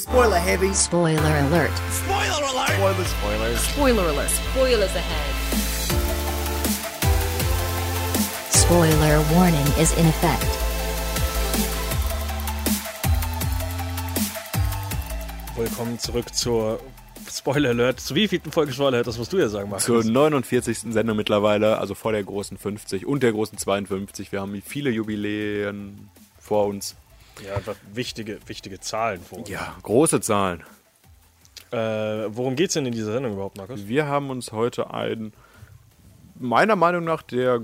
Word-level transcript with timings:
Spoiler 0.00 0.38
heavy. 0.38 0.72
Spoiler 0.72 1.20
alert. 1.20 1.70
Spoiler 1.92 2.42
alert. 2.42 2.70
Spoilers. 2.70 3.10
Spoilers. 3.10 3.68
Spoiler 3.68 4.08
alert. 4.08 4.30
Spoilers 4.30 4.96
ahead. 4.96 5.34
Spoiler 8.50 9.20
warning 9.34 9.66
is 9.78 9.92
in 9.98 10.06
effect. 10.06 10.46
Willkommen 15.56 15.98
zurück 15.98 16.34
zur 16.34 16.80
Spoiler 17.30 17.68
Alert. 17.68 18.00
Zu 18.00 18.14
wievielten 18.14 18.52
Folge 18.52 18.72
Spoiler 18.72 18.94
Alert? 18.94 19.06
Das 19.06 19.18
musst 19.18 19.34
du 19.34 19.38
ja 19.38 19.50
sagen, 19.50 19.68
Markus. 19.68 19.84
Zur 19.84 20.02
49. 20.02 20.78
Sendung 20.94 21.18
mittlerweile, 21.18 21.76
also 21.76 21.94
vor 21.94 22.12
der 22.12 22.24
großen 22.24 22.56
50 22.56 23.04
und 23.04 23.22
der 23.22 23.32
großen 23.32 23.58
52. 23.58 24.32
Wir 24.32 24.40
haben 24.40 24.62
viele 24.64 24.88
Jubiläen 24.88 26.08
vor 26.38 26.68
uns. 26.68 26.96
Ja, 27.44 27.54
einfach 27.54 27.76
wichtige, 27.92 28.38
wichtige 28.46 28.80
Zahlen 28.80 29.22
vor 29.22 29.38
uns. 29.38 29.48
Ja, 29.48 29.76
große 29.82 30.20
Zahlen. 30.20 30.62
Äh, 31.70 31.76
worum 31.76 32.56
geht's 32.56 32.74
denn 32.74 32.86
in 32.86 32.92
dieser 32.92 33.12
Sendung 33.12 33.34
überhaupt, 33.34 33.56
Markus? 33.56 33.86
Wir 33.86 34.06
haben 34.06 34.30
uns 34.30 34.52
heute 34.52 34.92
einen, 34.92 35.32
meiner 36.34 36.76
Meinung 36.76 37.04
nach, 37.04 37.22
der 37.22 37.62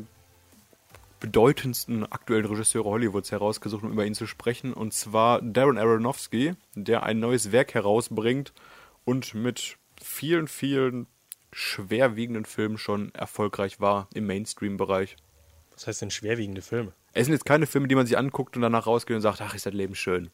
bedeutendsten 1.18 2.10
aktuellen 2.10 2.46
Regisseure 2.46 2.88
Hollywoods 2.88 3.32
herausgesucht, 3.32 3.82
um 3.82 3.92
über 3.92 4.06
ihn 4.06 4.14
zu 4.14 4.26
sprechen. 4.26 4.72
Und 4.72 4.94
zwar 4.94 5.42
Darren 5.42 5.78
Aronofsky, 5.78 6.54
der 6.74 7.02
ein 7.02 7.18
neues 7.18 7.52
Werk 7.52 7.74
herausbringt 7.74 8.52
und 9.04 9.34
mit 9.34 9.76
vielen, 10.00 10.46
vielen 10.46 11.06
schwerwiegenden 11.52 12.44
Filmen 12.44 12.78
schon 12.78 13.14
erfolgreich 13.14 13.80
war 13.80 14.08
im 14.14 14.26
Mainstream-Bereich. 14.26 15.16
Was 15.72 15.86
heißt 15.86 16.02
denn 16.02 16.10
schwerwiegende 16.10 16.62
Filme? 16.62 16.92
Es 17.16 17.26
sind 17.26 17.32
jetzt 17.32 17.44
keine 17.44 17.66
Filme, 17.66 17.88
die 17.88 17.94
man 17.94 18.06
sich 18.06 18.16
anguckt 18.18 18.56
und 18.56 18.62
danach 18.62 18.86
rausgeht 18.86 19.16
und 19.16 19.22
sagt, 19.22 19.40
ach, 19.40 19.54
ist 19.54 19.66
das 19.66 19.72
Leben 19.74 19.94
schön. 19.94 20.30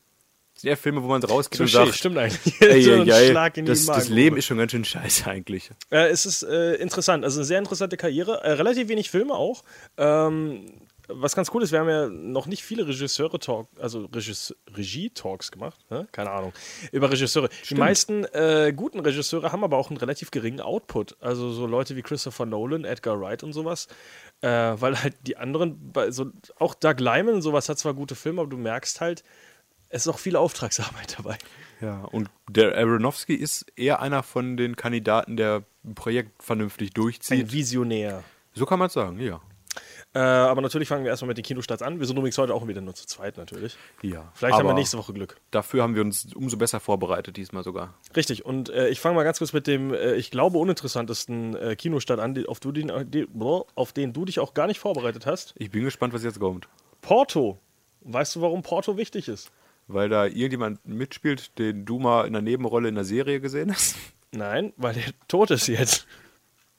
Es 0.55 0.63
sind 0.63 0.71
eher 0.71 0.77
Filme, 0.77 1.03
wo 1.03 1.09
man 1.09 1.23
rausgeht 1.23 1.61
und 1.61 1.69
Touché, 1.69 1.87
sagt, 1.87 1.95
stimmt 1.95 2.19
eigentlich. 2.19 2.61
ey, 2.61 2.83
So 2.83 2.91
ey, 2.93 3.01
ein 3.01 3.09
ey, 3.09 3.31
Schlag 3.31 3.57
in 3.57 3.65
die 3.65 3.71
das, 3.71 3.87
das. 3.87 4.09
Leben 4.09 4.37
ist 4.37 4.47
schon 4.47 4.59
ganz 4.59 4.73
schön 4.73 4.85
scheiße 4.85 5.27
eigentlich. 5.31 5.71
Äh, 5.91 6.09
es 6.09 6.27
ist 6.27 6.43
äh, 6.43 6.75
interessant, 6.75 7.25
also 7.25 7.41
eine 7.41 7.47
sehr 7.47 7.59
interessante 7.59 7.97
Karriere. 7.97 8.43
Äh, 8.43 8.53
relativ 8.53 8.89
wenig 8.89 9.11
Filme 9.11 9.35
auch. 9.35 9.65
Ähm, 9.97 10.67
was 11.09 11.35
ganz 11.35 11.51
cool 11.53 11.63
ist, 11.63 11.73
wir 11.73 11.81
haben 11.81 11.89
ja 11.89 12.09
noch 12.09 12.47
nicht 12.47 12.63
viele 12.63 12.87
Regisseure-Talk, 12.87 13.69
also 13.79 14.07
Regis 14.15 14.55
Regie-Talks 14.75 15.51
gemacht, 15.51 15.81
ne? 15.91 16.07
keine 16.13 16.31
Ahnung, 16.31 16.53
über 16.93 17.11
Regisseure. 17.11 17.49
Die 17.69 17.75
meisten 17.75 18.25
äh, 18.27 18.73
guten 18.75 19.01
Regisseure 19.01 19.53
haben 19.53 19.65
aber 19.65 19.77
auch 19.77 19.91
einen 19.91 19.97
relativ 19.97 20.31
geringen 20.31 20.61
Output. 20.61 21.17
Also 21.21 21.51
so 21.51 21.67
Leute 21.67 21.97
wie 21.97 22.03
Christopher 22.03 22.47
Nolan, 22.47 22.85
Edgar 22.85 23.21
Wright 23.21 23.43
und 23.43 23.53
sowas. 23.53 23.89
Äh, 24.43 24.81
weil 24.81 25.01
halt 25.01 25.15
die 25.27 25.37
anderen, 25.37 25.93
bei 25.93 26.11
so, 26.11 26.27
auch 26.59 26.75
Doug 26.75 26.97
Lyman 26.99 27.35
und 27.35 27.43
sowas 27.43 27.69
hat 27.69 27.79
zwar 27.79 27.95
gute 27.95 28.17
Filme, 28.17 28.41
aber 28.41 28.51
du 28.51 28.57
merkst 28.57 29.01
halt, 29.01 29.23
es 29.89 30.07
ist 30.07 30.09
auch 30.09 30.19
viel 30.19 30.37
Auftragsarbeit 30.37 31.17
dabei. 31.19 31.39
Ja, 31.81 32.03
und 32.05 32.29
der 32.49 32.77
Aronofsky 32.77 33.35
ist 33.35 33.67
eher 33.77 34.01
einer 34.03 34.23
von 34.23 34.57
den 34.57 34.75
Kandidaten, 34.75 35.37
der 35.37 35.63
ein 35.85 35.95
Projekt 35.95 36.43
vernünftig 36.43 36.93
durchzieht. 36.93 37.47
Ein 37.47 37.53
Visionär. 37.53 38.25
so 38.55 38.67
kann 38.67 38.79
man 38.79 38.87
es 38.87 38.95
sagen, 38.95 39.21
ja. 39.21 39.41
Äh, 40.15 40.19
aber 40.19 40.61
natürlich 40.61 40.89
fangen 40.89 41.05
wir 41.05 41.11
erstmal 41.11 41.29
mit 41.29 41.39
den 41.39 41.45
Kinostarts 41.45 41.83
an. 41.83 41.99
Wir 41.99 42.07
sind 42.07 42.19
übrigens 42.19 42.37
heute 42.37 42.55
auch 42.55 42.67
wieder 42.69 42.83
nur 42.83 42.95
zu 42.95 43.07
zweit 43.07 43.39
natürlich. 43.39 43.77
Ja. 44.03 44.31
Vielleicht 44.35 44.59
haben 44.59 44.67
wir 44.67 44.75
nächste 44.75 44.99
Woche 44.99 45.15
Glück. 45.15 45.37
Dafür 45.51 45.83
haben 45.83 45.95
wir 45.95 46.03
uns 46.03 46.35
umso 46.35 46.59
besser 46.59 46.81
vorbereitet, 46.81 47.37
diesmal 47.39 47.65
sogar. 47.65 47.95
Richtig, 48.15 48.45
und 48.45 48.69
äh, 48.69 48.89
ich 48.89 49.01
fange 49.01 49.15
mal 49.15 49.25
ganz 49.25 49.39
kurz 49.39 49.55
mit 49.55 49.67
dem, 49.67 49.95
äh, 49.95 50.15
ich 50.15 50.31
glaube, 50.31 50.59
uninteressantesten 50.59 51.57
äh, 51.57 51.77
Kinostart 51.77 52.21
an, 52.21 52.45
auf, 52.47 52.61
du 52.61 52.73
den, 52.73 52.91
äh, 52.91 53.07
die, 53.07 53.27
auf 53.75 53.93
den 53.93 54.13
du 54.13 54.27
dich 54.27 54.39
auch 54.39 54.53
gar 54.53 54.67
nicht 54.67 54.81
vorbereitet 54.81 55.25
hast. 55.25 55.55
Ich 55.57 55.71
bin 55.71 55.85
gespannt, 55.85 56.13
was 56.13 56.23
jetzt 56.25 56.39
kommt. 56.39 56.69
Porto. 57.01 57.59
Weißt 58.03 58.37
du, 58.37 58.43
warum 58.43 58.63
Porto 58.63 58.97
wichtig 58.97 59.29
ist? 59.29 59.51
Weil 59.87 60.09
da 60.09 60.27
irgendjemand 60.27 60.87
mitspielt, 60.87 61.59
den 61.59 61.85
du 61.85 61.99
mal 61.99 62.27
in 62.27 62.33
der 62.35 62.43
Nebenrolle 62.43 62.89
in 62.89 62.97
der 62.97 63.05
Serie 63.05 63.41
gesehen 63.41 63.73
hast. 63.73 63.97
Nein, 64.33 64.73
weil 64.77 64.95
der 64.95 65.05
tot 65.29 65.51
ist 65.51 65.69
jetzt. 65.69 66.07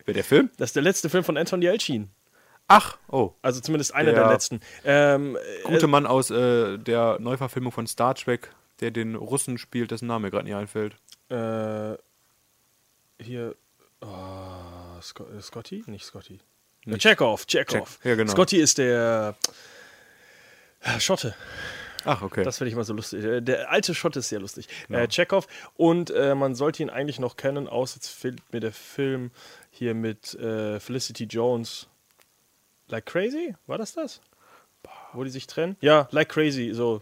Wer 0.06 0.14
der 0.14 0.24
Film? 0.24 0.50
Das 0.58 0.70
ist 0.70 0.76
der 0.76 0.84
letzte 0.84 1.10
Film 1.10 1.24
von 1.24 1.38
Anton 1.38 1.62
Yelchin. 1.62 2.10
Ach, 2.76 2.98
oh. 3.10 3.32
Also 3.42 3.60
zumindest 3.62 3.94
einer 3.94 4.12
Der 4.12 4.24
der 4.24 4.32
letzten. 4.32 4.60
Ähm, 4.86 5.38
Gute 5.64 5.88
Mann 5.88 6.06
aus 6.06 6.30
äh, 6.32 6.78
der 6.78 7.18
Neuverfilmung 7.20 7.72
von 7.72 7.88
Star 7.88 8.16
Trek, 8.16 8.50
der 8.80 8.92
den 8.92 9.16
Russen 9.16 9.58
spielt, 9.58 9.92
dessen 9.92 10.08
Name 10.08 10.28
mir 10.28 10.32
gerade 10.32 10.46
nicht 10.46 10.56
einfällt. 10.56 10.96
äh, 11.30 11.96
hier. 13.22 13.56
Oh, 14.02 15.02
Sco 15.02 15.24
äh, 15.26 15.42
Scotty? 15.42 15.84
Nicht 15.88 16.06
Scotty. 16.06 16.40
Äh, 16.86 16.98
Chekhov, 16.98 17.46
Chekhov. 17.48 18.00
Check- 18.02 18.10
ja, 18.10 18.16
genau. 18.16 18.32
Scotty 18.32 18.58
ist 18.58 18.78
der 18.78 19.36
äh, 20.82 21.00
Schotte. 21.00 21.36
Ach, 22.06 22.22
okay. 22.22 22.44
Das 22.44 22.58
finde 22.58 22.70
ich 22.72 22.76
mal 22.76 22.84
so 22.84 22.94
lustig. 22.94 23.24
Äh, 23.24 23.42
Der 23.42 23.72
alte 23.72 23.96
Schotte 23.96 24.20
ist 24.20 24.28
sehr 24.28 24.42
lustig. 24.42 24.68
Äh, 24.90 25.08
Chekhov. 25.08 25.48
Und 25.76 26.10
äh, 26.12 26.36
man 26.36 26.54
sollte 26.56 26.84
ihn 26.84 26.90
eigentlich 26.90 27.20
noch 27.20 27.38
kennen, 27.38 27.70
aus 27.70 27.96
jetzt 27.96 28.10
fehlt 28.10 28.42
mir 28.52 28.60
der 28.60 28.74
Film 28.74 29.32
hier 29.70 29.94
mit 29.96 30.34
äh, 30.34 30.82
Felicity 30.82 31.24
Jones. 31.24 31.88
Like 32.94 33.08
Crazy? 33.08 33.56
War 33.66 33.80
das 33.80 33.94
das? 33.94 34.22
Wo 35.14 35.24
die 35.24 35.32
sich 35.32 35.48
trennen? 35.48 35.76
Ja, 35.82 36.08
Like 36.12 36.30
Crazy. 36.30 36.74
So. 36.74 37.02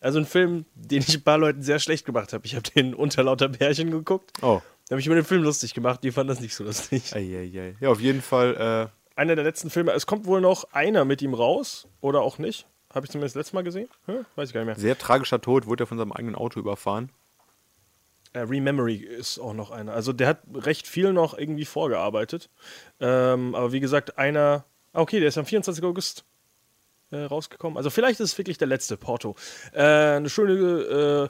Also 0.00 0.18
ein 0.20 0.26
Film, 0.26 0.64
den 0.74 1.00
ich 1.06 1.16
ein 1.16 1.24
paar 1.24 1.38
Leuten 1.38 1.62
sehr 1.62 1.78
schlecht 1.80 2.06
gemacht 2.06 2.32
habe. 2.32 2.46
Ich 2.46 2.54
habe 2.54 2.62
den 2.70 2.94
unter 2.94 3.22
lauter 3.24 3.48
Pärchen 3.48 3.90
geguckt. 3.90 4.30
oh. 4.42 4.60
Da 4.88 4.94
habe 4.94 5.00
ich 5.00 5.06
über 5.06 5.14
den 5.16 5.24
Film 5.24 5.42
lustig 5.44 5.72
gemacht. 5.74 6.02
Die 6.02 6.10
fanden 6.10 6.28
das 6.28 6.40
nicht 6.40 6.54
so 6.54 6.64
lustig. 6.64 7.14
Eieiei. 7.14 7.76
Ja, 7.80 7.90
auf 7.90 8.00
jeden 8.00 8.22
Fall. 8.22 8.90
Äh, 9.16 9.18
Einer 9.20 9.34
der 9.36 9.44
letzten 9.44 9.70
Filme. 9.70 9.92
Es 9.92 10.06
kommt 10.06 10.26
wohl 10.26 10.40
noch 10.40 10.64
einer 10.72 11.04
mit 11.04 11.22
ihm 11.22 11.34
raus. 11.34 11.86
Oder 12.00 12.22
auch 12.22 12.38
nicht. 12.38 12.66
Habe 12.92 13.06
ich 13.06 13.12
zumindest 13.12 13.36
letztes 13.36 13.52
Mal 13.52 13.62
gesehen. 13.62 13.88
Hm? 14.06 14.24
Weiß 14.34 14.48
ich 14.48 14.54
gar 14.54 14.60
nicht 14.62 14.66
mehr. 14.66 14.76
sehr 14.76 14.98
tragischer 14.98 15.40
Tod, 15.40 15.66
wurde 15.66 15.84
er 15.84 15.86
von 15.86 15.96
seinem 15.98 16.10
eigenen 16.12 16.34
Auto 16.34 16.58
überfahren. 16.58 17.10
Äh, 18.32 18.40
Rememory 18.40 18.96
ist 18.96 19.38
auch 19.38 19.54
noch 19.54 19.70
einer. 19.70 19.92
Also 19.92 20.12
der 20.12 20.28
hat 20.28 20.42
recht 20.54 20.86
viel 20.86 21.12
noch 21.12 21.36
irgendwie 21.36 21.64
vorgearbeitet. 21.64 22.48
Ähm, 23.00 23.54
aber 23.54 23.72
wie 23.72 23.80
gesagt, 23.80 24.18
einer. 24.18 24.64
Ah, 24.92 25.00
okay, 25.00 25.20
der 25.20 25.28
ist 25.28 25.38
am 25.38 25.46
24. 25.46 25.84
August 25.84 26.24
äh, 27.10 27.18
rausgekommen. 27.18 27.76
Also 27.76 27.90
vielleicht 27.90 28.20
ist 28.20 28.32
es 28.32 28.38
wirklich 28.38 28.58
der 28.58 28.68
letzte, 28.68 28.96
Porto. 28.96 29.36
Äh, 29.72 29.82
eine 29.82 30.28
schöne 30.28 31.28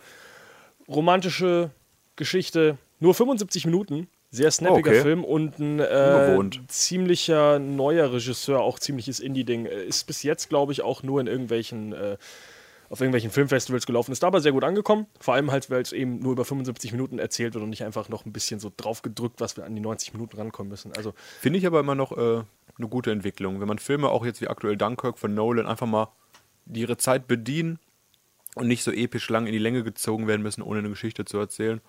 äh, 0.89 0.91
romantische 0.91 1.71
Geschichte. 2.17 2.79
Nur 2.99 3.15
75 3.15 3.65
Minuten. 3.67 4.09
Sehr 4.33 4.51
snappiger 4.53 4.91
Okay. 4.91 5.03
Film 5.03 5.25
und 5.25 5.59
ein 5.59 5.81
äh, 5.81 6.51
ziemlicher 6.69 7.59
neuer 7.59 8.13
Regisseur, 8.13 8.61
auch 8.61 8.79
ziemliches 8.79 9.19
Indie-Ding. 9.19 9.67
Äh, 9.67 9.85
Ist 9.85 10.07
bis 10.07 10.23
jetzt, 10.23 10.49
glaube 10.49 10.73
ich, 10.73 10.83
auch 10.83 11.03
nur 11.03 11.21
in 11.21 11.27
irgendwelchen 11.27 11.93
äh, 11.93 12.17
auf 12.91 13.01
irgendwelchen 13.01 13.31
Filmfestivals 13.31 13.87
gelaufen 13.87 14.11
ist, 14.11 14.25
aber 14.25 14.41
sehr 14.41 14.51
gut 14.51 14.65
angekommen. 14.65 15.07
Vor 15.21 15.35
allem 15.35 15.53
halt, 15.53 15.71
weil 15.71 15.81
es 15.81 15.93
eben 15.93 16.19
nur 16.19 16.33
über 16.33 16.45
75 16.45 16.91
Minuten 16.91 17.21
erzählt 17.21 17.55
wird 17.55 17.63
und 17.63 17.71
nicht 17.71 17.85
einfach 17.85 18.09
noch 18.09 18.27
ein 18.27 18.33
bisschen 18.33 18.59
so 18.59 18.73
drauf 18.77 19.03
gedrückt, 19.03 19.41
was 19.41 19.57
wir 19.57 19.65
an 19.65 19.77
die 19.77 19.81
90 19.81 20.13
Minuten 20.13 20.37
rankommen 20.37 20.69
müssen. 20.69 20.93
Also 20.97 21.15
Finde 21.41 21.61
ich 21.61 21.67
aber 21.67 21.79
immer 21.79 21.95
noch 21.95 22.11
äh, 22.11 22.43
eine 22.79 22.89
gute 22.89 23.13
Entwicklung. 23.13 23.61
Wenn 23.61 23.69
man 23.69 23.79
Filme 23.79 24.09
auch 24.09 24.25
jetzt 24.27 24.41
wie 24.41 24.49
aktuell 24.49 24.77
Dunkirk 24.77 25.19
von 25.19 25.33
Nolan 25.33 25.67
einfach 25.67 25.87
mal 25.87 26.09
ihre 26.67 26.97
Zeit 26.97 27.29
bedienen 27.29 27.79
und 28.57 28.67
nicht 28.67 28.83
so 28.83 28.91
episch 28.91 29.29
lang 29.29 29.47
in 29.47 29.53
die 29.53 29.59
Länge 29.59 29.85
gezogen 29.85 30.27
werden 30.27 30.43
müssen, 30.43 30.63
ohne 30.63 30.81
eine 30.81 30.89
Geschichte 30.89 31.25
zu 31.25 31.39
erzählen, 31.39 31.81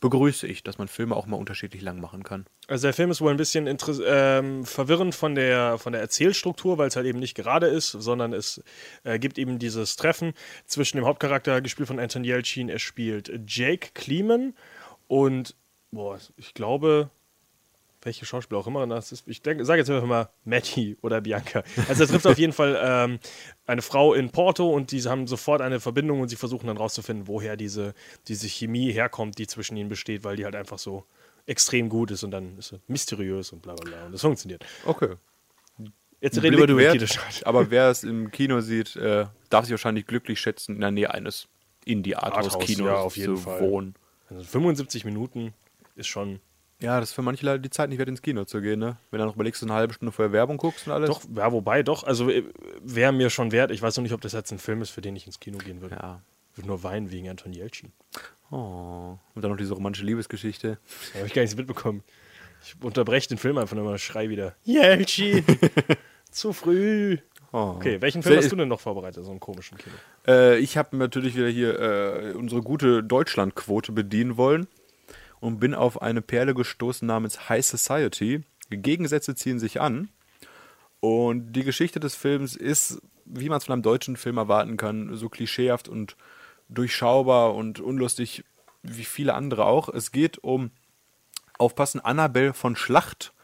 begrüße 0.00 0.46
ich, 0.46 0.62
dass 0.62 0.78
man 0.78 0.88
Filme 0.88 1.16
auch 1.16 1.26
mal 1.26 1.36
unterschiedlich 1.36 1.82
lang 1.82 2.00
machen 2.00 2.22
kann. 2.22 2.46
Also 2.66 2.86
der 2.86 2.94
Film 2.94 3.10
ist 3.10 3.20
wohl 3.20 3.30
ein 3.30 3.36
bisschen 3.36 3.66
ähm, 3.66 4.64
verwirrend 4.64 5.14
von 5.14 5.34
der, 5.34 5.78
von 5.78 5.92
der 5.92 6.00
Erzählstruktur, 6.00 6.78
weil 6.78 6.88
es 6.88 6.96
halt 6.96 7.06
eben 7.06 7.18
nicht 7.18 7.34
gerade 7.34 7.66
ist, 7.66 7.90
sondern 7.90 8.32
es 8.32 8.62
äh, 9.04 9.18
gibt 9.18 9.38
eben 9.38 9.58
dieses 9.58 9.96
Treffen 9.96 10.32
zwischen 10.66 10.96
dem 10.96 11.06
Hauptcharakter, 11.06 11.60
gespielt 11.60 11.88
von 11.88 11.98
Anton 11.98 12.24
Yelchin, 12.24 12.68
er 12.68 12.78
spielt 12.78 13.32
Jake 13.46 13.90
Kleeman 13.94 14.54
und, 15.08 15.56
boah, 15.90 16.18
ich 16.36 16.54
glaube, 16.54 17.10
welche 18.04 18.26
Schauspieler 18.26 18.60
auch 18.60 18.66
immer 18.66 18.86
das 18.86 19.12
ist. 19.12 19.26
Ich 19.26 19.42
sage 19.44 19.78
jetzt 19.78 19.90
einfach 19.90 20.06
mal 20.06 20.28
Matty 20.44 20.96
oder 21.02 21.20
Bianca. 21.20 21.62
Also 21.88 22.04
er 22.04 22.08
trifft 22.08 22.26
auf 22.26 22.38
jeden 22.38 22.52
Fall 22.52 22.78
ähm, 22.82 23.18
eine 23.66 23.82
Frau 23.82 24.14
in 24.14 24.30
Porto 24.30 24.70
und 24.70 24.92
die 24.92 25.02
haben 25.02 25.26
sofort 25.26 25.60
eine 25.60 25.80
Verbindung 25.80 26.20
und 26.20 26.28
sie 26.28 26.36
versuchen 26.36 26.66
dann 26.66 26.76
rauszufinden, 26.76 27.26
woher 27.28 27.56
diese, 27.56 27.94
diese 28.28 28.48
Chemie 28.48 28.92
herkommt, 28.92 29.38
die 29.38 29.46
zwischen 29.46 29.76
ihnen 29.76 29.88
besteht, 29.88 30.24
weil 30.24 30.36
die 30.36 30.44
halt 30.44 30.56
einfach 30.56 30.78
so 30.78 31.04
extrem 31.46 31.88
gut 31.88 32.10
ist 32.10 32.22
und 32.22 32.30
dann 32.30 32.58
ist 32.58 32.68
sie 32.68 32.80
mysteriös 32.86 33.52
und 33.52 33.62
bla 33.62 33.74
bla 33.74 33.90
bla 33.90 34.06
und 34.06 34.12
das 34.12 34.22
funktioniert. 34.22 34.64
Okay. 34.84 35.14
Jetzt 36.20 36.42
reden 36.42 36.56
wir 36.56 36.68
über 36.68 36.92
Kinostart. 36.92 37.46
Aber 37.46 37.70
wer 37.70 37.90
es 37.90 38.02
im 38.02 38.30
Kino 38.30 38.60
sieht, 38.62 38.96
äh, 38.96 39.26
darf 39.50 39.66
sich 39.66 39.72
wahrscheinlich 39.72 40.06
glücklich 40.06 40.40
schätzen, 40.40 40.76
in 40.76 40.80
der 40.80 40.90
Nähe 40.90 41.12
eines 41.12 41.48
Indie-Arthouse-Kinos 41.84 42.86
ja, 42.86 42.96
auf 42.96 43.16
jeden 43.18 43.36
zu 43.36 43.42
Fall. 43.42 43.60
wohnen. 43.60 43.94
Also 44.30 44.42
75 44.42 45.04
Minuten 45.04 45.52
ist 45.96 46.06
schon. 46.06 46.40
Ja, 46.84 47.00
das 47.00 47.10
ist 47.10 47.14
für 47.14 47.22
manche 47.22 47.46
Leute 47.46 47.60
die 47.60 47.70
Zeit 47.70 47.88
nicht 47.88 47.98
wert, 47.98 48.10
ins 48.10 48.20
Kino 48.20 48.44
zu 48.44 48.60
gehen, 48.60 48.78
ne? 48.78 48.98
Wenn 49.10 49.20
du 49.20 49.24
noch 49.24 49.34
überlegst, 49.36 49.62
du 49.62 49.66
eine 49.66 49.74
halbe 49.74 49.94
Stunde 49.94 50.12
vorher 50.12 50.32
Werbung 50.32 50.58
guckst 50.58 50.86
und 50.86 50.92
alles. 50.92 51.08
Doch, 51.08 51.22
ja, 51.34 51.50
wobei, 51.50 51.82
doch, 51.82 52.04
also 52.04 52.28
äh, 52.28 52.44
wäre 52.82 53.12
mir 53.12 53.30
schon 53.30 53.52
wert. 53.52 53.70
Ich 53.70 53.80
weiß 53.80 53.96
noch 53.96 54.02
nicht, 54.02 54.12
ob 54.12 54.20
das 54.20 54.32
jetzt 54.32 54.52
ein 54.52 54.58
Film 54.58 54.82
ist, 54.82 54.90
für 54.90 55.00
den 55.00 55.16
ich 55.16 55.26
ins 55.26 55.40
Kino 55.40 55.58
gehen 55.58 55.80
würde. 55.80 55.96
Ja. 55.96 56.20
Ich 56.52 56.58
würde 56.58 56.68
nur 56.68 56.82
weinen 56.82 57.10
wegen 57.10 57.28
Anton 57.28 57.54
Yelchin. 57.54 57.92
Oh. 58.50 59.18
Und 59.34 59.42
dann 59.42 59.50
noch 59.50 59.56
diese 59.56 59.72
romantische 59.74 60.04
Liebesgeschichte. 60.04 60.78
Da 61.12 61.18
habe 61.18 61.26
ich 61.26 61.34
gar 61.34 61.42
nichts 61.42 61.56
mitbekommen. 61.56 62.04
Ich 62.62 62.76
unterbreche 62.82 63.28
den 63.28 63.38
Film 63.38 63.56
einfach 63.56 63.74
nur 63.74 63.84
mal, 63.84 63.98
schrei 63.98 64.28
wieder. 64.28 64.54
Yelchin! 64.66 65.42
Zu 66.30 66.52
früh! 66.52 67.18
Oh. 67.52 67.74
Okay, 67.76 68.00
welchen 68.00 68.22
Film 68.22 68.36
hast 68.36 68.52
du 68.52 68.56
denn 68.56 68.68
noch 68.68 68.80
vorbereitet, 68.80 69.24
so 69.24 69.30
einen 69.30 69.40
komischen 69.40 69.78
Kino? 69.78 69.94
Äh, 70.26 70.58
ich 70.58 70.76
habe 70.76 70.96
natürlich 70.96 71.34
wieder 71.34 71.48
hier 71.48 71.78
äh, 71.78 72.32
unsere 72.32 72.62
gute 72.62 73.02
Deutschlandquote 73.02 73.92
bedienen 73.92 74.36
wollen 74.36 74.66
und 75.44 75.60
bin 75.60 75.74
auf 75.74 76.00
eine 76.00 76.22
Perle 76.22 76.54
gestoßen 76.54 77.06
namens 77.06 77.50
High 77.50 77.64
Society. 77.64 78.44
Gegensätze 78.70 79.34
ziehen 79.34 79.58
sich 79.58 79.78
an. 79.78 80.08
Und 81.00 81.52
die 81.52 81.64
Geschichte 81.64 82.00
des 82.00 82.14
Films 82.14 82.56
ist, 82.56 83.02
wie 83.26 83.50
man 83.50 83.58
es 83.58 83.66
von 83.66 83.74
einem 83.74 83.82
deutschen 83.82 84.16
Film 84.16 84.38
erwarten 84.38 84.78
kann, 84.78 85.14
so 85.14 85.28
klischeehaft 85.28 85.86
und 85.86 86.16
durchschaubar 86.70 87.54
und 87.54 87.78
unlustig 87.78 88.42
wie 88.82 89.04
viele 89.04 89.34
andere 89.34 89.66
auch. 89.66 89.90
Es 89.90 90.12
geht 90.12 90.38
um, 90.38 90.70
aufpassen, 91.58 92.00
Annabelle 92.00 92.54
von 92.54 92.74
Schlacht, 92.74 93.34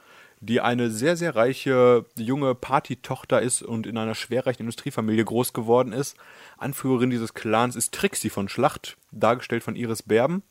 die 0.40 0.62
eine 0.62 0.90
sehr, 0.90 1.18
sehr 1.18 1.36
reiche 1.36 2.06
junge 2.16 2.54
Partytochter 2.54 3.42
ist 3.42 3.60
und 3.60 3.86
in 3.86 3.98
einer 3.98 4.14
schwerreichen 4.14 4.62
Industriefamilie 4.62 5.26
groß 5.26 5.52
geworden 5.52 5.92
ist. 5.92 6.16
Anführerin 6.56 7.10
dieses 7.10 7.34
Clans 7.34 7.76
ist 7.76 7.92
Trixie 7.92 8.30
von 8.30 8.48
Schlacht, 8.48 8.96
dargestellt 9.12 9.62
von 9.62 9.76
Iris 9.76 10.02
Berben. 10.02 10.42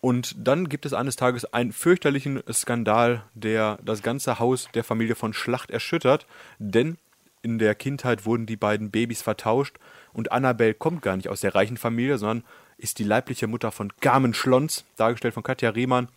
Und 0.00 0.34
dann 0.38 0.68
gibt 0.68 0.86
es 0.86 0.92
eines 0.92 1.16
Tages 1.16 1.44
einen 1.52 1.72
fürchterlichen 1.72 2.42
Skandal, 2.52 3.24
der 3.34 3.78
das 3.84 4.02
ganze 4.02 4.38
Haus 4.38 4.68
der 4.74 4.84
Familie 4.84 5.16
von 5.16 5.32
Schlacht 5.32 5.70
erschüttert, 5.70 6.26
denn 6.58 6.98
in 7.42 7.58
der 7.58 7.74
Kindheit 7.74 8.24
wurden 8.26 8.46
die 8.46 8.56
beiden 8.56 8.90
Babys 8.90 9.22
vertauscht 9.22 9.76
und 10.12 10.32
Annabelle 10.32 10.74
kommt 10.74 11.02
gar 11.02 11.16
nicht 11.16 11.28
aus 11.28 11.40
der 11.40 11.54
reichen 11.54 11.76
Familie, 11.76 12.18
sondern 12.18 12.44
ist 12.78 12.98
die 12.98 13.04
leibliche 13.04 13.46
Mutter 13.46 13.72
von 13.72 13.92
Carmen 14.00 14.34
Schlons, 14.34 14.84
dargestellt 14.96 15.34
von 15.34 15.42
Katja 15.42 15.70
Riemann, 15.70 16.08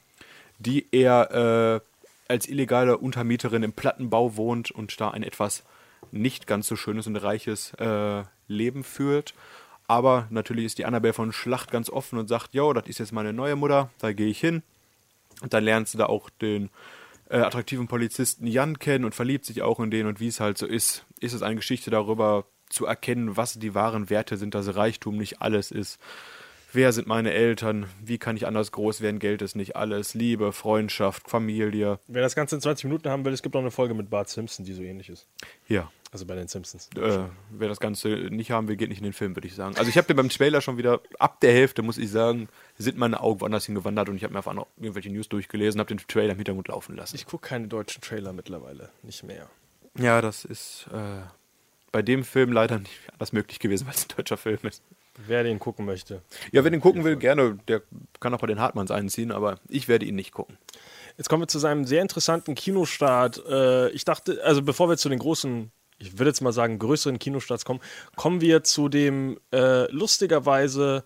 die 0.60 0.88
er 0.92 1.82
äh, 1.82 2.32
als 2.32 2.48
illegale 2.48 2.98
Untermieterin 2.98 3.64
im 3.64 3.74
Plattenbau 3.74 4.38
wohnt 4.38 4.72
und 4.72 5.00
da 5.02 5.10
ein 5.10 5.24
etwas 5.24 5.64
nicht 6.12 6.48
ganz 6.48 6.68
so 6.68 6.76
schönes 6.76 7.08
und 7.08 7.16
reiches 7.16 7.74
äh, 7.76 8.24
Leben 8.48 8.84
führt. 8.84 9.34
Aber 9.92 10.26
natürlich 10.30 10.68
ist 10.68 10.78
die 10.78 10.86
Annabelle 10.86 11.12
von 11.12 11.34
Schlacht 11.34 11.70
ganz 11.70 11.90
offen 11.90 12.18
und 12.18 12.30
sagt, 12.30 12.54
jo, 12.54 12.72
das 12.72 12.88
ist 12.88 13.00
jetzt 13.00 13.12
meine 13.12 13.34
neue 13.34 13.58
Mutter, 13.58 13.90
da 14.00 14.14
gehe 14.14 14.30
ich 14.30 14.40
hin. 14.40 14.64
Und 15.42 15.54
dann 15.54 15.66
lernt 15.66 15.90
sie 15.90 15.98
da 15.98 16.06
auch 16.06 16.30
den 16.30 16.70
äh, 17.30 17.40
attraktiven 17.40 17.90
Polizisten 17.90 18.48
Jan 18.48 18.80
kennen 18.80 19.04
und 19.04 19.14
verliebt 19.14 19.44
sich 19.44 19.62
auch 19.64 19.82
in 19.82 19.92
den. 19.92 20.08
Und 20.08 20.22
wie 20.22 20.30
es 20.30 20.40
halt 20.40 20.58
so 20.58 20.66
ist, 20.66 21.04
ist 21.20 21.34
es 21.34 21.42
eine 21.42 21.58
Geschichte 21.58 21.92
darüber 21.92 22.46
zu 22.70 22.86
erkennen, 22.86 23.36
was 23.36 23.56
die 23.56 23.76
wahren 23.76 24.10
Werte 24.10 24.38
sind, 24.38 24.56
dass 24.56 24.78
Reichtum 24.78 25.18
nicht 25.18 25.42
alles 25.42 25.72
ist. 25.72 26.00
Wer 26.72 26.94
sind 26.94 27.06
meine 27.06 27.34
Eltern? 27.34 27.88
Wie 28.02 28.18
kann 28.18 28.38
ich 28.38 28.48
anders 28.48 28.72
groß 28.72 29.02
werden? 29.02 29.20
Geld 29.20 29.42
ist 29.42 29.58
nicht 29.58 29.76
alles. 29.76 30.14
Liebe, 30.14 30.54
Freundschaft, 30.54 31.30
Familie. 31.30 32.00
Wer 32.08 32.22
das 32.22 32.36
Ganze 32.36 32.56
in 32.56 32.62
20 32.62 32.86
Minuten 32.86 33.10
haben 33.10 33.26
will, 33.26 33.34
es 33.34 33.44
gibt 33.44 33.58
auch 33.58 33.60
eine 33.60 33.72
Folge 33.72 33.94
mit 33.94 34.10
Bart 34.10 34.30
Simpson, 34.30 34.64
die 34.64 34.72
so 34.72 34.84
ähnlich 34.84 35.10
ist. 35.10 35.28
Ja. 35.68 35.92
Also 36.12 36.26
bei 36.26 36.36
den 36.36 36.50
Simpsons. 36.50 36.90
Äh, 36.98 37.20
wer 37.52 37.70
das 37.70 37.80
Ganze 37.80 38.10
nicht 38.10 38.52
haben 38.52 38.68
will, 38.68 38.76
geht 38.76 38.90
nicht 38.90 38.98
in 38.98 39.06
den 39.06 39.14
Film, 39.14 39.36
würde 39.36 39.48
ich 39.48 39.56
sagen. 39.56 39.78
Also 39.78 39.90
ich 39.90 39.98
habe 39.98 40.08
dir 40.08 40.16
beim 40.16 40.28
Trailer 40.28 40.60
schon 40.60 40.78
wieder, 40.78 41.00
ab 41.20 41.40
der 41.40 41.54
Hälfte, 41.54 41.84
muss 41.84 41.98
ich 41.98 42.12
sagen, 42.12 42.50
sind 42.78 42.98
meine 42.98 43.22
Augen 43.22 43.40
woanders 43.40 43.66
hingewandert 43.66 44.10
und 44.10 44.18
ich 44.18 44.24
habe 44.24 44.34
mir 44.34 44.40
einfach 44.40 44.54
noch 44.54 44.68
irgendwelche 44.78 45.10
News 45.10 45.30
durchgelesen, 45.30 45.80
habe 45.80 45.88
den 45.88 46.06
Trailer 46.06 46.34
im 46.34 46.38
Hintergrund 46.38 46.68
laufen 46.68 46.98
lassen. 46.98 47.16
Ich 47.16 47.26
gucke 47.26 47.48
keine 47.48 47.70
deutschen 47.70 48.02
Trailer 48.02 48.34
mittlerweile, 48.34 48.90
nicht 49.04 49.24
mehr. 49.24 49.50
ja, 49.98 50.22
das 50.22 50.44
ist 50.44 50.88
äh, 50.94 51.22
bei 51.94 52.02
dem 52.02 52.26
Film 52.26 52.52
leider 52.52 52.80
nicht 52.80 53.00
anders 53.14 53.32
möglich 53.32 53.60
gewesen, 53.60 53.88
weil 53.88 53.94
es 53.94 54.04
ein 54.04 54.16
deutscher 54.18 54.38
Film 54.38 54.60
ist. 54.64 54.84
Wer 55.28 55.44
den 55.44 55.60
gucken 55.60 55.86
möchte. 55.86 56.22
Ja, 56.52 56.64
wer 56.64 56.72
den 56.72 56.82
gucken 56.82 57.04
will, 57.04 57.16
gerne, 57.16 57.58
der 57.68 57.82
kann 58.20 58.34
auch 58.34 58.40
bei 58.40 58.48
den 58.48 58.60
Hartmanns 58.60 58.92
einziehen, 58.92 59.32
aber 59.32 59.60
ich 59.68 59.88
werde 59.88 60.06
ihn 60.06 60.16
nicht 60.16 60.32
gucken. 60.32 60.58
Jetzt 61.18 61.30
kommen 61.30 61.44
wir 61.44 61.48
zu 61.48 61.60
seinem 61.60 61.86
sehr 61.86 62.02
interessanten 62.02 62.56
Kinostart. 62.56 63.44
Äh, 63.46 63.90
ich 63.90 64.06
dachte, 64.06 64.42
also 64.44 64.62
bevor 64.62 64.90
wir 64.90 64.98
zu 64.98 65.10
den 65.10 65.20
großen, 65.20 65.72
ich 66.02 66.18
würde 66.18 66.30
jetzt 66.30 66.42
mal 66.42 66.54
sagen, 66.54 66.80
größeren 66.80 67.20
Kinostarts 67.20 67.66
kommen, 67.66 67.82
kommen 68.16 68.42
wir 68.42 68.64
zu 68.64 68.90
dem 68.90 69.40
äh, 69.54 69.90
lustigerweise 69.92 71.04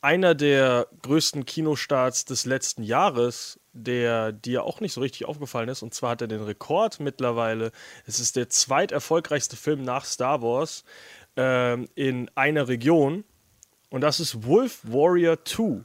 einer 0.00 0.34
der 0.34 0.88
größten 1.02 1.46
Kinostarts 1.46 2.26
des 2.26 2.44
letzten 2.44 2.82
Jahres, 2.82 3.58
der 3.72 4.32
dir 4.32 4.64
auch 4.64 4.80
nicht 4.80 4.92
so 4.92 5.00
richtig 5.00 5.24
aufgefallen 5.24 5.70
ist. 5.70 5.82
Und 5.82 5.94
zwar 5.94 6.10
hat 6.10 6.20
er 6.20 6.28
den 6.28 6.42
Rekord 6.42 7.00
mittlerweile. 7.00 7.72
Es 8.06 8.20
ist 8.20 8.36
der 8.36 8.50
zweiterfolgreichste 8.50 9.56
Film 9.56 9.82
nach 9.82 10.04
Star 10.04 10.42
Wars 10.42 10.84
ähm, 11.36 11.88
in 11.94 12.30
einer 12.34 12.68
Region. 12.68 13.24
Und 13.88 14.02
das 14.02 14.20
ist 14.20 14.46
Wolf 14.46 14.80
Warrior 14.82 15.42
2. 15.42 15.84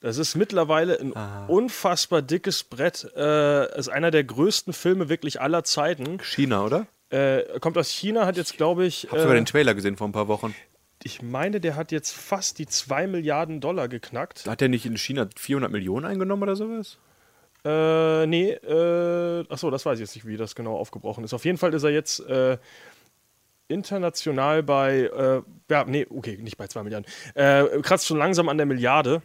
Das 0.00 0.18
ist 0.18 0.36
mittlerweile 0.36 1.00
ein 1.00 1.12
unfassbar 1.48 2.20
dickes 2.20 2.64
Brett. 2.64 3.10
Äh, 3.16 3.78
ist 3.78 3.88
einer 3.88 4.10
der 4.10 4.24
größten 4.24 4.72
Filme 4.72 5.08
wirklich 5.08 5.40
aller 5.40 5.64
Zeiten. 5.64 6.18
China, 6.20 6.64
oder? 6.64 6.86
Äh, 7.10 7.58
kommt 7.60 7.78
aus 7.78 7.90
China, 7.90 8.26
hat 8.26 8.36
jetzt, 8.36 8.56
glaube 8.56 8.84
ich, 8.84 9.04
Hab 9.04 9.18
sogar 9.18 9.32
äh, 9.32 9.38
den 9.38 9.46
Trailer 9.46 9.74
gesehen 9.74 9.96
vor 9.96 10.08
ein 10.08 10.12
paar 10.12 10.28
Wochen. 10.28 10.54
ich 11.02 11.22
meine, 11.22 11.60
der 11.60 11.76
hat 11.76 11.90
jetzt 11.90 12.12
fast 12.12 12.58
die 12.58 12.66
2 12.66 13.06
Milliarden 13.06 13.60
Dollar 13.60 13.88
geknackt. 13.88 14.46
Hat 14.46 14.60
der 14.60 14.68
nicht 14.68 14.84
in 14.84 14.96
China 14.96 15.28
400 15.36 15.70
Millionen 15.72 16.04
eingenommen 16.04 16.42
oder 16.42 16.56
sowas? 16.56 16.98
Äh, 17.64 18.26
nee, 18.26 18.50
äh, 18.50 19.44
achso, 19.48 19.70
das 19.70 19.84
weiß 19.84 19.98
ich 19.98 20.06
jetzt 20.06 20.14
nicht, 20.14 20.26
wie 20.26 20.36
das 20.36 20.54
genau 20.54 20.76
aufgebrochen 20.76 21.24
ist. 21.24 21.34
Auf 21.34 21.44
jeden 21.44 21.58
Fall 21.58 21.74
ist 21.74 21.82
er 21.82 21.90
jetzt 21.90 22.20
äh, 22.20 22.58
international 23.68 24.62
bei, 24.62 25.00
äh, 25.02 25.42
ja, 25.70 25.84
nee, 25.84 26.06
okay, 26.08 26.38
nicht 26.40 26.56
bei 26.56 26.66
2 26.66 26.82
Milliarden. 26.82 27.10
Äh, 27.34 27.80
kratzt 27.82 28.06
schon 28.06 28.18
langsam 28.18 28.48
an 28.48 28.56
der 28.56 28.66
Milliarde. 28.66 29.22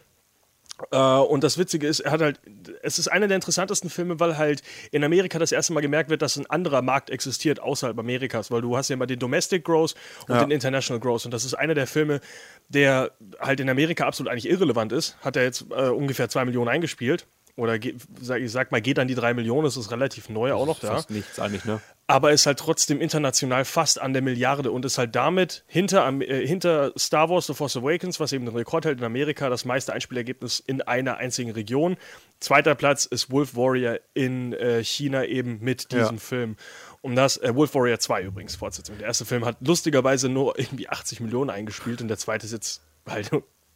Äh, 0.90 0.96
und 0.96 1.44
das 1.44 1.56
Witzige 1.58 1.86
ist, 1.86 2.00
er 2.00 2.10
hat 2.12 2.20
halt, 2.20 2.40
es 2.82 2.98
ist 2.98 3.08
einer 3.08 3.28
der 3.28 3.36
interessantesten 3.36 3.90
Filme, 3.90 4.18
weil 4.20 4.36
halt 4.36 4.62
in 4.90 5.04
Amerika 5.04 5.38
das 5.38 5.52
erste 5.52 5.72
Mal 5.72 5.80
gemerkt 5.80 6.10
wird, 6.10 6.22
dass 6.22 6.36
ein 6.36 6.46
anderer 6.46 6.82
Markt 6.82 7.10
existiert 7.10 7.60
außerhalb 7.60 7.98
Amerikas, 7.98 8.50
weil 8.50 8.60
du 8.62 8.76
hast 8.76 8.88
ja 8.88 8.94
immer 8.94 9.06
den 9.06 9.18
Domestic 9.18 9.64
Gross 9.64 9.94
und 10.28 10.34
Ja. 10.34 10.40
den 10.44 10.50
International 10.50 11.00
Gross 11.00 11.24
und 11.24 11.30
das 11.32 11.44
ist 11.44 11.54
einer 11.54 11.74
der 11.74 11.86
Filme, 11.86 12.20
der 12.68 13.12
halt 13.38 13.60
in 13.60 13.68
Amerika 13.70 14.06
absolut 14.06 14.30
eigentlich 14.32 14.48
irrelevant 14.50 14.92
ist. 14.92 15.16
Hat 15.22 15.36
er 15.36 15.44
jetzt 15.44 15.66
äh, 15.70 15.88
ungefähr 15.88 16.28
2 16.28 16.44
Millionen 16.44 16.68
eingespielt 16.68 17.26
oder 17.56 17.78
ge- 17.78 17.94
sag, 18.20 18.40
ich 18.40 18.50
sag 18.50 18.72
mal, 18.72 18.80
geht 18.80 18.98
an 18.98 19.06
die 19.08 19.14
3 19.14 19.34
Millionen, 19.34 19.64
das 19.64 19.76
ist 19.76 19.90
relativ 19.90 20.28
neu 20.28 20.52
auch 20.52 20.66
noch 20.66 20.80
da 20.80 20.88
Fast 20.88 21.10
nichts 21.10 21.38
eigentlich, 21.38 21.64
ne? 21.64 21.80
aber 22.06 22.32
ist 22.32 22.46
halt 22.46 22.58
trotzdem 22.58 23.00
international 23.00 23.64
fast 23.64 24.00
an 24.00 24.12
der 24.12 24.22
Milliarde 24.22 24.70
und 24.72 24.84
ist 24.84 24.98
halt 24.98 25.14
damit 25.14 25.64
hinter, 25.66 26.06
äh, 26.20 26.46
hinter 26.46 26.92
Star 26.98 27.30
Wars 27.30 27.46
The 27.46 27.54
Force 27.54 27.76
Awakens, 27.76 28.18
was 28.20 28.32
eben 28.32 28.44
den 28.44 28.56
Rekord 28.56 28.84
hält 28.84 28.98
in 28.98 29.04
Amerika, 29.04 29.48
das 29.48 29.64
meiste 29.64 29.92
Einspielergebnis 29.92 30.58
in 30.60 30.82
einer 30.82 31.16
einzigen 31.18 31.52
Region. 31.52 31.96
Zweiter 32.40 32.74
Platz 32.74 33.06
ist 33.06 33.30
Wolf 33.30 33.54
Warrior 33.56 33.98
in 34.14 34.52
äh, 34.52 34.82
China 34.84 35.24
eben 35.24 35.60
mit 35.60 35.92
diesem 35.92 36.16
Ja. 36.16 36.20
Film. 36.20 36.56
Um 37.00 37.14
das, 37.14 37.36
äh, 37.36 37.54
Wolf 37.54 37.74
Warrior 37.74 37.98
2 37.98 38.22
übrigens, 38.22 38.56
Fortsetzung. 38.56 38.98
Der 38.98 39.06
erste 39.06 39.24
Film 39.24 39.44
hat 39.44 39.58
lustigerweise 39.60 40.28
nur 40.28 40.58
irgendwie 40.58 40.88
80 40.88 41.20
Millionen 41.20 41.50
eingespielt 41.50 42.00
und 42.02 42.08
der 42.08 42.18
zweite 42.18 42.46
ist 42.46 42.52
jetzt 42.52 42.82
halt 43.08 43.30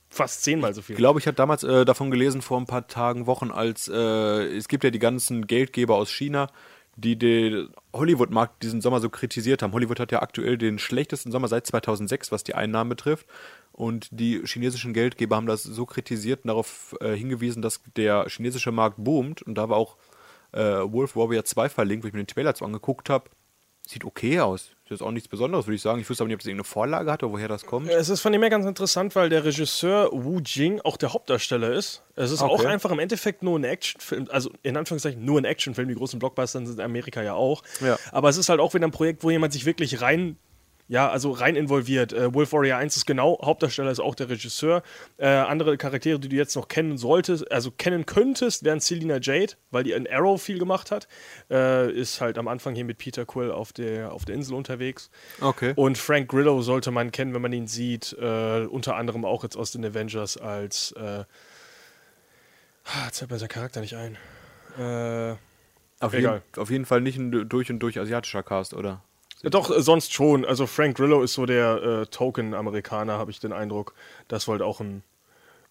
fast 0.09 0.43
zehnmal 0.43 0.75
so 0.75 0.83
viel. 0.83 0.95
Ich 0.95 0.99
glaube, 0.99 1.21
ich 1.21 1.27
hatte 1.27 1.37
damals 1.37 1.63
äh, 1.63 1.85
davon 1.85 2.11
gelesen 2.11 2.43
vor 2.43 2.59
ein 2.59 2.67
paar 2.67 2.87
Tagen, 2.87 3.27
Wochen, 3.27 3.51
als 3.51 3.89
äh, 3.89 4.57
es 4.57 4.69
gibt 4.69 4.85
ja 4.85 4.91
die 4.91 4.99
ganzen 4.99 5.47
Geldgeber 5.47 5.97
aus 5.97 6.11
China, 6.11 6.49
die 6.97 7.17
den 7.17 7.69
Hollywood-Markt 7.93 8.63
diesen 8.63 8.81
Sommer 8.81 9.01
so 9.01 9.09
kritisiert 9.09 9.63
haben. 9.63 9.73
Hollywood 9.73 10.01
hat 10.01 10.11
ja 10.11 10.21
aktuell 10.21 10.59
den 10.59 10.79
schlechtesten 10.79 11.31
Sommer 11.31 11.47
seit 11.47 11.67
2006, 11.67 12.33
was 12.33 12.43
die 12.43 12.55
Einnahmen 12.55 12.91
betrifft. 12.91 13.27
Und 13.73 14.09
die 14.11 14.43
chinesischen 14.45 14.93
Geldgeber 14.93 15.37
haben 15.37 15.47
das 15.47 15.63
so 15.63 15.87
kritisiert 15.87 16.41
und 16.43 16.49
darauf 16.49 16.97
äh, 17.01 17.15
hingewiesen, 17.15 17.63
dass 17.63 17.81
der 17.97 18.27
chinesische 18.29 18.73
Markt 18.73 18.97
boomt. 18.99 19.43
Und 19.43 19.55
da 19.55 19.69
war 19.69 19.77
auch 19.77 19.97
äh, 20.51 20.61
Wolf 20.61 21.15
Warrior 21.15 21.45
2 21.45 21.69
verlinkt, 21.69 22.05
wo 22.05 22.09
ich 22.09 22.15
mir 22.15 22.23
den 22.23 22.27
Trailer 22.27 22.55
zu 22.55 22.65
angeguckt 22.65 23.11
habe. 23.11 23.31
Sieht 23.91 24.05
okay 24.05 24.39
aus. 24.41 24.73
Ist 24.85 24.91
jetzt 24.91 25.03
auch 25.03 25.11
nichts 25.11 25.29
Besonderes, 25.29 25.67
würde 25.67 25.77
ich 25.77 25.81
sagen. 25.81 25.99
Ich 25.99 26.11
wüsste 26.11 26.23
aber 26.23 26.29
nicht, 26.29 26.35
ob 26.35 26.41
das 26.41 26.47
irgendeine 26.47 26.65
Vorlage 26.69 27.11
hat 27.11 27.23
oder 27.23 27.33
woher 27.33 27.49
das 27.49 27.65
kommt. 27.65 27.89
Es 27.89 28.11
ist 28.11 28.21
von 28.21 28.33
dem 28.33 28.43
her 28.43 28.51
ganz 28.51 28.67
interessant, 28.67 29.17
weil 29.17 29.31
der 29.31 29.45
Regisseur 29.47 30.11
Wu 30.13 30.41
Jing 30.45 30.83
auch 30.83 30.99
der 30.99 31.15
Hauptdarsteller 31.15 31.73
ist. 31.73 32.03
Es 32.15 32.31
ist 32.31 32.43
auch 32.43 32.51
Okay. 32.59 32.67
einfach 32.67 32.91
im 32.91 32.99
Endeffekt 32.99 33.43
nur 33.43 33.59
ein 33.59 33.65
Actionfilm, 33.65 34.27
also 34.31 34.51
in 34.63 34.77
Anführungszeichen 34.77 35.25
nur 35.25 35.41
ein 35.41 35.47
Actionfilm. 35.47 35.89
Die 35.89 35.95
großen 35.95 36.19
Blockbuster 36.19 36.59
sind 36.67 36.79
in 36.79 36.85
Amerika 36.85 37.23
ja 37.23 37.33
auch. 37.33 37.63
Ja. 37.81 37.97
Aber 38.13 38.29
es 38.29 38.37
ist 38.37 38.51
halt 38.51 38.61
auch 38.61 38.75
wieder 38.75 38.87
ein 38.87 38.91
Projekt, 38.91 39.25
wo 39.25 39.31
jemand 39.31 39.55
sich 39.55 39.65
wirklich 39.65 40.03
rein, 40.03 40.37
ja, 40.89 41.09
also 41.09 41.31
rein 41.31 41.55
involviert. 41.55 42.13
Äh, 42.13 42.33
Wolf 42.35 42.53
Warrior 42.53 42.79
1 42.79 42.97
ist 42.97 43.07
genau, 43.07 43.39
Hauptdarsteller 43.45 43.91
ist 43.91 44.01
auch 44.01 44.15
der 44.15 44.31
Regisseur. 44.31 44.83
Äh, 45.19 45.27
andere 45.27 45.77
Charaktere, 45.77 46.19
die 46.19 46.29
du 46.29 46.37
jetzt 46.37 46.57
noch 46.57 46.69
kennen 46.69 46.97
solltest, 46.97 47.51
also 47.53 47.71
kennen 47.71 48.07
könntest, 48.07 48.65
wären 48.65 48.81
Selina 48.81 49.19
Jade, 49.21 49.55
weil 49.71 49.85
die 49.85 49.93
in 49.93 50.09
Arrow 50.11 50.41
viel 50.41 50.59
gemacht 50.59 50.91
hat. 50.91 51.07
Äh, 51.51 51.93
ist 51.93 52.21
halt 52.21 52.39
am 52.39 52.49
Anfang 52.49 52.75
hier 52.75 52.85
mit 52.85 52.99
Peter 52.99 53.27
Quill 53.27 53.51
auf 53.51 53.73
der, 53.73 54.13
auf 54.13 54.25
der 54.25 54.35
Insel 54.35 54.55
unterwegs. 54.55 55.11
Okay. 55.41 55.75
Und 55.77 55.99
Frank 55.99 56.29
Grillo 56.29 56.63
sollte 56.63 56.91
man 56.91 57.13
kennen, 57.13 57.35
wenn 57.35 57.43
man 57.43 57.53
ihn 57.53 57.67
sieht, 57.67 58.17
äh, 58.19 58.67
unter 58.67 58.97
anderem 58.97 59.25
auch 59.27 59.43
jetzt 59.43 59.57
aus 59.57 59.73
den 59.73 59.85
Avengers 59.85 60.39
als 60.39 60.93
äh, 60.93 61.25
ah, 62.85 63.05
jetzt 63.07 63.19
fällt 63.19 63.31
mir 63.31 63.39
sein 63.39 63.49
Charakter 63.49 63.81
nicht 63.81 63.95
ein. 63.95 64.17
Äh, 64.79 65.37
Auf, 66.01 66.15
Egal. 66.15 66.43
jeden, 66.53 66.63
auf 66.63 66.71
jeden 66.71 66.87
Fall 66.87 67.01
nicht 67.03 67.19
ein 67.19 67.49
durch 67.49 67.71
und 67.71 67.81
durch 67.81 67.99
asiatischer 67.99 68.43
Cast, 68.43 68.73
oder? 68.73 69.03
Doch, 69.43 69.71
äh, 69.71 69.83
sonst 69.83 70.13
schon. 70.13 70.45
Also 70.45 70.67
Frank 70.67 70.97
Grillo 70.97 71.23
ist 71.23 71.35
so 71.35 71.47
der 71.47 71.83
äh, 71.83 72.07
Token-Amerikaner, 72.07 73.19
habe 73.19 73.31
ich 73.31 73.41
den 73.41 73.53
Eindruck. 73.53 73.95
Das 74.29 74.49
wollte 74.49 74.65
auch 74.65 74.81
ein 74.81 75.03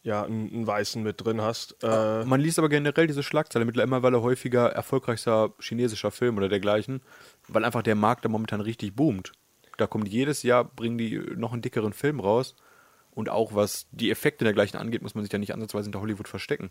ja, 0.03 0.24
einen, 0.24 0.50
einen 0.53 0.67
Weißen 0.67 1.03
mit 1.03 1.25
drin 1.25 1.41
hast. 1.41 1.83
Äh, 1.83 2.24
Man 2.24 2.39
liest 2.39 2.59
aber 2.59 2.69
generell 2.69 3.07
diese 3.07 3.24
Schlagzeile 3.24 3.65
mittlerweile 3.65 4.21
häufiger 4.21 4.71
erfolgreichster 4.71 5.53
chinesischer 5.59 6.12
Film 6.12 6.38
oder 6.38 6.47
dergleichen, 6.47 7.01
weil 7.50 7.65
einfach 7.65 7.81
der 7.81 7.95
Markt 7.95 8.24
da 8.24 8.29
momentan 8.29 8.62
richtig 8.62 8.95
boomt. 8.95 9.33
Da 9.75 9.86
kommt 9.86 10.07
jedes 10.07 10.43
Jahr, 10.43 10.63
bringen 10.63 10.97
die 10.97 11.19
noch 11.36 11.51
einen 11.51 11.62
dickeren 11.62 11.91
Film 11.91 12.21
raus. 12.21 12.55
Und 13.12 13.29
auch 13.29 13.53
was 13.53 13.88
die 13.91 14.12
Effekte 14.12 14.45
dergleichen 14.45 14.79
angeht, 14.79 15.01
muss 15.01 15.15
man 15.15 15.24
sich 15.24 15.33
ja 15.33 15.39
nicht 15.39 15.53
ansatzweise 15.53 15.86
hinter 15.86 16.01
Hollywood 16.01 16.27
verstecken. 16.27 16.69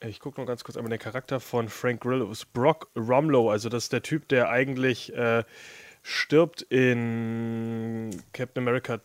Ich 0.00 0.20
gucke 0.20 0.38
noch 0.38 0.46
ganz 0.46 0.62
kurz 0.62 0.76
einmal 0.76 0.90
den 0.90 0.98
Charakter 0.98 1.40
von 1.40 1.68
Frank 1.68 2.02
Grillo. 2.02 2.30
ist 2.30 2.52
Brock 2.52 2.90
Rumlow, 2.94 3.50
also 3.50 3.70
das 3.70 3.84
ist 3.84 3.92
der 3.94 4.02
Typ, 4.02 4.28
der 4.28 4.50
eigentlich 4.50 5.14
äh, 5.14 5.44
stirbt 6.06 6.62
in 6.62 8.22
Captain 8.32 8.62
America 8.62 9.00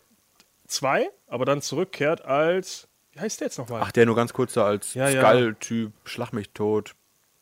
2, 0.67 1.09
aber 1.27 1.45
dann 1.45 1.61
zurückkehrt 1.61 2.23
als. 2.23 2.87
Wie 3.13 3.19
heißt 3.19 3.41
der 3.41 3.47
jetzt 3.47 3.57
nochmal? 3.57 3.81
Ach, 3.83 3.91
der 3.91 4.05
nur 4.05 4.15
ganz 4.15 4.33
kurz 4.33 4.53
da 4.53 4.65
als 4.65 4.93
Ja, 4.93 5.09
ja. 5.09 5.27
Skull-Typ, 5.27 5.93
Schlag 6.05 6.31
mich 6.31 6.51
tot, 6.51 6.95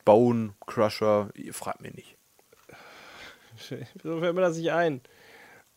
Bone 0.06 0.56
Crusher, 0.66 1.30
ihr 1.36 1.54
fragt 1.54 1.82
mich 1.82 1.94
nicht. 1.94 2.18
Wieso 3.96 4.20
fällt 4.22 4.34
mir 4.34 4.42
das 4.42 4.58
nicht 4.58 4.72
ein? 4.72 5.02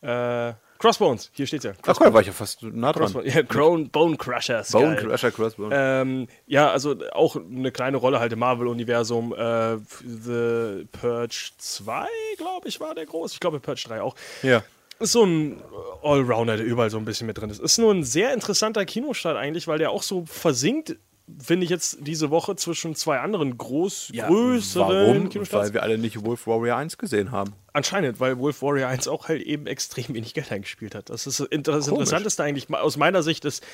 Äh, 0.01 0.55
Crossbones, 0.83 1.31
hier 1.33 1.47
steht's 1.47 1.65
ja. 1.65 1.75
Ach, 1.87 1.97
da 1.97 2.13
war 2.13 2.21
ich 2.23 2.27
ja 2.27 2.33
fast 2.33 2.65
nah 2.65 2.93
dran. 2.93 3.03
Crossbones. 3.05 3.33
Ja, 3.33 3.45
Crown, 3.45 3.89
Bone 3.89 4.17
Crusher. 4.17 4.61
ist 4.63 4.73
Bone 4.73 4.97
geil. 4.97 5.05
Crusher, 5.07 5.31
Crossbone. 5.31 5.71
Ähm, 5.73 6.27
ja, 6.49 6.71
also 6.73 6.97
auch 7.13 7.37
eine 7.37 7.71
kleine 7.71 7.99
Rolle 7.99 8.19
halt 8.19 8.33
im 8.33 8.41
Marvel-Universum. 8.41 9.33
Äh, 9.33 9.77
The 10.01 10.85
Purge 10.91 11.51
2, 11.57 12.07
glaube 12.37 12.67
ich, 12.67 12.81
war 12.81 12.97
der 12.97 13.07
groß. 13.07 13.33
Ich 13.33 13.39
glaube 13.39 13.61
Purge 13.61 13.85
3 13.87 14.03
auch. 14.03 14.17
ja. 14.43 14.65
Ist 14.99 15.13
so 15.13 15.25
ein 15.25 15.61
Allrounder, 16.03 16.57
der 16.57 16.67
überall 16.67 16.91
so 16.91 16.97
ein 16.99 17.05
bisschen 17.05 17.27
mit 17.27 17.39
drin 17.39 17.51
ist. 17.51 17.61
Ist 17.61 17.79
nur 17.79 17.93
ein 17.93 18.05
sehr 18.05 18.33
interessanter 18.35 18.85
Kinostart 18.85 19.37
eigentlich, 19.37 19.67
weil 19.67 19.79
der 19.79 19.91
auch 19.91 20.03
so 20.03 20.25
versinkt, 20.27 20.97
finde 21.39 21.65
ich 21.65 21.71
jetzt 21.71 21.99
diese 22.01 22.31
Woche 22.31 22.57
zwischen 22.57 22.95
zwei 22.95 23.21
anderen 23.21 23.57
groß, 23.57 24.13
größeren 24.15 24.89
Warum? 24.89 25.29
Kinostarts. 25.29 25.69
Weil 25.69 25.75
wir 25.75 25.83
alle 25.83 25.99
nicht 25.99 26.25
Wolf 26.25 26.47
Warrior 26.47 26.77
1 26.77 26.99
gesehen 26.99 27.31
haben. 27.31 27.55
Anscheinend, 27.73 28.21
weil 28.21 28.39
Wolf 28.39 28.63
Warrior 28.63 28.89
1 28.89 29.09
auch 29.09 29.29
halt 29.29 29.43
eben 29.43 29.67
extrem 29.67 30.15
wenig 30.15 30.35
Geld 30.35 30.51
eingespielt 30.51 30.95
hat. 30.95 31.11
Das 31.11 31.27
ist 31.27 31.41
das 31.41 31.47
Interessanteste 31.49 32.43
eigentlich 32.43 32.73
aus 32.73 32.97
meiner 32.97 33.23
Sicht 33.23 33.45
ist, 33.45 33.65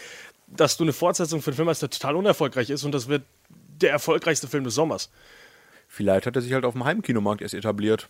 dass 0.47 0.77
du 0.77 0.85
eine 0.85 0.93
Fortsetzung 0.93 1.43
für 1.43 1.51
einen 1.51 1.57
Film 1.57 1.69
hast, 1.69 1.83
der 1.83 1.91
total 1.91 2.17
unerfolgreich 2.17 2.71
ist 2.71 2.85
und 2.85 2.93
das 2.93 3.09
wird 3.09 3.23
der 3.49 3.91
erfolgreichste 3.91 4.49
Film 4.49 4.65
des 4.65 4.75
Sommers. 4.75 5.11
Vielleicht 5.89 6.27
hat 6.27 6.37
er 6.37 6.43
sich 6.43 6.53
halt 6.53 6.65
auf 6.65 6.75
dem 6.75 6.85
Heimkinomarkt 6.85 7.43
erst 7.43 7.55
etabliert. 7.55 8.09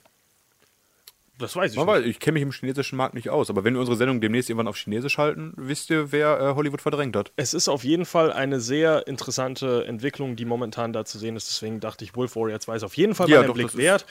Das 1.38 1.54
weiß 1.54 1.71
ich 1.73 1.76
Man 1.76 1.87
nicht. 1.87 1.95
weiß, 1.97 2.04
ich 2.07 2.18
kenne 2.18 2.35
mich 2.35 2.42
im 2.42 2.50
chinesischen 2.52 2.97
Markt 2.97 3.14
nicht 3.14 3.30
aus, 3.30 3.49
aber 3.49 3.62
wenn 3.64 3.75
wir 3.75 3.80
unsere 3.80 3.97
Sendung 3.97 4.21
demnächst 4.21 4.50
irgendwann 4.50 4.66
auf 4.68 4.76
Chinesisch 4.76 5.18
halten, 5.18 5.52
wisst 5.57 5.88
ihr, 5.90 6.11
wer 6.11 6.40
äh, 6.40 6.54
Hollywood 6.54 6.80
verdrängt 6.83 7.14
hat. 7.16 7.30
Es 7.37 7.54
ist 7.54 7.68
auf 7.68 7.85
jeden 7.85 8.04
Fall 8.07 8.33
eine 8.33 8.61
sehr 8.61 9.07
interessante 9.07 9.85
Entwicklung, 9.87 10.35
die 10.37 10.45
momentan 10.45 10.92
da 10.92 11.04
zu 11.04 11.18
sehen 11.18 11.37
ist. 11.37 11.49
Deswegen 11.49 11.78
dachte 11.80 12.04
ich, 12.04 12.16
Wolf 12.16 12.35
Warrior 12.37 12.59
2 12.59 12.76
ist 12.76 12.83
auf 12.83 12.97
jeden 12.97 13.14
Fall 13.14 13.28
Ja, 13.28 13.37
mal 13.37 13.40
einen 13.40 13.49
doch, 13.49 13.54
Blick 13.54 13.76
wert. 13.76 14.04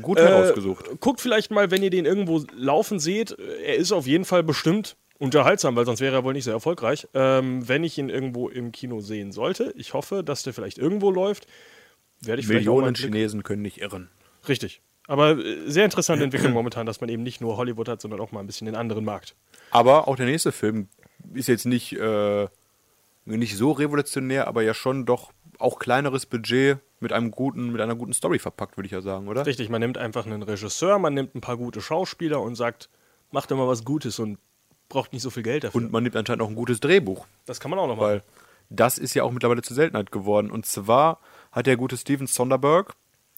Gut 0.00 0.18
Äh, 0.18 0.22
herausgesucht. 0.22 0.86
Guckt 1.00 1.20
vielleicht 1.20 1.50
mal, 1.50 1.70
wenn 1.70 1.82
ihr 1.82 1.90
den 1.90 2.06
irgendwo 2.06 2.42
laufen 2.56 2.98
seht. 2.98 3.32
Er 3.32 3.76
ist 3.76 3.92
auf 3.92 4.06
jeden 4.06 4.24
Fall 4.24 4.42
bestimmt 4.42 4.96
unterhaltsam, 5.18 5.76
weil 5.76 5.84
sonst 5.84 6.00
wäre 6.00 6.16
er 6.16 6.24
wohl 6.24 6.32
nicht 6.32 6.44
sehr 6.44 6.54
erfolgreich. 6.54 7.06
Ähm, 7.12 7.68
wenn 7.68 7.84
ich 7.84 7.98
ihn 7.98 8.08
irgendwo 8.08 8.48
im 8.48 8.72
Kino 8.72 9.00
sehen 9.00 9.32
sollte, 9.32 9.74
ich 9.76 9.92
hoffe, 9.92 10.24
dass 10.24 10.42
der 10.42 10.54
vielleicht 10.54 10.78
irgendwo 10.78 11.10
läuft, 11.10 11.46
werde 12.22 12.40
ich 12.40 12.46
vielleicht 12.46 12.64
Millionen 12.64 12.86
einen 12.86 12.94
Blick- 12.94 13.04
Chinesen 13.12 13.42
können 13.42 13.60
nicht 13.62 13.78
irren. 13.82 14.08
Richtig. 14.48 14.80
Aber 15.06 15.38
äh, 15.38 15.70
sehr 15.70 15.84
interessante 15.84 16.24
Entwicklung 16.24 16.52
momentan, 16.52 16.86
dass 16.86 17.00
man 17.00 17.10
eben 17.10 17.22
nicht 17.22 17.40
nur 17.40 17.56
Hollywood 17.56 17.88
hat, 17.88 18.00
sondern 18.00 18.20
auch 18.20 18.32
mal 18.32 18.40
ein 18.40 18.46
bisschen 18.46 18.66
den 18.66 18.76
anderen 18.76 19.04
Markt. 19.04 19.34
Aber 19.70 20.08
auch 20.08 20.16
der 20.16 20.26
nächste 20.26 20.52
Film 20.52 20.88
ist 21.34 21.48
jetzt 21.48 21.66
nicht, 21.66 21.92
äh, 21.94 22.48
nicht 23.24 23.56
so 23.56 23.72
revolutionär, 23.72 24.46
aber 24.48 24.62
ja 24.62 24.74
schon 24.74 25.06
doch 25.06 25.32
auch 25.58 25.78
kleineres 25.78 26.26
Budget 26.26 26.78
mit 27.00 27.12
einem 27.12 27.30
guten, 27.30 27.72
mit 27.72 27.80
einer 27.80 27.94
guten 27.94 28.12
Story 28.12 28.38
verpackt, 28.38 28.76
würde 28.76 28.86
ich 28.86 28.92
ja 28.92 29.00
sagen, 29.00 29.28
oder? 29.28 29.44
Richtig, 29.46 29.68
man 29.68 29.80
nimmt 29.80 29.98
einfach 29.98 30.26
einen 30.26 30.42
Regisseur, 30.42 30.98
man 30.98 31.14
nimmt 31.14 31.34
ein 31.34 31.40
paar 31.40 31.56
gute 31.56 31.80
Schauspieler 31.80 32.40
und 32.40 32.54
sagt, 32.54 32.88
macht 33.30 33.50
immer 33.50 33.66
was 33.66 33.84
Gutes 33.84 34.18
und 34.18 34.38
braucht 34.88 35.12
nicht 35.12 35.22
so 35.22 35.30
viel 35.30 35.42
Geld 35.42 35.64
dafür. 35.64 35.80
Und 35.80 35.92
man 35.92 36.02
nimmt 36.02 36.16
anscheinend 36.16 36.42
auch 36.42 36.48
ein 36.48 36.54
gutes 36.54 36.80
Drehbuch, 36.80 37.26
das 37.46 37.60
kann 37.60 37.70
man 37.70 37.80
auch 37.80 37.86
noch 37.86 37.96
machen. 37.96 38.06
weil 38.06 38.22
das 38.70 38.98
ist 38.98 39.14
ja 39.14 39.22
auch 39.22 39.32
mittlerweile 39.32 39.62
zur 39.62 39.76
Seltenheit 39.76 40.12
geworden. 40.12 40.50
Und 40.50 40.66
zwar 40.66 41.20
hat 41.50 41.66
der 41.66 41.76
gute 41.76 41.96
Steven 41.96 42.26
Sonderberg, 42.26 42.94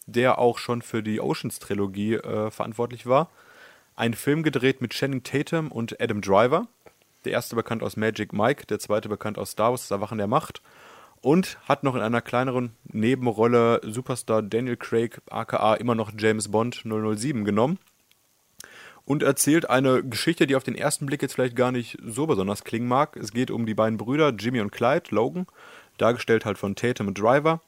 der 0.07 0.39
auch 0.39 0.59
schon 0.59 0.83
für 0.83 1.03
die 1.03 1.21
Oceans-Trilogie 1.21 2.15
äh, 2.15 2.51
verantwortlich 2.51 3.07
war, 3.07 3.31
einen 3.97 4.15
Film 4.15 4.43
gedreht 4.43 4.81
mit 4.81 4.93
Channing 4.93 5.23
Tatum 5.23 5.71
und 5.71 6.01
Adam 6.01 6.21
Driver. 6.21 6.67
Der 7.25 7.33
erste 7.33 7.57
bekannt 7.57 7.83
aus 7.83 7.97
Magic 7.97 8.33
Mike, 8.33 8.67
der 8.67 8.79
zweite 8.79 9.09
bekannt 9.09 9.39
aus 9.39 9.53
Star 9.53 9.71
Wars, 9.71 9.83
das 9.83 9.91
Erwachen 9.91 10.19
der 10.19 10.27
Macht. 10.27 10.61
Und 11.21 11.59
hat 11.67 11.85
noch 11.85 11.95
in 11.95 12.03
einer 12.03 12.21
kleineren 12.21 12.73
Nebenrolle 12.85 13.81
Superstar 13.83 14.43
Daniel 14.43 14.77
Craig, 14.77 15.23
aka 15.31 15.75
immer 15.75 15.95
noch 15.95 16.13
James 16.19 16.51
Bond 16.51 16.85
007 16.85 17.45
genommen. 17.47 17.79
Und 19.07 19.23
erzählt 19.23 19.71
eine 19.71 20.03
Geschichte, 20.03 20.47
die 20.47 20.57
auf 20.57 20.65
den 20.65 20.75
ersten 20.75 21.07
Blick 21.07 21.23
jetzt 21.23 21.35
vielleicht 21.35 21.57
gar 21.57 21.73
nicht 21.73 21.99
so 22.05 22.27
besonders 22.27 22.65
klingen 22.65 22.89
mag. 22.89 23.17
Es 23.17 23.33
geht 23.33 23.51
um 23.51 23.65
die 23.65 23.75
beiden 23.75 23.97
Brüder 23.97 24.31
Jimmy 24.31 24.61
und 24.61 24.71
Clyde, 24.71 25.15
Logan, 25.15 25.47
dargestellt 25.97 26.45
halt 26.45 26.59
von 26.59 26.75
Tatum 26.75 27.09
und 27.09 27.19
Driver. 27.19 27.61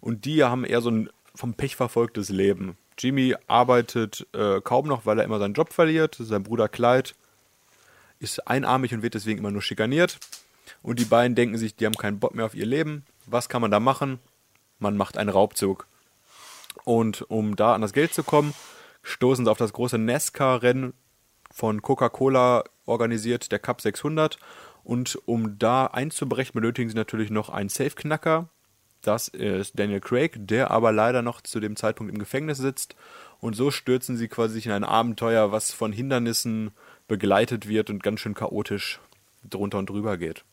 Und 0.00 0.24
die 0.24 0.42
haben 0.42 0.64
eher 0.64 0.80
so 0.80 0.90
ein 0.90 1.10
vom 1.34 1.54
Pech 1.54 1.76
verfolgtes 1.76 2.28
Leben. 2.28 2.76
Jimmy 2.98 3.34
arbeitet 3.46 4.26
äh, 4.34 4.60
kaum 4.60 4.86
noch, 4.86 5.06
weil 5.06 5.18
er 5.18 5.24
immer 5.24 5.38
seinen 5.38 5.54
Job 5.54 5.72
verliert. 5.72 6.16
Sein 6.18 6.42
Bruder 6.42 6.68
Clyde 6.68 7.10
ist 8.18 8.46
einarmig 8.46 8.92
und 8.92 9.02
wird 9.02 9.14
deswegen 9.14 9.38
immer 9.38 9.50
nur 9.50 9.62
schikaniert. 9.62 10.18
Und 10.82 10.98
die 10.98 11.04
beiden 11.04 11.34
denken 11.34 11.56
sich, 11.56 11.74
die 11.74 11.86
haben 11.86 11.94
keinen 11.94 12.20
Bock 12.20 12.34
mehr 12.34 12.44
auf 12.44 12.54
ihr 12.54 12.66
Leben. 12.66 13.04
Was 13.26 13.48
kann 13.48 13.62
man 13.62 13.70
da 13.70 13.80
machen? 13.80 14.18
Man 14.78 14.96
macht 14.96 15.16
einen 15.16 15.30
Raubzug. 15.30 15.86
Und 16.84 17.22
um 17.30 17.56
da 17.56 17.74
an 17.74 17.82
das 17.82 17.92
Geld 17.92 18.14
zu 18.14 18.22
kommen, 18.22 18.54
stoßen 19.02 19.44
sie 19.44 19.50
auf 19.50 19.58
das 19.58 19.72
große 19.72 19.98
NASCAR-Rennen 19.98 20.94
von 21.50 21.82
Coca-Cola 21.82 22.64
organisiert, 22.86 23.52
der 23.52 23.58
Cup 23.58 23.80
600. 23.80 24.38
Und 24.84 25.18
um 25.26 25.58
da 25.58 25.86
einzubrechen, 25.86 26.54
benötigen 26.54 26.88
sie 26.88 26.96
natürlich 26.96 27.30
noch 27.30 27.50
einen 27.50 27.68
Safe-Knacker. 27.68 28.48
Das 29.02 29.28
ist 29.28 29.78
Daniel 29.78 30.00
Craig, 30.00 30.36
der 30.36 30.70
aber 30.70 30.92
leider 30.92 31.22
noch 31.22 31.40
zu 31.40 31.60
dem 31.60 31.76
Zeitpunkt 31.76 32.12
im 32.12 32.18
Gefängnis 32.18 32.58
sitzt. 32.58 32.96
Und 33.40 33.56
so 33.56 33.70
stürzen 33.70 34.16
sie 34.16 34.28
quasi 34.28 34.54
sich 34.54 34.66
in 34.66 34.72
ein 34.72 34.84
Abenteuer, 34.84 35.52
was 35.52 35.72
von 35.72 35.92
Hindernissen 35.92 36.72
begleitet 37.08 37.66
wird 37.68 37.88
und 37.90 38.02
ganz 38.02 38.20
schön 38.20 38.34
chaotisch 38.34 39.00
drunter 39.48 39.78
und 39.78 39.88
drüber 39.88 40.18
geht. 40.18 40.44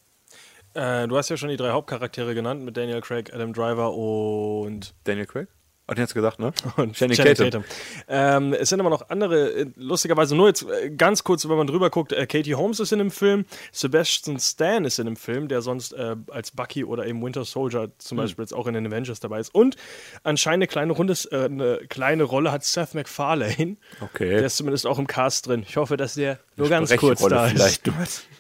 Äh, 0.74 1.08
du 1.08 1.18
hast 1.18 1.30
ja 1.30 1.38
schon 1.38 1.50
die 1.50 1.58
drei 1.58 1.72
Hauptcharaktere 1.72 2.34
genannt 2.34 2.64
mit 2.64 2.78
Daniel 2.78 3.02
Craig, 3.02 3.34
Adam 3.34 3.52
Driver 3.52 3.94
und 3.94 4.94
Daniel 5.04 5.26
Craig? 5.26 5.48
Den 5.96 6.04
hast 6.04 6.12
du 6.12 6.16
gesagt, 6.16 6.40
ne? 6.40 6.52
und 6.76 6.96
Channing 6.96 7.16
Channing 7.16 7.36
Tatum. 7.36 7.64
Tatum. 7.64 7.64
Ähm, 8.08 8.54
es 8.54 8.70
sind 8.70 8.80
aber 8.80 8.90
noch 8.90 9.10
andere, 9.10 9.52
äh, 9.52 9.66
lustigerweise 9.76 10.36
nur 10.36 10.48
jetzt 10.48 10.64
äh, 10.64 10.90
ganz 10.90 11.24
kurz, 11.24 11.48
wenn 11.48 11.58
man 11.58 11.68
drüber 11.68 11.90
guckt, 11.90 12.12
äh, 12.12 12.26
Katie 12.28 12.56
Holmes 12.56 12.80
ist 12.80 12.92
in 12.92 13.00
dem 13.00 13.12
Film, 13.12 13.46
Sebastian 13.72 14.40
Stan 14.40 14.84
ist 14.86 15.00
in 15.00 15.06
dem 15.06 15.16
Film, 15.16 15.48
der 15.48 15.62
sonst 15.62 15.94
äh, 15.94 16.16
als 16.30 16.52
Bucky 16.52 16.84
oder 16.84 17.06
eben 17.06 17.24
Winter 17.24 17.46
Soldier 17.46 17.84
Hm. 17.84 17.92
zum 18.00 18.18
Beispiel 18.18 18.44
jetzt 18.44 18.54
auch 18.54 18.68
in 18.68 18.74
den 18.74 18.86
Avengers 18.88 19.20
dabei 19.20 19.40
ist. 19.40 19.54
Und 19.54 19.76
anscheinend 20.24 20.64
eine 20.64 20.68
kleine, 20.68 20.94
Runde, 20.94 21.14
äh, 21.32 21.46
eine 21.46 21.80
kleine 21.90 22.24
Rolle 22.24 22.52
hat 22.52 22.64
Seth 22.64 22.94
MacFarlane. 22.94 23.78
Okay. 24.02 24.30
Der 24.30 24.46
ist 24.46 24.58
zumindest 24.58 24.86
auch 24.86 25.00
im 25.00 25.08
Cast 25.08 25.48
drin. 25.48 25.64
Ich 25.68 25.78
hoffe, 25.78 25.98
dass 25.98 26.16
der 26.16 26.40
nur 26.56 26.70
ganz 26.70 26.96
kurz 26.98 27.22
da 27.22 27.48
ist. 27.48 27.54
vielleicht. 27.54 27.84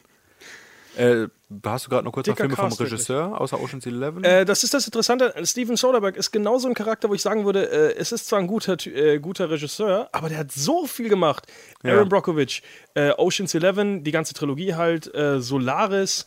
Äh, 0.97 1.27
hast 1.65 1.85
du 1.85 1.89
gerade 1.89 2.03
noch 2.05 2.11
kurz 2.11 2.25
Dicker 2.25 2.37
Filme 2.37 2.55
vom 2.55 2.65
Cast, 2.65 2.79
wirklich. 2.79 2.93
Regisseur 2.93 3.39
außer 3.39 3.61
Ocean's 3.61 3.85
Eleven? 3.85 4.23
Äh, 4.23 4.45
das 4.45 4.63
ist 4.63 4.73
das 4.73 4.85
Interessante. 4.85 5.33
Steven 5.43 5.75
Soderbergh 5.75 6.17
ist 6.17 6.31
genauso 6.31 6.67
ein 6.67 6.73
Charakter, 6.73 7.09
wo 7.09 7.13
ich 7.13 7.21
sagen 7.21 7.45
würde, 7.45 7.69
äh, 7.69 7.95
es 7.97 8.11
ist 8.11 8.27
zwar 8.27 8.39
ein 8.39 8.47
guter, 8.47 8.77
äh, 8.87 9.19
guter 9.19 9.49
Regisseur, 9.49 10.09
aber 10.11 10.29
der 10.29 10.39
hat 10.39 10.51
so 10.51 10.85
viel 10.87 11.09
gemacht. 11.09 11.45
Ja. 11.83 11.93
Aaron 11.93 12.09
Brockovich, 12.09 12.63
äh, 12.95 13.11
Ocean's 13.11 13.53
Eleven, 13.53 14.03
die 14.03 14.11
ganze 14.11 14.33
Trilogie 14.33 14.73
halt, 14.75 15.13
äh, 15.13 15.39
Solaris, 15.39 16.25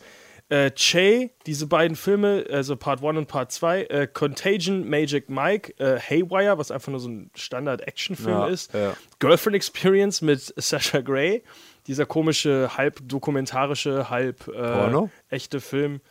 äh, 0.49 0.71
Che, 0.71 1.31
diese 1.45 1.65
beiden 1.67 1.95
Filme, 1.95 2.45
also 2.51 2.75
Part 2.75 3.01
1 3.03 3.17
und 3.17 3.27
Part 3.27 3.51
2, 3.53 3.83
äh, 3.83 4.07
Contagion, 4.07 4.87
Magic 4.89 5.29
Mike, 5.29 5.73
äh, 5.79 5.97
Haywire, 5.99 6.57
was 6.57 6.71
einfach 6.71 6.91
nur 6.91 6.99
so 6.99 7.07
ein 7.07 7.31
Standard-Action-Film 7.35 8.29
Ja, 8.29 8.47
ist, 8.47 8.73
ja. 8.73 8.93
Girlfriend 9.19 9.55
Experience 9.55 10.21
mit 10.21 10.53
Sasha 10.57 10.99
Grey, 10.99 11.43
dieser 11.87 12.05
komische, 12.05 12.77
halb 12.77 12.99
dokumentarische, 13.07 14.09
halb 14.09 14.47
äh, 14.47 15.07
echte 15.29 15.59
Film. 15.61 16.01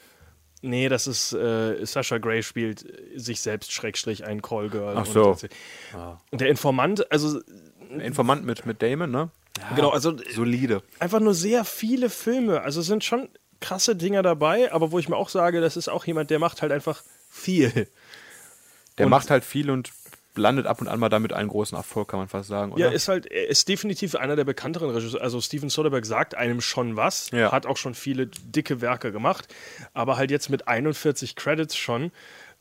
Nee, 0.62 0.88
das 0.90 1.06
ist 1.06 1.32
äh, 1.32 1.84
Sasha 1.86 2.18
Grey 2.18 2.42
spielt 2.42 2.84
sich 3.16 3.40
selbst 3.40 3.72
Schrägstrich 3.72 4.24
ein 4.24 4.42
Callgirl. 4.42 4.94
Ach 4.96 5.06
so. 5.06 5.30
Und, 5.30 5.48
und 6.30 6.40
der 6.40 6.48
Informant, 6.48 7.10
also 7.10 7.40
Informant 7.98 8.44
mit, 8.44 8.66
mit 8.66 8.82
Damon, 8.82 9.10
ne? 9.10 9.30
genau, 9.74 9.90
also 9.90 10.16
Solide. 10.34 10.82
einfach 10.98 11.20
nur 11.20 11.34
sehr 11.34 11.64
viele 11.64 12.10
Filme. 12.10 12.60
Also 12.60 12.80
es 12.80 12.86
sind 12.86 13.04
schon 13.04 13.28
krasse 13.60 13.96
Dinger 13.96 14.22
dabei, 14.22 14.72
aber 14.72 14.92
wo 14.92 14.98
ich 14.98 15.08
mir 15.08 15.16
auch 15.16 15.28
sage, 15.28 15.60
das 15.60 15.76
ist 15.76 15.88
auch 15.88 16.04
jemand, 16.06 16.30
der 16.30 16.38
macht 16.38 16.62
halt 16.62 16.72
einfach 16.72 17.02
viel. 17.30 17.88
Der 18.98 19.06
Und- 19.06 19.10
macht 19.10 19.30
halt 19.30 19.44
viel 19.44 19.70
und 19.70 19.90
landet 20.40 20.66
ab 20.66 20.80
und 20.80 20.88
an 20.88 20.98
mal 20.98 21.08
damit 21.08 21.32
einen 21.32 21.48
großen 21.48 21.76
Erfolg, 21.76 22.08
kann 22.08 22.18
man 22.18 22.28
fast 22.28 22.48
sagen, 22.48 22.72
oder? 22.72 22.80
Ja, 22.86 22.90
ist 22.90 23.08
halt, 23.08 23.26
er 23.26 23.48
ist 23.48 23.68
definitiv 23.68 24.14
einer 24.16 24.34
der 24.36 24.44
bekannteren 24.44 24.90
Regisseure. 24.90 25.22
Also 25.22 25.40
Steven 25.40 25.68
Soderbergh 25.70 26.06
sagt 26.06 26.34
einem 26.34 26.60
schon 26.60 26.96
was, 26.96 27.30
Ja. 27.30 27.52
hat 27.52 27.66
auch 27.66 27.76
schon 27.76 27.94
viele 27.94 28.26
dicke 28.26 28.80
Werke 28.80 29.12
gemacht, 29.12 29.54
aber 29.94 30.16
halt 30.16 30.30
jetzt 30.30 30.48
mit 30.50 30.66
41 30.66 31.36
Credits 31.36 31.76
schon, 31.76 32.10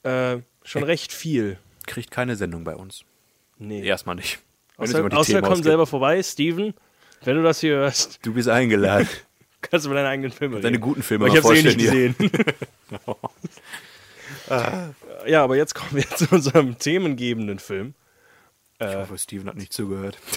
äh, 0.03 0.37
schon 0.63 0.83
recht 0.83 1.11
viel. 1.11 1.57
Kriegt 1.87 2.11
keine 2.11 2.35
Sendung 2.35 2.63
bei 2.63 2.75
uns. 2.75 3.03
Nee. 3.57 3.83
Erstmal 3.83 4.15
nicht. 4.15 4.39
Außer, 4.77 5.03
außer 5.11 5.33
er 5.35 5.41
kommt 5.41 5.63
selber 5.63 5.85
vorbei, 5.87 6.21
Steven. 6.23 6.73
Wenn 7.23 7.35
du 7.35 7.43
das 7.43 7.59
hier 7.59 7.75
hörst, 7.75 8.19
Du 8.25 8.33
bist 8.33 8.47
eingeladen. 8.47 9.07
kannst 9.61 9.85
du 9.85 9.89
über 9.89 9.95
deine 9.95 10.07
eigenen 10.09 10.31
Filme 10.31 10.55
Deine 10.61 10.75
reden. 10.75 10.81
guten 10.81 11.03
Filme 11.03 11.25
Aber 11.25 11.37
ich 11.37 11.43
habe 11.43 11.53
sie 11.55 11.67
eh 11.67 11.73
nicht 11.75 12.15
vorstellen 12.15 12.15
ja, 15.27 15.43
aber 15.43 15.55
jetzt 15.57 15.75
kommen 15.75 15.91
wir 15.95 16.07
zu 16.15 16.27
unserem 16.31 16.77
themengebenden 16.77 17.59
Film. 17.59 17.93
Ich 18.81 18.87
hoffe, 18.95 19.17
Steven 19.17 19.47
hat 19.47 19.55
nicht 19.57 19.73
zugehört. 19.73 20.17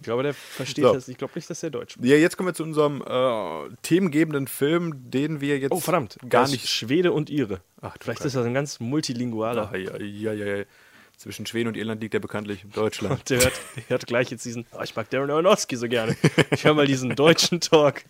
Ich 0.00 0.04
glaube, 0.04 0.22
der 0.22 0.32
versteht 0.32 0.84
So. 0.84 0.92
das. 0.92 1.08
Ich 1.08 1.18
glaube 1.18 1.32
nicht, 1.34 1.50
dass 1.50 1.58
der 1.58 1.70
Deutsch 1.70 1.96
Ja, 2.00 2.14
jetzt 2.14 2.36
kommen 2.36 2.46
wir 2.48 2.54
zu 2.54 2.62
unserem 2.62 3.02
äh, 3.02 3.74
themengebenden 3.82 4.46
Film, 4.46 5.10
den 5.10 5.40
wir 5.40 5.58
jetzt 5.58 5.72
Oh, 5.72 5.80
verdammt. 5.80 6.18
gar 6.28 6.46
nicht. 6.46 6.68
Schwede 6.68 7.10
und 7.10 7.30
Ire. 7.30 7.62
Ach, 7.82 7.96
Vielleicht 8.00 8.18
Kacke. 8.20 8.28
ist 8.28 8.36
das 8.36 8.46
ein 8.46 8.54
ganz 8.54 8.78
multilingualer. 8.78 9.76
Ja, 9.76 9.98
ja, 9.98 10.32
ja, 10.34 10.56
ja. 10.58 10.64
Zwischen 11.16 11.46
Schweden 11.46 11.66
und 11.70 11.76
Irland 11.76 12.00
liegt 12.00 12.14
er 12.14 12.20
bekanntlich 12.20 12.64
Deutschland. 12.72 13.28
Der 13.28 13.40
hört, 13.40 13.52
der 13.76 13.82
hört 13.88 14.06
gleich 14.06 14.30
jetzt 14.30 14.44
diesen, 14.44 14.66
oh, 14.70 14.82
ich 14.84 14.94
mag 14.94 15.10
Darren 15.10 15.30
Aronofsky 15.32 15.74
so 15.74 15.88
gerne. 15.88 16.16
Ich 16.52 16.64
höre 16.64 16.74
mal 16.74 16.86
diesen 16.86 17.16
deutschen 17.16 17.60
Talk. 17.60 18.04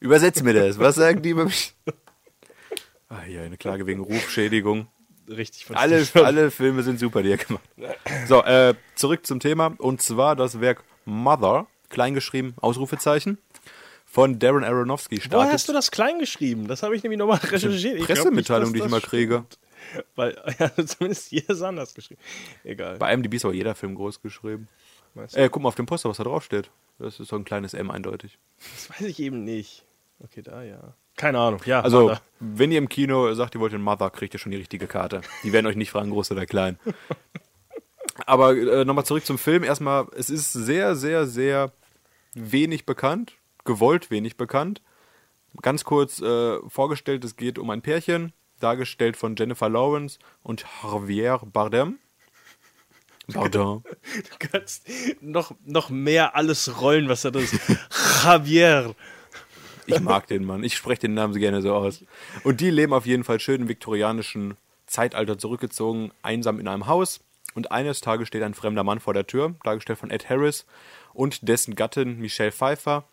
Übersetz 0.00 0.42
mir 0.42 0.54
das. 0.54 0.78
Was 0.78 0.94
sagen 0.94 1.20
die 1.20 1.28
über 1.30 1.44
mich? 1.44 1.74
Ah, 3.08 3.24
ja, 3.26 3.42
eine 3.42 3.56
Klage 3.56 3.86
wegen 3.86 4.00
Rufschädigung. 4.00 4.88
Richtig 5.28 5.66
von 5.66 5.76
Alle, 5.76 6.06
alle 6.14 6.50
Filme 6.50 6.82
sind 6.82 6.98
super, 6.98 7.22
die 7.22 7.30
er 7.30 7.36
gemacht. 7.36 7.64
So, 8.26 8.42
äh, 8.42 8.74
zurück 8.94 9.26
zum 9.26 9.40
Thema. 9.40 9.74
Und 9.78 10.00
zwar 10.00 10.36
das 10.36 10.60
Werk 10.60 10.84
Mother, 11.04 11.66
kleingeschrieben, 11.90 12.54
Ausrufezeichen, 12.60 13.38
von 14.06 14.38
Darren 14.38 14.64
Aronofsky 14.64 15.16
Woher 15.16 15.26
startet. 15.26 15.52
hast 15.52 15.68
du 15.68 15.72
das 15.72 15.90
klein 15.90 16.18
geschrieben? 16.18 16.66
Das 16.66 16.82
habe 16.82 16.96
ich 16.96 17.02
nämlich 17.02 17.18
nochmal 17.18 17.38
recherchiert. 17.38 18.00
Pressemitteilung, 18.04 18.72
die 18.72 18.80
ich 18.80 18.86
immer 18.86 19.00
kriege. 19.00 19.44
Weil, 20.16 20.40
ja, 20.58 20.70
zumindest 20.86 21.28
hier 21.28 21.48
ist 21.48 21.62
anders 21.62 21.94
geschrieben. 21.94 22.20
Egal. 22.64 22.98
Bei 22.98 23.12
IMDb 23.12 23.34
ist 23.34 23.44
aber 23.44 23.54
jeder 23.54 23.74
Film 23.74 23.94
groß 23.94 24.22
geschrieben. 24.22 24.68
Äh, 25.32 25.48
guck 25.50 25.62
mal 25.62 25.68
auf 25.68 25.74
dem 25.74 25.86
Poster, 25.86 26.08
was 26.08 26.18
da 26.18 26.24
drauf 26.24 26.44
steht. 26.44 26.70
Das 26.98 27.20
ist 27.20 27.28
so 27.28 27.36
ein 27.36 27.44
kleines 27.44 27.74
M 27.74 27.90
eindeutig. 27.90 28.38
Das 28.74 28.90
weiß 28.90 29.08
ich 29.08 29.20
eben 29.20 29.44
nicht. 29.44 29.84
Okay, 30.20 30.42
da 30.42 30.62
ja. 30.62 30.94
Keine 31.18 31.38
Ahnung. 31.38 31.60
Ja, 31.66 31.80
Also, 31.80 32.02
Mother. 32.08 32.20
wenn 32.40 32.72
ihr 32.72 32.78
im 32.78 32.88
Kino 32.88 33.34
sagt, 33.34 33.54
ihr 33.54 33.60
wollt 33.60 33.72
den 33.74 33.82
Mother, 33.82 34.08
kriegt 34.08 34.32
ihr 34.34 34.40
schon 34.40 34.52
die 34.52 34.58
richtige 34.58 34.86
Karte. 34.86 35.20
Die 35.42 35.52
werden 35.52 35.66
euch 35.66 35.76
nicht 35.76 35.90
fragen, 35.90 36.10
groß 36.10 36.30
oder 36.30 36.46
klein. 36.46 36.78
Aber 38.26 38.56
äh, 38.56 38.84
nochmal 38.84 39.04
zurück 39.04 39.26
zum 39.26 39.36
Film. 39.38 39.62
Erstmal, 39.64 40.06
es 40.16 40.30
ist 40.30 40.52
sehr, 40.52 40.94
sehr, 40.96 41.26
sehr 41.26 41.72
wenig 42.34 42.86
bekannt. 42.86 43.34
Gewollt 43.64 44.10
wenig 44.10 44.36
bekannt. 44.36 44.80
Ganz 45.60 45.84
kurz 45.84 46.20
äh, 46.20 46.58
vorgestellt, 46.68 47.24
es 47.24 47.36
geht 47.36 47.58
um 47.58 47.70
ein 47.70 47.82
Pärchen, 47.82 48.32
dargestellt 48.60 49.16
von 49.16 49.34
Jennifer 49.36 49.68
Lawrence 49.68 50.18
und 50.42 50.64
Javier 50.82 51.40
Bardem. 51.44 51.98
Bardem. 53.28 53.82
Du 54.40 54.48
kannst 54.50 54.86
noch, 55.20 55.52
noch 55.64 55.90
mehr 55.90 56.34
alles 56.36 56.80
rollen, 56.80 57.08
was 57.08 57.22
da 57.22 57.30
ist. 57.30 57.54
Javier. 58.24 58.94
Ich 59.88 60.00
mag 60.00 60.26
den 60.26 60.44
Mann. 60.44 60.62
Ich 60.62 60.76
spreche 60.76 61.00
den 61.00 61.14
Namen 61.14 61.32
so 61.32 61.40
gerne 61.40 61.62
so 61.62 61.74
aus. 61.74 62.04
Und 62.44 62.60
die 62.60 62.70
leben 62.70 62.92
auf 62.92 63.06
jeden 63.06 63.24
Fall 63.24 63.40
schön 63.40 63.62
im 63.62 63.68
viktorianischen 63.68 64.56
Zeitalter 64.86 65.38
zurückgezogen, 65.38 66.12
einsam 66.22 66.60
in 66.60 66.68
einem 66.68 66.86
Haus. 66.86 67.20
Und 67.54 67.72
eines 67.72 68.02
Tages 68.02 68.28
steht 68.28 68.42
ein 68.42 68.52
fremder 68.52 68.84
Mann 68.84 69.00
vor 69.00 69.14
der 69.14 69.26
Tür, 69.26 69.54
dargestellt 69.64 69.98
von 69.98 70.10
Ed 70.10 70.28
Harris 70.28 70.66
und 71.14 71.48
dessen 71.48 71.74
Gattin 71.74 72.18
Michelle 72.18 72.52
Pfeiffer, 72.52 73.04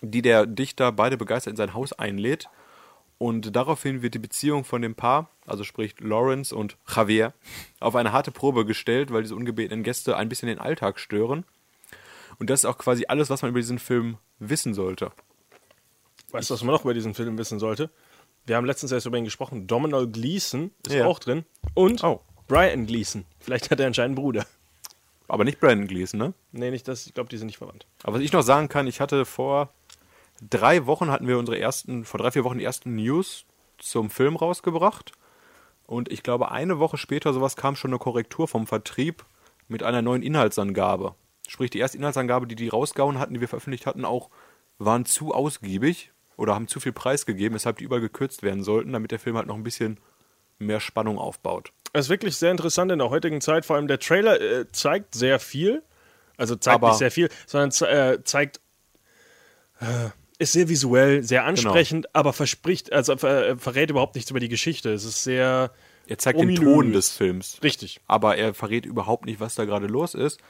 die 0.00 0.22
der 0.22 0.46
Dichter 0.46 0.92
beide 0.92 1.18
begeistert 1.18 1.52
in 1.52 1.56
sein 1.58 1.74
Haus 1.74 1.92
einlädt. 1.92 2.48
Und 3.18 3.54
daraufhin 3.54 4.00
wird 4.00 4.14
die 4.14 4.18
Beziehung 4.18 4.64
von 4.64 4.80
dem 4.80 4.94
Paar, 4.94 5.28
also 5.44 5.62
sprich 5.62 5.94
Lawrence 6.00 6.54
und 6.54 6.78
Javier, 6.88 7.34
auf 7.80 7.96
eine 7.96 8.12
harte 8.12 8.30
Probe 8.30 8.64
gestellt, 8.64 9.12
weil 9.12 9.22
diese 9.22 9.36
ungebetenen 9.36 9.82
Gäste 9.82 10.16
ein 10.16 10.30
bisschen 10.30 10.48
den 10.48 10.58
Alltag 10.58 10.98
stören. 10.98 11.44
Und 12.38 12.48
das 12.48 12.60
ist 12.60 12.64
auch 12.64 12.78
quasi 12.78 13.04
alles, 13.08 13.28
was 13.28 13.42
man 13.42 13.50
über 13.50 13.60
diesen 13.60 13.78
Film 13.78 14.16
wissen 14.38 14.72
sollte. 14.72 15.12
Weißt 16.30 16.50
du, 16.50 16.54
was 16.54 16.62
man 16.62 16.74
noch 16.74 16.84
über 16.84 16.94
diesen 16.94 17.14
Film 17.14 17.38
wissen 17.38 17.58
sollte? 17.58 17.90
Wir 18.46 18.56
haben 18.56 18.66
letztens 18.66 18.92
erst 18.92 19.06
über 19.06 19.16
ihn 19.18 19.24
gesprochen. 19.24 19.66
Domhnall 19.66 20.06
Gleeson 20.06 20.70
ist 20.86 20.94
Ja. 20.94 21.06
auch 21.06 21.18
drin. 21.18 21.44
Und 21.74 22.02
Oh. 22.04 22.20
Brian 22.46 22.86
Gleeson. 22.86 23.24
Vielleicht 23.40 23.70
hat 23.70 23.80
er 23.80 23.86
anscheinend 23.86 24.16
einen 24.18 24.24
Bruder. 24.24 24.46
Aber 25.26 25.44
nicht 25.44 25.60
Brandon 25.60 25.86
Gleason, 25.86 26.18
ne? 26.18 26.32
Nee, 26.52 26.70
nicht 26.70 26.88
das. 26.88 27.06
Ich 27.06 27.12
glaube, 27.12 27.28
die 27.28 27.36
sind 27.36 27.48
nicht 27.48 27.58
verwandt. 27.58 27.86
Aber 28.02 28.16
was 28.16 28.22
ich 28.22 28.32
noch 28.32 28.42
sagen 28.42 28.68
kann, 28.68 28.86
ich 28.86 29.00
hatte 29.00 29.26
vor 29.26 29.68
drei 30.40 30.86
Wochen 30.86 31.10
hatten 31.10 31.26
wir 31.28 31.38
unsere 31.38 31.58
ersten, 31.58 32.04
vor 32.06 32.18
drei, 32.18 32.30
vier 32.30 32.44
Wochen 32.44 32.58
die 32.58 32.64
ersten 32.64 32.94
News 32.94 33.44
zum 33.76 34.08
Film 34.08 34.36
rausgebracht. 34.36 35.12
Und 35.86 36.10
ich 36.10 36.22
glaube, 36.22 36.50
eine 36.50 36.78
Woche 36.78 36.96
später 36.96 37.34
sowas 37.34 37.56
kam 37.56 37.76
schon 37.76 37.90
eine 37.90 37.98
Korrektur 37.98 38.48
vom 38.48 38.66
Vertrieb 38.66 39.24
mit 39.68 39.82
einer 39.82 40.00
neuen 40.00 40.22
Inhaltsangabe. 40.22 41.14
Sprich, 41.46 41.70
die 41.70 41.78
erste 41.78 41.98
Inhaltsangabe, 41.98 42.46
die 42.46 42.56
die 42.56 42.68
rausgehauen 42.68 43.18
hatten, 43.18 43.34
die 43.34 43.40
wir 43.40 43.48
veröffentlicht 43.48 43.84
hatten, 43.86 44.04
auch 44.06 44.30
waren 44.78 45.04
zu 45.04 45.34
ausgiebig 45.34 46.12
oder 46.38 46.54
haben 46.54 46.68
zu 46.68 46.80
viel 46.80 46.92
Preis 46.92 47.26
gegeben, 47.26 47.54
weshalb 47.54 47.76
die 47.76 47.84
überall 47.84 48.00
gekürzt 48.00 48.42
werden 48.42 48.62
sollten, 48.62 48.92
damit 48.94 49.10
der 49.10 49.18
Film 49.18 49.36
halt 49.36 49.46
noch 49.46 49.56
ein 49.56 49.62
bisschen 49.64 49.98
mehr 50.58 50.80
Spannung 50.80 51.18
aufbaut. 51.18 51.72
Es 51.92 52.06
ist 52.06 52.10
wirklich 52.10 52.36
sehr 52.36 52.50
interessant 52.50 52.90
in 52.92 52.98
der 52.98 53.10
heutigen 53.10 53.40
Zeit. 53.42 53.66
Vor 53.66 53.76
allem 53.76 53.88
der 53.88 53.98
Trailer 53.98 54.40
äh, 54.40 54.64
zeigt 54.72 55.14
sehr 55.14 55.38
viel. 55.40 55.82
Also 56.36 56.56
zeigt 56.56 56.76
Aber- 56.76 56.88
nicht 56.88 56.98
sehr 56.98 57.10
viel, 57.10 57.28
sondern 57.46 57.70
äh, 57.88 58.22
zeigt. 58.24 58.60
Äh, 59.80 60.10
ist 60.40 60.52
sehr 60.52 60.68
visuell, 60.68 61.24
sehr 61.24 61.44
ansprechend, 61.44 62.14
aber 62.14 62.32
verspricht, 62.32 62.92
also 62.92 63.16
ver 63.16 63.48
äh, 63.48 63.56
verrät 63.56 63.90
überhaupt 63.90 64.14
nichts 64.14 64.30
über 64.30 64.38
die 64.38 64.48
Geschichte. 64.48 64.92
Es 64.92 65.04
ist 65.04 65.24
sehr. 65.24 65.72
Er 66.06 66.18
zeigt 66.18 66.38
ominös. 66.38 66.60
den 66.60 66.64
Ton 66.64 66.92
des 66.92 67.10
Films. 67.10 67.58
Richtig. 67.62 68.00
aber 68.06 68.36
er 68.36 68.54
verrät 68.54 68.86
überhaupt 68.86 69.26
nicht, 69.26 69.40
was 69.40 69.56
da 69.56 69.64
gerade 69.64 69.86
los 69.88 70.14
ist. 70.14 70.40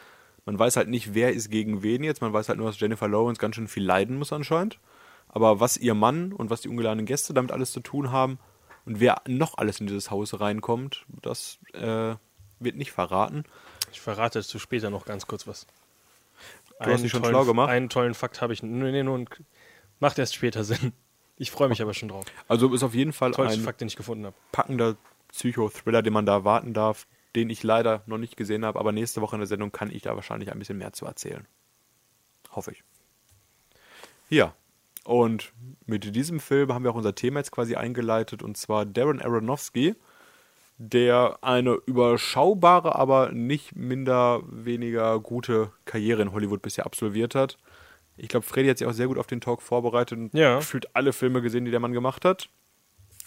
Man 0.45 0.59
weiß 0.59 0.77
halt 0.77 0.89
nicht, 0.89 1.15
wer 1.15 1.33
ist 1.33 1.51
gegen 1.51 1.83
wen 1.83 2.05
jetzt. 2.05 2.21
Man 2.21 2.33
weiß 2.33 2.49
halt 2.49 2.59
nur, 2.59 2.69
dass 2.69 2.79
Jennifer 2.79 3.09
Lawrence 3.09 3.41
ganz 3.41 3.57
schön 3.57 3.67
viel 3.69 3.83
leiden 3.85 4.17
muss 4.19 4.33
anscheinend. 4.33 4.79
Aber 5.29 5.61
was 5.61 5.77
ihr 5.77 5.95
Mann 5.95 6.33
und 6.33 6.51
was 6.51 6.63
die 6.63 6.69
ungeladenen 6.69 7.07
Gäste 7.07 7.35
damit 7.35 7.53
alles 7.53 7.73
zu 7.73 7.81
tun 7.81 8.11
haben 8.11 8.39
und 8.87 9.01
wer 9.01 9.23
noch 9.27 9.59
alles 9.59 9.81
in 9.81 9.87
dieses 9.87 10.11
Haus 10.11 10.41
reinkommt, 10.41 11.05
das 11.23 11.59
äh, 11.75 12.15
wird 12.59 12.77
nicht 12.77 12.93
verraten. 12.93 13.45
Ich 13.93 14.01
verrate 14.01 14.43
zu 14.43 14.59
später 14.59 14.91
noch 14.91 15.05
ganz 15.05 15.27
kurz 15.27 15.47
was. 15.47 15.67
Du 16.81 16.91
hast 16.91 17.03
dich 17.03 17.11
schon 17.11 17.23
tollen, 17.23 17.35
schlau 17.35 17.45
gemacht? 17.45 17.71
Einen 17.71 17.89
tollen 17.89 18.15
Fakt 18.15 18.41
habe 18.41 18.53
ich. 18.53 18.63
Nee, 18.63 18.93
nee, 18.93 19.03
nur 19.03 19.25
macht 20.01 20.19
erst 20.19 20.35
später 20.35 20.65
Sinn. 20.65 20.93
Ich 21.37 21.51
freue 21.51 21.69
mich 21.69 21.83
aber 21.83 21.95
schon 21.95 22.09
drauf. 22.09 22.25
Also 22.49 22.73
ist 22.75 22.83
auf 22.83 22.95
jeden 22.95 23.13
Fall 23.13 23.33
Tollster 23.33 23.59
ein 23.59 23.65
Fakt, 23.65 23.81
den 23.81 23.89
ich 23.89 23.97
gefunden 23.97 24.27
habe. 24.27 24.37
packender 24.53 24.97
Psychothriller, 25.29 26.03
den 26.03 26.13
man 26.13 26.27
da 26.27 26.45
warten 26.45 26.75
darf, 26.75 27.07
den 27.37 27.51
ich 27.51 27.63
leider 27.63 28.03
noch 28.07 28.19
nicht 28.19 28.37
gesehen 28.37 28.65
habe. 28.65 28.79
Aber 28.79 28.93
nächste 28.93 29.21
Woche 29.21 29.37
in 29.37 29.41
der 29.41 29.47
Sendung 29.47 29.71
kann 29.71 29.91
ich 29.91 30.03
da 30.03 30.17
wahrscheinlich 30.17 30.51
ein 30.51 30.59
bisschen 30.59 30.79
mehr 30.79 30.93
zu 30.93 31.07
erzählen. 31.07 31.47
Hoffe 32.51 32.73
ich. 32.73 32.83
Ja, 34.31 34.55
und 35.09 35.53
mit 35.87 36.15
diesem 36.15 36.39
Film 36.39 36.73
haben 36.75 36.85
wir 36.85 36.91
auch 36.91 36.95
unser 36.97 37.15
Thema 37.15 37.41
jetzt 37.41 37.51
quasi 37.51 37.77
eingeleitet, 37.77 38.43
und 38.43 38.57
zwar 38.59 38.85
Darren 38.85 39.21
Aronofsky, 39.23 39.95
der 40.77 41.39
eine 41.41 41.79
überschaubare, 41.87 42.95
aber 42.95 43.33
nicht 43.33 43.75
minder 43.75 44.43
weniger 44.47 45.19
gute 45.19 45.73
Karriere 45.87 46.23
in 46.23 46.33
Hollywood 46.33 46.63
bisher 46.63 46.87
absolviert 46.87 47.35
hat. 47.35 47.57
Ich 48.17 48.29
glaube, 48.29 48.45
Freddy 48.47 48.69
hat 48.69 48.79
sich 48.79 48.87
auch 48.87 48.93
sehr 48.93 49.07
gut 49.09 49.19
auf 49.19 49.27
den 49.27 49.41
Talk 49.41 49.63
vorbereitet 49.63 50.19
und 50.19 50.35
Ja. 50.35 50.57
gefühlt 50.57 50.95
alle 50.95 51.13
Filme 51.13 51.41
gesehen, 51.41 51.65
die 51.65 51.71
der 51.71 51.81
Mann 51.81 51.93
gemacht 51.93 52.25
hat 52.25 52.49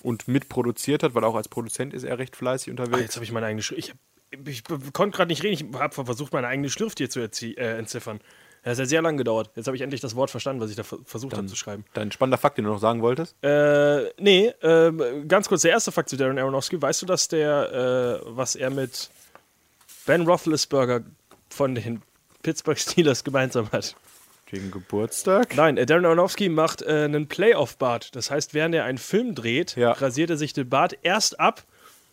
und 0.03 0.27
mitproduziert 0.27 1.01
hat, 1.03 1.15
weil 1.15 1.23
auch 1.23 1.35
als 1.35 1.49
Produzent 1.49 1.93
ist 1.93 2.03
er 2.03 2.19
recht 2.19 2.35
fleißig 2.35 2.69
Ah, 2.69 2.71
unterwegs. 2.71 3.01
jetzt 3.01 3.15
habe 3.15 3.25
ich 3.25 3.31
meine 3.31 3.47
eigene 3.47 3.63
Schrift. 3.63 3.79
Ich, 3.79 3.89
hab- 3.89 4.47
ich 4.47 4.63
konnte 4.93 5.15
gerade 5.17 5.29
nicht 5.29 5.43
reden. 5.43 5.73
Ich 5.73 5.79
habe 5.79 6.05
versucht, 6.05 6.31
meine 6.31 6.47
eigene 6.47 6.69
Schrift 6.69 6.99
hier 6.99 7.09
zu 7.09 7.21
äh, 7.21 7.77
entziffern. 7.77 8.19
Das 8.63 8.79
hat 8.79 8.87
sehr 8.87 9.01
lange 9.01 9.17
gedauert. 9.17 9.49
Jetzt 9.55 9.65
habe 9.65 9.75
ich 9.75 9.81
endlich 9.81 10.01
das 10.01 10.15
Wort 10.15 10.29
verstanden, 10.29 10.61
was 10.61 10.69
ich 10.69 10.75
da 10.75 10.83
ver- 10.83 10.99
versucht 11.05 11.35
habe 11.35 11.47
zu 11.47 11.55
schreiben. 11.55 11.83
Dein 11.93 12.11
spannender 12.11 12.37
Fakt, 12.37 12.57
den 12.57 12.65
du 12.65 12.71
noch 12.71 12.79
sagen 12.79 13.01
wolltest? 13.01 13.35
Äh, 13.43 14.11
nee, 14.19 14.53
ähm, 14.61 15.27
ganz 15.27 15.49
kurz 15.49 15.63
der 15.63 15.71
erste 15.71 15.91
Fakt 15.91 16.09
zu 16.09 16.15
Darren 16.17 16.37
Aronofsky. 16.37 16.79
Weißt 16.79 17.01
du, 17.01 17.05
dass 17.07 17.27
der, 17.27 18.21
äh, 18.21 18.25
was 18.25 18.55
er 18.55 18.69
mit 18.69 19.09
Ben 20.05 20.21
Roethlisberger 20.27 21.01
von 21.49 21.73
den 21.75 22.01
Pittsburgh 22.43 22.77
Steelers 22.77 23.23
gemeinsam 23.23 23.71
hat? 23.71 23.95
Gegen 24.45 24.69
Geburtstag? 24.69 25.55
Nein, 25.55 25.77
äh, 25.77 25.85
Darren 25.87 26.05
Aronofsky 26.05 26.49
macht 26.49 26.81
äh, 26.83 27.05
einen 27.05 27.27
Playoff-Bart. 27.27 28.15
Das 28.15 28.29
heißt, 28.29 28.53
während 28.53 28.75
er 28.75 28.83
einen 28.83 28.97
Film 28.99 29.33
dreht, 29.33 29.75
Ja. 29.75 29.93
rasiert 29.93 30.29
er 30.29 30.37
sich 30.37 30.53
den 30.53 30.69
Bart 30.69 30.97
erst 31.03 31.39
ab, 31.39 31.63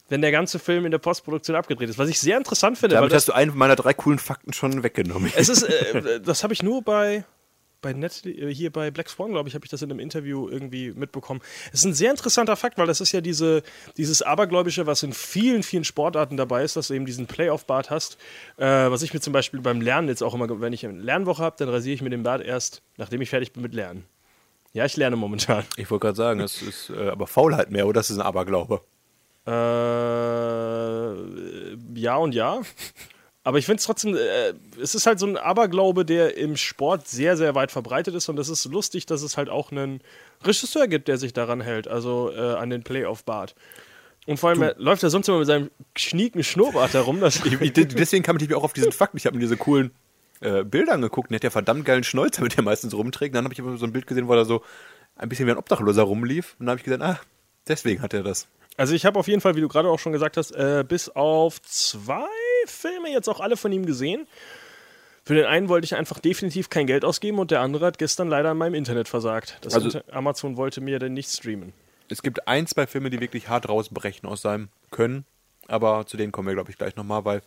wenn 0.09 0.21
der 0.21 0.33
ganze 0.33 0.59
Film 0.59 0.85
in 0.85 0.91
der 0.91 0.99
Postproduktion 0.99 1.57
abgedreht 1.57 1.89
ist. 1.89 1.99
Was 1.99 2.09
ich 2.09 2.19
sehr 2.19 2.37
interessant 2.37 2.79
finde. 2.79 2.97
Damit 2.97 3.13
hast 3.13 3.29
du 3.29 3.33
einen 3.33 3.57
meiner 3.57 3.77
drei 3.77 3.95
coolen 3.95 4.19
Fakten 4.19 4.53
schon 4.53 4.83
weggenommen. 4.83 5.33
es 5.37 5.49
ist, 5.49 5.63
äh, 5.63 6.21
das 6.25 6.43
habe 6.43 6.53
ich 6.53 6.63
nur 6.63 6.83
bei 6.83 7.25
bei 7.81 7.93
Net, 7.93 8.25
äh, 8.27 8.53
hier 8.53 8.73
bei 8.73 8.91
Black 8.91 9.09
Swan, 9.09 9.31
glaube 9.31 9.49
ich, 9.49 9.55
habe 9.55 9.65
ich 9.65 9.71
das 9.71 9.83
in 9.83 9.91
einem 9.91 10.01
Interview 10.01 10.49
irgendwie 10.49 10.93
mitbekommen. 10.93 11.41
Es 11.73 11.81
ist 11.81 11.85
ein 11.85 11.95
sehr 11.95 12.11
interessanter 12.11 12.57
Fakt, 12.57 12.79
weil 12.79 12.87
das 12.87 13.01
ist 13.01 13.13
ja 13.13 13.21
diese, 13.21 13.63
dieses 13.97 14.23
Abergläubische, 14.23 14.87
was 14.87 15.03
in 15.03 15.13
vielen, 15.13 15.63
vielen 15.63 15.85
Sportarten 15.85 16.37
dabei 16.37 16.65
ist, 16.65 16.77
dass 16.77 16.89
du 16.89 16.95
eben 16.95 17.07
diesen 17.07 17.27
Playoff-Bart 17.27 17.91
hast. 17.91 18.19
Äh, 18.57 18.67
was 18.67 19.03
ich 19.03 19.15
mir 19.15 19.21
zum 19.21 19.33
Beispiel 19.33 19.61
beim 19.61 19.81
Lernen 19.81 20.09
jetzt 20.09 20.23
auch 20.23 20.35
immer, 20.35 20.61
wenn 20.61 20.73
ich 20.73 20.85
eine 20.85 20.99
Lernwoche 20.99 21.43
habe, 21.43 21.57
dann 21.59 21.69
rasiere 21.69 21.95
ich 21.95 22.03
mir 22.03 22.11
den 22.11 22.23
Bart 22.23 22.43
erst, 22.43 22.83
nachdem 22.97 23.21
ich 23.21 23.31
fertig 23.31 23.53
bin 23.53 23.63
mit 23.63 23.75
Lernen. 23.75 24.05
Ja, 24.73 24.85
ich 24.85 24.97
lerne 24.97 25.17
momentan. 25.17 25.65
Ich 25.77 25.91
wollte 25.91 26.07
gerade 26.07 26.17
sagen, 26.17 26.41
das 26.41 26.61
ist 26.61 26.91
äh, 26.91 27.09
aber 27.09 27.27
Faulheit 27.27 27.71
mehr, 27.71 27.87
oder 27.87 28.01
das 28.01 28.11
ist 28.11 28.19
ein 28.19 28.23
Aberglaube. 28.23 28.83
Äh, 29.49 29.51
ja 31.95 32.17
und 32.17 32.35
ja. 32.35 32.61
Aber 33.45 33.59
ich 33.59 33.65
finde 33.65 33.79
es 33.79 33.87
trotzdem, 33.87 34.15
äh, 34.15 34.53
es 34.81 34.95
ist 34.95 35.07
halt 35.07 35.19
so 35.19 35.27
ein 35.27 35.39
Aberglaube, 35.39 36.05
der 36.05 36.37
im 36.37 36.57
Sport 36.59 37.09
sehr, 37.09 37.39
sehr 37.39 37.55
weit 37.55 37.73
verbreitet 37.73 38.15
ist. 38.15 38.29
Und 38.29 38.37
das 38.37 38.51
ist 38.51 38.67
lustig, 38.67 39.07
dass 39.07 39.23
es 39.23 39.39
halt 39.39 39.49
auch 39.49 39.73
einen 39.73 40.03
Regisseur 40.45 40.87
gibt, 40.87 41.09
der 41.09 41.17
sich 41.17 41.33
daran 41.33 41.63
hält, 41.63 41.89
also 41.89 42.31
äh, 42.31 42.57
an 42.57 42.69
den 42.69 42.83
Playoff-Bart. 42.83 43.55
Und 44.27 44.39
vor 44.39 44.51
allem 44.51 44.61
er 44.61 44.75
läuft 44.77 45.03
er 45.03 45.09
sonst 45.09 45.29
immer 45.29 45.39
mit 45.39 45.47
seinem 45.47 45.71
schnieken 45.97 46.45
Schnurrbart 46.45 46.93
herum. 46.93 47.21
Deswegen 47.23 48.23
kam 48.23 48.37
ich 48.37 48.47
mir 48.47 48.59
auch 48.59 48.65
auf 48.65 48.75
diesen 48.75 48.93
Fakt. 48.93 49.15
Ich 49.15 49.25
habe 49.25 49.37
mir 49.37 49.41
diese 49.41 49.57
coolen 49.57 49.93
äh, 50.41 50.65
Bilder 50.65 50.93
angeguckt. 50.93 51.31
Der 51.31 51.37
hat 51.37 51.45
ja 51.45 51.51
verdammt 51.51 51.87
geilen 51.87 52.05
Schnäuzer, 52.05 52.43
mit 52.43 52.53
dem 52.53 52.59
er 52.59 52.65
meistens 52.65 52.93
rumträgt. 52.93 53.35
Dann 53.35 53.45
habe 53.45 53.55
ich 53.55 53.59
immer 53.59 53.79
so 53.79 53.87
ein 53.87 53.93
Bild 53.93 54.07
gesehen, 54.07 54.29
wo 54.29 54.35
er 54.35 54.45
so 54.45 54.63
ein 55.17 55.31
bisschen 55.31 55.47
wie 55.47 55.53
ein 55.53 55.57
Obdachloser 55.57 56.03
rumlief. 56.03 56.57
Und 56.59 56.67
dann 56.67 56.73
habe 56.73 56.81
ich 56.81 56.85
gesagt, 56.85 57.03
ah, 57.03 57.19
deswegen 57.67 58.03
hat 58.03 58.13
er 58.13 58.23
das. 58.23 58.47
Also 58.79 58.95
ich 58.95 59.05
habe 59.05 59.19
auf 59.19 59.27
jeden 59.29 59.41
Fall, 59.41 59.57
wie 59.57 59.61
du 59.61 59.69
gerade 59.69 59.89
auch 59.91 59.99
schon 59.99 60.13
gesagt 60.13 60.37
hast, 60.37 60.53
äh, 60.53 60.85
bis 60.89 61.09
auf 61.11 61.61
zwei 61.63 62.25
Filme 62.67 63.11
jetzt 63.11 63.29
auch 63.29 63.41
alle 63.41 63.57
von 63.57 63.73
ihm 63.73 63.85
gesehen. 63.85 64.27
Für 65.25 65.35
den 65.35 65.45
einen 65.45 65.69
wollte 65.69 65.85
ich 65.85 65.95
einfach 65.97 66.21
definitiv 66.21 66.71
kein 66.71 66.87
Geld 66.87 67.05
ausgeben 67.05 67.39
und 67.39 67.51
der 67.51 67.61
andere 67.61 67.85
hat 67.87 67.99
gestern 67.99 68.29
leider 68.29 68.51
an 68.51 68.57
meinem 68.57 68.75
Internet 68.75 69.09
versagt. 69.09 69.59
Das 69.61 69.75
Also- 69.75 69.87
Inter 69.99 70.05
Amazon 70.15 70.57
wollte 70.57 70.81
mir 70.81 70.99
denn 70.99 71.13
nicht 71.13 71.29
streamen. 71.31 71.73
Es 72.09 72.23
gibt 72.23 72.49
ein, 72.49 72.67
zwei 72.67 72.87
Filme, 72.87 73.11
die 73.11 73.21
wirklich 73.21 73.49
hart 73.49 73.69
rausbrechen 73.69 74.27
aus 74.29 74.41
seinem 74.41 74.69
Können. 74.91 75.27
Aber 75.67 76.07
zu 76.07 76.17
denen 76.17 76.33
kommen 76.33 76.49
wir, 76.49 76.55
glaube 76.55 76.71
ich, 76.71 76.79
gleich 76.79 76.97
nochmal, 76.97 77.27
weil 77.27 77.43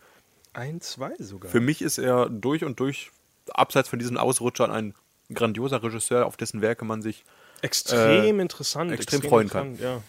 Ein, 0.53 0.79
zwei 0.81 1.13
sogar. 1.17 1.49
für 1.49 1.59
mich 1.61 1.81
ist 1.81 1.97
er 1.97 2.29
durch 2.29 2.63
und 2.63 2.79
durch, 2.79 3.09
abseits 3.49 3.89
von 3.89 3.97
diesen 3.97 4.17
Ausrutschern, 4.17 4.69
ein 4.69 4.93
grandioser 5.33 5.81
Regisseur, 5.81 6.27
auf 6.27 6.37
dessen 6.37 6.61
Werke 6.61 6.85
man 6.85 7.01
sich 7.01 7.23
Extrem 7.63 8.39
Äh, 8.39 8.41
interessant. 8.41 8.91
extrem 8.91 9.21
freuen 9.21 9.47
kann. 9.47 9.77
Ja. 9.79 10.01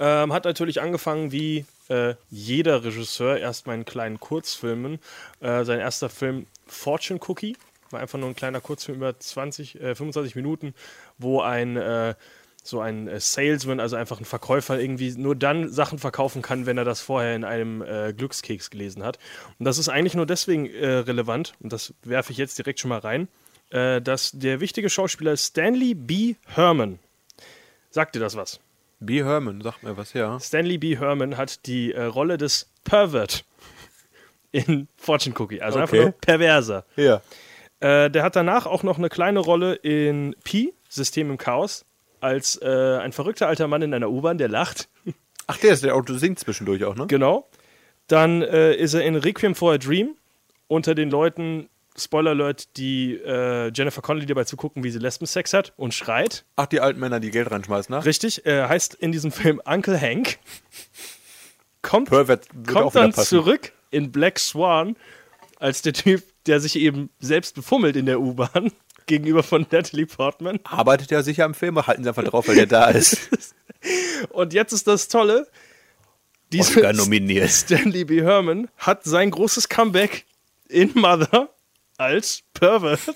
Ähm, 0.00 0.32
hat 0.32 0.46
natürlich 0.46 0.80
angefangen 0.80 1.30
wie 1.30 1.66
äh, 1.88 2.14
jeder 2.30 2.82
Regisseur, 2.82 3.36
erstmal 3.36 3.76
in 3.76 3.84
kleinen 3.84 4.18
Kurzfilmen. 4.18 4.98
Äh, 5.40 5.64
sein 5.64 5.78
erster 5.78 6.08
Film 6.08 6.46
Fortune 6.66 7.20
Cookie 7.28 7.56
war 7.90 8.00
einfach 8.00 8.18
nur 8.18 8.28
ein 8.28 8.34
kleiner 8.34 8.60
Kurzfilm 8.60 8.96
über 8.98 9.18
20, 9.18 9.80
äh, 9.80 9.94
25 9.94 10.36
Minuten, 10.36 10.74
wo 11.18 11.40
ein 11.42 11.76
äh, 11.76 12.14
so 12.62 12.80
ein 12.80 13.08
äh, 13.08 13.20
Salesman, 13.20 13.80
also 13.80 13.96
einfach 13.96 14.20
ein 14.20 14.24
Verkäufer, 14.24 14.80
irgendwie 14.80 15.12
nur 15.12 15.34
dann 15.34 15.70
Sachen 15.70 15.98
verkaufen 15.98 16.42
kann, 16.42 16.66
wenn 16.66 16.78
er 16.78 16.84
das 16.84 17.00
vorher 17.00 17.34
in 17.34 17.44
einem 17.44 17.82
äh, 17.82 18.12
Glückskeks 18.12 18.70
gelesen 18.70 19.02
hat. 19.02 19.18
Und 19.58 19.64
das 19.64 19.78
ist 19.78 19.88
eigentlich 19.88 20.14
nur 20.14 20.26
deswegen 20.26 20.66
äh, 20.66 20.86
relevant, 20.86 21.54
und 21.60 21.72
das 21.72 21.94
werfe 22.02 22.32
ich 22.32 22.38
jetzt 22.38 22.58
direkt 22.58 22.80
schon 22.80 22.90
mal 22.90 22.98
rein, 22.98 23.28
äh, 23.70 24.00
dass 24.00 24.32
der 24.32 24.60
wichtige 24.60 24.90
Schauspieler 24.90 25.36
Stanley 25.36 25.94
B. 25.94 26.34
Herman, 26.46 26.98
sagt 27.90 28.14
dir 28.14 28.20
das 28.20 28.36
was? 28.36 28.60
B. 29.00 29.22
Herman, 29.24 29.60
sagt 29.62 29.82
mir 29.82 29.96
was, 29.96 30.12
ja. 30.12 30.38
Stanley 30.38 30.78
B. 30.78 30.96
Herman 30.98 31.36
hat 31.36 31.66
die 31.66 31.92
äh, 31.92 32.04
Rolle 32.04 32.36
des 32.38 32.70
Pervert 32.84 33.44
in 34.52 34.88
Fortune 34.96 35.34
Cookie, 35.38 35.60
also 35.62 35.78
einfach 35.78 35.94
Okay. 35.94 36.02
nur 36.04 36.12
Perverser. 36.12 36.84
Ja. 36.96 37.20
Äh, 37.80 38.10
der 38.10 38.22
hat 38.22 38.36
danach 38.36 38.66
auch 38.66 38.82
noch 38.82 38.98
eine 38.98 39.08
kleine 39.08 39.38
Rolle 39.40 39.74
in 39.74 40.34
Pi, 40.44 40.74
System 40.88 41.30
im 41.30 41.38
Chaos, 41.38 41.84
als 42.20 42.60
äh, 42.60 42.98
ein 42.98 43.12
verrückter 43.12 43.48
alter 43.48 43.68
Mann 43.68 43.80
in 43.82 43.94
einer 43.94 44.10
U-Bahn, 44.10 44.38
der 44.38 44.48
lacht. 44.48 44.88
Ach, 45.46 45.56
der 45.56 45.72
ist 45.72 45.82
der 45.84 45.94
Auto 45.94 46.14
singt 46.14 46.38
zwischendurch 46.38 46.84
auch, 46.84 46.94
ne? 46.94 47.06
Genau. 47.06 47.48
Dann 48.08 48.42
äh, 48.42 48.74
ist 48.74 48.92
er 48.94 49.02
in 49.04 49.14
Requiem 49.16 49.54
for 49.54 49.72
a 49.72 49.78
Dream 49.78 50.16
unter 50.68 50.94
den 50.94 51.10
Leuten, 51.10 51.68
Spoiler 51.96 52.30
Alert, 52.30 52.76
die 52.76 53.14
äh, 53.14 53.72
Jennifer 53.74 54.00
Connelly 54.00 54.26
dabei 54.26 54.44
zugucken, 54.44 54.84
wie 54.84 54.90
sie 54.90 54.98
Lesbensex 54.98 55.52
hat 55.52 55.72
und 55.76 55.92
schreit. 55.92 56.44
Ach, 56.56 56.66
die 56.66 56.80
alten 56.80 57.00
Männer, 57.00 57.20
die 57.20 57.30
Geld 57.30 57.50
reinschmeißen, 57.50 57.94
ne? 57.94 58.04
Richtig, 58.04 58.46
er 58.46 58.68
heißt 58.68 58.94
in 58.94 59.12
diesem 59.12 59.32
Film 59.32 59.60
Uncle 59.64 60.00
Hank. 60.00 60.38
Kommt, 61.82 62.10
kommt 62.10 62.94
dann 62.94 63.12
zurück 63.12 63.72
in 63.90 64.12
Black 64.12 64.38
Swan 64.38 64.96
als 65.58 65.82
der 65.82 65.92
Typ, 65.92 66.22
der 66.46 66.60
sich 66.60 66.76
eben 66.76 67.10
selbst 67.18 67.54
befummelt 67.54 67.96
in 67.96 68.06
der 68.06 68.20
U-Bahn 68.20 68.72
gegenüber 69.06 69.42
von 69.42 69.66
Natalie 69.70 70.06
Portman. 70.06 70.60
Arbeitet 70.64 71.10
ja 71.10 71.22
sicher 71.22 71.44
am 71.44 71.54
Film, 71.54 71.84
halten 71.86 72.02
Sie 72.04 72.08
einfach 72.08 72.24
drauf, 72.24 72.48
weil 72.48 72.54
der 72.54 72.66
da 72.66 72.88
ist. 72.90 73.30
Und 74.30 74.52
jetzt 74.52 74.72
ist 74.72 74.86
das 74.86 75.08
Tolle. 75.08 75.48
Dieser 76.52 76.92
nominiert. 76.92 77.50
Stanley 77.50 78.04
B. 78.04 78.22
Herman 78.22 78.68
hat 78.76 79.04
sein 79.04 79.30
großes 79.30 79.68
Comeback 79.68 80.26
in 80.68 80.92
Mother 80.94 81.50
als 82.00 82.42
Pervert. 82.54 83.00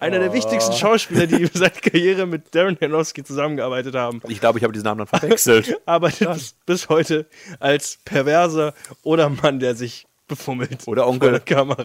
Einer 0.00 0.18
der 0.18 0.32
wichtigsten 0.32 0.72
Schauspieler, 0.72 1.26
die 1.26 1.42
über 1.42 1.58
seine 1.58 1.70
Karriere 1.72 2.26
mit 2.26 2.54
Darren 2.54 2.78
Aronofsky 2.80 3.22
zusammengearbeitet 3.22 3.94
haben, 3.94 4.22
Ich 4.28 4.40
glaube, 4.40 4.58
ich 4.58 4.64
habe 4.64 4.72
diesen 4.72 4.86
Namen 4.86 5.06
dann 5.06 5.20
verwechselt. 5.20 5.78
arbeitet 5.86 6.32
bis, 6.32 6.54
bis 6.64 6.88
heute 6.88 7.26
als 7.60 7.98
Perverser 8.04 8.72
oder 9.02 9.28
Mann, 9.28 9.60
der 9.60 9.74
sich 9.74 10.06
befummelt. 10.26 10.88
Oder 10.88 11.02
vor 11.02 11.12
Onkel. 11.12 11.32
der 11.32 11.40
Kamera. 11.40 11.84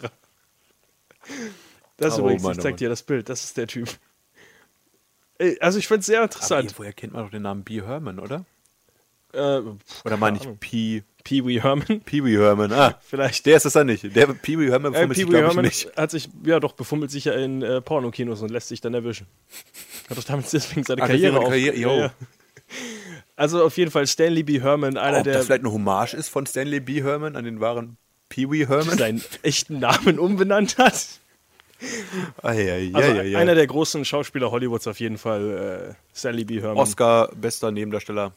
Das 1.97 2.13
ist 2.13 2.19
Oh 2.19 2.21
übrigens, 2.21 2.43
Mann, 2.43 2.53
ich 2.53 2.59
oh 2.59 2.61
zeig 2.61 2.77
dir 2.77 2.87
das 2.89 3.03
Bild, 3.03 3.27
das 3.27 3.43
ist 3.43 3.57
der 3.57 3.67
Typ. 3.67 3.89
Also 5.59 5.77
ich 5.79 5.87
finde 5.87 5.99
es 6.01 6.05
sehr 6.05 6.19
Aber 6.19 6.25
interessant. 6.31 6.73
woher 6.77 6.93
kennt 6.93 7.11
man 7.13 7.23
doch 7.23 7.31
den 7.31 7.41
Namen 7.41 7.63
B. 7.65 7.81
Herman, 7.81 8.19
oder? 8.19 8.45
Äh, 9.33 9.61
Oder 10.05 10.17
meine 10.17 10.37
ich 10.37 10.43
Ahnung. 10.43 10.57
P. 10.59 11.03
Pee 11.23 11.45
Wee 11.45 11.61
Herman, 11.61 12.01
Pee 12.05 12.23
Wee 12.23 12.37
Herman. 12.37 12.71
Ah, 12.73 12.99
vielleicht. 13.07 13.45
der 13.45 13.55
ist 13.57 13.63
das 13.65 13.73
dann 13.73 13.87
nicht. 13.87 14.15
Der 14.15 14.27
Pee 14.27 14.59
Wee 14.59 14.69
Herman 14.69 14.93
Äh, 14.93 15.07
befummelt 15.07 15.15
Pee 15.17 15.21
sich, 15.21 15.29
glaube 15.29 15.45
ich, 15.45 15.47
Herman 15.49 15.65
nicht. 15.65 15.95
hat 15.97 16.11
sich, 16.11 16.29
ja 16.45 16.59
doch, 16.59 16.73
befummelt 16.73 17.11
sich 17.11 17.25
ja 17.25 17.33
in 17.33 17.61
äh, 17.61 17.81
Pornokinos 17.81 18.41
und 18.41 18.49
lässt 18.51 18.67
sich 18.67 18.81
dann 18.81 18.93
erwischen. 18.93 19.27
Hat 20.09 20.17
doch 20.17 20.23
damit 20.23 20.51
deswegen 20.51 20.83
seine 20.83 21.01
Ah, 21.01 21.07
Karriere 21.07 21.39
auf. 21.39 21.45
Karriere, 21.49 21.75
jo. 21.77 22.09
Also 23.35 23.63
auf 23.63 23.77
jeden 23.77 23.89
Fall 23.91 24.05
Stanley 24.05 24.43
B. 24.43 24.61
Herman, 24.61 24.97
einer 24.97 25.19
Ob 25.19 25.23
der 25.23 25.33
das 25.35 25.45
vielleicht 25.47 25.63
eine 25.63 25.71
Hommage 25.71 26.13
ist 26.13 26.29
von 26.29 26.45
Stanley 26.45 26.79
B. 26.81 27.01
Herman 27.03 27.35
an 27.35 27.45
den 27.45 27.59
wahren 27.59 27.97
Pee 28.29 28.49
Wee 28.51 28.67
Herman? 28.67 28.97
seinen 28.97 29.23
echten 29.43 29.79
Namen 29.79 30.19
umbenannt 30.19 30.77
hat. 30.77 31.05
Also 32.41 33.37
einer 33.37 33.55
der 33.55 33.67
großen 33.67 34.05
Schauspieler 34.05 34.51
Hollywoods 34.51 34.87
auf 34.87 34.99
jeden 34.99 35.17
Fall, 35.17 35.95
äh, 36.13 36.17
Stanley 36.17 36.45
B. 36.45 36.61
Herman. 36.61 36.77
Oscar, 36.77 37.29
bester 37.35 37.71
Nebendarsteller. 37.71 38.33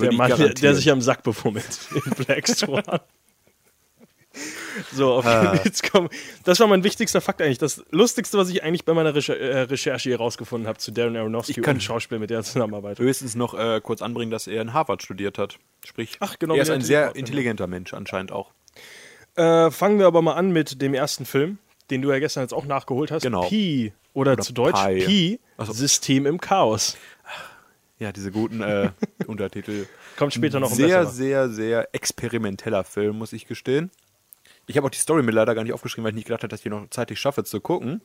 Der 0.00 0.12
Mann, 0.12 0.36
der, 0.36 0.50
der 0.50 0.74
sich 0.74 0.90
am 0.90 1.00
Sack 1.00 1.22
befummelt 1.22 1.66
in 1.94 2.24
Black 2.24 2.46
Swan. 2.48 2.82
So, 4.92 5.12
auf 5.14 5.26
Ah. 5.26 5.54
jetzt 5.64 5.88
kommen. 5.92 6.08
Das 6.42 6.58
war 6.58 6.66
mein 6.66 6.82
wichtigster 6.82 7.20
Fakt 7.20 7.40
eigentlich. 7.40 7.58
Das 7.58 7.84
Lustigste, 7.90 8.36
was 8.36 8.48
ich 8.48 8.64
eigentlich 8.64 8.84
bei 8.84 8.92
meiner 8.92 9.14
Recher 9.14 9.38
äh, 9.38 9.60
Recherche 9.62 10.08
hier 10.10 10.18
rausgefunden 10.18 10.66
habe 10.66 10.78
zu 10.78 10.90
Darren 10.90 11.16
Aronofsky 11.16 11.52
Ich 11.52 11.62
kann- 11.62 11.76
und 11.76 11.80
Schauspiel, 11.80 12.18
mit 12.18 12.30
der 12.30 12.38
er 12.38 12.42
zusammenarbeitet. 12.44 12.98
höchstens 12.98 13.36
noch 13.36 13.54
äh, 13.54 13.80
kurz 13.80 14.02
anbringen, 14.02 14.32
dass 14.32 14.48
er 14.48 14.60
in 14.62 14.72
Harvard 14.72 15.02
studiert 15.04 15.38
hat. 15.38 15.58
Sprich, 15.86 16.16
Ach, 16.18 16.36
genau, 16.40 16.54
er 16.56 16.62
ist 16.62 16.70
ein 16.70 16.80
sehr 16.80 17.14
intelligenter 17.14 17.68
Mensch 17.68 17.94
anscheinend 17.94 18.32
auch. 18.32 18.50
Äh, 19.36 19.70
fangen 19.70 20.00
wir 20.00 20.06
aber 20.06 20.22
mal 20.22 20.34
an 20.34 20.52
mit 20.52 20.82
dem 20.82 20.94
ersten 20.94 21.24
Film, 21.26 21.58
den 21.90 22.02
du 22.02 22.10
ja 22.12 22.18
gestern 22.18 22.42
jetzt 22.42 22.54
auch 22.54 22.66
nachgeholt 22.66 23.10
hast. 23.10 23.22
Genau. 23.22 23.48
Pi 23.48 23.92
oder, 24.12 24.38
zu 24.38 24.52
Deutsch 24.52 24.82
Pi. 24.84 25.04
Pi, 25.04 25.40
Ach 25.56 25.66
so. 25.66 25.72
System 25.72 26.26
im 26.26 26.40
Chaos. 26.40 26.96
Ja, 27.98 28.12
diese 28.12 28.30
guten 28.32 28.60
äh, 28.60 28.90
Untertitel. 29.26 29.86
Kommt 30.16 30.34
später 30.34 30.60
noch 30.60 30.70
ein 30.70 30.76
sehr, 30.76 30.98
besserer. 31.00 31.06
sehr, 31.12 31.48
sehr 31.48 31.88
experimenteller 31.94 32.84
Film, 32.84 33.18
muss 33.18 33.32
ich 33.32 33.46
gestehen. 33.46 33.90
Ich 34.66 34.76
habe 34.76 34.86
auch 34.86 34.90
die 34.90 34.98
Story 34.98 35.22
mir 35.22 35.30
leider 35.32 35.54
gar 35.54 35.62
nicht 35.62 35.72
aufgeschrieben, 35.72 36.04
weil 36.04 36.10
ich 36.10 36.16
nicht 36.16 36.26
gedacht 36.26 36.42
habe, 36.42 36.48
dass 36.48 36.60
ich 36.60 36.64
die 36.64 36.70
noch 36.70 36.88
zeitlich 36.90 37.20
schaffe 37.20 37.44
zu 37.44 37.60
gucken. 37.60 38.00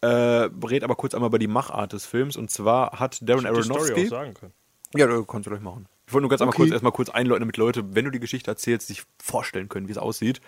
Äh, 0.00 0.06
red 0.06 0.84
aber 0.84 0.96
kurz 0.96 1.14
einmal 1.14 1.28
über 1.28 1.38
die 1.38 1.46
Machart 1.48 1.92
des 1.92 2.04
Films. 2.06 2.36
Und 2.36 2.50
zwar 2.50 2.98
hat 3.00 3.18
Darren 3.22 3.40
Die 3.44 3.62
Story 3.62 3.78
auch 3.78 3.84
Aronofsky. 3.86 4.06
sagen 4.06 4.34
können. 4.34 4.52
Ja, 4.94 5.06
das 5.06 5.26
kannst 5.26 5.46
du 5.46 5.50
gleich 5.50 5.62
machen. 5.62 5.86
Ich 6.06 6.12
wollte 6.12 6.22
nur 6.22 6.30
ganz 6.30 6.42
einmal 6.42 6.50
Okay. 6.52 6.62
kurz 6.62 6.72
erstmal 6.72 6.92
kurz 6.92 7.08
einläuten, 7.08 7.40
damit 7.40 7.56
Leute, 7.56 7.94
wenn 7.94 8.04
du 8.04 8.10
die 8.10 8.20
Geschichte 8.20 8.50
erzählst, 8.50 8.86
sich 8.88 9.02
vorstellen 9.20 9.68
können, 9.68 9.88
wie 9.88 9.92
es 9.92 9.98
aussieht. 9.98 10.40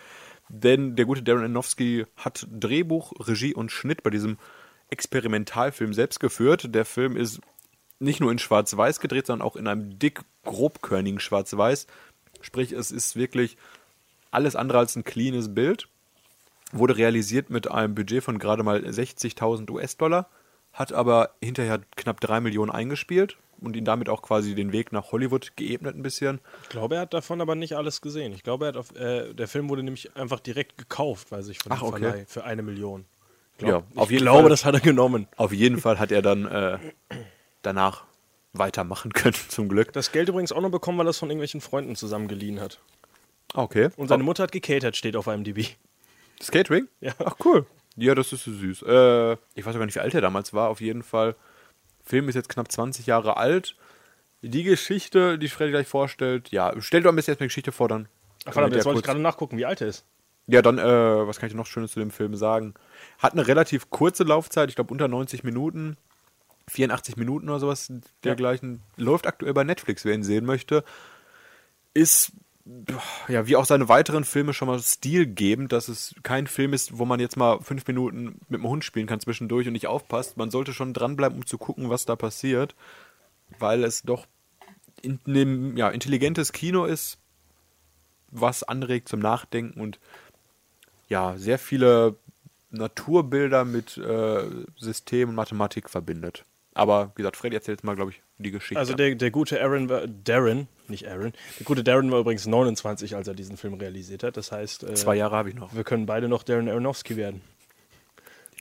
Denn 0.49 0.97
der 0.97 1.05
gute 1.05 1.23
Darren 1.23 1.43
Aronofsky 1.43 2.07
hat 2.17 2.47
Drehbuch, 2.51 3.13
Regie 3.27 3.55
und 3.55 3.73
Schnitt 3.73 4.03
bei 4.03 4.11
diesem 4.11 4.39
Experimentalfilm 4.91 5.93
selbst 5.93 6.21
geführt. 6.21 6.75
Der 6.75 6.85
Film 6.85 7.17
ist 7.17 7.41
nicht 7.99 8.21
nur 8.21 8.31
in 8.31 8.39
Schwarz-Weiß 8.39 9.01
gedreht, 9.01 9.27
sondern 9.27 9.47
auch 9.47 9.57
in 9.57 9.67
einem 9.67 9.99
dick 9.99 10.21
grobkörnigen 10.45 11.19
Schwarz-Weiß. 11.19 11.87
Sprich, 12.41 12.73
es 12.73 12.93
ist 12.93 13.17
wirklich 13.17 13.57
alles 14.31 14.55
andere 14.55 14.79
als 14.79 14.95
ein 14.97 15.05
cleanes 15.05 15.55
Bild. 15.55 15.89
Wurde 16.73 16.97
realisiert 16.97 17.51
mit 17.51 17.71
einem 17.71 17.95
Budget 17.95 18.23
von 18.23 18.39
gerade 18.39 18.63
mal 18.63 18.85
60.000 18.85 19.71
US-Dollar. 19.71 20.29
hat 20.73 20.93
aber 20.93 21.31
hinterher 21.43 21.81
knapp 21.97 22.21
drei 22.21 22.41
Millionen 22.41 22.71
eingespielt 22.71 23.39
und 23.61 23.77
ihn 23.77 23.85
damit 23.85 24.09
auch 24.09 24.23
quasi 24.23 24.55
den 24.55 24.73
Weg 24.73 24.93
nach 24.93 25.13
Hollywood 25.13 25.57
geebnet 25.57 25.97
ein 25.97 26.03
bisschen. 26.03 26.41
Ich 26.65 26.69
glaube, 26.69 26.97
er 26.97 27.03
hat 27.03 27.15
davon 27.15 27.41
aber 27.41 27.55
nicht 27.55 27.75
alles 27.77 28.01
gesehen. 28.01 28.33
Ich 28.33 28.43
glaube, 28.43 28.67
er 28.67 28.69
hat 28.69 28.77
auf, 28.77 28.95
äh, 28.97 29.33
der 29.35 29.49
Film 29.49 29.69
wurde 29.69 29.83
nämlich 29.83 30.17
einfach 30.17 30.41
direkt 30.41 30.79
gekauft, 30.79 31.31
weiß 31.33 31.49
ich, 31.49 31.59
von 31.59 31.73
Ach, 31.73 31.83
okay. 31.83 32.01
Verleih 32.01 32.25
für 32.27 32.45
eine 32.45 32.63
Million. 32.63 33.05
Glaub, 33.59 33.71
Ja, 33.95 34.01
auf 34.01 34.07
ich 34.09 34.13
jeden 34.13 34.25
glaube, 34.25 34.43
Fall. 34.43 34.51
das 34.51 34.65
hat 34.65 34.75
er 34.75 34.81
genommen. 34.81 35.29
Auf 35.37 35.53
jeden 35.53 35.79
Fall 35.79 35.99
hat 35.99 36.13
er 36.13 36.23
dann 36.23 36.47
äh, 36.47 36.79
danach 37.63 38.05
weitermachen 38.53 39.13
können, 39.15 39.35
zum 39.49 39.69
Glück. 39.69 39.93
Das 39.93 40.13
Geld 40.13 40.29
übrigens 40.29 40.53
auch 40.53 40.61
noch 40.61 40.71
bekommen, 40.71 40.99
weil 40.99 41.07
er 41.07 41.11
es 41.11 41.19
von 41.19 41.31
irgendwelchen 41.31 41.61
Freunden 41.61 41.97
zusammengeliehen 41.97 42.61
hat. 42.61 42.79
Okay. 43.55 43.89
Und 43.97 44.09
seine 44.09 44.23
Mutter 44.23 44.43
hat 44.43 44.53
gecatert, 44.53 44.97
steht 44.97 45.17
auf 45.17 45.27
IMDb. 45.27 45.69
Skatering? 46.43 46.89
Ja. 47.01 47.13
Ach 47.25 47.37
cool. 47.45 47.67
Ja, 47.99 48.15
das 48.15 48.31
ist 48.31 48.45
so 48.45 48.53
süß. 48.53 48.83
Äh, 48.83 49.33
ich 49.55 49.65
weiß 49.65 49.75
gar 49.75 49.87
nicht, 49.87 49.95
wie 49.95 50.01
alt 50.01 50.13
er 50.13 50.21
damals 50.21 50.53
war. 50.53 50.69
Auf 50.69 50.83
jeden 50.83 51.03
Fall. 51.03 51.35
Film 52.07 52.29
ist 52.29 52.35
jetzt 52.37 52.49
knapp 52.49 52.71
20 52.71 53.07
Jahre 53.07 53.37
alt. 53.37 53.77
Die 54.43 54.63
Geschichte, 54.63 55.39
die 55.39 55.49
Freddy 55.49 55.73
gleich 55.73 55.89
vorstellt, 55.89 56.51
ja, 56.51 56.73
stell 56.79 57.03
doch 57.03 57.11
ein 57.11 57.17
bisschen 57.17 57.33
erst 57.33 57.41
mal 57.41 57.47
die 57.47 57.49
Geschichte 57.49 57.73
vor, 57.73 57.89
dann. 57.89 58.09
Ach, 58.45 58.53
verdammt, 58.53 58.73
wir 58.73 58.77
jetzt 58.79 58.85
ja 58.85 58.89
wollte 58.89 59.01
ich 59.01 59.05
gerade 59.05 59.21
nachgucken, 59.21 59.59
wie 59.59 59.67
alt 59.67 59.81
er 59.81 59.89
ist. 59.89 60.05
Ja, 60.47 60.63
dann, 60.63 60.79
äh, 60.79 60.83
was 61.27 61.41
kann 61.41 61.49
ich 61.49 61.55
noch 61.55 61.67
Schönes 61.67 61.93
zu 61.93 61.99
dem 61.99 62.11
Film 62.11 62.37
sagen? 62.37 62.75
Hat 63.19 63.33
eine 63.33 63.49
relativ 63.49 63.91
kurze 63.91 64.23
Laufzeit, 64.23 64.69
ich 64.69 64.77
glaube 64.77 64.93
unter 64.93 65.09
90 65.09 65.43
Minuten. 65.43 65.97
84 66.69 67.17
Minuten 67.17 67.49
oder 67.49 67.61
sowas 67.61 67.93
dergleichen. 68.25 68.83
Läuft 68.97 69.27
aktuell 69.27 69.55
bei 69.55 69.65
Netflix, 69.65 70.05
wer 70.05 70.15
ihn 70.15 70.25
sehen 70.25 70.45
möchte. 70.45 70.85
Ist, 71.95 72.33
ja, 73.29 73.47
wie 73.47 73.57
auch 73.57 73.65
seine 73.65 73.89
weiteren 73.89 74.25
Filme 74.25 74.53
schon 74.53 74.67
mal 74.67 74.81
stilgebend, 74.81 75.73
dass 75.73 75.89
es 75.89 76.15
kein 76.25 76.47
Film 76.49 76.73
ist, 76.73 76.99
wo 76.99 77.05
man 77.05 77.21
jetzt 77.21 77.37
mal 77.37 77.61
fünf 77.61 77.87
Minuten 77.87 78.41
mit 78.49 78.61
dem 78.61 78.69
Hund 78.69 78.85
spielen 78.85 79.07
kann 79.07 79.21
zwischendurch 79.21 79.69
und 79.69 79.73
nicht 79.73 79.87
aufpasst. 79.87 80.37
Man 80.37 80.51
sollte 80.51 80.73
schon 80.73 80.93
dranbleiben, 80.93 81.39
um 81.39 81.47
zu 81.47 81.59
gucken, 81.59 81.91
was 81.91 82.07
da 82.07 82.17
passiert. 82.17 82.75
Weil 83.61 83.85
es 83.85 84.03
doch 84.03 84.27
in 85.01 85.21
einem, 85.27 85.77
ja, 85.77 85.91
intelligentes 85.91 86.53
Kino 86.53 86.85
ist, 86.85 87.19
was 88.31 88.65
anregt 88.65 89.09
zum 89.09 89.21
Nachdenken 89.21 89.81
und 89.81 90.01
ja, 91.09 91.37
sehr 91.39 91.61
viele 91.61 92.17
Naturbilder 92.71 93.65
mit 93.65 93.97
äh, 93.97 94.45
System 94.77 95.29
und 95.29 95.35
Mathematik 95.37 95.89
verbindet. 95.89 96.45
Aber 96.75 97.13
wie 97.15 97.23
gesagt, 97.23 97.37
Freddy 97.37 97.55
erzählt 97.55 97.79
jetzt 97.79 97.85
mal, 97.85 97.95
glaube 97.95 98.11
ich, 98.11 98.23
die 98.39 98.51
Geschichte. 98.51 98.79
Also 98.79 98.95
der, 98.95 99.15
der 99.15 99.31
gute 99.31 99.61
Aaron 99.61 99.89
war, 99.89 100.07
Darren, 100.07 100.69
nicht 100.89 101.09
Aaron, 101.09 101.33
der 101.59 101.65
gute 101.65 101.83
Darren 101.83 102.11
war 102.11 102.21
übrigens 102.21 102.47
29, 102.47 103.17
als 103.17 103.29
er 103.29 103.35
diesen 103.35 103.57
Film 103.57 103.75
realisiert 103.75 104.23
hat. 104.23 104.37
Das 104.37 104.53
heißt, 104.53 104.85
äh, 104.85 104.95
Zwei 104.95 105.17
Jahre 105.17 105.37
habe 105.37 105.49
ich 105.49 105.55
noch. 105.55 105.75
wir 105.75 105.85
können 105.85 106.07
beide 106.07 106.29
noch 106.29 106.43
Darren 106.43 106.69
Aronofsky 106.69 107.17
werden. 107.17 107.41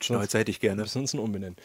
Die 0.01 0.05
Schnauze 0.05 0.39
hätte 0.39 0.51
ich 0.51 0.59
gerne. 0.59 0.81
müssen 0.81 1.01
uns 1.01 1.13
umbenennen. 1.13 1.55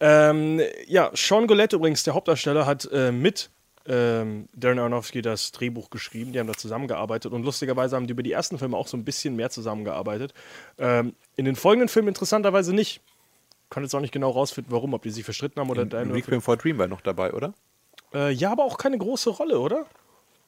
Ähm, 0.00 0.60
ja, 0.86 1.10
Sean 1.14 1.46
Golette 1.46 1.76
übrigens, 1.76 2.02
der 2.04 2.14
Hauptdarsteller, 2.14 2.66
hat 2.66 2.88
äh, 2.92 3.10
mit 3.10 3.50
ähm, 3.86 4.48
Darren 4.54 4.78
Aronofsky 4.78 5.22
das 5.22 5.52
Drehbuch 5.52 5.90
geschrieben. 5.90 6.32
Die 6.32 6.38
haben 6.38 6.46
da 6.46 6.54
zusammengearbeitet 6.54 7.32
und 7.32 7.42
lustigerweise 7.44 7.96
haben 7.96 8.06
die 8.06 8.12
über 8.12 8.22
die 8.22 8.32
ersten 8.32 8.58
Filme 8.58 8.76
auch 8.76 8.86
so 8.88 8.96
ein 8.96 9.04
bisschen 9.04 9.36
mehr 9.36 9.50
zusammengearbeitet. 9.50 10.32
Ähm, 10.78 11.14
in 11.36 11.44
den 11.44 11.56
folgenden 11.56 11.88
Filmen 11.88 12.08
interessanterweise 12.08 12.74
nicht. 12.74 13.00
Kann 13.70 13.82
jetzt 13.82 13.94
auch 13.94 14.00
nicht 14.00 14.12
genau 14.12 14.30
rausfinden, 14.30 14.72
warum, 14.72 14.94
ob 14.94 15.02
die 15.02 15.10
sich 15.10 15.24
verstritten 15.24 15.60
haben 15.60 15.70
oder 15.70 15.84
deine. 15.86 16.12
Requiem 16.14 16.40
for 16.40 16.56
Dream 16.56 16.78
war 16.78 16.86
noch 16.86 17.00
dabei, 17.00 17.32
oder? 17.32 17.54
Äh, 18.12 18.30
ja, 18.32 18.52
aber 18.52 18.64
auch 18.64 18.78
keine 18.78 18.98
große 18.98 19.30
Rolle, 19.30 19.58
oder? 19.58 19.86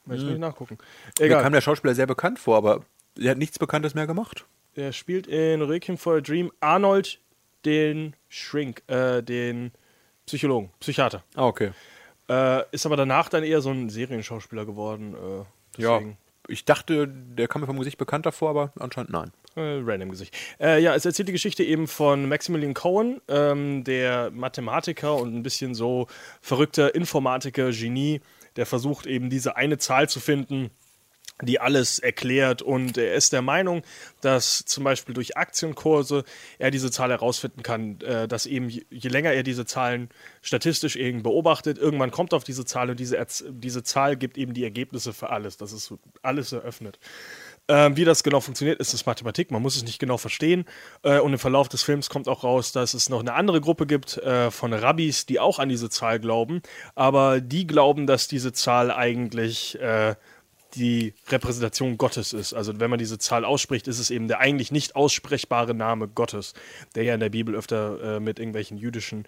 Möchte 0.05 0.23
ich 0.25 0.31
nicht 0.31 0.39
nachgucken. 0.39 0.77
Mir 1.19 1.25
Egal. 1.25 1.43
kam 1.43 1.51
der 1.51 1.61
Schauspieler 1.61 1.93
sehr 1.93 2.07
bekannt 2.07 2.39
vor, 2.39 2.55
aber 2.55 2.81
er 3.19 3.31
hat 3.31 3.37
nichts 3.37 3.59
Bekanntes 3.59 3.93
mehr 3.93 4.07
gemacht. 4.07 4.45
Er 4.75 4.93
spielt 4.93 5.27
in 5.27 5.61
Requiem 5.61 5.97
for 5.97 6.17
a 6.17 6.21
Dream 6.21 6.51
Arnold 6.61 7.19
den 7.65 8.15
Shrink, 8.29 8.83
äh, 8.87 9.21
den 9.21 9.71
Psychologen, 10.25 10.71
Psychiater. 10.79 11.23
Ah, 11.35 11.47
okay. 11.47 11.71
Äh, 12.29 12.63
ist 12.71 12.85
aber 12.85 12.95
danach 12.95 13.27
dann 13.29 13.43
eher 13.43 13.59
so 13.61 13.69
ein 13.71 13.89
Serienschauspieler 13.89 14.65
geworden. 14.65 15.15
Äh, 15.77 15.81
Ja. 15.81 16.01
Ich 16.49 16.63
dachte, 16.63 17.07
der 17.09 17.49
kam 17.49 17.61
mir 17.61 17.67
vom 17.67 17.77
Gesicht 17.77 17.97
bekannter 17.97 18.31
vor, 18.31 18.49
aber 18.51 18.71
anscheinend 18.79 19.11
nein. 19.11 19.31
Äh, 19.57 19.81
random 19.83 20.11
Gesicht. 20.11 20.35
Äh, 20.59 20.83
ja, 20.83 20.93
es 20.93 21.03
erzählt 21.03 21.29
die 21.29 21.33
Geschichte 21.33 21.63
eben 21.63 21.87
von 21.87 22.29
Maximilian 22.29 22.75
Cohen, 22.75 23.21
ähm, 23.27 23.83
der 23.83 24.29
Mathematiker 24.29 25.15
und 25.15 25.35
ein 25.35 25.41
bisschen 25.41 25.73
so 25.73 26.05
verrückter 26.41 26.93
Informatiker, 26.93 27.71
Genie, 27.71 28.21
der 28.55 28.67
versucht 28.67 29.07
eben 29.07 29.31
diese 29.31 29.55
eine 29.55 29.79
Zahl 29.79 30.09
zu 30.09 30.19
finden, 30.19 30.69
die 31.41 31.59
alles 31.59 31.97
erklärt 31.97 32.61
und 32.61 32.97
er 32.97 33.15
ist 33.15 33.33
der 33.33 33.41
Meinung, 33.41 33.81
dass 34.21 34.65
zum 34.65 34.83
Beispiel 34.83 35.15
durch 35.15 35.37
Aktienkurse 35.37 36.23
er 36.59 36.69
diese 36.69 36.91
Zahl 36.91 37.09
herausfinden 37.09 37.63
kann, 37.63 37.99
äh, 38.01 38.27
dass 38.27 38.45
eben 38.45 38.69
je, 38.69 39.09
länger 39.09 39.33
er 39.33 39.41
diese 39.41 39.65
Zahlen 39.65 40.09
statistisch 40.41 40.95
eben 40.95 41.23
beobachtet, 41.23 41.79
irgendwann 41.79 42.11
kommt 42.11 42.33
auf 42.35 42.43
diese 42.43 42.65
Zahl 42.65 42.91
und 42.91 42.99
diese, 42.99 43.23
diese 43.49 43.83
Zahl 43.83 44.17
gibt 44.17 44.37
eben 44.37 44.53
die 44.53 44.63
Ergebnisse 44.63 45.13
für 45.13 45.29
alles, 45.29 45.57
das 45.57 45.73
ist 45.73 45.93
alles 46.21 46.51
eröffnet. 46.51 46.99
Ähm, 47.69 47.97
wie 47.97 48.05
das 48.05 48.23
genau 48.23 48.39
funktioniert, 48.39 48.79
ist 48.79 48.93
es 48.93 49.05
Mathematik. 49.05 49.51
Man 49.51 49.61
muss 49.61 49.75
es 49.75 49.83
nicht 49.83 49.99
genau 49.99 50.17
verstehen. 50.17 50.65
Äh, 51.03 51.19
und 51.19 51.33
im 51.33 51.39
Verlauf 51.39 51.67
des 51.67 51.83
Films 51.83 52.09
kommt 52.09 52.27
auch 52.27 52.43
raus, 52.43 52.71
dass 52.71 52.93
es 52.93 53.09
noch 53.09 53.19
eine 53.19 53.33
andere 53.33 53.59
Gruppe 53.59 53.85
gibt 53.85 54.17
äh, 54.17 54.51
von 54.51 54.73
Rabbis, 54.73 55.25
die 55.25 55.39
auch 55.39 55.59
an 55.59 55.67
diese 55.69 55.89
Zahl 55.89 56.19
glauben. 56.19 56.61
Aber 56.95 57.41
die 57.41 57.67
glauben, 57.67 58.07
dass 58.07 58.27
diese 58.27 58.53
Zahl 58.53 58.89
eigentlich 58.89 59.79
äh, 59.81 60.15
die 60.75 61.13
Repräsentation 61.29 61.97
Gottes 61.97 62.33
ist. 62.33 62.53
Also 62.53 62.79
wenn 62.79 62.89
man 62.89 62.99
diese 62.99 63.17
Zahl 63.17 63.43
ausspricht, 63.43 63.87
ist 63.87 63.99
es 63.99 64.11
eben 64.11 64.27
der 64.27 64.39
eigentlich 64.39 64.71
nicht 64.71 64.95
aussprechbare 64.95 65.73
Name 65.73 66.07
Gottes, 66.07 66.53
der 66.95 67.03
ja 67.03 67.13
in 67.13 67.19
der 67.19 67.29
Bibel 67.29 67.55
öfter 67.55 68.17
äh, 68.17 68.19
mit 68.19 68.39
irgendwelchen 68.39 68.77
jüdischen 68.77 69.25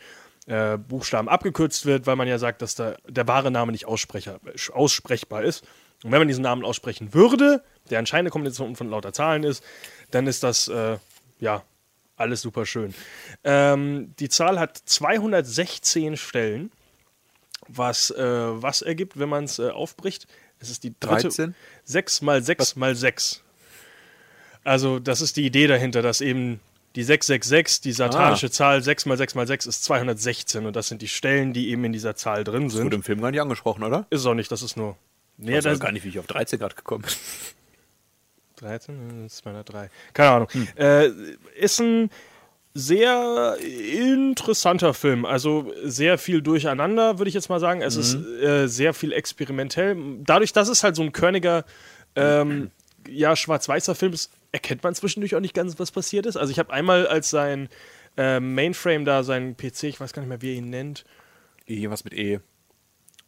äh, 0.47 0.77
Buchstaben 0.77 1.29
abgekürzt 1.29 1.85
wird, 1.85 2.07
weil 2.07 2.15
man 2.15 2.27
ja 2.27 2.37
sagt, 2.37 2.61
dass 2.61 2.75
da 2.75 2.95
der 3.07 3.27
wahre 3.27 3.51
Name 3.51 3.71
nicht 3.71 3.85
aussprecher, 3.85 4.39
aussprechbar 4.73 5.43
ist. 5.43 5.65
Und 6.03 6.11
wenn 6.11 6.19
man 6.19 6.27
diesen 6.27 6.43
Namen 6.43 6.63
aussprechen 6.63 7.13
würde, 7.13 7.63
der 7.89 7.99
anscheinend 7.99 8.23
eine 8.27 8.29
Kombination 8.31 8.75
von 8.75 8.89
lauter 8.89 9.11
Zahlen 9.13 9.43
ist, 9.43 9.63
dann 10.11 10.27
ist 10.27 10.43
das 10.43 10.67
äh, 10.67 10.97
ja 11.39 11.63
alles 12.15 12.41
super 12.41 12.65
schön. 12.65 12.93
Ähm, 13.43 14.13
die 14.19 14.29
Zahl 14.29 14.59
hat 14.59 14.77
216 14.77 16.17
Stellen, 16.17 16.71
was, 17.67 18.11
äh, 18.11 18.23
was 18.23 18.81
ergibt, 18.81 19.19
wenn 19.19 19.29
man 19.29 19.43
es 19.45 19.59
äh, 19.59 19.69
aufbricht. 19.69 20.27
Es 20.59 20.69
ist 20.69 20.83
die 20.83 20.93
dritte. 20.99 21.29
13? 21.29 21.55
6 21.85 22.21
mal 22.21 22.43
6 22.43 22.75
mal 22.75 22.95
6. 22.95 23.43
Also, 24.63 24.99
das 24.99 25.21
ist 25.21 25.37
die 25.37 25.45
Idee 25.45 25.67
dahinter, 25.67 26.01
dass 26.01 26.19
eben 26.21 26.59
die 26.95 27.03
666, 27.03 27.81
die 27.81 27.91
satanische 27.93 28.47
Ah. 28.47 28.51
Zahl 28.51 28.81
6 28.83 29.05
mal 29.05 29.17
6 29.17 29.35
mal 29.35 29.47
6 29.47 29.65
ist 29.67 29.83
216 29.85 30.65
und 30.65 30.75
das 30.75 30.87
sind 30.87 31.01
die 31.01 31.07
Stellen, 31.07 31.53
die 31.53 31.69
eben 31.69 31.85
in 31.85 31.93
dieser 31.93 32.15
Zahl 32.15 32.43
drin 32.43 32.63
Das 32.65 32.73
wurde 32.73 32.83
sind. 32.83 32.93
im 32.95 33.03
Film 33.03 33.21
gar 33.21 33.31
nicht 33.31 33.39
angesprochen, 33.41 33.83
oder? 33.83 34.05
Ist 34.09 34.21
es 34.21 34.25
auch 34.25 34.33
nicht, 34.33 34.51
das 34.51 34.61
ist 34.61 34.75
nur. 34.75 34.97
Nee, 35.41 35.51
Ich 35.51 35.55
weiß 35.57 35.63
das 35.63 35.79
gar 35.79 35.91
nicht, 35.91 36.03
wie 36.03 36.09
ich 36.09 36.19
auf 36.19 36.27
13 36.27 36.59
Grad 36.59 36.75
gekommen 36.75 37.03
bin. 37.03 37.11
13, 38.57 39.25
äh, 39.25 39.29
203. 39.29 39.89
Keine 40.13 40.29
Ahnung. 40.31 40.49
Hm. 40.51 40.67
Äh, 40.75 41.07
ist 41.57 41.79
ein 41.79 42.09
sehr 42.73 43.57
interessanter 43.61 44.93
Film. 44.93 45.25
Also 45.25 45.73
sehr 45.83 46.17
viel 46.17 46.41
durcheinander, 46.41 47.17
würde 47.19 47.29
ich 47.29 47.35
jetzt 47.35 47.49
mal 47.49 47.59
sagen. 47.59 47.81
Es 47.81 47.95
ist 47.95 48.15
Mhm. 48.15 48.39
äh, 48.43 48.67
sehr 48.67 48.93
viel 48.93 49.11
experimentell. 49.13 49.95
Dadurch, 50.19 50.51
dass 50.53 50.67
es 50.67 50.83
halt 50.83 50.95
so 50.95 51.01
ein 51.01 51.11
körniger, 51.13 51.63
ähm, 52.15 52.69
ja, 53.07 53.35
schwarz-weißer 53.35 53.95
Film 53.95 54.13
ist, 54.13 54.31
erkennt 54.51 54.83
man 54.83 54.93
zwischendurch 54.93 55.35
auch 55.35 55.39
nicht 55.39 55.53
ganz, 55.53 55.79
was 55.79 55.91
passiert 55.91 56.25
ist. 56.25 56.35
Also 56.35 56.51
ich 56.51 56.59
habe 56.59 56.73
einmal 56.73 57.07
als 57.07 57.29
sein 57.29 57.69
äh, 58.17 58.39
Mainframe 58.41 59.05
da, 59.05 59.23
sein 59.23 59.55
PC, 59.55 59.83
ich 59.83 59.99
weiß 60.01 60.11
gar 60.11 60.21
nicht 60.21 60.29
mehr, 60.29 60.41
wie 60.41 60.49
er 60.51 60.57
ihn 60.57 60.69
nennt. 60.69 61.05
Irgendwas 61.65 62.03
mit 62.03 62.13
E. 62.13 62.39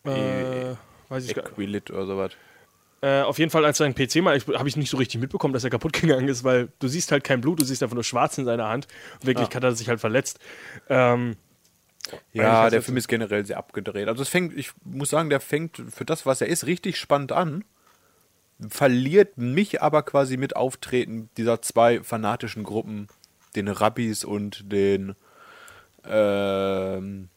Äh, 0.03 0.75
weiß 1.11 1.25
ich 1.25 1.35
gar 1.35 1.43
nicht. 1.43 1.51
Equilit 1.51 1.91
oder 1.91 2.05
sowas. 2.07 2.31
Äh, 3.01 3.21
auf 3.21 3.39
jeden 3.39 3.49
Fall, 3.51 3.65
als 3.65 3.77
sein 3.79 3.95
PC 3.95 4.17
mal, 4.17 4.39
habe 4.39 4.69
ich 4.69 4.77
nicht 4.77 4.89
so 4.89 4.97
richtig 4.97 5.19
mitbekommen, 5.21 5.53
dass 5.53 5.63
er 5.63 5.69
kaputt 5.69 5.93
gegangen 6.01 6.27
ist, 6.27 6.43
weil 6.43 6.69
du 6.79 6.87
siehst 6.87 7.11
halt 7.11 7.23
kein 7.23 7.41
Blut, 7.41 7.59
du 7.59 7.65
siehst 7.65 7.81
einfach 7.83 7.95
nur 7.95 8.03
schwarz 8.03 8.37
in 8.37 8.45
seiner 8.45 8.67
Hand. 8.67 8.87
Und 9.19 9.27
wirklich 9.27 9.47
Ah. 9.49 9.55
hat 9.55 9.63
er 9.63 9.71
sich 9.73 9.89
halt 9.89 9.99
verletzt. 9.99 10.39
Ähm, 10.89 11.35
Ja, 12.33 12.69
der 12.69 12.81
Film 12.81 12.97
ist 12.97 13.07
generell 13.07 13.45
sehr 13.45 13.57
abgedreht. 13.57 14.07
Also 14.07 14.21
es 14.23 14.29
fängt, 14.29 14.57
ich 14.57 14.71
muss 14.83 15.09
sagen, 15.11 15.29
der 15.29 15.39
fängt 15.39 15.81
für 15.89 16.03
das, 16.05 16.25
was 16.25 16.41
er 16.41 16.47
ist, 16.47 16.65
richtig 16.65 16.97
spannend 16.97 17.31
an. 17.31 17.63
Verliert 18.69 19.37
mich 19.37 19.81
aber 19.81 20.03
quasi 20.03 20.37
mit 20.37 20.55
Auftreten 20.55 21.29
dieser 21.37 21.61
zwei 21.63 22.01
fanatischen 22.03 22.63
Gruppen, 22.63 23.07
den 23.55 23.67
Rabbis 23.67 24.23
und 24.23 24.71
den 24.71 25.15
ähm, 26.05 27.29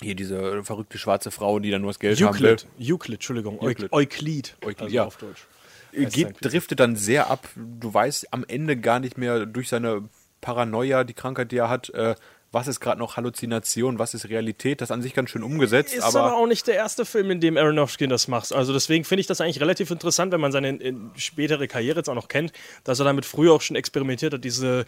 hier 0.00 0.14
diese 0.14 0.64
verrückte 0.64 0.98
schwarze 0.98 1.30
Frau, 1.30 1.58
die 1.58 1.70
dann 1.70 1.82
nur 1.82 1.90
das 1.90 1.98
Geld 1.98 2.20
haben 2.20 2.38
will. 2.38 2.52
Euclid, 2.52 2.66
Euclid, 2.78 3.14
Entschuldigung, 3.14 3.60
Euclid. 3.60 3.92
Euclid, 3.92 4.56
Euclid, 4.62 4.82
also 4.82 4.94
ja. 4.94 5.04
auf 5.04 5.16
Deutsch. 5.16 5.46
Geht, 5.92 6.36
driftet 6.40 6.80
dann 6.80 6.96
sehr 6.96 7.30
ab. 7.30 7.48
Du 7.56 7.92
weißt 7.92 8.32
am 8.32 8.44
Ende 8.46 8.76
gar 8.76 9.00
nicht 9.00 9.18
mehr 9.18 9.46
durch 9.46 9.68
seine 9.68 10.08
Paranoia, 10.40 11.04
die 11.04 11.14
Krankheit, 11.14 11.50
die 11.50 11.56
er 11.56 11.68
hat, 11.68 11.90
äh, 11.90 12.14
was 12.58 12.66
ist 12.66 12.80
gerade 12.80 12.98
noch 12.98 13.16
Halluzination, 13.16 14.00
was 14.00 14.14
ist 14.14 14.28
Realität, 14.28 14.80
das 14.80 14.90
an 14.90 15.00
sich 15.00 15.14
ganz 15.14 15.30
schön 15.30 15.44
umgesetzt, 15.44 15.94
Ist 15.94 16.02
aber, 16.02 16.24
aber, 16.24 16.36
auch 16.36 16.46
nicht 16.48 16.66
der 16.66 16.74
erste 16.74 17.04
Film, 17.04 17.30
in 17.30 17.40
dem 17.40 17.56
Aronofsky 17.56 18.08
das 18.08 18.26
macht. 18.26 18.52
Also 18.52 18.72
deswegen 18.72 19.04
finde 19.04 19.20
ich 19.20 19.28
das 19.28 19.40
eigentlich 19.40 19.60
relativ 19.60 19.92
interessant, 19.92 20.32
wenn 20.32 20.40
man 20.40 20.50
seine 20.50 20.70
in, 20.70 21.12
spätere 21.16 21.68
Karriere 21.68 21.98
jetzt 21.98 22.08
auch 22.08 22.16
noch 22.16 22.26
kennt, 22.26 22.52
dass 22.82 22.98
er 22.98 23.04
damit 23.04 23.26
früher 23.26 23.52
auch 23.52 23.60
schon 23.60 23.76
experimentiert 23.76 24.34
hat, 24.34 24.42
diese 24.42 24.86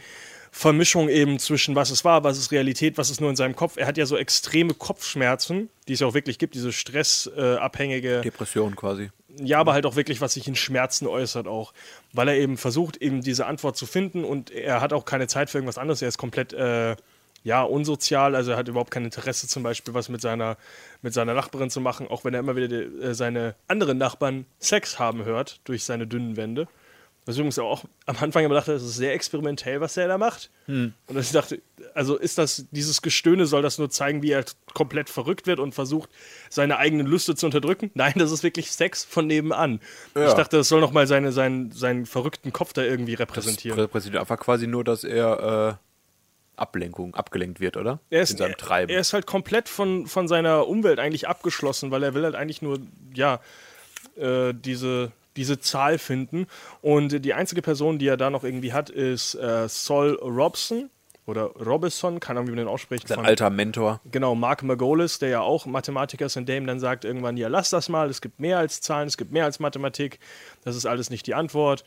Vermischung 0.50 1.08
eben 1.08 1.38
zwischen 1.38 1.76
was 1.76 1.90
es 1.90 2.04
war, 2.04 2.24
was 2.24 2.36
ist 2.36 2.50
Realität, 2.50 2.98
was 2.98 3.08
ist 3.08 3.20
nur 3.20 3.30
in 3.30 3.36
seinem 3.36 3.54
Kopf. 3.54 3.76
Er 3.76 3.86
hat 3.86 3.96
ja 3.96 4.04
so 4.04 4.16
extreme 4.16 4.74
Kopfschmerzen, 4.74 5.68
die 5.86 5.92
es 5.92 6.00
ja 6.00 6.08
auch 6.08 6.14
wirklich 6.14 6.38
gibt, 6.38 6.56
diese 6.56 6.72
stressabhängige 6.72 8.22
Depression 8.22 8.74
quasi. 8.74 9.10
ja, 9.40 9.60
aber 9.60 9.74
halt 9.74 9.86
auch 9.86 9.94
wirklich, 9.94 10.20
was 10.20 10.34
sich 10.34 10.48
in 10.48 10.56
Schmerzen 10.56 11.06
äußert 11.06 11.46
auch. 11.46 11.72
Weil 12.12 12.26
er 12.26 12.36
eben 12.36 12.56
versucht, 12.56 12.96
eben 12.96 13.20
diese 13.20 13.46
Antwort 13.46 13.76
zu 13.76 13.86
finden 13.86 14.24
und 14.24 14.50
er 14.50 14.80
hat 14.80 14.92
auch 14.92 15.04
keine 15.04 15.28
Zeit 15.28 15.50
für 15.50 15.58
irgendwas 15.58 15.78
anderes. 15.78 16.02
Er 16.02 16.08
ist 16.08 16.18
komplett, 16.18 16.52
äh, 16.52 16.96
ja, 17.42 17.62
unsozial. 17.62 18.34
Also 18.34 18.52
er 18.52 18.56
hat 18.56 18.68
überhaupt 18.68 18.90
kein 18.90 19.04
Interesse 19.04 19.48
zum 19.48 19.62
Beispiel, 19.62 19.94
was 19.94 20.08
mit 20.08 20.20
seiner, 20.20 20.56
mit 21.02 21.14
seiner 21.14 21.34
Nachbarin 21.34 21.70
zu 21.70 21.80
machen, 21.80 22.08
auch 22.08 22.24
wenn 22.24 22.34
er 22.34 22.40
immer 22.40 22.56
wieder 22.56 22.68
die, 22.68 23.02
äh, 23.02 23.14
seine 23.14 23.54
anderen 23.68 23.98
Nachbarn 23.98 24.46
Sex 24.58 24.98
haben 24.98 25.24
hört 25.24 25.60
durch 25.64 25.84
seine 25.84 26.06
dünnen 26.06 26.36
Wände. 26.36 26.68
Was 27.26 27.36
übrigens 27.36 27.58
auch 27.58 27.84
am 28.06 28.16
Anfang 28.18 28.44
immer 28.44 28.54
dachte, 28.54 28.72
das 28.72 28.82
ist 28.82 28.96
sehr 28.96 29.12
experimentell, 29.12 29.80
was 29.80 29.96
er 29.96 30.08
da 30.08 30.16
macht. 30.16 30.50
Und 31.06 31.18
ich 31.18 31.30
dachte, 31.32 31.60
also 31.94 32.16
ist 32.16 32.38
das, 32.38 32.64
dieses 32.70 33.02
Gestöhne 33.02 33.46
soll 33.46 33.60
das 33.60 33.78
nur 33.78 33.90
zeigen, 33.90 34.22
wie 34.22 34.30
er 34.30 34.44
komplett 34.72 35.10
verrückt 35.10 35.46
wird 35.46 35.60
und 35.60 35.74
versucht, 35.74 36.08
seine 36.48 36.78
eigenen 36.78 37.06
Lüste 37.06 37.34
zu 37.34 37.46
unterdrücken? 37.46 37.90
Nein, 37.94 38.14
das 38.16 38.32
ist 38.32 38.42
wirklich 38.42 38.72
Sex 38.72 39.04
von 39.04 39.26
nebenan. 39.26 39.80
Ja. 40.14 40.28
Ich 40.28 40.34
dachte, 40.34 40.56
das 40.56 40.68
soll 40.68 40.80
nochmal 40.80 41.06
seine, 41.06 41.30
seinen, 41.30 41.70
seinen 41.72 42.06
verrückten 42.06 42.52
Kopf 42.52 42.72
da 42.72 42.82
irgendwie 42.82 43.14
repräsentieren. 43.14 43.78
Repräsentiert 43.78 44.20
einfach 44.20 44.40
quasi 44.40 44.66
nur, 44.66 44.82
dass 44.82 45.04
er 45.04 45.78
äh, 45.78 45.89
Ablenkung, 46.60 47.14
abgelenkt 47.14 47.60
wird, 47.60 47.76
oder? 47.76 48.00
Er 48.10 48.22
ist, 48.22 48.32
In 48.32 48.36
seinem 48.38 48.56
Treiben. 48.56 48.92
er 48.92 49.00
ist 49.00 49.12
halt 49.12 49.26
komplett 49.26 49.68
von, 49.68 50.06
von 50.06 50.28
seiner 50.28 50.66
Umwelt 50.68 50.98
eigentlich 50.98 51.28
abgeschlossen, 51.28 51.90
weil 51.90 52.02
er 52.02 52.14
will 52.14 52.24
halt 52.24 52.34
eigentlich 52.34 52.62
nur, 52.62 52.78
ja, 53.14 53.40
äh, 54.16 54.52
diese, 54.54 55.12
diese 55.36 55.60
Zahl 55.60 55.98
finden. 55.98 56.46
Und 56.82 57.24
die 57.24 57.34
einzige 57.34 57.62
Person, 57.62 57.98
die 57.98 58.06
er 58.08 58.16
da 58.16 58.30
noch 58.30 58.44
irgendwie 58.44 58.72
hat, 58.72 58.90
ist 58.90 59.34
äh, 59.34 59.68
Sol 59.68 60.18
Robson 60.22 60.90
oder 61.26 61.44
Robinson, 61.64 62.18
keine 62.18 62.40
Ahnung, 62.40 62.48
wie 62.48 62.56
man 62.56 62.64
den 62.64 62.68
ausspricht. 62.68 63.06
Sein 63.06 63.16
von- 63.16 63.26
alter 63.26 63.50
Mentor. 63.50 64.00
Genau, 64.10 64.34
Mark 64.34 64.62
Margolis, 64.64 65.18
der 65.20 65.28
ja 65.28 65.40
auch 65.42 65.64
Mathematiker 65.66 66.26
ist 66.26 66.36
und 66.36 66.48
der 66.48 66.56
ihm 66.56 66.66
dann 66.66 66.80
sagt 66.80 67.04
irgendwann, 67.04 67.36
ja, 67.36 67.46
lass 67.48 67.70
das 67.70 67.88
mal, 67.88 68.10
es 68.10 68.20
gibt 68.20 68.40
mehr 68.40 68.58
als 68.58 68.80
Zahlen, 68.80 69.06
es 69.06 69.16
gibt 69.16 69.30
mehr 69.30 69.44
als 69.44 69.60
Mathematik, 69.60 70.18
das 70.64 70.74
ist 70.74 70.86
alles 70.86 71.08
nicht 71.10 71.26
die 71.28 71.34
Antwort. 71.34 71.84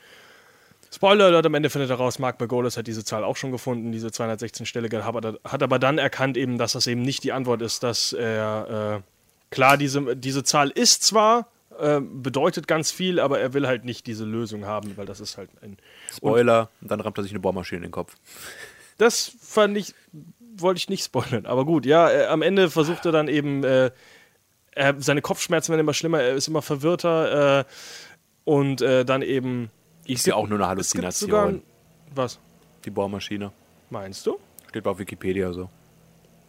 Spoiler 0.93 1.25
Alert, 1.25 1.45
am 1.47 1.55
Ende 1.55 1.71
findet 1.71 1.89
er 1.89 1.95
raus, 1.95 2.19
Mark 2.19 2.39
Margolis 2.39 2.77
hat 2.77 2.85
diese 2.85 3.03
Zahl 3.03 3.23
auch 3.23 3.35
schon 3.35 3.51
gefunden, 3.51 3.91
diese 3.91 4.11
216 4.11 4.67
Stelle, 4.67 4.89
hat 5.03 5.63
aber- 5.63 5.79
dann 5.79 5.97
erkannt 5.97 6.37
eben, 6.37 6.59
dass 6.59 6.73
das 6.73 6.85
eben 6.85 7.01
nicht 7.01 7.23
die 7.23 7.31
Antwort 7.31 7.63
ist, 7.63 7.81
dass 7.81 8.13
er, 8.13 9.01
äh, 9.01 9.53
klar, 9.53 9.77
diese, 9.77 10.15
diese 10.15 10.43
Zahl 10.43 10.69
ist 10.69 11.03
zwar, 11.03 11.47
äh, 11.79 11.99
bedeutet 11.99 12.67
ganz 12.67 12.91
viel, 12.91 13.19
aber 13.19 13.39
er 13.39 13.53
will 13.53 13.65
halt 13.65 13.85
nicht 13.85 14.05
diese 14.05 14.23
Lösung 14.23 14.65
haben, 14.65 14.95
weil 14.95 15.07
das 15.07 15.19
ist 15.19 15.37
halt 15.37 15.49
ein... 15.63 15.77
Spoiler, 16.15 16.69
und 16.81 16.91
dann 16.91 17.01
rammt 17.01 17.17
er 17.17 17.23
sich 17.23 17.31
eine 17.31 17.39
Bohrmaschine 17.39 17.77
in 17.77 17.83
den 17.83 17.91
Kopf. 17.91 18.15
Das 18.99 19.31
fand 19.41 19.75
ich, 19.75 19.95
wollte 20.55 20.77
ich 20.77 20.89
nicht 20.89 21.03
spoilern. 21.03 21.47
Aber 21.47 21.65
gut, 21.65 21.87
ja, 21.87 22.11
äh, 22.11 22.25
am 22.27 22.43
Ende 22.43 22.69
versucht 22.69 23.03
er 23.07 23.11
dann 23.11 23.27
eben, 23.27 23.63
äh, 23.63 23.89
seine 24.99 25.21
Kopfschmerzen 25.23 25.69
werden 25.71 25.81
immer 25.81 25.95
schlimmer, 25.95 26.21
er 26.21 26.35
ist 26.35 26.47
immer 26.47 26.61
verwirrter 26.61 27.61
äh, 27.61 27.63
und 28.43 28.81
äh, 28.81 29.05
dann 29.05 29.23
eben. 29.23 29.71
Ist 30.05 30.25
ja 30.27 30.35
auch 30.35 30.47
nur 30.47 30.59
eine 30.67 30.81
Es 30.81 30.91
gibt 30.93 31.11
sogar. 31.13 31.41
Halluzination. 31.45 31.73
Was 32.15 32.39
Die 32.85 32.89
Bohrmaschine. 32.89 33.51
meinst 33.89 34.25
du? 34.27 34.37
Steht 34.69 34.85
auf 34.87 34.99
Wikipedia 34.99 35.51
so. 35.53 35.69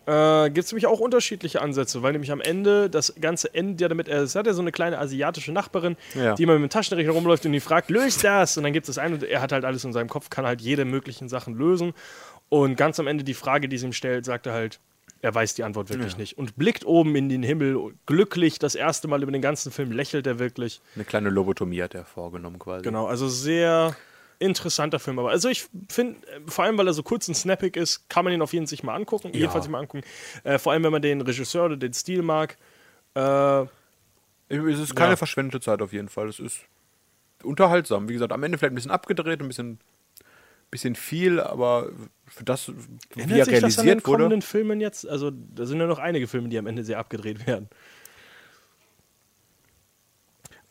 Äh, 0.07 0.51
Gibt 0.51 0.67
es 0.67 0.73
nämlich 0.73 0.87
auch 0.87 1.01
unterschiedliche 1.01 1.63
Ansätze, 1.63 2.03
weil 2.03 2.13
nämlich 2.13 2.31
am 2.31 2.43
Ende 2.43 2.91
das 2.91 3.15
Ganze 3.19 3.55
endet 3.55 3.81
ja 3.81 3.89
damit, 3.89 4.07
er 4.07 4.23
hat 4.29 4.47
ja 4.47 4.53
so 4.53 4.61
eine 4.61 4.71
kleine 4.71 4.99
asiatische 4.99 5.51
Nachbarin, 5.53 5.97
Ja. 6.15 6.35
die 6.35 6.43
immer 6.43 6.59
mit 6.59 6.63
dem 6.63 6.71
Taschenrechner 6.71 7.13
rumläuft 7.13 7.47
und 7.47 7.53
die 7.53 7.61
fragt, 7.61 7.89
löst 7.91 8.23
das? 8.23 8.57
Und 8.59 8.65
dann 8.65 8.75
gibt 8.75 8.87
es 8.89 8.99
ein 8.99 9.15
und 9.15 9.23
er 9.23 9.41
hat 9.41 9.53
halt 9.53 9.65
alles 9.65 9.83
in 9.85 9.95
seinem 9.95 10.09
Kopf, 10.11 10.29
kann 10.29 10.45
halt 10.45 10.61
jede 10.61 10.85
möglichen 10.85 11.31
Sachen 11.31 11.55
lösen. 11.57 11.95
Und 12.51 12.77
ganz 12.77 13.01
am 13.01 13.07
Ende 13.07 13.25
die 13.25 13.33
Frage, 13.33 13.67
die 13.69 13.79
sie 13.79 13.87
ihm 13.87 13.93
stellt, 13.95 14.27
sagt 14.27 14.47
er 14.47 14.53
halt, 14.53 14.79
er 15.25 15.35
weiß 15.35 15.55
die 15.55 15.65
Antwort 15.65 15.89
wirklich 15.89 16.19
nicht. 16.19 16.37
Und 16.37 16.55
blickt 16.57 16.85
oben 16.85 17.17
in 17.17 17.31
den 17.31 17.43
Himmel, 17.43 17.95
glücklich, 18.05 18.59
das 18.59 18.75
erste 18.75 19.09
Mal 19.09 19.23
über 19.23 19.33
den 19.33 19.41
ganzen 19.41 19.73
Film 19.73 19.91
lächelt 19.91 20.27
er 20.27 20.39
wirklich. 20.39 20.83
Eine 20.95 21.05
kleine 21.05 21.31
Lobotomie 21.31 21.83
hat 21.83 21.95
er 21.95 22.05
vorgenommen 22.05 22.59
quasi. 22.59 22.83
Genau, 22.83 23.07
also 23.07 23.27
sehr 23.27 23.97
interessanter 24.39 24.99
Film. 24.99 25.19
Aber 25.19 25.31
also 25.31 25.49
ich 25.49 25.67
finde, 25.89 26.17
vor 26.47 26.65
allem 26.65 26.77
weil 26.77 26.87
er 26.89 26.93
so 26.93 27.03
kurz 27.03 27.27
und 27.29 27.35
snappig 27.35 27.75
ist, 27.77 28.07
kann 28.11 28.25
man 28.25 28.35
ihn 28.35 28.43
auf 28.43 28.53
jeden 28.53 28.67
Fall 28.67 28.71
sich 28.71 28.83
mal 28.83 28.95
angucken. 28.95 29.31
Jedenfalls 29.33 29.65
sich 29.65 29.73
mal 29.73 29.79
angucken. 29.79 30.05
Äh, 30.43 30.59
vor 30.59 30.73
allem, 30.73 30.85
wenn 30.85 30.93
man 30.93 31.01
den 31.01 31.23
Regisseur 31.23 31.65
oder 31.65 31.79
den 31.79 31.95
Stil 31.95 32.21
mag. 32.21 32.59
Äh, 33.15 33.63
Es 34.51 34.79
ist 34.79 34.95
keine 34.95 35.13
Ja. 35.13 35.17
verschwendete 35.17 35.61
Zeit 35.61 35.81
auf 35.81 35.95
jeden 35.95 36.11
Fall. 36.11 36.29
Es 36.29 36.39
ist 36.39 36.61
unterhaltsam. 37.43 38.11
Wie 38.11 38.13
gesagt, 38.13 38.31
am 38.33 38.43
Ende 38.43 38.59
vielleicht 38.59 38.73
ein 38.73 38.75
bisschen 38.75 38.91
abgedreht, 38.91 39.41
ein 39.41 39.49
bisschen, 39.49 39.79
bisschen 40.75 40.97
viel, 40.97 41.39
aber 41.41 41.91
für 42.27 42.43
das, 42.45 42.69
wie 43.15 43.21
Ändert 43.21 43.39
er 43.39 43.45
sich 43.47 43.61
das 43.61 43.79
an 43.79 43.87
den 43.87 44.01
realisiert 44.01 44.07
wurde. 44.09 44.17
kommenden 44.25 44.43
Filmen 44.43 44.81
jetzt? 44.81 45.09
Also, 45.09 45.31
da 45.31 45.67
sind 45.67 45.79
ja 45.79 45.87
noch 45.87 46.01
einige 46.01 46.27
Filme, 46.27 46.49
die 46.49 46.59
am 46.59 46.67
Ende 46.67 46.83
sehr 46.83 46.99
abgedreht 46.99 47.47
werden. 47.47 47.69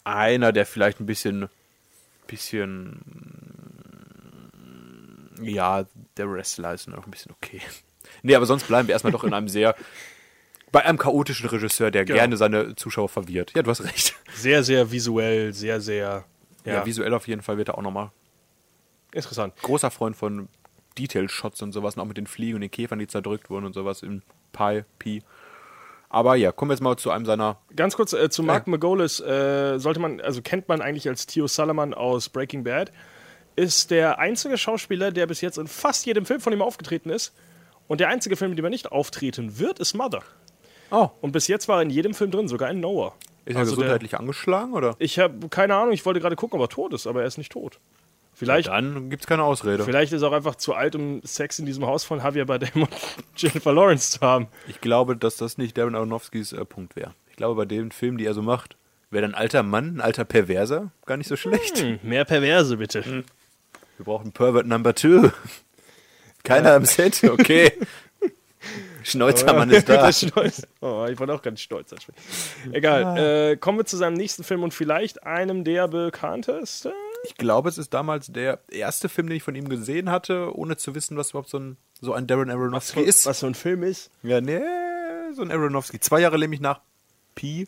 Einer, 0.03 0.51
der 0.51 0.65
vielleicht 0.65 0.99
ein 0.99 1.05
bisschen, 1.05 1.47
bisschen, 2.27 2.99
ja, 5.41 5.85
der 6.17 6.29
Wrestler 6.29 6.73
ist 6.73 6.87
noch 6.89 7.05
ein 7.05 7.11
bisschen 7.11 7.31
okay. 7.31 7.61
Nee, 8.23 8.35
aber 8.35 8.45
sonst 8.45 8.67
bleiben 8.67 8.87
wir 8.89 8.93
erstmal 8.93 9.13
doch 9.13 9.23
in 9.23 9.33
einem 9.33 9.47
sehr, 9.47 9.73
bei 10.73 10.83
einem 10.83 10.97
chaotischen 10.97 11.47
Regisseur, 11.47 11.91
der 11.91 12.03
Genau. 12.03 12.17
gerne 12.19 12.35
seine 12.35 12.75
Zuschauer 12.75 13.07
verwirrt. 13.07 13.53
Ja, 13.55 13.63
du 13.63 13.69
hast 13.71 13.83
recht. 13.85 14.15
Sehr, 14.35 14.63
sehr 14.63 14.91
visuell, 14.91 15.53
sehr, 15.53 15.79
sehr 15.79 16.25
Ja, 16.65 16.73
ja, 16.73 16.85
visuell 16.85 17.13
auf 17.13 17.27
jeden 17.27 17.41
Fall 17.41 17.57
wird 17.57 17.69
er 17.69 17.77
auch 17.77 17.81
nochmal 17.81 18.11
interessant. 19.13 19.54
großer 19.62 19.91
Freund 19.91 20.15
von 20.15 20.47
Detail-Shots 20.97 21.62
und 21.62 21.71
sowas, 21.71 21.95
und 21.95 22.02
auch 22.02 22.06
mit 22.08 22.17
den 22.17 22.28
Fliegen 22.28 22.56
und 22.56 22.62
den 22.62 22.71
Käfern, 22.71 22.99
die 22.99 23.08
zerdrückt 23.08 23.49
wurden 23.49 23.65
und 23.65 23.73
sowas 23.73 24.04
in 24.04 24.21
Pi, 24.52 24.84
Pi. 24.99 25.23
Aber 26.10 26.36
ja, 26.36 26.52
kommen 26.52 26.69
wir 26.69 26.73
jetzt 26.76 26.82
mal 26.84 26.95
zu 26.97 27.10
einem 27.10 27.26
seiner. 27.26 27.58
Ganz 27.76 27.95
kurz 27.95 28.13
äh, 28.13 28.30
zu 28.30 28.43
Mark 28.43 28.67
Margolis. 28.67 29.19
Äh, 29.19 29.80
sollte 29.80 29.99
man, 29.99 30.21
also 30.21 30.41
kennt 30.43 30.67
man 30.67 30.80
eigentlich 30.82 31.08
als 31.10 31.26
Theo 31.26 31.47
Salaman 31.47 31.93
aus 31.95 32.30
Breaking 32.30 32.63
Bad. 32.63 32.91
Ist 33.56 33.89
der 33.89 34.19
einzige 34.19 34.58
Schauspieler, 34.58 35.12
der 35.12 35.26
bis 35.26 35.41
jetzt 35.41 35.58
in 35.58 35.65
fast 35.67 36.06
jedem 36.06 36.26
Film 36.28 36.39
von 36.39 36.54
ihm 36.54 36.62
aufgetreten 36.62 37.10
ist. 37.10 37.34
Und 37.88 37.99
der 37.99 38.10
einzige 38.10 38.36
Film, 38.36 38.52
in 38.52 38.58
dem 38.58 38.65
er 38.65 38.69
nicht 38.69 38.91
auftreten 38.91 39.58
wird, 39.58 39.80
ist 39.80 39.95
Mother. 39.95 40.21
Oh, 40.91 41.10
Und 41.21 41.32
bis 41.32 41.47
jetzt 41.47 41.67
war 41.67 41.78
er 41.78 41.82
in 41.82 41.89
jedem 41.89 42.13
Film 42.13 42.30
drin, 42.30 42.47
sogar 42.47 42.69
in 42.69 42.80
Noah. 42.80 43.15
ist 43.45 43.56
er 43.56 43.60
Also 43.62 43.71
der- 43.71 43.78
gesundheitlich 43.86 44.17
angeschlagen 44.19 44.73
oder? 44.73 44.95
Ich 44.99 45.17
habe 45.17 45.49
keine 45.49 45.76
Ahnung, 45.76 45.91
ich 45.93 46.06
wollte 46.06 46.19
gerade 46.19 46.36
gucken, 46.36 46.60
ob 46.60 46.65
er 46.65 46.69
tot 46.69 46.93
ist, 46.93 47.08
aber 47.08 47.21
er 47.21 47.28
ist 47.28 47.38
nicht 47.39 47.52
tot. 47.52 47.80
Vielleicht, 48.43 48.69
Dann 48.69 49.10
gibt's 49.10 49.27
keine 49.27 49.43
Ausrede. 49.43 49.84
vielleicht 49.84 50.13
ist 50.13 50.21
er 50.21 50.29
auch 50.29 50.34
einfach 50.34 50.56
zu 50.56 50.73
alt, 50.73 50.95
um 50.95 51.21
Sex 51.23 51.60
in 51.60 51.65
diesem 51.65 51.86
Haus 51.86 52.03
von 52.03 52.19
Javier 52.19 52.45
Bardem 52.45 52.84
und 52.84 52.89
Jennifer 53.36 53.73
Lawrence 53.73 54.12
zu 54.12 54.21
haben. 54.21 54.47
Ich 54.67 54.82
glaube, 54.82 55.15
dass 55.15 55.38
das 55.38 55.58
nicht 55.58 55.77
Darren 55.77 55.95
Aronofskys 55.95 56.53
äh, 56.53 56.65
Punkt 56.65 56.95
wäre. 56.95 57.13
Ich 57.29 57.36
glaube, 57.36 57.56
bei 57.56 57.65
den 57.65 57.91
Filmen, 57.91 58.17
die 58.17 58.25
er 58.25 58.34
so 58.34 58.41
macht, 58.41 58.77
wäre 59.10 59.25
ein 59.25 59.36
alter 59.36 59.63
Mann, 59.63 59.97
ein 59.97 60.01
alter 60.01 60.25
Perverser, 60.25 60.91
gar 61.06 61.17
nicht 61.17 61.27
so 61.27 61.36
schlecht. 61.36 61.79
Hm, 61.79 61.99
mehr 62.03 62.25
Perverse, 62.25 62.77
bitte. 62.77 63.03
Wir 63.97 64.06
brauchen 64.06 64.32
Pervert 64.32 64.67
Number 64.67 64.93
Two. 64.95 65.29
Keiner 66.43 66.73
am 66.73 66.86
Set, 66.86 67.23
okay. 67.23 67.71
Schneuzermann 69.03 69.69
ist 69.69 69.89
da. 69.89 70.10
Oh, 70.82 71.06
ich 71.10 71.19
war 71.19 71.29
auch 71.29 71.41
ganz 71.41 71.62
stolz. 71.62 71.91
als 71.91 72.03
Spiel. 72.03 72.15
Egal. 72.71 73.17
Äh, 73.51 73.58
kommen 73.58 73.79
wir 73.79 73.86
zu 73.86 73.97
seinem 73.97 74.13
nächsten 74.13 74.43
Film 74.43 74.63
und 74.63 74.73
vielleicht 74.73 75.23
einem 75.23 75.63
der 75.63 75.88
bekanntesten. 75.88 76.93
Ich 77.23 77.36
glaube, 77.36 77.69
es 77.69 77.77
ist 77.77 77.93
damals 77.93 78.27
der 78.27 78.59
erste 78.69 79.07
Film, 79.07 79.27
den 79.27 79.38
ich 79.38 79.43
von 79.43 79.55
ihm 79.55 79.69
gesehen 79.69 80.09
hatte, 80.09 80.55
ohne 80.55 80.75
zu 80.75 80.93
wissen, 80.93 81.15
was 81.15 81.29
überhaupt 81.29 81.49
so 81.49 81.57
ein, 81.57 81.77
so 82.01 82.13
ein 82.13 82.27
Darren 82.27 82.49
Aronofsky 82.49 83.01
ist. 83.01 83.25
Was 83.25 83.39
so 83.39 83.47
ein 83.47 83.55
Film 83.55 83.81
ist. 83.83 84.12
Ja, 84.23 84.41
nee, 84.41 84.59
so 85.33 85.41
ein 85.41 85.51
Aronofsky. 85.51 85.99
Zwei 85.99 86.19
Jahre 86.19 86.38
nämlich 86.38 86.59
nach 86.59 86.81
Pi 87.33 87.67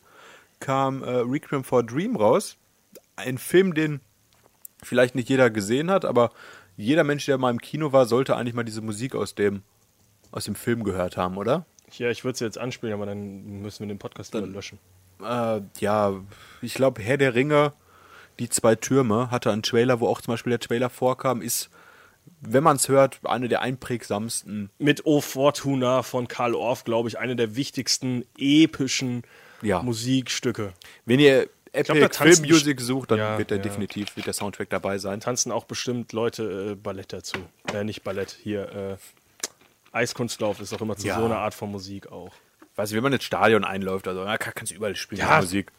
kam 0.59 1.03
äh, 1.03 1.09
Requiem 1.09 1.63
for 1.63 1.79
a 1.79 1.83
Dream 1.83 2.15
raus. 2.17 2.57
Ein 3.15 3.37
Film, 3.37 3.73
den 3.73 4.01
vielleicht 4.83 5.15
nicht 5.15 5.29
jeder 5.29 5.49
gesehen 5.49 5.89
hat, 5.89 6.03
aber 6.03 6.31
jeder 6.75 7.05
Mensch, 7.05 7.25
der 7.25 7.37
mal 7.37 7.51
im 7.51 7.61
Kino 7.61 7.93
war, 7.93 8.05
sollte 8.05 8.35
eigentlich 8.35 8.53
mal 8.53 8.63
diese 8.63 8.81
Musik 8.81 9.15
aus 9.15 9.35
dem, 9.35 9.63
aus 10.31 10.45
dem 10.45 10.55
Film 10.55 10.83
gehört 10.83 11.15
haben, 11.15 11.37
oder? 11.37 11.65
Ja, 11.93 12.09
ich 12.09 12.25
würde 12.25 12.33
es 12.33 12.39
jetzt 12.41 12.57
anspielen, 12.57 12.93
aber 12.93 13.05
dann 13.05 13.61
müssen 13.61 13.81
wir 13.81 13.87
den 13.87 13.99
Podcast 13.99 14.33
wieder 14.33 14.45
löschen. 14.45 14.79
Äh, 15.23 15.61
ja, 15.79 16.13
ich 16.61 16.73
glaube, 16.73 17.01
Herr 17.01 17.17
der 17.17 17.35
Ringe, 17.35 17.73
die 18.39 18.49
zwei 18.49 18.75
Türme, 18.75 19.31
hatte 19.31 19.51
einen 19.51 19.63
Trailer, 19.63 19.99
wo 19.99 20.07
auch 20.07 20.21
zum 20.21 20.33
Beispiel 20.33 20.51
der 20.51 20.59
Trailer 20.59 20.89
vorkam, 20.89 21.41
ist, 21.41 21.69
wenn 22.41 22.63
man 22.63 22.75
es 22.77 22.87
hört, 22.89 23.19
eine 23.23 23.47
der 23.47 23.61
einprägsamsten. 23.61 24.69
Mit 24.79 25.05
O 25.05 25.21
Fortuna 25.21 26.03
von 26.03 26.27
Karl 26.27 26.55
Orff, 26.55 26.83
glaube 26.83 27.07
ich, 27.09 27.19
eine 27.19 27.35
der 27.35 27.55
wichtigsten 27.55 28.25
epischen 28.37 29.23
Ja. 29.61 29.81
Musikstücke. 29.81 30.73
Wenn 31.05 31.19
ihr 31.19 31.47
Epic 31.71 32.07
tanzen 32.09 32.43
Film 32.45 32.49
Music 32.51 32.79
sucht, 32.81 33.11
dann 33.11 33.19
Ja, 33.19 33.37
wird 33.37 33.49
der 33.51 33.57
ja. 33.57 33.63
definitiv, 33.63 34.15
wird 34.15 34.25
der 34.27 34.33
Soundtrack 34.33 34.69
dabei 34.69 34.97
sein. 34.97 35.19
Tanzen 35.19 35.51
auch 35.51 35.65
bestimmt 35.65 36.13
Leute 36.13 36.71
äh, 36.71 36.75
Ballett 36.75 37.11
dazu. 37.13 37.37
Äh, 37.73 37.83
nicht 37.83 38.03
Ballett, 38.03 38.31
hier. 38.41 38.71
Äh, 38.71 38.97
Eiskunstlauf 39.91 40.59
ist 40.59 40.73
auch 40.73 40.81
immer 40.81 40.95
zu 40.97 41.07
so 41.07 41.13
einer 41.13 41.37
Art 41.37 41.53
von 41.53 41.71
Musik 41.71 42.11
auch. 42.11 42.31
Weiß 42.75 42.89
ich, 42.91 42.95
wenn 42.95 43.03
man 43.03 43.13
ins 43.13 43.23
Stadion 43.23 43.63
einläuft, 43.63 44.07
also 44.07 44.23
kann- 44.25 44.53
kannst 44.55 44.71
du 44.71 44.75
überall 44.75 44.95
spielen, 44.95 45.19
Ja. 45.21 45.39
Musik. 45.39 45.71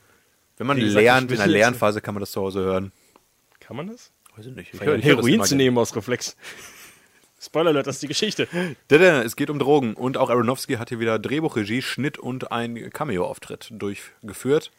Wenn 0.56 0.66
man 0.66 0.78
gesagt, 0.78 1.02
lernt, 1.02 1.30
in 1.30 1.38
der 1.38 1.46
Lernphase 1.46 2.00
kann 2.00 2.14
man 2.14 2.20
das 2.20 2.32
zu 2.32 2.40
Hause 2.40 2.60
hören. 2.60 2.92
Kann 3.60 3.76
man 3.76 3.88
das? 3.88 4.12
Weiß 4.36 4.46
ich 4.46 4.54
nicht. 4.54 4.74
Ich 4.74 4.80
ich 4.80 4.86
hör 4.86 4.96
das 4.96 5.04
Heroin 5.04 5.42
zu 5.42 5.50
gerne. 5.50 5.62
nehmen 5.62 5.78
aus 5.78 5.94
Reflex. 5.94 6.36
Spoiler 7.38 7.70
Alert, 7.70 7.86
das 7.86 7.96
ist 7.96 8.02
die 8.02 8.08
Geschichte. 8.08 8.48
Es 8.88 9.36
geht 9.36 9.50
um 9.50 9.58
Drogen 9.58 9.94
und 9.94 10.16
auch 10.16 10.30
Aronofsky 10.30 10.74
hat 10.74 10.88
hier 10.88 11.00
wieder 11.00 11.18
Drehbuchregie, 11.18 11.82
Schnitt 11.82 12.18
und 12.18 12.50
ein 12.50 12.90
Cameo-Auftritt 12.90 13.68
durchgeführt. 13.70 14.72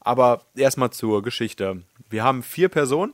Aber 0.00 0.46
erstmal 0.56 0.90
zur 0.90 1.22
Geschichte. 1.22 1.82
Wir 2.08 2.24
haben 2.24 2.42
vier 2.42 2.70
Personen, 2.70 3.12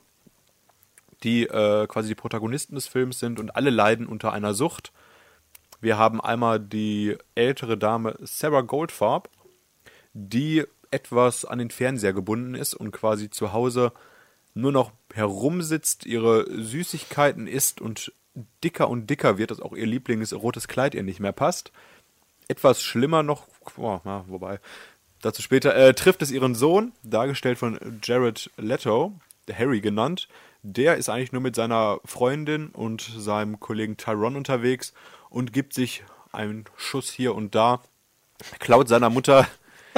die 1.25 1.45
äh, 1.45 1.87
quasi 1.89 2.09
die 2.09 2.15
Protagonisten 2.15 2.77
des 2.77 2.87
Films 2.87 3.19
sind 3.19 3.41
und 3.41 3.57
alle 3.57 3.71
leiden 3.71 4.07
unter 4.07 4.33
einer 4.33 4.55
Sucht. 4.55 4.93
Wir 5.81 5.99
haben 5.99 6.21
einmal 6.21 6.61
die 6.61 7.17
ältere 7.35 7.77
Dame 7.77 8.17
Sarah 8.21 8.61
Goldfarb, 8.61 9.29
die 10.13 10.65
etwas 10.97 11.45
an 11.45 11.59
den 11.59 11.71
Fernseher 11.71 12.15
gebunden 12.15 12.55
ist 12.55 12.75
und 12.75 12.91
quasi 12.91 13.29
zu 13.29 13.53
Hause 13.53 13.93
nur 14.55 14.73
noch 14.73 14.93
herumsitzt, 15.13 16.07
ihre 16.07 16.47
Süßigkeiten 16.51 17.47
isst 17.47 17.83
und 17.83 18.13
dicker 18.65 18.89
und 18.89 19.09
dicker 19.11 19.37
wird, 19.37 19.51
dass 19.51 19.61
auch 19.61 19.75
ihr 19.75 19.87
Lieblingsrotes 19.87 20.67
Kleid 20.67 20.95
ihr 20.95 21.03
nicht 21.03 21.21
mehr 21.21 21.33
passt. 21.33 21.73
Etwas 22.49 22.83
schlimmer 22.83 23.23
noch, 23.23 23.47
oh, 23.77 24.01
wobei, 24.27 24.59
dazu 25.21 25.43
später, 25.43 25.77
äh, 25.77 25.93
trifft 25.93 26.23
es 26.23 26.31
ihren 26.31 26.55
Sohn, 26.55 26.93
dargestellt 27.03 27.59
von 27.59 27.79
Jared 28.03 28.51
Leto, 28.57 29.13
Harry 29.53 29.81
genannt. 29.81 30.29
Der 30.63 30.97
ist 30.97 31.11
eigentlich 31.11 31.33
nur 31.33 31.43
mit 31.43 31.55
seiner 31.55 32.01
Freundin 32.05 32.69
und 32.69 33.03
seinem 33.03 33.61
Kollegen 33.61 33.99
Tyrone 33.99 34.39
unterwegs 34.39 34.95
und 35.29 35.53
gibt 35.53 35.75
sich 35.75 36.03
einen 36.33 36.65
Schuss 36.77 37.11
hier 37.11 37.35
und 37.35 37.55
da, 37.55 37.83
klaut 38.59 38.89
seiner 38.89 39.11
Mutter 39.11 39.47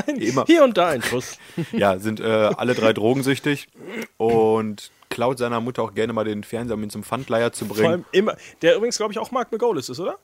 immer, 0.07 0.45
Hier 0.47 0.65
und 0.65 0.77
da 0.77 0.89
ein 0.89 1.03
Schuss. 1.03 1.39
ja, 1.73 1.99
sind 1.99 2.21
äh, 2.21 2.25
alle 2.25 2.75
drei 2.75 2.93
drogensüchtig 2.93 3.69
und 4.17 4.91
klaut 5.11 5.39
seiner 5.39 5.61
Mutter 5.61 5.83
auch 5.83 5.95
gerne 5.95 6.13
mal 6.13 6.25
den 6.25 6.45
Fernseher, 6.45 6.75
um 6.77 6.83
ihn 6.83 6.91
zum 6.91 7.03
Pfandleiher 7.03 7.53
zu 7.53 7.67
Vor 7.67 7.77
bringen. 7.77 7.91
allem 7.91 8.05
immer, 8.13 8.37
der 8.63 8.77
übrigens, 8.77 8.97
glaube 8.97 9.13
ich, 9.13 9.19
auch 9.19 9.31
Mark 9.31 9.53
McGolis 9.53 9.89
ist, 9.89 10.01
oder? 10.01 10.19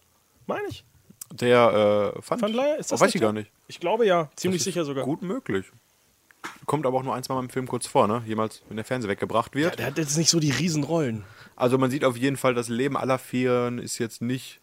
Meine 0.46 0.66
ich. 0.68 0.84
Der 1.32 2.12
äh, 2.16 2.22
Pfand, 2.22 2.40
Pfandleiher? 2.40 2.76
Ist 2.78 2.92
das 2.92 3.00
oh, 3.00 3.04
weiß 3.04 3.08
nicht 3.08 3.16
ich 3.16 3.20
gar 3.20 3.32
nicht. 3.32 3.50
Ich 3.66 3.80
glaube 3.80 4.06
ja, 4.06 4.30
ziemlich 4.36 4.62
sicher 4.62 4.84
sogar. 4.84 5.04
Gut 5.04 5.22
möglich. 5.22 5.66
Kommt 6.66 6.86
aber 6.86 6.98
auch 6.98 7.02
nur 7.02 7.14
ein, 7.14 7.22
zwei 7.22 7.34
Mal 7.34 7.40
im 7.40 7.50
Film 7.50 7.66
kurz 7.66 7.86
vor, 7.86 8.06
ne? 8.06 8.22
Jemals, 8.26 8.62
wenn 8.68 8.76
der 8.76 8.84
Fernseher 8.84 9.10
weggebracht 9.10 9.54
wird. 9.54 9.78
Der 9.78 9.86
hat 9.86 9.98
jetzt 9.98 10.16
nicht 10.16 10.30
so 10.30 10.40
die 10.40 10.50
Riesenrollen. 10.50 11.24
Also 11.56 11.78
man 11.78 11.90
sieht 11.90 12.04
auf 12.04 12.16
jeden 12.16 12.36
Fall, 12.36 12.54
das 12.54 12.68
Leben 12.68 12.96
aller 12.96 13.18
Vieren 13.18 13.78
ist 13.78 13.98
jetzt 13.98 14.20
nicht 14.20 14.60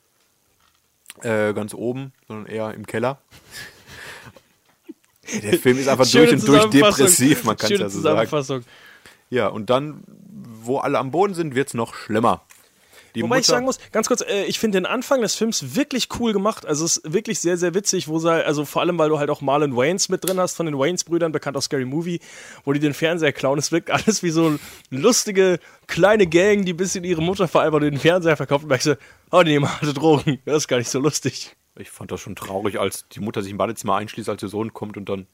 äh, 1.21 1.53
ganz 1.53 1.73
oben, 1.73 2.13
sondern 2.27 2.45
eher 2.45 2.73
im 2.73 2.85
Keller. 2.85 3.19
Der 5.43 5.59
Film 5.59 5.77
ist 5.77 5.87
einfach 5.87 6.07
durch 6.11 6.31
und 6.31 6.47
durch 6.47 6.65
depressiv, 6.69 7.43
man 7.43 7.57
kann 7.57 7.71
es 7.71 7.79
ja 7.79 7.89
so 7.89 8.01
sagen. 8.01 8.65
Ja, 9.29 9.47
und 9.47 9.69
dann, 9.69 10.03
wo 10.63 10.77
alle 10.79 10.99
am 10.99 11.11
Boden 11.11 11.33
sind, 11.33 11.55
wird 11.55 11.69
es 11.69 11.73
noch 11.73 11.93
schlimmer. 11.95 12.43
Die 13.13 13.23
Wobei 13.23 13.39
ich 13.39 13.41
Mutter- 13.41 13.51
sagen 13.55 13.65
muss, 13.65 13.77
ganz 13.91 14.07
kurz, 14.07 14.21
äh, 14.21 14.45
ich 14.45 14.57
finde 14.57 14.77
den 14.77 14.85
Anfang 14.85 15.19
des 15.21 15.35
Films 15.35 15.75
wirklich 15.75 16.07
cool 16.19 16.31
gemacht. 16.31 16.65
Also 16.65 16.85
es 16.85 16.95
ist 16.97 17.11
wirklich 17.11 17.41
sehr, 17.41 17.57
sehr 17.57 17.73
witzig, 17.73 18.07
wo 18.07 18.19
sie, 18.19 18.31
also 18.31 18.63
vor 18.63 18.81
allem, 18.81 18.97
weil 18.99 19.09
du 19.09 19.19
halt 19.19 19.29
auch 19.29 19.41
Marlon 19.41 19.75
Waynes 19.75 20.07
mit 20.07 20.25
drin 20.25 20.39
hast, 20.39 20.55
von 20.55 20.65
den 20.65 20.77
Waynes-Brüdern, 20.77 21.33
bekannt 21.33 21.57
aus 21.57 21.65
Scary 21.65 21.83
Movie, 21.83 22.21
wo 22.63 22.71
die 22.71 22.79
den 22.79 22.93
Fernseher 22.93 23.33
klauen. 23.33 23.59
Es 23.59 23.73
wirkt 23.73 23.91
alles 23.91 24.23
wie 24.23 24.29
so 24.29 24.45
eine 24.47 24.59
lustige, 24.91 25.59
kleine 25.87 26.25
Gang, 26.25 26.63
die 26.65 26.71
ein 26.71 26.77
bisschen 26.77 27.03
ihre 27.03 27.21
Mutter 27.21 27.49
vereinbart 27.49 27.83
und 27.83 27.91
den 27.91 27.99
Fernseher 27.99 28.37
verkauft 28.37 28.63
und 28.63 28.69
merkst 28.69 28.87
du, 28.87 28.97
oh, 29.31 29.43
die 29.43 29.51
nehmen 29.51 29.69
harte 29.69 29.93
Drogen. 29.93 30.39
Das 30.45 30.57
ist 30.57 30.67
gar 30.69 30.77
nicht 30.77 30.89
so 30.89 30.99
lustig. 30.99 31.51
Ich 31.81 31.89
fand 31.89 32.11
das 32.11 32.21
schon 32.21 32.35
traurig, 32.35 32.79
als 32.79 33.07
die 33.09 33.19
Mutter 33.19 33.41
sich 33.41 33.51
im 33.51 33.57
Badezimmer 33.57 33.95
einschließt, 33.95 34.29
als 34.29 34.39
der 34.39 34.49
Sohn 34.49 34.73
kommt 34.73 34.97
und 34.97 35.09
dann 35.09 35.27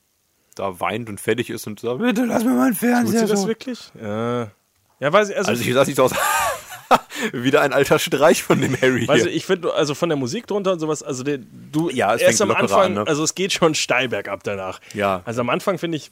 da 0.55 0.79
weint 0.79 1.09
und 1.09 1.19
fertig 1.19 1.49
ist 1.49 1.67
und 1.67 1.79
sagt, 1.79 1.99
bitte 1.99 2.25
lass 2.25 2.43
mir 2.43 2.51
meinen 2.51 2.71
Tut 2.71 2.79
Fernseher. 2.79 3.21
sie 3.21 3.27
das 3.27 3.41
so. 3.41 3.47
wirklich? 3.47 3.91
Ja. 4.01 4.51
Ja, 4.99 5.13
weiß 5.13 5.29
ich, 5.29 5.37
also, 5.37 5.51
Also 5.51 5.63
ich 5.63 5.73
sah 5.73 5.85
nicht 5.85 5.95
so 5.95 6.05
aus. 6.05 6.13
Wieder 7.33 7.61
ein 7.61 7.73
alter 7.73 7.99
Streich 7.99 8.43
von 8.43 8.61
dem 8.61 8.79
Harry 8.79 9.07
Weißt 9.07 9.25
du, 9.25 9.29
ich 9.29 9.45
finde, 9.45 9.73
also 9.73 9.93
von 9.93 10.09
der 10.09 10.17
Musik 10.17 10.47
drunter 10.47 10.71
und 10.71 10.79
sowas, 10.79 11.03
also 11.03 11.23
der, 11.23 11.39
du, 11.39 11.89
Ja, 11.89 12.15
es 12.15 12.21
erst 12.21 12.37
fängt 12.37 12.51
am 12.51 12.55
Anfang, 12.55 12.81
an, 12.81 12.93
ne? 12.93 13.07
also 13.07 13.23
es 13.23 13.35
geht 13.35 13.51
schon 13.51 13.75
steil 13.75 14.07
bergab 14.09 14.43
danach. 14.43 14.79
Ja. 14.93 15.21
Also 15.25 15.41
am 15.41 15.49
Anfang 15.49 15.77
finde 15.77 15.97
ich, 15.97 16.11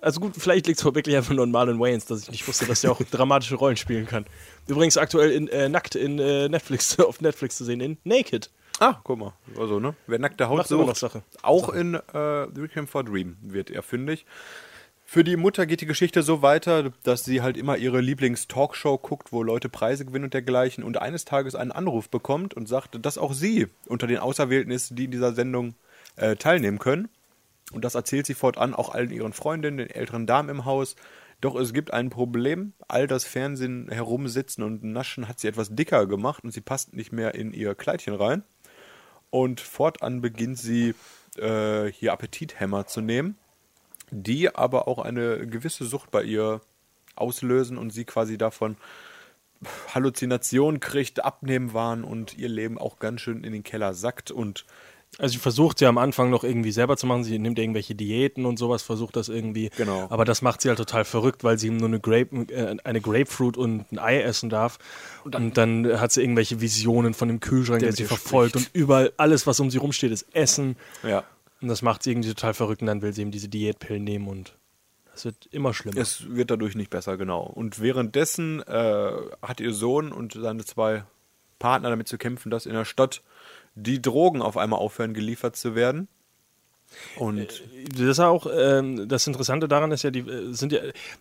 also 0.00 0.20
gut, 0.20 0.32
vielleicht 0.38 0.66
liegt 0.66 0.78
es 0.78 0.84
wirklich 0.84 1.16
einfach 1.16 1.34
nur 1.34 1.44
an 1.44 1.50
Marlon 1.50 1.78
Wayans, 1.78 2.06
dass 2.06 2.22
ich 2.22 2.30
nicht 2.30 2.48
wusste, 2.48 2.66
dass 2.66 2.80
der 2.80 2.92
auch 2.92 3.02
dramatische 3.10 3.56
Rollen 3.56 3.76
spielen 3.76 4.06
kann. 4.06 4.24
Übrigens 4.66 4.96
aktuell 4.96 5.30
in, 5.30 5.48
äh, 5.48 5.68
nackt 5.68 5.94
in 5.94 6.18
äh, 6.18 6.48
Netflix, 6.48 6.98
auf 7.00 7.20
Netflix 7.20 7.56
zu 7.56 7.64
sehen, 7.64 7.80
in 7.80 7.98
Naked. 8.04 8.50
Ah, 8.80 9.00
guck 9.04 9.18
mal. 9.18 9.32
Also, 9.58 9.78
ne? 9.78 9.94
Wer 10.06 10.18
nackte 10.18 10.48
Haut 10.48 10.58
Macht 10.58 10.70
noch 10.70 10.86
sucht, 10.86 10.96
Sache. 10.96 11.22
auch 11.42 11.68
in 11.68 11.94
äh, 11.94 12.18
Requiem 12.18 12.86
for 12.86 13.04
Dream 13.04 13.36
wird 13.40 13.70
er 13.70 13.82
fündig. 13.82 14.26
Für 15.06 15.22
die 15.22 15.36
Mutter 15.36 15.66
geht 15.66 15.80
die 15.80 15.86
Geschichte 15.86 16.22
so 16.22 16.42
weiter, 16.42 16.90
dass 17.02 17.24
sie 17.24 17.42
halt 17.42 17.56
immer 17.56 17.76
ihre 17.76 18.00
Lieblings-Talkshow 18.00 18.98
guckt, 18.98 19.32
wo 19.32 19.42
Leute 19.42 19.68
Preise 19.68 20.04
gewinnen 20.04 20.24
und 20.24 20.34
dergleichen 20.34 20.82
und 20.82 21.00
eines 21.00 21.24
Tages 21.24 21.54
einen 21.54 21.72
Anruf 21.72 22.08
bekommt 22.08 22.54
und 22.54 22.68
sagt, 22.68 23.04
dass 23.04 23.18
auch 23.18 23.32
sie 23.32 23.68
unter 23.86 24.06
den 24.06 24.18
Auserwählten 24.18 24.72
ist, 24.72 24.98
die 24.98 25.04
in 25.04 25.10
dieser 25.10 25.34
Sendung 25.34 25.74
äh, 26.16 26.36
teilnehmen 26.36 26.78
können. 26.78 27.08
Und 27.72 27.84
das 27.84 27.94
erzählt 27.94 28.26
sie 28.26 28.34
fortan 28.34 28.74
auch 28.74 28.92
allen 28.92 29.10
ihren 29.10 29.32
Freundinnen, 29.32 29.78
den 29.78 29.90
älteren 29.90 30.26
Damen 30.26 30.48
im 30.48 30.64
Haus. 30.64 30.96
Doch 31.40 31.54
es 31.54 31.72
gibt 31.74 31.92
ein 31.92 32.10
Problem. 32.10 32.72
All 32.88 33.06
das 33.06 33.24
Fernsehen 33.24 33.88
herumsitzen 33.90 34.64
und 34.64 34.82
naschen 34.82 35.28
hat 35.28 35.38
sie 35.38 35.48
etwas 35.48 35.74
dicker 35.74 36.06
gemacht 36.06 36.42
und 36.42 36.52
sie 36.52 36.60
passt 36.60 36.94
nicht 36.94 37.12
mehr 37.12 37.34
in 37.34 37.52
ihr 37.52 37.74
Kleidchen 37.74 38.14
rein. 38.14 38.42
Und 39.34 39.60
fortan 39.60 40.20
beginnt 40.20 40.58
sie 40.58 40.94
äh, 41.38 41.86
hier 41.86 42.12
Appetithämmer 42.12 42.86
zu 42.86 43.00
nehmen, 43.00 43.36
die 44.12 44.54
aber 44.54 44.86
auch 44.86 45.00
eine 45.00 45.44
gewisse 45.48 45.86
Sucht 45.86 46.12
bei 46.12 46.22
ihr 46.22 46.60
auslösen 47.16 47.76
und 47.76 47.90
sie 47.90 48.04
quasi 48.04 48.38
davon 48.38 48.76
Halluzinationen 49.92 50.78
kriegt, 50.78 51.24
Abnehmwahn 51.24 52.04
und 52.04 52.38
ihr 52.38 52.48
Leben 52.48 52.78
auch 52.78 53.00
ganz 53.00 53.22
schön 53.22 53.42
in 53.42 53.52
den 53.52 53.64
Keller 53.64 53.92
sackt 53.92 54.30
und 54.30 54.66
Also 55.18 55.32
sie 55.34 55.38
versucht 55.38 55.80
ja 55.80 55.88
am 55.88 55.98
Anfang 55.98 56.30
noch 56.30 56.44
irgendwie 56.44 56.72
selber 56.72 56.96
zu 56.96 57.06
machen, 57.06 57.24
sie 57.24 57.38
nimmt 57.38 57.58
irgendwelche 57.58 57.94
Diäten 57.94 58.46
und 58.46 58.58
sowas, 58.58 58.82
versucht 58.82 59.16
das 59.16 59.28
irgendwie. 59.28 59.70
Genau. 59.76 60.06
Aber 60.10 60.24
das 60.24 60.42
macht 60.42 60.60
sie 60.60 60.68
halt 60.68 60.78
total 60.78 61.04
verrückt, 61.04 61.44
weil 61.44 61.58
sie 61.58 61.70
nur 61.70 61.88
eine, 61.88 62.00
Grape, 62.00 62.52
äh, 62.52 62.76
eine 62.84 63.00
Grapefruit 63.00 63.56
und 63.56 63.90
ein 63.92 63.98
Ei 63.98 64.20
essen 64.20 64.50
darf. 64.50 64.78
Und 65.24 65.56
dann, 65.56 66.00
hat 66.00 66.12
sie 66.12 66.22
irgendwelche 66.22 66.60
Visionen 66.60 67.14
von 67.14 67.28
dem 67.28 67.40
Kühlschrank, 67.40 67.80
der, 67.80 67.90
mit 67.90 67.96
sie 67.96 68.04
verfolgt 68.04 68.50
spricht. 68.52 68.74
und 68.74 68.74
überall 68.74 69.12
alles, 69.16 69.46
was 69.46 69.60
um 69.60 69.70
sie 69.70 69.78
rumsteht, 69.78 70.12
ist 70.12 70.26
Essen. 70.34 70.76
ja. 71.02 71.24
Und 71.60 71.68
das 71.68 71.80
macht 71.80 72.02
sie 72.02 72.10
irgendwie 72.10 72.28
total 72.28 72.52
verrückt 72.52 72.82
und 72.82 72.88
dann 72.88 73.00
will 73.00 73.14
sie 73.14 73.22
eben 73.22 73.30
diese 73.30 73.48
Diätpillen 73.48 74.04
nehmen 74.04 74.28
und 74.28 74.54
das 75.14 75.24
wird 75.24 75.46
immer 75.52 75.72
schlimmer. 75.72 75.96
Es 75.96 76.28
wird 76.28 76.50
dadurch 76.50 76.74
nicht 76.74 76.90
besser, 76.90 77.16
genau. 77.16 77.42
Und 77.44 77.80
währenddessen 77.80 78.60
äh, 78.62 79.12
hat 79.40 79.60
ihr 79.60 79.72
Sohn 79.72 80.12
und 80.12 80.34
seine 80.34 80.64
zwei 80.64 81.04
Partner 81.60 81.88
damit 81.88 82.08
zu 82.08 82.18
kämpfen, 82.18 82.50
dass 82.50 82.66
in 82.66 82.74
der 82.74 82.84
Stadt 82.84 83.22
die 83.74 84.00
Drogen 84.02 84.42
auf 84.42 84.56
einmal 84.56 84.78
aufhören, 84.80 85.14
geliefert 85.14 85.56
zu 85.56 85.74
werden. 85.74 86.08
Und 87.16 87.62
Das 87.90 88.00
ist 88.00 88.20
auch 88.20 88.46
ähm, 88.56 89.08
das 89.08 89.26
Interessante 89.26 89.66
daran 89.66 89.90
ist 89.90 90.04
ja, 90.04 90.10
die 90.12 90.20
äh, 90.20 90.52
sind 90.52 90.70
ja 90.72 90.80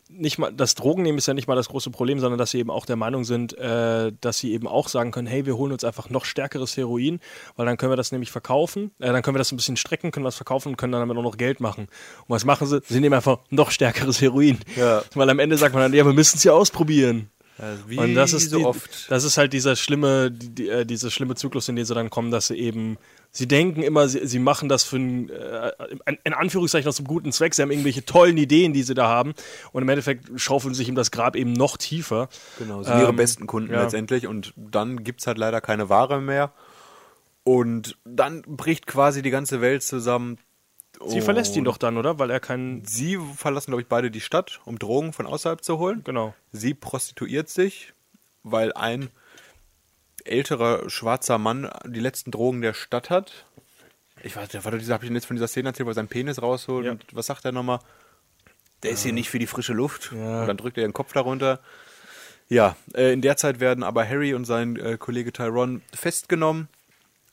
nicht 0.09 0.37
mal 0.37 0.53
das 0.53 0.75
Drogennehmen 0.75 1.17
ist 1.17 1.25
ja 1.27 1.33
nicht 1.33 1.47
mal 1.47 1.55
das 1.55 1.69
große 1.69 1.89
Problem, 1.89 2.19
sondern 2.19 2.37
dass 2.37 2.51
sie 2.51 2.59
eben 2.59 2.69
auch 2.69 2.85
der 2.85 2.95
Meinung 2.95 3.23
sind, 3.23 3.57
äh, 3.57 4.11
dass 4.21 4.37
sie 4.37 4.51
eben 4.53 4.67
auch 4.67 4.87
sagen 4.87 5.09
können, 5.11 5.25
hey, 5.25 5.45
wir 5.47 5.57
holen 5.57 5.71
uns 5.71 5.83
einfach 5.83 6.09
noch 6.11 6.25
stärkeres 6.25 6.77
Heroin, 6.77 7.19
weil 7.55 7.65
dann 7.65 7.77
können 7.77 7.91
wir 7.91 7.95
das 7.95 8.11
nämlich 8.11 8.29
verkaufen, 8.31 8.91
äh, 8.99 9.11
dann 9.11 9.23
können 9.23 9.33
wir 9.35 9.39
das 9.39 9.51
ein 9.51 9.55
bisschen 9.55 9.77
strecken, 9.77 10.11
können 10.11 10.25
was 10.25 10.35
verkaufen 10.35 10.69
und 10.69 10.77
können 10.77 10.91
dann 10.91 11.01
damit 11.01 11.17
auch 11.17 11.23
noch 11.23 11.37
Geld 11.37 11.59
machen. 11.59 11.83
Und 12.27 12.29
was 12.29 12.45
machen 12.45 12.67
sie? 12.67 12.81
Sie 12.87 12.99
nehmen 12.99 13.15
einfach 13.15 13.39
noch 13.49 13.71
stärkeres 13.71 14.21
Heroin, 14.21 14.59
Ja. 14.75 15.01
weil 15.15 15.29
am 15.29 15.39
Ende 15.39 15.57
sagt 15.57 15.73
man 15.73 15.81
dann, 15.83 15.93
ja, 15.93 16.05
wir 16.05 16.13
müssen 16.13 16.37
es 16.37 16.43
ja 16.43 16.53
ausprobieren. 16.53 17.29
Wie 17.87 17.97
Und 17.97 18.15
das 18.15 18.33
ist 18.33 18.49
so 18.49 18.57
die, 18.57 18.65
oft. 18.65 19.11
Das 19.11 19.23
ist 19.23 19.37
halt 19.37 19.53
dieser 19.53 19.75
schlimme, 19.75 20.31
die, 20.31 20.67
äh, 20.69 20.85
dieser 20.85 21.11
schlimme 21.11 21.35
Zyklus, 21.35 21.69
in 21.69 21.75
den 21.75 21.85
sie 21.85 21.93
dann 21.93 22.09
kommen, 22.09 22.31
dass 22.31 22.47
sie 22.47 22.55
eben, 22.57 22.97
sie 23.31 23.47
denken 23.47 23.83
immer, 23.83 24.07
sie, 24.07 24.25
sie 24.25 24.39
machen 24.39 24.69
das 24.69 24.83
für 24.83 24.95
einen, 24.95 25.29
äh, 25.29 25.71
in- 26.23 26.33
Anführungszeichen 26.33 26.87
aus 26.89 26.97
einem 26.97 27.07
guten 27.07 27.31
Zweck. 27.31 27.53
Sie 27.53 27.61
haben 27.61 27.71
irgendwelche 27.71 28.03
tollen 28.05 28.37
Ideen, 28.37 28.73
die 28.73 28.83
sie 28.83 28.95
da 28.95 29.07
haben. 29.07 29.33
Und 29.71 29.83
im 29.83 29.89
Endeffekt 29.89 30.29
schaufeln 30.39 30.73
sich 30.73 30.89
ihm 30.89 30.95
das 30.95 31.11
Grab 31.11 31.35
eben 31.35 31.53
noch 31.53 31.77
tiefer. 31.77 32.27
Genau, 32.57 32.81
sind 32.81 32.97
ihre 32.97 33.09
Ähm, 33.09 33.15
besten 33.15 33.45
Kunden 33.47 33.71
ja. 33.71 33.83
letztendlich 33.83 34.25
und 34.27 34.53
dann 34.57 35.03
gibt 35.03 35.21
es 35.21 35.27
halt 35.27 35.37
leider 35.37 35.61
keine 35.61 35.89
Ware 35.89 36.21
mehr. 36.21 36.51
Und 37.43 37.97
dann 38.05 38.41
bricht 38.43 38.87
quasi 38.87 39.21
die 39.21 39.29
ganze 39.29 39.61
Welt 39.61 39.83
zusammen. 39.83 40.37
Sie 41.07 41.21
verlässt 41.21 41.55
ihn 41.55 41.63
doch 41.63 41.77
dann, 41.77 41.97
oder? 41.97 42.19
Weil 42.19 42.29
er 42.29 42.39
keinen. 42.39 42.85
Sie 42.85 43.17
verlassen, 43.35 43.71
glaube 43.71 43.81
ich, 43.81 43.87
beide 43.87 44.11
die 44.11 44.21
Stadt, 44.21 44.59
um 44.65 44.79
Drogen 44.79 45.13
von 45.13 45.25
außerhalb 45.25 45.63
zu 45.63 45.77
holen. 45.77 46.01
Genau. 46.03 46.33
Sie 46.51 46.73
prostituiert 46.73 47.49
sich, 47.49 47.93
weil 48.43 48.73
ein 48.73 49.09
älterer 50.25 50.89
schwarzer 50.89 51.37
Mann 51.37 51.69
die 51.85 51.99
letzten 51.99 52.31
Drogen 52.31 52.61
der 52.61 52.73
Stadt 52.73 53.09
hat. 53.09 53.45
Ich 54.23 54.35
weiß, 54.35 54.49
da 54.49 54.63
war 54.63 54.71
doch 54.71 54.77
dieser, 54.79 54.93
habe 54.93 55.05
ich 55.05 55.11
jetzt 55.11 55.25
von 55.25 55.35
dieser 55.35 55.47
Szene 55.47 55.69
erzählt, 55.69 55.85
wo 55.85 55.91
er 55.91 55.95
seinen 55.95 56.07
Penis 56.07 56.41
rausholt 56.41 56.85
Ja. 56.85 56.91
und 56.93 57.03
was 57.11 57.25
sagt 57.25 57.43
er 57.45 57.51
nochmal? 57.51 57.79
Der 58.83 58.91
ist 58.91 59.03
hier 59.03 59.13
nicht 59.13 59.29
für 59.29 59.39
die 59.39 59.47
frische 59.47 59.73
Luft. 59.73 60.11
Ja. 60.13 60.41
Und 60.41 60.47
dann 60.47 60.57
drückt 60.57 60.77
er 60.77 60.87
den 60.87 60.93
Kopf 60.93 61.11
darunter. 61.13 61.59
Ja, 62.47 62.75
äh, 62.93 63.11
in 63.13 63.21
der 63.21 63.35
Zeit 63.37 63.59
werden 63.59 63.83
aber 63.83 64.07
Harry 64.07 64.33
und 64.33 64.45
sein 64.45 64.75
äh, 64.77 64.97
Kollege 64.97 65.31
Tyrone 65.33 65.81
festgenommen 65.93 66.67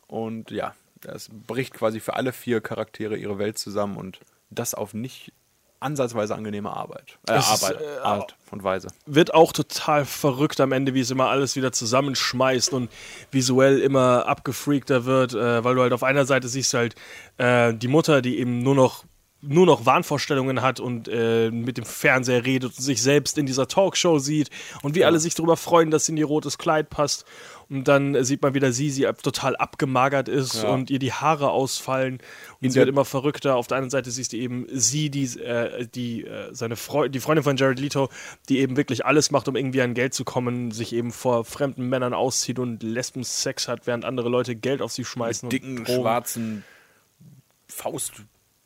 Und 0.06 0.50
ja, 0.50 0.74
es 1.06 1.28
bricht 1.46 1.74
quasi 1.74 2.00
für 2.00 2.14
alle 2.14 2.32
vier 2.32 2.60
Charaktere 2.60 3.16
ihre 3.16 3.38
Welt 3.38 3.58
zusammen 3.58 3.96
und 3.96 4.20
das 4.50 4.74
auf 4.74 4.94
nicht 4.94 5.32
ansatzweise 5.80 6.34
angenehme 6.34 6.70
Arbeit. 6.70 7.18
Äh, 7.28 7.38
ist, 7.38 7.48
Arbeit, 7.48 7.80
äh, 7.80 7.98
Art 8.00 8.36
und 8.50 8.62
Weise. 8.62 8.88
wird 9.06 9.32
auch 9.32 9.52
total 9.52 10.04
verrückt 10.04 10.60
am 10.60 10.72
Ende, 10.72 10.94
wie 10.94 11.00
es 11.00 11.10
immer 11.10 11.28
alles 11.28 11.56
wieder 11.56 11.72
zusammenschmeißt 11.72 12.72
und 12.74 12.90
visuell 13.30 13.80
immer 13.80 14.26
abgefreakter 14.26 15.06
wird, 15.06 15.34
äh, 15.34 15.64
weil 15.64 15.74
du 15.74 15.82
halt 15.82 15.92
auf 15.92 16.02
einer 16.02 16.26
Seite 16.26 16.48
siehst 16.48 16.74
halt 16.74 16.94
äh, 17.38 17.72
die 17.74 17.88
Mutter, 17.88 18.20
die 18.20 18.38
eben 18.38 18.62
nur 18.62 18.74
noch 18.74 19.04
nur 19.42 19.64
noch 19.64 19.86
Wahnvorstellungen 19.86 20.60
hat 20.60 20.80
und 20.80 21.08
äh, 21.08 21.50
mit 21.50 21.78
dem 21.78 21.84
Fernseher 21.86 22.44
redet 22.44 22.76
und 22.76 22.82
sich 22.84 23.00
selbst 23.00 23.38
in 23.38 23.46
dieser 23.46 23.66
Talkshow 23.68 24.18
sieht 24.18 24.50
und 24.82 24.94
wie 24.94 25.04
alle 25.04 25.18
sich 25.18 25.34
darüber 25.34 25.56
freuen, 25.56 25.90
dass 25.90 26.04
sie 26.04 26.12
in 26.12 26.18
ihr 26.18 26.26
rotes 26.26 26.58
Kleid 26.58 26.90
passt. 26.90 27.24
Und 27.70 27.86
dann 27.86 28.24
sieht 28.24 28.42
man 28.42 28.52
wieder 28.52 28.72
sie, 28.72 28.90
sie 28.90 29.04
total 29.22 29.54
abgemagert 29.56 30.28
ist 30.28 30.62
Ja. 30.64 30.70
und 30.70 30.90
ihr 30.90 30.98
die 30.98 31.12
Haare 31.12 31.50
ausfallen. 31.52 32.14
Und 32.60 32.70
sie 32.70 32.74
der- 32.74 32.80
wird 32.80 32.88
immer 32.88 33.04
verrückter. 33.04 33.54
Auf 33.56 33.68
der 33.68 33.76
anderen 33.78 33.90
Seite 33.90 34.10
siehst 34.10 34.32
du 34.32 34.36
eben 34.36 34.66
sie, 34.72 35.08
die, 35.08 35.24
äh, 35.40 35.86
die, 35.86 36.24
äh, 36.24 36.48
seine 36.52 36.74
Freu 36.76 37.08
die 37.08 37.20
Freundin 37.20 37.44
von 37.44 37.56
Jared 37.56 37.78
Leto, 37.78 38.08
die 38.48 38.58
eben 38.58 38.76
wirklich 38.76 39.06
alles 39.06 39.30
macht, 39.30 39.46
um 39.46 39.54
irgendwie 39.54 39.82
an 39.82 39.94
Geld 39.94 40.14
zu 40.14 40.24
kommen, 40.24 40.72
sich 40.72 40.92
eben 40.92 41.12
vor 41.12 41.44
fremden 41.44 41.88
Männern 41.88 42.12
auszieht 42.12 42.58
und 42.58 42.82
Lesben-Sex 42.82 43.68
hat, 43.68 43.86
während 43.86 44.04
andere 44.04 44.28
Leute 44.28 44.56
Geld 44.56 44.82
auf 44.82 44.90
sie 44.92 45.04
schmeißen. 45.04 45.46
Mit 45.46 45.52
dicken, 45.52 45.78
und 45.78 45.88
Drogen. 45.88 46.02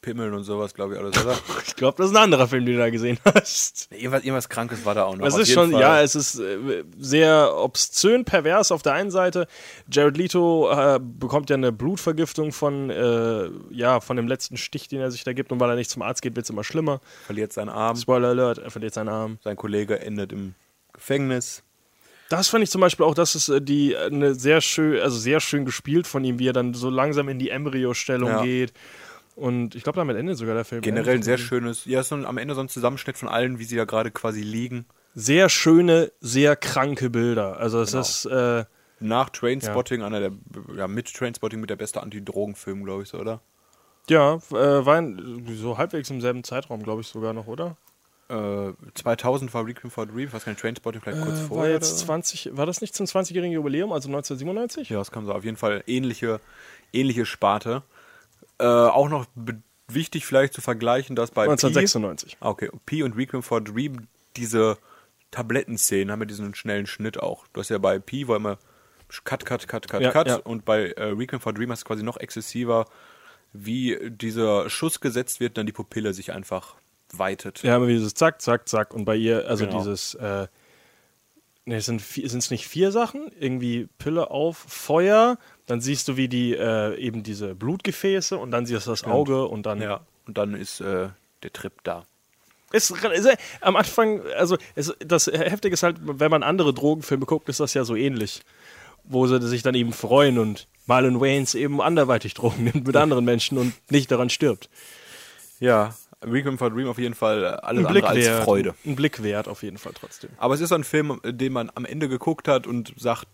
Faustpimmeln 0.05 0.34
und 0.34 0.44
sowas, 0.44 0.74
glaube 0.74 0.94
ich, 0.94 1.00
alles, 1.00 1.16
oder? 1.24 1.36
Ich 1.66 1.76
glaube, 1.76 1.96
das 1.98 2.11
ist 2.11 2.16
ein 2.16 2.22
anderer 2.22 2.46
Film, 2.46 2.64
den 2.66 2.74
du 2.76 2.80
da 2.80 2.90
gesehen 2.90 3.18
hast. 3.24 3.88
irgendwas, 3.90 4.22
irgendwas 4.22 4.48
Krankes 4.48 4.84
war 4.84 4.94
da 4.94 5.05
auch 5.05 5.16
noch. 5.16 5.26
Es 5.26 5.36
ist 5.36 5.50
schon, 5.52 5.72
Fall. 5.72 5.80
ja, 5.80 6.00
es 6.02 6.14
ist 6.14 6.38
äh, 6.38 6.84
sehr 6.98 7.52
obszön, 7.57 8.24
pervers 8.24 8.70
auf 8.70 8.82
der 8.82 8.92
einen 8.92 9.11
Seite. 9.11 9.46
Jared 9.90 10.16
Leto 10.16 10.70
äh, 10.70 11.00
bekommt 11.00 11.50
ja 11.50 11.57
eine 11.57 11.72
Blutvergiftung 11.72 12.52
von, 12.52 12.90
äh, 12.90 13.48
ja, 13.70 14.00
von 14.00 14.16
dem 14.16 14.28
letzten 14.28 14.57
Stich, 14.57 14.88
den 14.88 15.00
er 15.00 15.11
sich 15.11 15.24
da 15.24 15.32
gibt. 15.32 15.50
Und 15.52 15.61
weil 15.61 15.70
er 15.70 15.76
nicht 15.76 15.90
zum 15.90 16.02
Arzt 16.02 16.22
geht, 16.22 16.36
wird 16.36 16.44
es 16.44 16.50
immer 16.50 16.64
schlimmer. 16.64 17.00
verliert 17.26 17.52
seinen 17.52 17.70
Arm. 17.70 17.96
Spoiler 17.96 18.28
Alert, 18.28 18.59
er 18.59 18.70
verliert 18.70 18.94
seinen 18.94 19.09
Arm. 19.09 19.38
Sein 19.42 19.57
Kollege 19.57 20.00
endet 20.00 20.32
im 20.32 20.55
Gefängnis. 20.92 21.62
Das 22.30 22.48
fand 22.48 22.64
ich 22.64 22.70
zum 22.70 22.80
Beispiel 22.80 23.05
auch, 23.05 23.14
das 23.14 23.34
ist 23.34 23.48
äh, 23.48 23.61
die 23.61 23.92
äh, 23.92 24.07
eine 24.07 24.34
sehr 24.34 24.61
schön, 24.61 25.00
also 25.00 25.18
sehr 25.18 25.40
schön 25.40 25.64
gespielt 25.64 26.07
von 26.07 26.24
ihm, 26.24 26.38
wie 26.38 26.48
er 26.48 26.52
dann 26.52 26.72
so 26.74 26.88
langsam 26.88 27.28
in 27.28 27.38
die 27.38 27.50
Embryo-Stellung 27.50 28.30
Ja. 28.30 28.42
geht. 28.42 28.72
Und 29.37 29.74
ich 29.74 29.82
glaube, 29.82 29.97
damit 29.97 30.16
endet 30.16 30.39
sogar 30.39 30.55
der 30.55 30.64
Film. 30.64 30.80
Generell 30.82 31.16
ein 31.16 31.22
sehr 31.22 31.39
schön. 31.39 31.62
schönes, 31.62 31.85
ja, 31.87 32.01
ist 32.01 32.09
so 32.09 32.14
ein, 32.14 32.24
am 32.24 32.39
Ende 32.39 32.55
so 32.55 32.61
ein 32.61 32.68
Zusammenschnitt 32.68 33.16
von 33.18 33.28
allen, 33.28 33.59
wie 33.59 33.64
sie 33.64 33.76
da 33.76 33.85
gerade 33.85 34.11
quasi 34.11 34.43
liegen. 34.43 34.87
Sehr 35.14 35.49
schöne, 35.49 36.12
sehr 36.20 36.57
kranke 36.57 37.11
Bilder. 37.11 37.59
Also 37.59 37.80
es 37.80 37.91
Genau. 37.93 38.01
ist, 38.03 38.24
äh, 38.26 38.64
Nach 39.01 39.28
Trainspotting, 39.30 40.03
einer 40.03 40.20
der, 40.20 40.32
ja, 40.76 40.87
mit 40.89 41.12
Trainspotting 41.12 41.61
mit 41.61 41.68
der 41.70 41.76
beste 41.76 42.03
Antidrogenfilm, 42.03 42.85
glaube 42.85 43.03
ich, 43.03 43.09
so, 43.09 43.18
oder? 43.18 43.41
ja, 44.09 44.35
äh, 44.51 44.85
war 44.87 44.99
in, 44.99 45.47
so 45.57 45.78
halbwegs 45.78 46.11
im 46.11 46.20
selben 46.20 46.45
Zeitraum, 46.45 46.82
glaube 46.82 47.01
ich 47.01 47.07
sogar 47.09 47.32
noch, 47.32 47.47
oder? 47.47 47.76
Äh, 48.28 48.72
2000 48.95 49.53
war 49.55 49.66
Requiem 49.66 49.91
for 49.91 50.05
a 50.05 50.07
Dream, 50.07 50.28
was 50.32 50.45
kein 50.45 50.57
Trainspotting, 50.57 51.01
vielleicht 51.01 51.22
kurz 51.22 51.39
Äh, 51.39 51.41
war 51.43 51.49
vorher. 51.49 51.72
jetzt 51.72 51.93
oder? 51.99 52.07
20, 52.07 52.51
war 52.57 52.66
das 52.66 52.80
nicht 52.80 52.95
zum 52.95 53.07
20-jährigen 53.07 53.53
Jubiläum, 53.53 53.93
also 53.93 54.09
1997? 54.09 54.91
Ja, 54.91 54.99
das 54.99 55.11
kam 55.11 55.26
so 55.26 55.32
auf 55.32 55.45
jeden 55.45 55.57
Fall 55.57 55.82
ähnliche, 55.87 56.41
ähnliche 56.93 57.26
Sparte. 57.26 57.82
Äh, 58.59 58.64
auch 58.64 59.09
noch 59.09 59.26
wichtig 59.88 60.26
vielleicht 60.26 60.55
zu 60.55 60.61
vergleichen, 60.61 61.16
dass 61.16 61.30
bei 61.30 61.42
1996. 61.44 62.32
Pi, 62.32 62.36
Ah, 62.40 62.48
okay, 62.50 62.70
Pi 62.86 63.02
und 63.02 63.16
Requiem 63.16 63.42
for 63.42 63.61
Dream 63.61 64.07
diese 64.36 64.78
Tablettenszenen 65.30 66.11
haben 66.12 66.20
ja 66.20 66.26
diesen 66.26 66.55
schnellen 66.55 66.86
Schnitt 66.86 67.18
auch. 67.20 67.46
Du 67.52 67.61
hast 67.61 67.68
ja 67.68 67.78
bei 67.78 67.98
Pi, 67.98 68.28
wo 68.28 68.34
immer 68.34 68.59
Cut, 69.24 69.44
Cut, 69.44 69.68
Cut, 69.68 69.88
Cut, 69.88 70.00
Ja, 70.00 70.11
Cut 70.12 70.26
ja. 70.28 70.36
und 70.36 70.64
bei 70.64 70.90
äh, 70.92 71.05
Requiem 71.11 71.40
for 71.40 71.52
Dream 71.52 71.70
hast 71.70 71.82
du 71.82 71.86
quasi 71.86 72.02
noch 72.02 72.16
exzessiver, 72.16 72.86
wie 73.52 73.98
dieser 74.11 74.68
Schuss 74.70 75.00
gesetzt 75.00 75.40
wird, 75.40 75.59
dann 75.59 75.66
die 75.66 75.72
Pupille 75.72 76.12
sich 76.14 76.32
einfach 76.32 76.76
weitet. 77.12 77.62
Ja, 77.62 77.76
immer 77.76 77.86
dieses 77.86 78.14
Zack, 78.14 78.40
Zack, 78.42 78.68
Zack. 78.68 78.94
Und 78.94 79.05
bei 79.05 79.14
ihr, 79.16 79.48
also 79.48 79.66
Genau. 79.66 79.78
dieses, 79.78 80.14
äh, 80.14 80.46
ne, 81.64 81.76
es 81.76 81.86
sind 81.86 82.00
es 82.16 82.50
nicht 82.50 82.66
vier 82.66 82.90
Sachen? 82.90 83.30
Irgendwie 83.38 83.88
Pille 83.98 84.30
auf, 84.30 84.57
Feuer, 84.57 85.38
dann 85.66 85.80
siehst 85.80 86.08
du, 86.08 86.16
wie 86.16 86.28
die, 86.28 86.54
äh, 86.54 86.96
eben 86.98 87.22
diese 87.22 87.54
Blutgefäße 87.54 88.36
und 88.36 88.50
dann 88.50 88.66
siehst 88.66 88.86
du 88.86 88.90
das 88.90 89.04
Auge 89.04 89.46
und 89.46 89.66
dann. 89.66 89.80
Ja, 89.80 90.00
und 90.26 90.38
dann 90.38 90.54
ist 90.54 90.80
äh, 90.80 91.08
der 91.42 91.52
Trip 91.52 91.72
da. 91.84 92.04
Ist, 92.72 92.90
ist, 92.90 93.26
äh, 93.26 93.36
am 93.60 93.76
Anfang, 93.76 94.20
also 94.36 94.56
es, 94.74 94.92
das 94.98 95.26
Heftige 95.26 95.74
ist 95.74 95.82
halt, 95.82 95.96
wenn 96.00 96.30
man 96.30 96.42
andere 96.42 96.74
Drogenfilme 96.74 97.24
guckt, 97.24 97.48
ist 97.48 97.60
das 97.60 97.74
ja 97.74 97.84
so 97.84 97.94
ähnlich. 97.94 98.42
Wo 99.06 99.26
sie 99.26 99.40
sich 99.46 99.62
dann 99.62 99.74
eben 99.74 99.92
freuen 99.92 100.38
und 100.38 100.66
Marlon 100.86 101.20
Waynes 101.20 101.54
eben 101.54 101.82
anderweitig 101.82 102.34
Drogen 102.34 102.64
nimmt 102.64 102.86
mit 102.86 102.96
anderen 102.96 103.24
Menschen 103.24 103.58
und 103.58 103.74
nicht 103.90 104.10
daran 104.10 104.30
stirbt. 104.30 104.70
Ja, 105.60 105.94
Requiem 106.24 106.58
for 106.58 106.70
Dream 106.70 106.88
auf 106.88 106.98
jeden 106.98 107.14
Fall 107.14 107.44
äh, 107.44 107.46
alles 107.46 107.86
Ein 107.86 107.92
Blick, 107.92 108.04
andere 108.04 108.18
als 108.18 108.26
wert, 108.26 108.44
Freude. 108.44 108.74
ein 108.84 108.96
Blick 108.96 109.22
wert 109.22 109.46
auf 109.46 109.62
jeden 109.62 109.78
Fall 109.78 109.92
trotzdem. 109.94 110.30
Aber 110.38 110.54
es 110.54 110.60
ist 110.60 110.72
ein 110.72 110.84
Film, 110.84 111.20
den 111.24 111.52
man 111.52 111.70
am 111.74 111.84
Ende 111.84 112.08
geguckt 112.08 112.48
hat 112.48 112.66
und 112.66 112.94
sagt, 112.96 113.26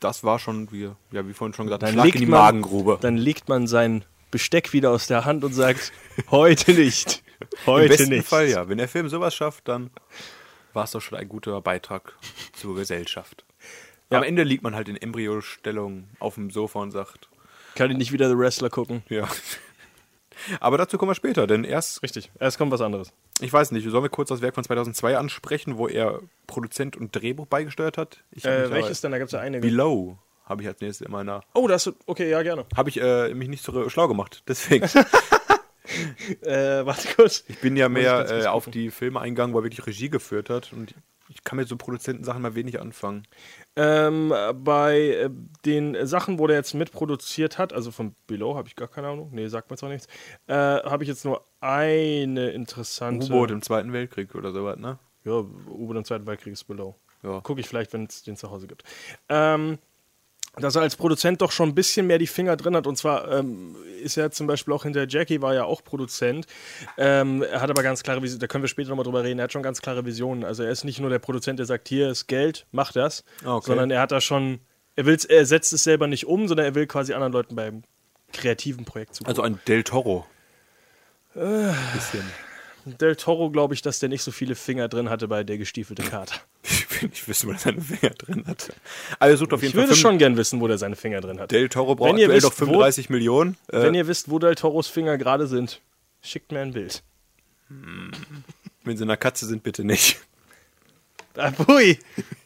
das 0.00 0.24
war 0.24 0.38
schon, 0.38 0.70
wie, 0.72 0.90
ja, 1.12 1.26
wie 1.28 1.32
vorhin 1.34 1.54
schon 1.54 1.66
gesagt, 1.66 1.82
Dann 1.82 1.92
Schlag 1.94 2.06
in 2.14 2.20
die 2.20 2.26
man- 2.26 2.40
Magengrube. 2.40 2.98
Dann 3.00 3.16
legt 3.16 3.48
man 3.48 3.66
sein 3.66 4.04
Besteck 4.30 4.72
wieder 4.72 4.90
aus 4.90 5.06
der 5.06 5.24
Hand 5.24 5.42
und 5.44 5.52
sagt, 5.54 5.92
heute 6.30 6.72
nicht. 6.72 7.22
Im 7.40 7.66
Heute 7.66 7.88
besten 7.88 8.08
nicht. 8.10 8.26
Fall 8.28 8.48
ja. 8.48 8.68
Wenn 8.68 8.78
der 8.78 8.88
Film 8.88 9.08
sowas 9.08 9.34
schafft, 9.34 9.68
dann 9.68 9.90
war 10.72 10.84
es 10.84 10.90
doch 10.90 11.00
schon 11.00 11.18
ein 11.18 11.28
guter 11.28 11.60
Beitrag 11.60 12.14
zur 12.52 12.74
Gesellschaft. 12.74 13.44
Ja. 14.10 14.18
Am 14.18 14.24
Ende 14.24 14.42
liegt 14.42 14.62
man 14.64 14.74
halt 14.74 14.88
in 14.88 14.96
Embryostellung 14.96 16.08
auf 16.18 16.34
dem 16.34 16.50
Sofa 16.50 16.80
und 16.80 16.90
sagt, 16.90 17.28
Kann 17.76 17.90
ich 17.90 17.96
nicht 17.96 18.10
wieder 18.12 18.28
The 18.28 18.36
Wrestler 18.36 18.70
gucken? 18.70 19.02
ja. 19.08 19.28
Aber 20.60 20.78
dazu 20.78 20.98
kommen 20.98 21.10
wir 21.10 21.14
später, 21.14 21.46
denn 21.46 21.64
erst, 21.64 22.02
Richtig. 22.02 22.30
Erst 22.38 22.58
kommt 22.58 22.72
was 22.72 22.80
anderes. 22.80 23.12
ich 23.40 23.52
weiß 23.52 23.72
nicht, 23.72 23.88
sollen 23.88 24.04
wir 24.04 24.10
kurz 24.10 24.28
das 24.28 24.42
Werk 24.42 24.54
von 24.54 24.64
2002 24.64 25.16
ansprechen, 25.16 25.78
wo 25.78 25.88
er 25.88 26.20
Produzent 26.46 26.96
und 26.96 27.14
Drehbuch 27.14 27.46
beigesteuert 27.46 27.98
hat? 27.98 28.22
Äh, 28.42 28.70
welches 28.70 29.00
denn? 29.00 29.12
Da 29.12 29.18
gibt 29.18 29.28
es 29.28 29.32
ja 29.32 29.40
einige. 29.40 29.66
Below 29.66 30.18
habe 30.44 30.62
ich 30.62 30.68
als 30.68 30.80
nächstes 30.80 31.06
in 31.06 31.12
meiner 31.12 31.42
Oh, 31.54 31.68
das 31.68 31.92
okay, 32.06 32.30
ja, 32.30 32.42
gerne. 32.42 32.64
Habe 32.76 32.88
ich 32.88 33.00
äh, 33.00 33.34
mich 33.34 33.48
nicht 33.48 33.62
so 33.62 33.88
schlau 33.88 34.08
gemacht. 34.08 34.42
Deswegen. 34.48 34.88
Äh, 36.42 36.84
warte 36.84 37.08
kurz. 37.16 37.44
Ich 37.48 37.60
bin 37.60 37.74
ja 37.74 37.88
mehr 37.88 38.30
äh, 38.30 38.46
auf 38.46 38.66
die 38.66 38.90
Filme 38.90 39.20
eingegangen, 39.20 39.54
wo 39.54 39.60
er 39.60 39.64
wirklich 39.64 39.86
Regie 39.86 40.10
geführt 40.10 40.50
hat. 40.50 40.70
Und 40.72 40.94
ich 41.28 41.44
kann 41.44 41.56
mit 41.56 41.68
so 41.68 41.76
Produzentensachen 41.76 42.42
mal 42.42 42.54
wenig 42.54 42.80
anfangen. 42.80 43.24
Ähm, 43.76 44.32
bei 44.54 44.98
äh, 44.98 45.30
den 45.64 46.06
Sachen, 46.06 46.38
wo 46.38 46.46
der 46.46 46.56
jetzt 46.56 46.74
mitproduziert 46.74 47.58
hat, 47.58 47.72
also 47.72 47.90
von 47.90 48.14
Below 48.26 48.56
habe 48.56 48.68
ich 48.68 48.76
gar 48.76 48.88
keine 48.88 49.08
Ahnung, 49.08 49.30
nee, 49.32 49.46
sagt 49.48 49.70
mir 49.70 49.76
auch 49.76 49.88
nichts, 49.88 50.06
äh, 50.46 50.54
habe 50.54 51.04
ich 51.04 51.08
jetzt 51.08 51.24
nur 51.24 51.44
eine 51.60 52.50
interessante. 52.50 53.26
U-Boot 53.26 53.50
im 53.50 53.62
Zweiten 53.62 53.92
Weltkrieg 53.92 54.34
oder 54.34 54.52
sowas, 54.52 54.78
ne? 54.78 54.98
Ja, 55.24 55.32
U-Boot 55.32 55.96
im 55.96 56.04
Zweiten 56.04 56.26
Weltkrieg 56.26 56.52
ist 56.52 56.64
Below. 56.64 56.94
Ja. 57.22 57.40
Gucke 57.40 57.60
ich 57.60 57.68
vielleicht, 57.68 57.92
wenn 57.92 58.04
es 58.04 58.22
den 58.22 58.36
zu 58.36 58.50
Hause 58.50 58.66
gibt. 58.66 58.84
Ähm, 59.28 59.78
dass 60.60 60.76
er 60.76 60.82
als 60.82 60.96
Produzent 60.96 61.40
doch 61.42 61.52
schon 61.52 61.70
ein 61.70 61.74
bisschen 61.74 62.06
mehr 62.06 62.18
die 62.18 62.26
Finger 62.26 62.56
drin 62.56 62.76
hat. 62.76 62.86
Und 62.86 62.96
zwar 62.96 63.30
ähm, 63.30 63.76
ist 64.02 64.16
er 64.16 64.30
zum 64.30 64.46
Beispiel 64.46 64.74
auch 64.74 64.82
hinter 64.84 65.06
Jackie, 65.08 65.40
war 65.42 65.54
ja 65.54 65.64
auch 65.64 65.82
Produzent. 65.84 66.46
Ähm, 66.96 67.42
er 67.42 67.60
hat 67.60 67.70
aber 67.70 67.82
ganz 67.82 68.02
klare 68.02 68.22
Visionen, 68.22 68.40
da 68.40 68.46
können 68.46 68.62
wir 68.62 68.68
später 68.68 68.90
nochmal 68.90 69.04
drüber 69.04 69.24
reden, 69.24 69.38
er 69.38 69.44
hat 69.44 69.52
schon 69.52 69.62
ganz 69.62 69.80
klare 69.82 70.04
Visionen. 70.04 70.44
Also 70.44 70.62
er 70.62 70.70
ist 70.70 70.84
nicht 70.84 71.00
nur 71.00 71.10
der 71.10 71.18
Produzent, 71.18 71.58
der 71.58 71.66
sagt, 71.66 71.88
hier 71.88 72.10
ist 72.10 72.26
Geld, 72.26 72.66
mach 72.72 72.92
das, 72.92 73.24
Ah, 73.44 73.56
okay. 73.56 73.66
sondern 73.66 73.90
er 73.90 74.00
hat 74.00 74.12
da 74.12 74.20
schon, 74.20 74.60
er, 74.96 75.06
will's, 75.06 75.24
er 75.24 75.46
setzt 75.46 75.72
es 75.72 75.84
selber 75.84 76.06
nicht 76.06 76.26
um, 76.26 76.48
sondern 76.48 76.66
er 76.66 76.74
will 76.74 76.86
quasi 76.86 77.12
anderen 77.14 77.32
Leuten 77.32 77.54
beim 77.56 77.82
kreativen 78.32 78.84
Projekt 78.84 79.14
zugucken. 79.14 79.30
Also 79.30 79.42
ein 79.42 79.60
Del 79.66 79.82
Toro. 79.84 80.26
Äh. 81.34 81.72
Bisschen. 81.94 82.24
Del 82.84 83.16
Toro 83.16 83.50
glaube 83.50 83.74
ich, 83.74 83.82
dass 83.82 83.98
der 83.98 84.08
nicht 84.08 84.22
so 84.22 84.30
viele 84.30 84.54
Finger 84.54 84.88
drin 84.88 85.10
hatte 85.10 85.28
bei 85.28 85.44
der 85.44 85.58
gestiefelte 85.58 86.02
Kater. 86.02 86.34
Ich 86.62 87.02
will 87.02 87.08
nicht 87.10 87.28
wissen, 87.28 87.48
wo 87.48 87.52
er 87.52 87.58
seine 87.58 87.80
Finger 87.80 88.12
drin 88.14 88.44
hat. 88.46 88.72
Also 89.18 89.36
sucht 89.36 89.52
auf 89.52 89.62
jeden 89.62 89.70
Ich 89.70 89.74
Fall 89.76 89.88
würde 89.88 89.96
schon 90.00 90.18
gern 90.18 90.36
wissen, 90.36 90.60
wo 90.60 90.66
der 90.68 90.78
seine 90.78 90.96
Finger 90.96 91.20
drin 91.20 91.38
hat. 91.38 91.50
Del 91.50 91.68
Toro 91.68 91.94
braucht 91.94 92.10
aktuell 92.10 92.30
wisst, 92.30 92.44
noch 92.44 92.52
wo- 92.52 92.64
35 92.66 93.10
Millionen. 93.10 93.56
Äh, 93.68 93.82
Wenn 93.82 93.94
ihr 93.94 94.06
wisst, 94.06 94.30
wo 94.30 94.38
Del 94.38 94.54
Toros 94.54 94.88
Finger 94.88 95.18
gerade 95.18 95.46
sind, 95.46 95.80
schickt 96.22 96.50
mir 96.52 96.60
ein 96.60 96.72
Bild. 96.72 97.02
wenn 98.84 98.96
sie 98.96 99.04
eine 99.04 99.16
Katze 99.16 99.46
sind, 99.46 99.62
bitte 99.62 99.84
nicht. 99.84 100.18
Ah, 101.36 101.52
pui! 101.52 101.96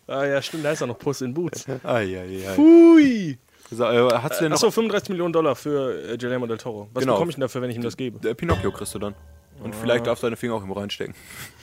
Ah 0.07 0.27
ja, 0.27 0.43
stimmt, 0.43 0.67
da 0.67 0.73
ist 0.73 0.83
er 0.83 0.87
noch 0.87 0.99
Puss 0.99 1.23
in 1.23 1.33
Boots. 1.33 1.65
Eieiei. 1.83 2.53
Pui! 2.57 3.39
So, 3.71 3.85
äh, 3.85 3.97
denn 3.97 4.51
noch 4.51 4.57
Achso, 4.57 4.71
35 4.71 5.09
Millionen 5.09 5.33
Dollar 5.33 5.57
für 5.57 6.11
äh, 6.13 6.19
Guillermo 6.19 6.47
del 6.47 6.59
Toro. 6.59 6.91
Was 6.93 7.01
Genau. 7.01 7.15
bekomme 7.15 7.31
ich 7.31 7.37
denn 7.37 7.41
dafür, 7.41 7.63
wenn 7.63 7.71
ich 7.71 7.77
ihm 7.77 7.83
das 7.83 7.97
gebe? 7.97 8.19
Der 8.19 8.35
Pinocchio 8.35 8.71
kriegst 8.71 8.95
du 8.95 8.99
dann. 8.99 9.15
Und 9.63 9.75
Ah. 9.75 9.79
vielleicht 9.81 10.07
darfst 10.07 10.23
du 10.23 10.27
deine 10.27 10.37
Finger 10.37 10.55
auch 10.55 10.63
immer 10.65 10.77
reinstecken. 10.77 11.15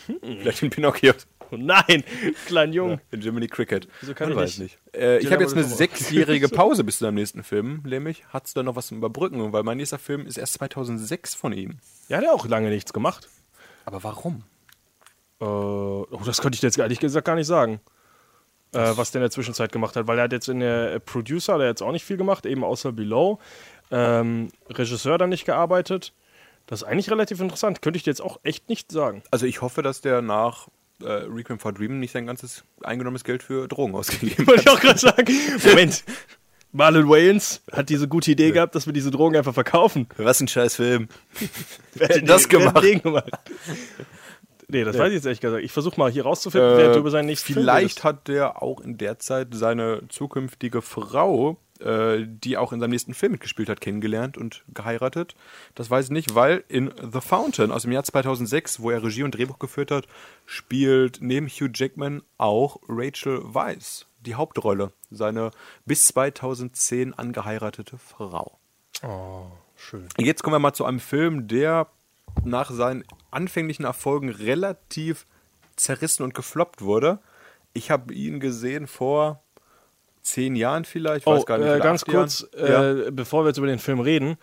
Vielleicht 0.21 0.63
in 0.63 0.69
Pinocchio. 0.71 1.13
Oh 1.51 1.55
nein, 1.57 2.03
kleinen 2.47 2.73
Jungen. 2.73 3.01
In 3.11 3.21
Jiminy 3.21 3.47
Cricket. 3.47 3.87
Wieso 4.01 4.13
kann 4.13 4.29
Man 4.29 4.37
ich 4.37 4.43
weiß 4.43 4.57
nicht? 4.59 4.77
nicht. 4.93 4.95
Äh, 5.03 5.19
ich 5.19 5.31
habe 5.31 5.43
jetzt 5.43 5.53
eine 5.53 5.63
sechsjährige 5.63 6.47
Pause 6.49 6.83
bis 6.83 6.97
zu 6.99 7.05
deinem 7.05 7.15
nächsten 7.15 7.43
Film, 7.43 7.81
nämlich 7.85 8.25
hat 8.29 8.45
es 8.47 8.53
da 8.53 8.63
noch 8.63 8.75
was 8.75 8.87
zum 8.87 8.97
Überbrücken, 8.97 9.51
weil 9.53 9.63
mein 9.63 9.77
nächster 9.77 9.99
Film 9.99 10.25
ist 10.25 10.37
erst 10.37 10.53
2006 10.55 11.35
von 11.35 11.53
ihm. 11.53 11.77
Ja, 12.07 12.19
der 12.21 12.29
hat 12.29 12.35
auch 12.39 12.47
lange 12.47 12.69
nichts 12.69 12.91
gemacht. 12.93 13.27
Aber 13.85 14.03
warum? 14.03 14.43
Äh, 15.41 15.45
oh, 15.45 16.07
das 16.25 16.41
könnte 16.41 16.55
ich 16.55 16.61
dir 16.61 16.67
jetzt 16.67 16.77
ehrlich 16.79 16.99
gesagt 16.99 17.25
gar 17.25 17.35
nicht 17.35 17.47
sagen. 17.47 17.79
äh, 18.73 18.91
was 18.95 19.11
der 19.11 19.19
in 19.19 19.23
der 19.23 19.31
Zwischenzeit 19.31 19.71
gemacht 19.71 19.95
hat, 19.95 20.05
weil 20.07 20.17
er 20.19 20.25
hat 20.25 20.31
jetzt 20.31 20.47
in 20.49 20.59
der 20.59 20.93
äh, 20.93 20.99
Producer, 20.99 21.57
der 21.57 21.67
hat 21.69 21.73
jetzt 21.73 21.81
auch 21.81 21.91
nicht 21.91 22.05
viel 22.05 22.17
gemacht, 22.17 22.45
eben 22.45 22.63
außer 22.63 22.91
Below. 22.91 23.39
Ähm, 23.91 24.49
Regisseur 24.69 25.17
dann 25.17 25.29
nicht 25.29 25.45
gearbeitet. 25.45 26.13
Das 26.69 26.83
ist 26.83 26.87
eigentlich 26.87 27.09
relativ 27.09 27.39
interessant. 27.41 27.81
Könnte 27.81 27.97
ich 27.97 28.03
dir 28.03 28.11
jetzt 28.11 28.21
auch 28.21 28.39
echt 28.43 28.69
nicht 28.69 28.91
sagen. 28.91 29.23
Also 29.31 29.47
ich 29.47 29.61
hoffe, 29.61 29.81
dass 29.81 30.01
der 30.01 30.21
nach 30.21 30.67
äh, 31.01 31.07
Requiem 31.07 31.57
for 31.57 31.73
Dream 31.73 31.99
nicht 31.99 32.11
sein 32.11 32.27
ganzes 32.27 32.63
eingenommenes 32.83 33.23
Geld 33.23 33.41
für 33.41 33.67
Drogen 33.67 33.95
ausgegeben 33.95 34.45
Wollte 34.45 34.65
hat. 34.65 34.67
ich 34.67 34.69
auch 34.69 34.79
gerade 34.79 34.99
sagen. 34.99 35.33
Moment. 35.65 36.03
Marlon 36.71 37.09
Wayans 37.09 37.63
hat 37.71 37.89
diese 37.89 38.07
gute 38.07 38.29
Idee 38.29 38.51
gehabt, 38.51 38.75
dass 38.75 38.85
wir 38.85 38.93
diese 38.93 39.09
Drogen 39.09 39.35
einfach 39.35 39.55
verkaufen. 39.55 40.07
Was 40.17 40.39
ein 40.41 40.47
scheiß 40.47 40.75
Film. 40.75 41.07
Wer 41.95 42.09
hat 42.09 42.29
das 42.29 42.51
wer 42.51 42.65
hat 42.67 42.75
gemacht? 42.75 42.83
den 42.83 43.01
gemacht? 43.01 43.31
Nee, 44.67 44.83
das 44.83 44.95
weiß 44.95 45.07
ich 45.07 45.15
jetzt 45.15 45.25
ehrlich 45.25 45.41
gesagt. 45.41 45.63
Ich 45.63 45.71
versuche 45.71 45.99
mal 45.99 46.11
hier 46.11 46.21
rauszufinden, 46.21 46.77
wer 46.77 46.93
du 46.93 46.99
über 46.99 47.09
seinen 47.09 47.25
nächsten 47.25 47.53
Äh, 47.53 47.55
Vielleicht 47.55 48.03
hat 48.03 48.27
der 48.27 48.61
auch 48.61 48.81
in 48.81 48.99
der 48.99 49.17
Zeit 49.17 49.47
seine 49.55 50.03
zukünftige 50.09 50.83
Frau, 50.83 51.57
äh, 51.79 52.25
die 52.25 52.57
auch 52.57 52.73
in 52.73 52.79
seinem 52.79 52.91
nächsten 52.91 53.13
Film 53.13 53.33
mitgespielt 53.33 53.69
hat, 53.69 53.81
kennengelernt 53.81 54.37
und 54.37 54.63
geheiratet. 54.73 55.35
Das 55.75 55.89
weiß 55.89 56.05
ich 56.05 56.11
nicht, 56.11 56.35
weil 56.35 56.63
in 56.67 56.91
The 57.11 57.21
Fountain 57.21 57.71
aus 57.71 57.83
dem 57.83 57.91
Jahr 57.91 58.03
2006, 58.03 58.79
wo 58.81 58.91
er 58.91 59.03
Regie 59.03 59.23
und 59.23 59.31
Drehbuch 59.31 59.59
geführt 59.59 59.91
hat, 59.91 60.07
spielt 60.45 61.19
neben 61.21 61.47
Hugh 61.47 61.71
Jackman 61.73 62.21
auch 62.37 62.79
Rachel 62.87 63.41
Weisz 63.43 64.05
die 64.25 64.35
Hauptrolle, 64.35 64.91
seine 65.09 65.51
bis 65.85 66.07
2010 66.07 67.13
angeheiratete 67.13 67.97
Frau. 67.97 68.57
Schön. 69.75 70.09
Jetzt 70.17 70.43
kommen 70.43 70.55
wir 70.55 70.59
mal 70.59 70.73
zu 70.73 70.85
einem 70.85 70.99
Film, 70.99 71.47
der 71.47 71.87
nach 72.43 72.69
seinen 72.69 73.05
anfänglichen 73.31 73.85
Erfolgen 73.85 74.29
relativ 74.29 75.25
zerrissen 75.75 76.23
und 76.23 76.33
gefloppt 76.33 76.81
wurde. 76.81 77.19
Ich 77.73 77.91
habe 77.91 78.13
ihn 78.13 78.39
gesehen 78.39 78.87
vor 78.87 79.41
zehn 80.21 80.55
Jahren 80.55 80.85
vielleicht. 80.85 81.21
Ich 81.21 81.27
Oh, 81.27 81.35
weiß 81.35 81.45
gar 81.45 81.57
nicht, 81.57 81.67
äh, 81.67 81.79
ganz 81.79 82.05
kurz, 82.05 82.47
äh, 82.53 83.11
bevor 83.11 83.43
wir 83.43 83.49
jetzt 83.49 83.57
über 83.57 83.67
den 83.67 83.79
Film 83.79 83.99
reden. 83.99 84.37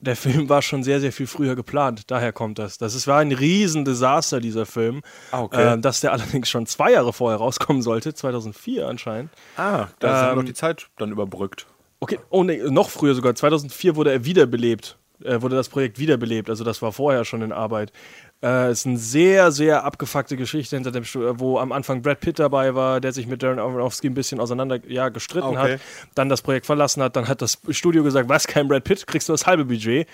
Der 0.00 0.14
Film 0.14 0.48
war 0.48 0.62
schon 0.62 0.84
sehr, 0.84 1.00
sehr 1.00 1.10
viel 1.10 1.26
früher 1.26 1.56
geplant. 1.56 2.02
Daher 2.10 2.32
kommt 2.32 2.60
das. 2.60 2.78
Das 2.78 2.94
ist, 2.94 3.08
war 3.08 3.18
ein 3.18 3.32
Riesendesaster, 3.32 4.38
dieser 4.38 4.64
Film. 4.64 5.02
Ah, 5.32 5.42
okay. 5.42 5.74
Äh, 5.74 5.78
dass 5.80 6.00
der 6.00 6.12
allerdings 6.12 6.48
schon 6.48 6.66
zwei 6.66 6.92
Jahre 6.92 7.12
vorher 7.12 7.38
rauskommen 7.38 7.82
sollte, 7.82 8.14
2004 8.14 8.86
anscheinend. 8.86 9.32
Ja. 9.56 9.64
Ah, 9.64 9.88
da 9.98 10.26
ist 10.26 10.30
ähm, 10.30 10.38
noch 10.38 10.44
die 10.44 10.54
Zeit 10.54 10.86
dann 10.98 11.10
überbrückt. 11.10 11.66
Okay, 11.98 12.20
oh 12.30 12.44
nee, 12.44 12.58
noch 12.68 12.90
früher 12.90 13.14
sogar. 13.14 13.34
2004 13.34 13.96
wurde 13.96 14.12
er 14.12 14.24
wiederbelebt. 14.24 14.96
Äh, 15.24 15.42
wurde 15.42 15.56
das 15.56 15.68
Projekt 15.68 15.98
wiederbelebt. 15.98 16.48
Also 16.48 16.62
das 16.64 16.80
war 16.80 16.92
vorher 16.92 17.24
schon 17.24 17.42
in 17.42 17.50
Arbeit. 17.52 17.92
Äh, 18.40 18.70
ist 18.70 18.86
eine 18.86 18.98
sehr, 18.98 19.50
sehr 19.50 19.84
abgefuckte 19.84 20.36
Geschichte 20.36 20.76
hinter 20.76 20.92
dem 20.92 21.02
Studio, 21.04 21.40
wo 21.40 21.58
am 21.58 21.72
Anfang 21.72 22.02
Brad 22.02 22.20
Pitt 22.20 22.38
dabei 22.38 22.74
war, 22.76 23.00
der 23.00 23.12
sich 23.12 23.26
mit 23.26 23.42
Darren 23.42 23.58
Aronofsky 23.58 24.06
ein 24.08 24.14
bisschen 24.14 24.38
auseinander 24.38 24.78
ja, 24.86 25.08
gestritten 25.08 25.48
Okay. 25.48 25.72
hat, 25.74 25.80
dann 26.14 26.28
das 26.28 26.42
Projekt 26.42 26.66
verlassen 26.66 27.02
hat, 27.02 27.16
dann 27.16 27.26
hat 27.26 27.42
das 27.42 27.58
Studio 27.70 28.04
gesagt, 28.04 28.28
was, 28.28 28.46
kein 28.46 28.68
Brad 28.68 28.84
Pitt, 28.84 29.08
kriegst 29.08 29.28
du 29.28 29.32
das 29.32 29.46
halbe 29.46 29.64
Budget. 29.64 30.06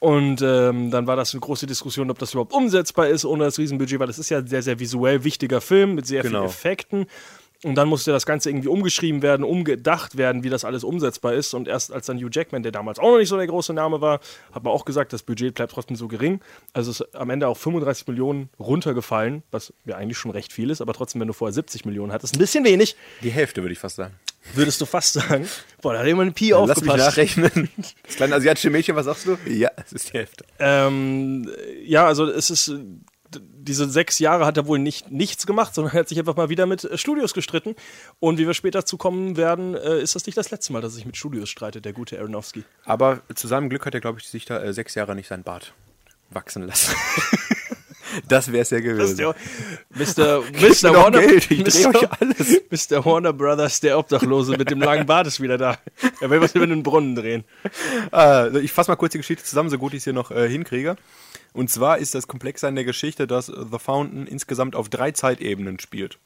Und 0.00 0.42
ähm, 0.42 0.90
dann 0.92 1.06
war 1.06 1.16
das 1.16 1.32
eine 1.34 1.40
große 1.40 1.66
Diskussion, 1.66 2.10
ob 2.10 2.18
das 2.18 2.32
überhaupt 2.32 2.52
umsetzbar 2.52 3.08
ist 3.08 3.24
ohne 3.24 3.44
das 3.44 3.58
Riesenbudget, 3.58 3.98
weil 3.98 4.06
das 4.06 4.18
ist 4.18 4.28
ja 4.28 4.38
ein 4.38 4.46
sehr, 4.46 4.62
sehr 4.62 4.78
visuell 4.78 5.24
wichtiger 5.24 5.60
Film 5.60 5.94
mit 5.96 6.06
sehr 6.06 6.22
Genau. 6.22 6.40
vielen 6.40 6.50
Effekten. 6.50 7.06
Und 7.64 7.74
dann 7.74 7.88
musste 7.88 8.12
das 8.12 8.24
Ganze 8.24 8.50
irgendwie 8.50 8.68
umgeschrieben 8.68 9.20
werden, 9.20 9.42
umgedacht 9.44 10.16
werden, 10.16 10.44
wie 10.44 10.48
das 10.48 10.64
alles 10.64 10.84
umsetzbar 10.84 11.34
ist. 11.34 11.54
Und 11.54 11.66
erst 11.66 11.92
als 11.92 12.06
dann 12.06 12.16
Hugh 12.18 12.30
Jackman, 12.32 12.62
der 12.62 12.70
damals 12.70 13.00
auch 13.00 13.10
noch 13.10 13.18
nicht 13.18 13.28
so 13.28 13.36
der 13.36 13.48
große 13.48 13.72
Name 13.72 14.00
war, 14.00 14.20
hat 14.52 14.62
man 14.62 14.72
auch 14.72 14.84
gesagt, 14.84 15.12
das 15.12 15.24
Budget 15.24 15.54
bleibt 15.54 15.72
trotzdem 15.72 15.96
so 15.96 16.06
gering. 16.06 16.40
Also 16.72 16.92
es 16.92 17.00
ist 17.00 17.16
am 17.16 17.30
Ende 17.30 17.48
auf 17.48 17.58
35 17.58 18.06
Millionen 18.06 18.48
runtergefallen, 18.60 19.42
was 19.50 19.72
ja 19.86 19.96
eigentlich 19.96 20.18
schon 20.18 20.30
recht 20.30 20.52
viel 20.52 20.70
ist, 20.70 20.80
aber 20.80 20.92
trotzdem, 20.92 21.20
wenn 21.20 21.26
du 21.26 21.34
vorher 21.34 21.52
70 21.52 21.84
Millionen 21.84 22.12
hattest, 22.12 22.36
ein 22.36 22.38
bisschen 22.38 22.64
wenig, 22.64 22.94
Die 23.24 23.30
Hälfte 23.30 23.60
würde 23.62 23.72
ich 23.72 23.80
fast 23.80 23.96
sagen. 23.96 24.14
würdest 24.54 24.80
du 24.80 24.86
fast 24.86 25.14
sagen. 25.14 25.48
Boah, 25.82 25.94
da 25.94 25.98
hat 25.98 26.06
jemand 26.06 26.30
ein 26.30 26.34
Pi 26.34 26.50
Lass 26.50 26.60
mich 26.68 26.70
aufgepasst. 26.90 26.98
nachrechnen. 26.98 27.68
Das 28.06 28.14
kleine 28.14 28.36
asiatische 28.36 28.70
Mädchen, 28.70 28.94
was 28.94 29.06
sagst 29.06 29.26
du? 29.26 29.36
Ja, 29.48 29.70
es 29.84 29.92
ist 29.92 30.12
die 30.12 30.18
Hälfte. 30.18 30.44
Ähm, 30.60 31.50
ja, 31.84 32.06
also 32.06 32.24
es 32.26 32.50
ist. 32.50 32.72
Diese 33.30 33.88
sechs 33.88 34.18
Jahre 34.18 34.46
hat 34.46 34.56
er 34.56 34.66
wohl 34.66 34.78
nicht 34.78 35.10
nichts 35.10 35.46
gemacht, 35.46 35.74
sondern 35.74 35.94
er 35.94 36.00
hat 36.00 36.08
sich 36.08 36.18
einfach 36.18 36.36
mal 36.36 36.48
wieder 36.48 36.66
mit 36.66 36.84
äh, 36.84 36.96
Studios 36.96 37.34
gestritten. 37.34 37.74
Und 38.20 38.38
wie 38.38 38.46
wir 38.46 38.54
später 38.54 38.86
zu 38.86 38.96
kommen 38.96 39.36
werden, 39.36 39.74
äh, 39.74 40.00
ist 40.00 40.14
das 40.14 40.26
nicht 40.26 40.38
das 40.38 40.50
letzte 40.50 40.72
Mal, 40.72 40.80
dass 40.80 40.92
er 40.92 40.96
sich 40.96 41.06
mit 41.06 41.16
Studios 41.16 41.48
streitet, 41.48 41.84
der 41.84 41.92
gute 41.92 42.18
Aronofsky. 42.18 42.64
Aber 42.84 43.20
zu 43.34 43.46
seinem 43.46 43.68
Glück 43.68 43.84
hat 43.86 43.94
er, 43.94 44.00
glaube 44.00 44.20
ich, 44.20 44.28
sich 44.28 44.44
da 44.44 44.62
äh, 44.62 44.72
sechs 44.72 44.94
Jahre 44.94 45.14
nicht 45.14 45.28
sein 45.28 45.42
Bart 45.42 45.74
wachsen 46.30 46.66
lassen. 46.66 46.94
das 48.28 48.52
wäre 48.52 48.62
es 48.62 48.70
ja 48.70 48.80
gewesen. 48.80 49.34
Mr. 49.90 50.42
Mr. 50.52 50.94
Warner, 50.94 51.20
Geld, 51.20 51.50
ich 51.50 51.64
dreh 51.64 51.86
Mr. 51.86 51.88
euch 51.88 52.20
alles. 52.20 52.62
Mr. 52.90 53.04
Warner 53.04 53.32
Brothers, 53.32 53.80
der 53.80 53.98
Obdachlose 53.98 54.56
mit 54.56 54.70
dem 54.70 54.80
langen 54.80 55.06
Bart 55.06 55.26
ist 55.26 55.40
wieder 55.40 55.58
da. 55.58 55.78
Er 56.20 56.30
will 56.30 56.40
was 56.40 56.54
über 56.54 56.66
den 56.66 56.82
Brunnen 56.82 57.14
drehen. 57.14 57.44
Äh, 58.12 58.58
ich 58.60 58.72
fasse 58.72 58.90
mal 58.90 58.96
kurz 58.96 59.12
die 59.12 59.18
Geschichte 59.18 59.44
zusammen, 59.44 59.70
so 59.70 59.78
gut 59.78 59.92
ich 59.92 59.98
es 59.98 60.04
hier 60.04 60.12
noch 60.12 60.30
äh, 60.30 60.48
hinkriege. 60.48 60.96
Und 61.52 61.70
zwar 61.70 61.98
ist 61.98 62.14
das 62.14 62.26
Komplexe 62.26 62.68
an 62.68 62.74
der 62.74 62.84
Geschichte, 62.84 63.26
dass 63.26 63.46
The 63.46 63.78
Fountain 63.78 64.26
insgesamt 64.26 64.76
auf 64.76 64.88
drei 64.88 65.12
Zeitebenen 65.12 65.78
spielt. 65.80 66.18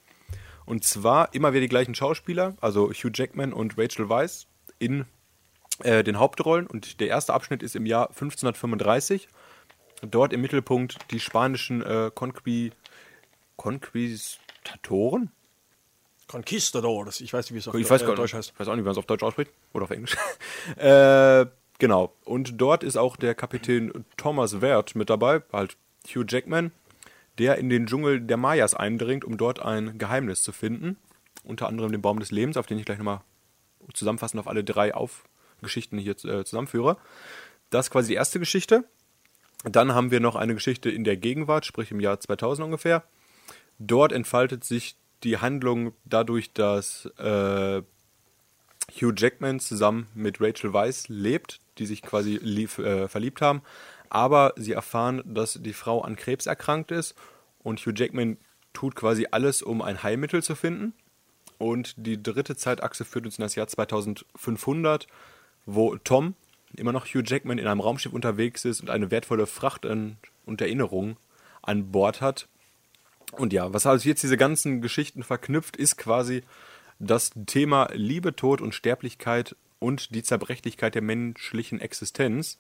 Und 0.64 0.84
zwar 0.84 1.34
immer 1.34 1.52
wieder 1.52 1.62
die 1.62 1.68
gleichen 1.68 1.94
Schauspieler, 1.94 2.56
also 2.60 2.90
Hugh 2.90 3.10
Jackman 3.12 3.52
und 3.52 3.78
Rachel 3.78 4.08
Weisz 4.08 4.46
in 4.78 5.06
äh, 5.80 6.04
den 6.04 6.18
Hauptrollen. 6.18 6.66
Und 6.66 7.00
der 7.00 7.08
erste 7.08 7.34
Abschnitt 7.34 7.62
ist 7.62 7.76
im 7.76 7.86
Jahr 7.86 8.08
1535. 8.08 9.28
Dort 10.02 10.32
im 10.32 10.40
Mittelpunkt 10.40 10.98
die 11.10 11.20
spanischen 11.20 11.82
äh, 11.82 12.10
Conqui 12.14 12.72
Conquistatoren. 13.56 15.30
Conquistadores, 16.26 17.20
ich 17.20 17.32
weiß 17.32 17.46
nicht, 17.46 17.54
wie 17.54 17.58
es 17.58 17.68
auf 17.68 17.74
Ich 17.74 17.88
weiß, 17.88 18.02
äh, 18.02 18.14
Deutsch 18.14 18.34
heißt. 18.34 18.52
ich 18.54 18.60
weiß 18.60 18.68
auch 18.68 18.72
nicht, 18.72 18.82
wie 18.82 18.86
man 18.86 18.92
es 18.92 18.98
auf 18.98 19.06
Deutsch 19.06 19.22
ausspricht. 19.22 19.52
Oder 19.72 19.84
auf 19.84 19.90
Englisch. 19.90 20.16
äh, 20.76 21.46
genau. 21.82 22.14
Und 22.24 22.60
dort 22.60 22.84
ist 22.84 22.96
auch 22.96 23.16
der 23.16 23.34
Kapitän 23.34 24.04
Thomas 24.16 24.60
Wert 24.60 24.94
mit 24.94 25.10
dabei, 25.10 25.42
halt 25.52 25.76
Hugh 26.06 26.24
Jackman, 26.26 26.70
der 27.38 27.58
in 27.58 27.68
den 27.68 27.86
Dschungel 27.86 28.20
der 28.20 28.36
Mayas 28.36 28.74
eindringt, 28.74 29.24
um 29.24 29.36
dort 29.36 29.58
ein 29.58 29.98
Geheimnis 29.98 30.44
zu 30.44 30.52
finden. 30.52 30.96
Unter 31.42 31.66
anderem 31.66 31.90
den 31.90 32.00
Baum 32.00 32.20
des 32.20 32.30
Lebens, 32.30 32.56
auf 32.56 32.66
den 32.66 32.78
ich 32.78 32.84
gleich 32.84 32.98
nochmal 32.98 33.22
zusammenfassend 33.94 34.38
auf 34.38 34.46
alle 34.46 34.62
drei 34.62 34.94
auf 34.94 35.24
Geschichten 35.60 35.98
hier 35.98 36.12
äh, 36.24 36.44
zusammenführe. 36.44 36.98
Das 37.70 37.86
ist 37.86 37.90
quasi 37.90 38.08
die 38.10 38.14
erste 38.14 38.38
Geschichte. 38.38 38.84
Dann 39.64 39.92
haben 39.92 40.12
wir 40.12 40.20
noch 40.20 40.36
eine 40.36 40.54
Geschichte 40.54 40.88
in 40.88 41.02
der 41.02 41.16
Gegenwart, 41.16 41.66
sprich 41.66 41.90
im 41.90 41.98
Jahr 41.98 42.20
2000 42.20 42.64
ungefähr. 42.64 43.02
Dort 43.80 44.12
entfaltet 44.12 44.62
sich 44.62 44.94
die 45.24 45.38
Handlung 45.38 45.94
dadurch, 46.04 46.52
dass 46.52 47.06
äh, 47.18 47.82
Hugh 48.92 49.14
Jackman 49.16 49.58
zusammen 49.58 50.06
mit 50.14 50.40
Rachel 50.40 50.72
Weisz 50.72 51.08
lebt, 51.08 51.60
die 51.78 51.86
sich 51.86 52.02
quasi 52.02 52.38
lieb, 52.42 52.78
äh, 52.78 53.08
verliebt 53.08 53.40
haben. 53.40 53.62
Aber 54.08 54.52
sie 54.56 54.72
erfahren, 54.72 55.22
dass 55.24 55.58
die 55.62 55.72
Frau 55.72 56.02
an 56.02 56.16
Krebs 56.16 56.46
erkrankt 56.46 56.90
ist 56.90 57.14
und 57.62 57.80
Hugh 57.80 57.94
Jackman 57.96 58.36
tut 58.72 58.94
quasi 58.94 59.28
alles, 59.30 59.62
um 59.62 59.82
ein 59.82 60.02
Heilmittel 60.02 60.42
zu 60.42 60.54
finden. 60.54 60.94
Und 61.58 61.94
die 61.96 62.22
dritte 62.22 62.56
Zeitachse 62.56 63.04
führt 63.04 63.24
uns 63.24 63.38
in 63.38 63.42
das 63.42 63.54
Jahr 63.54 63.68
2500, 63.68 65.06
wo 65.64 65.96
Tom, 65.96 66.34
immer 66.74 66.92
noch 66.92 67.06
Hugh 67.06 67.22
Jackman, 67.24 67.58
in 67.58 67.66
einem 67.66 67.80
Raumschiff 67.80 68.12
unterwegs 68.12 68.64
ist 68.64 68.80
und 68.80 68.90
eine 68.90 69.10
wertvolle 69.10 69.46
Fracht 69.46 69.86
an, 69.86 70.16
und 70.44 70.60
Erinnerungen 70.60 71.16
an 71.62 71.92
Bord 71.92 72.20
hat. 72.20 72.48
Und 73.32 73.52
ja, 73.52 73.72
was 73.72 73.86
also 73.86 74.08
jetzt 74.08 74.22
diese 74.22 74.36
ganzen 74.36 74.82
Geschichten 74.82 75.22
verknüpft, 75.22 75.76
ist 75.76 75.96
quasi 75.96 76.42
das 76.98 77.30
Thema 77.46 77.88
Liebe, 77.92 78.36
Tod 78.36 78.60
und 78.60 78.74
Sterblichkeit 78.74 79.56
und 79.82 80.14
die 80.14 80.22
Zerbrechlichkeit 80.22 80.94
der 80.94 81.02
menschlichen 81.02 81.80
Existenz. 81.80 82.58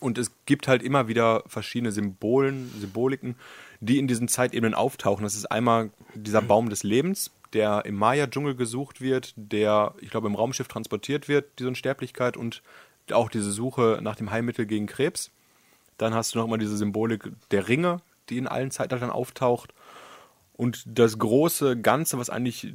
Und 0.00 0.18
es 0.18 0.32
gibt 0.44 0.68
halt 0.68 0.82
immer 0.82 1.08
wieder 1.08 1.44
verschiedene 1.46 1.92
Symbolen, 1.92 2.70
Symboliken, 2.78 3.36
die 3.80 3.98
in 3.98 4.08
diesen 4.08 4.28
Zeitebenen 4.28 4.74
auftauchen. 4.74 5.22
Das 5.22 5.34
ist 5.34 5.46
einmal 5.46 5.90
dieser 6.14 6.42
Baum 6.42 6.68
des 6.68 6.82
Lebens, 6.82 7.30
der 7.52 7.84
im 7.86 7.94
Maya-Dschungel 7.94 8.56
gesucht 8.56 9.00
wird, 9.00 9.32
der, 9.36 9.94
ich 10.00 10.10
glaube, 10.10 10.26
im 10.26 10.34
Raumschiff 10.34 10.68
transportiert 10.68 11.28
wird, 11.28 11.58
diese 11.58 11.68
Unsterblichkeit 11.68 12.36
und 12.36 12.62
auch 13.12 13.30
diese 13.30 13.52
Suche 13.52 14.00
nach 14.02 14.16
dem 14.16 14.30
Heilmittel 14.30 14.66
gegen 14.66 14.86
Krebs. 14.86 15.30
Dann 15.98 16.14
hast 16.14 16.34
du 16.34 16.38
noch 16.38 16.48
mal 16.48 16.58
diese 16.58 16.76
Symbolik 16.76 17.30
der 17.52 17.68
Ringe, 17.68 18.00
die 18.28 18.38
in 18.38 18.48
allen 18.48 18.70
Zeitaltern 18.70 19.10
auftaucht. 19.10 19.72
Und 20.54 20.82
das 20.86 21.18
große 21.18 21.80
Ganze, 21.80 22.18
was 22.18 22.28
eigentlich 22.28 22.74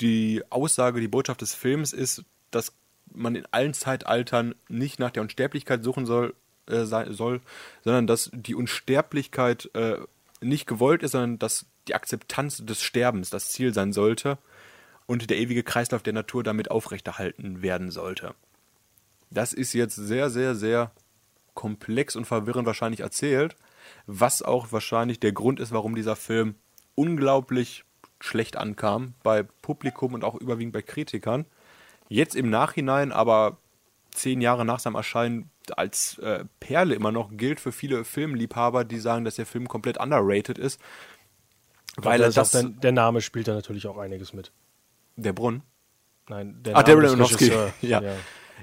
die 0.00 0.42
Aussage, 0.50 1.00
die 1.00 1.08
Botschaft 1.08 1.40
des 1.40 1.54
Films 1.54 1.92
ist, 1.92 2.24
dass 2.50 2.72
man 3.12 3.34
in 3.34 3.46
allen 3.50 3.74
Zeitaltern 3.74 4.54
nicht 4.68 4.98
nach 4.98 5.10
der 5.10 5.22
Unsterblichkeit 5.22 5.82
suchen 5.82 6.06
soll, 6.06 6.34
äh, 6.66 6.84
soll 6.84 7.40
sondern 7.82 8.06
dass 8.06 8.30
die 8.32 8.54
Unsterblichkeit 8.54 9.70
äh, 9.74 9.98
nicht 10.40 10.66
gewollt 10.66 11.02
ist, 11.02 11.12
sondern 11.12 11.38
dass 11.38 11.66
die 11.88 11.94
Akzeptanz 11.94 12.64
des 12.64 12.82
Sterbens 12.82 13.30
das 13.30 13.48
Ziel 13.48 13.72
sein 13.72 13.92
sollte 13.92 14.38
und 15.06 15.30
der 15.30 15.38
ewige 15.38 15.62
Kreislauf 15.62 16.02
der 16.02 16.12
Natur 16.12 16.44
damit 16.44 16.70
aufrechterhalten 16.70 17.62
werden 17.62 17.90
sollte. 17.90 18.34
Das 19.30 19.52
ist 19.52 19.72
jetzt 19.72 19.96
sehr, 19.96 20.30
sehr, 20.30 20.54
sehr 20.54 20.90
komplex 21.54 22.14
und 22.14 22.26
verwirrend 22.26 22.66
wahrscheinlich 22.66 23.00
erzählt, 23.00 23.56
was 24.06 24.42
auch 24.42 24.70
wahrscheinlich 24.70 25.18
der 25.18 25.32
Grund 25.32 25.60
ist, 25.60 25.72
warum 25.72 25.94
dieser 25.94 26.16
Film 26.16 26.54
unglaublich 26.94 27.84
schlecht 28.20 28.56
ankam 28.56 29.14
bei 29.22 29.42
Publikum 29.42 30.14
und 30.14 30.24
auch 30.24 30.34
überwiegend 30.34 30.72
bei 30.72 30.82
Kritikern. 30.82 31.46
Jetzt 32.08 32.34
im 32.36 32.50
Nachhinein, 32.50 33.12
aber 33.12 33.58
zehn 34.10 34.40
Jahre 34.40 34.64
nach 34.64 34.80
seinem 34.80 34.96
Erscheinen 34.96 35.50
als 35.76 36.18
äh, 36.18 36.44
Perle 36.60 36.94
immer 36.94 37.12
noch 37.12 37.30
gilt 37.36 37.60
für 37.60 37.72
viele 37.72 38.04
Filmliebhaber, 38.04 38.84
die 38.84 38.98
sagen, 38.98 39.24
dass 39.24 39.36
der 39.36 39.46
Film 39.46 39.68
komplett 39.68 39.98
underrated 39.98 40.58
ist. 40.58 40.80
Weil 41.96 42.22
er 42.22 42.30
das, 42.30 42.52
der, 42.52 42.62
der 42.64 42.92
Name 42.92 43.20
spielt 43.20 43.48
da 43.48 43.54
natürlich 43.54 43.86
auch 43.86 43.98
einiges 43.98 44.32
mit. 44.32 44.52
Der 45.16 45.32
Brunnen? 45.32 45.62
Nein, 46.28 46.62
der 46.62 46.76
Ah, 46.76 46.82
Name 46.82 46.86
Darren 46.94 47.04
Aronofsky. 47.06 47.44
Regisseurs. 47.46 47.72
Ja. 47.82 48.02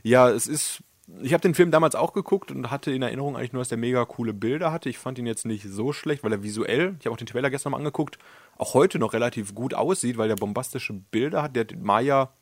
Ja, 0.03 0.29
es 0.29 0.47
ist. 0.47 0.83
Ich 1.21 1.33
habe 1.33 1.41
den 1.41 1.53
Film 1.53 1.69
damals 1.69 1.93
auch 1.93 2.13
geguckt 2.13 2.49
und 2.51 2.71
hatte 2.71 2.91
in 2.91 3.03
Erinnerung 3.03 3.37
eigentlich 3.37 3.53
nur, 3.53 3.61
dass 3.61 3.69
der 3.69 3.77
mega 3.77 4.03
coole 4.05 4.33
Bilder 4.33 4.71
hatte. 4.71 4.89
Ich 4.89 4.97
fand 4.97 5.19
ihn 5.19 5.27
jetzt 5.27 5.45
nicht 5.45 5.63
so 5.69 5.93
schlecht, 5.93 6.23
weil 6.23 6.31
er 6.31 6.41
visuell, 6.41 6.95
ich 6.99 7.05
habe 7.05 7.13
auch 7.13 7.17
den 7.17 7.27
Trailer 7.27 7.51
gestern 7.51 7.71
mal 7.71 7.77
angeguckt, 7.77 8.17
auch 8.57 8.73
heute 8.73 8.97
noch 8.97 9.13
relativ 9.13 9.53
gut 9.53 9.75
aussieht, 9.75 10.17
weil 10.17 10.29
der 10.29 10.35
bombastische 10.35 10.93
Bilder 10.93 11.43
hat. 11.43 11.55
Der 11.55 11.67
Maya, 11.77 12.33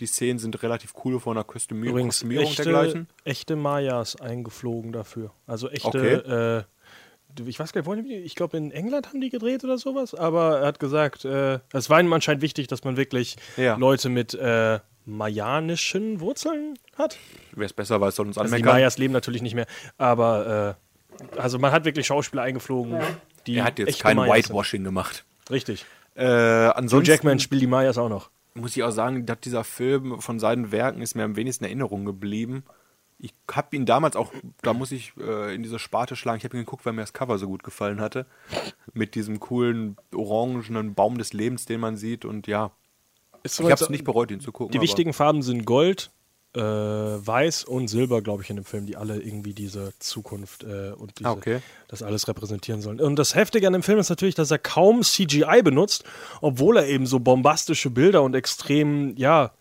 die 0.00 0.06
Szenen 0.06 0.38
sind 0.38 0.62
relativ 0.62 0.94
cool 1.04 1.20
von 1.20 1.34
der 1.36 1.44
Kostümierung, 1.44 1.92
Übrigens, 1.98 2.14
Kostümierung 2.16 2.46
echte, 2.50 2.62
dergleichen. 2.64 3.08
echte 3.24 3.56
Mayas 3.56 4.20
eingeflogen 4.20 4.92
dafür. 4.92 5.30
Also 5.46 5.68
echte, 5.68 5.88
Okay. 5.88 6.14
äh, 6.58 6.62
ich 7.46 7.60
weiß 7.60 7.72
gar 7.72 7.82
nicht, 7.94 8.10
ich 8.10 8.34
glaube 8.34 8.56
in 8.56 8.72
England 8.72 9.08
haben 9.08 9.20
die 9.20 9.28
gedreht 9.30 9.62
oder 9.62 9.78
sowas, 9.78 10.14
aber 10.14 10.60
er 10.60 10.66
hat 10.66 10.80
gesagt, 10.80 11.24
äh, 11.24 11.60
es 11.72 11.88
war 11.88 12.00
ihm 12.00 12.12
anscheinend 12.12 12.42
wichtig, 12.42 12.66
dass 12.66 12.82
man 12.82 12.96
wirklich 12.96 13.36
Ja. 13.56 13.76
Leute 13.76 14.08
mit 14.08 14.34
äh, 14.34 14.80
mayanischen 15.06 16.20
Wurzeln 16.20 16.74
hat. 16.96 17.16
Wer 17.52 17.66
es 17.66 17.72
besser 17.72 18.00
weiß, 18.00 18.16
soll 18.16 18.26
uns 18.26 18.38
Also 18.38 18.54
die. 18.54 18.62
Mayas 18.62 18.98
leben 18.98 19.12
natürlich 19.12 19.42
nicht 19.42 19.54
mehr, 19.54 19.66
aber 19.98 20.76
äh, 21.34 21.38
also 21.40 21.58
man 21.58 21.72
hat 21.72 21.84
wirklich 21.84 22.06
Schauspieler 22.06 22.42
eingeflogen, 22.42 22.98
die 23.46 23.56
er 23.58 23.64
hat 23.64 23.78
jetzt 23.78 24.00
kein 24.00 24.16
Mayas 24.16 24.48
Whitewashing 24.48 24.84
gemacht. 24.84 25.24
Sind. 25.46 25.50
Richtig. 25.54 25.84
Äh, 26.16 26.24
Joe 26.24 26.76
ansonsten 26.76 27.10
Jackman 27.10 27.38
spielt 27.38 27.62
die 27.62 27.66
Mayas 27.66 27.96
auch 27.98 28.08
noch. 28.08 28.30
Muss 28.54 28.76
ich 28.76 28.82
auch 28.82 28.90
sagen, 28.90 29.26
dass 29.26 29.40
dieser 29.40 29.64
Film 29.64 30.20
von 30.20 30.38
seinen 30.38 30.72
Werken 30.72 31.02
ist 31.02 31.14
mir 31.14 31.24
am 31.24 31.36
wenigsten 31.36 31.64
in 31.64 31.70
Erinnerung 31.70 32.04
geblieben. 32.04 32.64
Ich 33.18 33.34
habe 33.50 33.76
ihn 33.76 33.84
damals 33.84 34.16
auch, 34.16 34.32
da 34.62 34.72
muss 34.72 34.92
ich 34.92 35.12
äh, 35.18 35.54
in 35.54 35.62
diese 35.62 35.78
Sparte 35.78 36.16
schlagen, 36.16 36.38
ich 36.38 36.44
habe 36.44 36.56
ihn 36.56 36.64
geguckt, 36.64 36.86
weil 36.86 36.94
mir 36.94 37.02
das 37.02 37.12
Cover 37.12 37.38
so 37.38 37.46
gut 37.46 37.62
gefallen 37.62 38.00
hatte. 38.00 38.26
Mit 38.94 39.14
diesem 39.14 39.40
coolen, 39.40 39.96
orangenen 40.14 40.94
Baum 40.94 41.18
des 41.18 41.32
Lebens, 41.32 41.66
den 41.66 41.80
man 41.80 41.96
sieht. 41.96 42.24
Und 42.24 42.46
ja, 42.46 42.70
ich 43.44 43.60
habe 43.60 43.72
es 43.72 43.90
nicht 43.90 44.04
bereut, 44.04 44.30
ihn 44.30 44.40
zu 44.40 44.52
gucken. 44.52 44.72
Die 44.72 44.80
wichtigen 44.80 45.12
Farben 45.12 45.42
sind 45.42 45.66
Gold, 45.66 46.10
äh, 46.54 46.60
Weiß 46.60 47.64
und 47.64 47.88
Silber, 47.88 48.22
glaube 48.22 48.42
ich, 48.42 48.50
in 48.50 48.56
dem 48.56 48.64
Film, 48.64 48.86
die 48.86 48.96
alle 48.96 49.20
irgendwie 49.20 49.54
diese 49.54 49.92
Zukunft 49.98 50.64
äh, 50.64 50.90
und 50.92 51.18
diese, 51.18 51.28
Ah, 51.28 51.32
okay. 51.32 51.60
das 51.88 52.02
alles 52.02 52.26
repräsentieren 52.28 52.82
sollen. 52.82 53.00
Und 53.00 53.16
das 53.16 53.34
Heftige 53.34 53.66
an 53.66 53.72
dem 53.72 53.82
Film 53.82 53.98
ist 53.98 54.10
natürlich, 54.10 54.34
dass 54.34 54.50
er 54.50 54.58
kaum 54.58 55.02
CGI 55.02 55.62
benutzt, 55.62 56.04
obwohl 56.40 56.76
er 56.76 56.86
eben 56.88 57.06
so 57.06 57.20
bombastische 57.20 57.90
Bilder 57.90 58.22
und 58.22 58.34
extrem, 58.34 59.16
ja, 59.16 59.52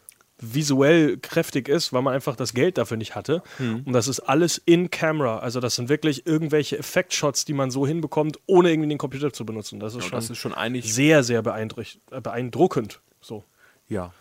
visuell 0.41 1.17
kräftig 1.17 1.67
ist, 1.67 1.91
weil 1.91 2.01
man 2.01 2.13
einfach 2.13 2.35
das 2.35 2.53
Geld 2.53 2.77
dafür 2.77 2.97
nicht 2.97 3.13
hatte. 3.13 3.43
Hm. 3.57 3.83
Und 3.85 3.93
das 3.93 4.07
ist 4.07 4.21
alles 4.21 4.57
in 4.63 4.89
Camera. 4.89 5.39
Also 5.39 5.59
das 5.59 5.75
sind 5.75 5.89
wirklich 5.89 6.25
irgendwelche 6.25 6.79
Effektshots, 6.79 7.43
die 7.45 7.53
man 7.53 7.71
so 7.71 7.85
hinbekommt, 7.85 8.39
ohne 8.45 8.71
irgendwie 8.71 8.87
den 8.89 8.97
Computer 8.97 9.33
zu 9.33 9.45
benutzen. 9.45 9.79
Das 9.81 9.93
ist, 9.93 10.03
Ja, 10.03 10.09
schon, 10.09 10.11
das 10.17 10.29
ist 10.29 10.37
schon 10.37 10.53
eigentlich, 10.53 10.93
sehr, 10.93 11.23
sehr 11.23 11.39
äh, 11.39 12.21
beeindruckend. 12.21 13.01
So. 13.21 13.43
ja. 13.89 14.13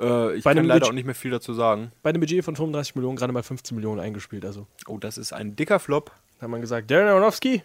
Äh, 0.00 0.36
ich 0.36 0.44
Bei 0.44 0.54
kann 0.54 0.64
leider 0.64 0.80
Budget- 0.80 0.90
auch 0.90 0.94
nicht 0.94 1.06
mehr 1.06 1.14
viel 1.14 1.30
dazu 1.30 1.52
sagen. 1.54 1.92
Bei 2.02 2.10
einem 2.10 2.20
Budget 2.20 2.44
von 2.44 2.54
35 2.56 2.94
Millionen 2.94 3.16
gerade 3.16 3.32
mal 3.32 3.42
15 3.42 3.74
Millionen 3.74 4.00
eingespielt. 4.00 4.44
Also 4.44 4.66
Oh, 4.86 4.98
das 4.98 5.18
ist 5.18 5.32
ein 5.32 5.56
dicker 5.56 5.78
Flop. 5.78 6.12
Da 6.38 6.44
hat 6.44 6.50
man 6.50 6.60
gesagt, 6.60 6.90
Darren 6.90 7.08
Aronofsky, 7.08 7.62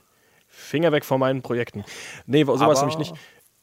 Finger 0.47 0.91
weg 0.91 1.05
von 1.05 1.19
meinen 1.19 1.41
Projekten. 1.41 1.83
Nee, 2.25 2.43
sowas 2.43 2.61
Aber 2.61 2.79
nämlich 2.79 2.97
nicht. 2.97 3.13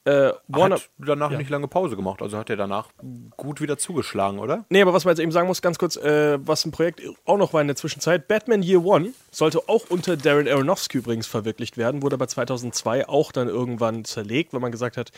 Äh, 0.04 0.32
Warner, 0.48 0.76
Hat 0.76 0.88
danach 0.96 1.30
Ja. 1.30 1.36
nicht 1.36 1.50
lange 1.50 1.68
Pause 1.68 1.94
gemacht. 1.94 2.22
Also 2.22 2.38
hat 2.38 2.48
er 2.48 2.56
danach 2.56 2.88
gut 3.36 3.60
wieder 3.60 3.76
zugeschlagen, 3.76 4.38
oder? 4.38 4.64
nee, 4.70 4.80
aber 4.80 4.94
was 4.94 5.04
man 5.04 5.12
jetzt 5.12 5.20
eben 5.20 5.30
sagen 5.30 5.46
muss, 5.46 5.60
ganz 5.60 5.78
kurz, 5.78 5.96
äh, 5.96 6.38
was 6.46 6.64
ein 6.64 6.70
Projekt 6.70 7.02
auch 7.26 7.36
noch 7.36 7.52
war 7.52 7.60
in 7.60 7.66
der 7.66 7.76
Zwischenzeit, 7.76 8.26
Batman 8.26 8.62
Year 8.62 8.82
One 8.82 9.10
sollte 9.30 9.68
auch 9.68 9.90
unter 9.90 10.16
Darren 10.16 10.48
Aronofsky 10.48 10.98
übrigens 10.98 11.26
verwirklicht 11.26 11.76
werden, 11.76 12.00
wurde 12.02 12.14
aber 12.14 12.28
2002 12.28 13.08
auch 13.08 13.30
dann 13.30 13.48
irgendwann 13.48 14.06
zerlegt, 14.06 14.54
weil 14.54 14.60
man 14.60 14.72
gesagt 14.72 14.96
hat, 14.96 15.12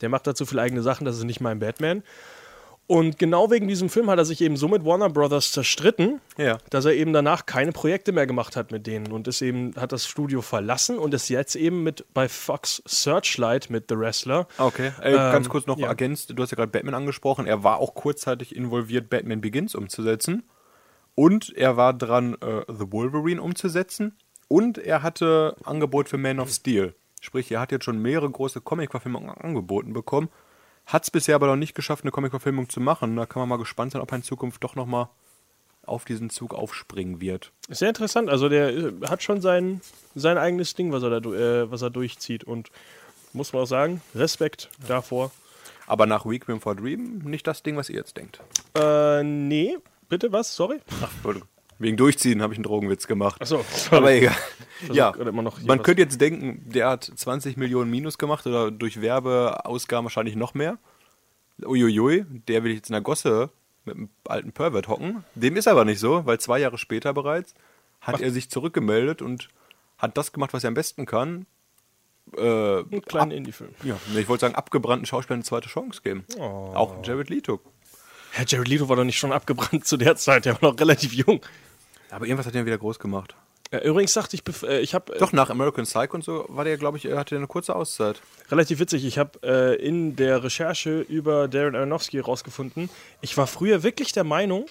der 0.00 0.08
macht 0.08 0.26
da 0.26 0.34
zu 0.34 0.46
viele 0.46 0.62
eigene 0.62 0.80
Sachen, 0.82 1.04
das 1.04 1.18
ist 1.18 1.24
nicht 1.24 1.42
mein 1.42 1.58
Batman. 1.58 2.02
Und 2.88 3.18
genau 3.18 3.50
wegen 3.50 3.68
diesem 3.68 3.88
Film 3.88 4.10
hat 4.10 4.18
er 4.18 4.24
sich 4.24 4.40
eben 4.42 4.56
so 4.56 4.68
mit 4.68 4.84
Warner 4.84 5.08
Brothers 5.08 5.52
zerstritten, 5.52 6.20
Ja. 6.36 6.58
dass 6.68 6.84
er 6.84 6.92
eben 6.92 7.12
danach 7.12 7.46
keine 7.46 7.72
Projekte 7.72 8.12
mehr 8.12 8.26
gemacht 8.26 8.54
hat 8.56 8.70
mit 8.70 8.86
denen 8.86 9.12
und 9.12 9.28
ist 9.28 9.40
eben 9.40 9.72
hat 9.76 9.92
das 9.92 10.06
Studio 10.06 10.42
verlassen 10.42 10.98
und 10.98 11.14
ist 11.14 11.28
jetzt 11.28 11.54
eben 11.54 11.84
mit 11.84 12.04
bei 12.12 12.28
Fox 12.28 12.82
Searchlight 12.84 13.70
mit 13.70 13.84
The 13.88 13.96
Wrestler. 13.96 14.46
Okay, 14.58 14.92
äh, 15.00 15.12
ganz 15.12 15.46
Ähm, 15.46 15.50
kurz 15.52 15.66
noch 15.66 15.78
ja. 15.78 15.86
ergänzt, 15.88 16.32
du 16.34 16.42
hast 16.42 16.50
ja 16.50 16.56
gerade 16.56 16.70
Batman 16.72 16.94
angesprochen, 16.94 17.46
er 17.46 17.62
war 17.64 17.78
auch 17.78 17.94
kurzzeitig 17.94 18.54
involviert, 18.54 19.08
Batman 19.08 19.40
Begins 19.40 19.74
umzusetzen 19.74 20.42
und 21.14 21.54
er 21.56 21.76
war 21.76 21.94
dran, 21.94 22.34
äh, 22.42 22.62
The 22.68 22.90
Wolverine 22.92 23.40
umzusetzen 23.40 24.16
und 24.48 24.76
er 24.76 25.02
hatte 25.02 25.56
Angebot 25.64 26.08
für 26.10 26.18
Man 26.18 26.40
of 26.40 26.50
Steel. 26.50 26.94
Sprich, 27.20 27.50
er 27.52 27.60
hat 27.60 27.70
jetzt 27.72 27.84
schon 27.84 28.02
mehrere 28.02 28.28
große 28.28 28.60
Comic-Verfilmungen 28.60 29.30
angeboten 29.30 29.92
bekommen, 29.92 30.28
hat 30.86 31.04
es 31.04 31.10
bisher 31.10 31.34
aber 31.34 31.46
noch 31.46 31.56
nicht 31.56 31.74
geschafft, 31.74 32.04
eine 32.04 32.10
Comic-Verfilmung 32.10 32.68
zu 32.68 32.80
machen. 32.80 33.16
Da 33.16 33.26
kann 33.26 33.40
man 33.40 33.48
mal 33.48 33.58
gespannt 33.58 33.92
sein, 33.92 34.02
ob 34.02 34.10
er 34.12 34.16
in 34.16 34.22
Zukunft 34.22 34.62
doch 34.64 34.74
nochmal 34.74 35.08
auf 35.84 36.04
diesen 36.04 36.30
Zug 36.30 36.54
aufspringen 36.54 37.20
wird. 37.20 37.52
Ist 37.68 37.78
sehr 37.78 37.88
interessant. 37.88 38.28
Also 38.28 38.48
der 38.48 38.68
äh, 38.68 38.92
hat 39.08 39.22
schon 39.22 39.40
sein, 39.40 39.80
sein 40.14 40.38
eigenes 40.38 40.74
Ding, 40.74 40.92
was 40.92 41.02
er 41.02 41.20
da 41.20 41.30
äh, 41.30 41.70
was 41.70 41.82
er 41.82 41.90
durchzieht 41.90 42.44
und 42.44 42.70
muss 43.32 43.52
man 43.52 43.62
auch 43.62 43.66
sagen, 43.66 44.00
Respekt 44.14 44.68
davor. 44.86 45.32
Aber 45.86 46.06
nach 46.06 46.24
Requiem 46.24 46.60
for 46.60 46.76
Dream 46.76 47.18
nicht 47.24 47.46
das 47.46 47.62
Ding, 47.62 47.76
was 47.76 47.88
ihr 47.88 47.96
jetzt 47.96 48.16
denkt. 48.16 48.40
Äh, 48.74 49.22
nee, 49.24 49.76
bitte 50.08 50.32
was? 50.32 50.54
Sorry. 50.54 50.80
Wegen 51.82 51.96
Durchziehen 51.96 52.42
habe 52.42 52.54
ich 52.54 52.58
einen 52.58 52.64
Drogenwitz 52.64 53.06
gemacht. 53.08 53.40
Achso, 53.42 53.64
Aber 53.90 54.12
egal. 54.12 54.36
Versuch 54.78 54.94
Ja, 54.94 55.12
man 55.66 55.82
könnte 55.82 56.02
jetzt 56.02 56.20
denken, 56.20 56.62
der 56.70 56.88
hat 56.88 57.04
20 57.04 57.56
Millionen 57.56 57.90
Minus 57.90 58.18
gemacht 58.18 58.46
oder 58.46 58.70
durch 58.70 59.00
Werbeausgaben 59.00 60.04
wahrscheinlich 60.04 60.36
noch 60.36 60.54
mehr. 60.54 60.78
Uiuiui, 61.60 62.24
der 62.48 62.62
will 62.64 62.72
jetzt 62.72 62.88
in 62.88 62.94
der 62.94 63.02
Gosse 63.02 63.50
mit 63.84 63.96
einem 63.96 64.10
alten 64.28 64.52
Pervert 64.52 64.86
hocken. 64.86 65.24
Dem 65.34 65.56
ist 65.56 65.66
aber 65.66 65.84
nicht 65.84 65.98
so, 65.98 66.24
weil 66.24 66.38
zwei 66.38 66.58
Jahre 66.60 66.78
später 66.78 67.12
bereits 67.12 67.54
hat 68.00 68.20
er 68.20 68.30
sich 68.30 68.48
zurückgemeldet 68.48 69.20
und 69.20 69.48
hat 69.98 70.16
das 70.16 70.32
gemacht, 70.32 70.52
was 70.52 70.64
er 70.64 70.68
am 70.68 70.74
besten 70.74 71.04
kann. 71.04 71.46
Äh, 72.36 72.40
Einen 72.40 73.02
kleinen 73.02 73.32
Indie-Film. 73.32 73.74
ja, 73.82 73.96
ich 74.16 74.28
wollte 74.28 74.42
sagen, 74.42 74.54
abgebrannten 74.54 75.06
Schauspielern 75.06 75.38
eine 75.38 75.44
zweite 75.44 75.68
Chance 75.68 76.00
geben. 76.02 76.24
Oh. 76.38 76.70
Auch 76.74 77.04
Jared 77.04 77.28
Leto. 77.28 77.60
Herr 78.30 78.46
Jared 78.46 78.68
Leto 78.68 78.88
war 78.88 78.96
doch 78.96 79.04
nicht 79.04 79.18
schon 79.18 79.32
abgebrannt 79.32 79.84
zu 79.84 79.96
der 79.96 80.16
Zeit, 80.16 80.44
der 80.44 80.54
war 80.60 80.70
noch 80.70 80.78
relativ 80.80 81.12
jung. 81.12 81.40
Aber 82.12 82.26
irgendwas 82.26 82.46
hat 82.46 82.54
er 82.54 82.66
wieder 82.66 82.78
groß 82.78 82.98
gemacht. 82.98 83.34
Äh, 83.70 83.88
übrigens 83.88 84.12
sagte 84.12 84.36
ich, 84.36 84.42
äh, 84.62 84.80
ich 84.80 84.94
habe 84.94 85.14
Doch, 85.18 85.32
nach 85.32 85.48
American 85.48 85.84
Psycho 85.84 86.14
und 86.14 86.22
so 86.22 86.44
war 86.48 86.64
der, 86.64 86.76
glaube 86.76 86.98
ich, 86.98 87.06
hatte 87.06 87.36
eine 87.36 87.46
kurze 87.46 87.74
Auszeit. 87.74 88.20
relativ 88.50 88.78
witzig, 88.80 89.04
ich 89.04 89.18
habe 89.18 89.38
äh, 89.42 89.74
in 89.76 90.14
der 90.14 90.44
Recherche 90.44 91.00
über 91.00 91.48
Darren 91.48 91.74
Aronofsky 91.74 92.20
rausgefunden, 92.20 92.90
ich 93.22 93.36
war 93.38 93.46
früher 93.46 93.82
wirklich 93.82 94.12
der 94.12 94.24
Meinung, 94.24 94.66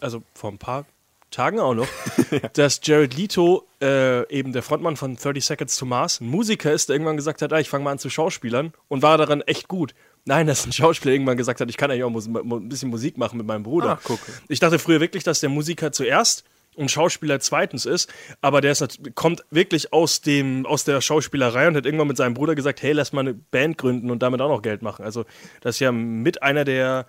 also 0.00 0.22
vor 0.34 0.50
ein 0.50 0.58
paar 0.58 0.84
Tagen 1.30 1.60
auch 1.60 1.74
noch, 1.74 1.86
dass 2.54 2.80
Jared 2.82 3.16
Leto 3.16 3.66
äh, 3.80 4.28
eben 4.28 4.52
der 4.52 4.62
Frontmann 4.62 4.96
von 4.96 5.16
30 5.16 5.44
Seconds 5.44 5.76
to 5.76 5.86
Mars 5.86 6.20
ein 6.20 6.28
Musiker 6.28 6.72
ist, 6.72 6.88
der 6.88 6.96
irgendwann 6.96 7.16
gesagt 7.16 7.40
hat, 7.40 7.52
ah, 7.52 7.60
ich 7.60 7.68
fange 7.68 7.84
mal 7.84 7.92
an 7.92 7.98
zu 7.98 8.10
Schauspielern 8.10 8.72
und 8.88 9.02
war 9.02 9.16
daran 9.16 9.42
echt 9.42 9.68
gut. 9.68 9.94
Nein, 10.24 10.46
dass 10.46 10.64
ein 10.64 10.72
Schauspieler 10.72 11.12
irgendwann 11.12 11.36
gesagt 11.36 11.60
hat, 11.60 11.68
ich 11.68 11.76
kann 11.76 11.90
eigentlich 11.90 12.04
auch 12.04 12.10
ein 12.10 12.68
bisschen 12.68 12.88
Musik 12.88 13.18
machen 13.18 13.36
mit 13.36 13.46
meinem 13.46 13.62
Bruder. 13.62 13.98
Ach, 14.00 14.04
guck. 14.04 14.20
Ich 14.48 14.58
dachte 14.58 14.78
früher 14.78 15.00
wirklich, 15.00 15.22
dass 15.22 15.40
der 15.40 15.50
Musiker 15.50 15.92
zuerst 15.92 16.44
und 16.76 16.90
Schauspieler 16.90 17.40
zweitens 17.40 17.86
ist, 17.86 18.12
aber 18.40 18.60
der 18.60 18.72
ist, 18.72 19.14
kommt 19.14 19.44
wirklich 19.50 19.92
aus, 19.92 20.20
dem, 20.20 20.66
aus 20.66 20.84
der 20.84 21.00
Schauspielerei 21.00 21.68
und 21.68 21.76
hat 21.76 21.86
irgendwann 21.86 22.08
mit 22.08 22.16
seinem 22.16 22.34
Bruder 22.34 22.54
gesagt, 22.54 22.82
hey, 22.82 22.92
lass 22.92 23.12
mal 23.12 23.20
eine 23.20 23.34
Band 23.34 23.78
gründen 23.78 24.10
und 24.10 24.22
damit 24.22 24.40
auch 24.40 24.48
noch 24.48 24.62
Geld 24.62 24.82
machen. 24.82 25.04
Also 25.04 25.24
das 25.60 25.76
ist 25.76 25.80
ja 25.80 25.92
mit 25.92 26.42
einer 26.42 26.64
der 26.64 27.06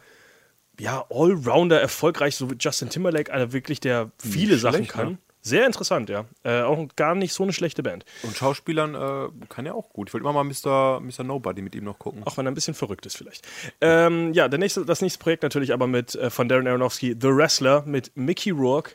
ja, 0.80 1.06
Allrounder 1.10 1.80
erfolgreich, 1.80 2.36
so 2.36 2.52
wie 2.52 2.56
Justin 2.60 2.90
Timberlake, 2.90 3.32
einer 3.32 3.54
wirklich, 3.54 3.80
der 3.80 4.12
viele 4.20 4.58
Sachen 4.58 4.78
schlecht, 4.78 4.92
kann. 4.92 5.08
ne? 5.12 5.18
Sehr 5.46 5.68
interessant, 5.68 6.10
ja. 6.10 6.26
Äh, 6.42 6.64
auch 6.64 6.88
gar 6.96 7.14
nicht 7.14 7.32
so 7.32 7.44
eine 7.44 7.54
schlechte 7.54 7.84
Band. 7.84 8.04
Und 8.24 8.36
Schauspielern 8.36 8.96
äh, 8.96 9.46
kann 9.48 9.68
er 9.68 9.76
auch 9.76 9.90
gut. 9.90 10.10
Ich 10.10 10.14
wollte 10.16 10.24
immer 10.28 10.34
mal 10.34 10.44
Mr. 10.44 11.00
Mr. 11.00 11.24
Nobody 11.24 11.62
mit 11.62 11.76
ihm 11.76 11.84
noch 11.84 12.00
gucken. 12.00 12.24
Auch 12.26 12.36
wenn 12.38 12.48
er 12.48 12.52
ein 12.52 12.56
bisschen 12.56 12.74
verrückt 12.74 13.06
ist 13.06 13.16
vielleicht. 13.16 13.48
Ähm, 13.80 14.34
ja, 14.34 14.48
nächste, 14.48 14.86
das 14.86 15.04
nächste 15.04 15.20
Projekt 15.20 15.44
natürlich 15.44 15.72
aber 15.72 15.86
mit 15.86 16.16
äh, 16.16 16.32
von 16.32 16.50
Darren 16.50 16.66
Aronofsky, 16.66 17.16
The 17.22 17.28
Wrestler, 17.28 17.84
mit 17.86 18.12
Mickey 18.16 18.50
Rourke, 18.50 18.94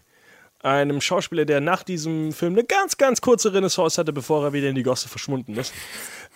einem 0.62 1.00
Schauspieler, 1.00 1.44
der 1.44 1.60
nach 1.60 1.82
diesem 1.82 2.32
Film 2.32 2.52
eine 2.54 2.64
ganz, 2.64 2.96
ganz 2.96 3.20
kurze 3.20 3.52
Renaissance 3.52 3.98
hatte, 3.98 4.12
bevor 4.12 4.44
er 4.44 4.52
wieder 4.52 4.68
in 4.68 4.74
die 4.74 4.82
Gosse 4.82 5.08
verschwunden 5.08 5.56
ist. 5.56 5.72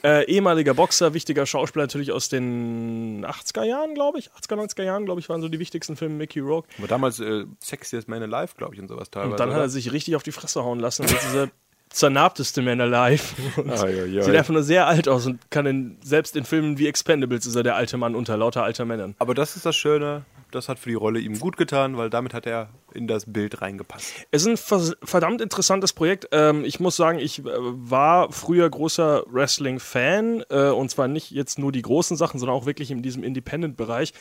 Äh, 0.03 0.25
ehemaliger 0.27 0.75
Boxer, 0.75 1.15
wichtiger 1.15 1.47
Schauspieler 1.47 1.85
natürlich 1.85 2.13
aus 2.13 2.29
den 2.29 3.25
80er 3.25 3.65
Jahren, 3.65 3.95
glaube 3.95 4.19
ich. 4.19 4.31
80er, 4.33 4.57
90er 4.57 4.83
Jahren, 4.83 5.07
glaube 5.07 5.21
ich, 5.21 5.31
waren 5.31 5.41
so 5.41 5.49
die 5.49 5.59
wichtigsten 5.59 5.97
Filme 5.97 6.17
Mickey 6.17 6.41
Rourke. 6.41 6.69
Aber 6.77 6.89
damals 6.89 7.21
äh, 7.21 7.45
Sexiest 7.61 8.07
Man 8.07 8.23
Alive, 8.23 8.55
glaube 8.57 8.75
ich, 8.75 8.81
und 8.81 8.89
sowas 8.89 9.11
teilweise. 9.11 9.33
Und 9.33 9.41
dann 9.41 9.49
hat 9.51 9.57
oder? 9.57 9.65
er 9.65 9.69
sich 9.71 9.93
richtig 9.93 10.17
auf 10.17 10.23
die 10.23 10.33
Fresse 10.33 10.63
hauen 10.63 10.79
lassen. 10.79 11.03
Und 11.03 11.11
jetzt 11.11 11.25
ist 11.25 11.35
er 11.35 11.49
zernarbteste 11.95 12.61
Man 12.61 12.81
alive. 12.81 13.23
Sieht 13.55 14.35
einfach 14.37 14.53
nur 14.53 14.63
sehr 14.63 14.87
alt 14.87 15.09
aus 15.09 15.27
und 15.27 15.51
kann 15.51 15.65
in, 15.65 15.97
selbst 16.03 16.37
in 16.37 16.45
Filmen 16.45 16.79
wie 16.79 16.89
Expendables 16.89 17.47
ist 17.47 17.55
er 17.55 17.63
der 17.63 17.77
alte 17.77 17.97
Mann 17.97 18.15
unter 18.15 18.37
lauter 18.37 18.65
alter 18.65 18.85
Männern. 18.85 19.15
Aber 19.19 19.35
das 19.35 19.57
ist 19.57 19.65
das 19.65 19.77
Schöne, 19.77 20.25
das 20.55 20.69
hat 20.69 20.79
für 20.79 20.89
die 20.89 20.95
Rolle 20.95 21.21
ihm 21.21 21.39
gut 21.39 21.57
getan, 21.57 21.97
weil 21.97 22.11
damit 22.11 22.35
hat 22.35 22.47
er 22.47 22.71
in 22.93 23.07
das 23.07 23.33
Bild 23.33 23.61
reingepasst. 23.61 24.13
Es 24.31 24.47
ist 24.47 24.71
ein 24.71 24.95
verdammt 25.03 25.41
interessantes 25.41 25.93
Projekt. 25.93 26.29
Ähm, 26.33 26.65
ich 26.65 26.81
muss 26.81 26.97
sagen, 26.97 27.19
ich 27.19 27.41
äh, 27.41 27.45
war 27.47 28.33
früher 28.33 28.69
großer 28.69 29.25
Wrestling-Fan 29.27 30.45
äh, 30.51 30.69
und 30.69 30.91
zwar 30.91 31.09
nicht 31.09 31.31
jetzt 31.31 31.59
nur 31.59 31.73
die 31.73 31.83
großen 31.83 32.17
Sachen, 32.17 32.39
sondern 32.39 32.57
auch 32.57 32.67
wirklich 32.67 32.91
in 32.91 33.03
diesem 33.03 33.25
Independent-Bereich. 33.25 34.13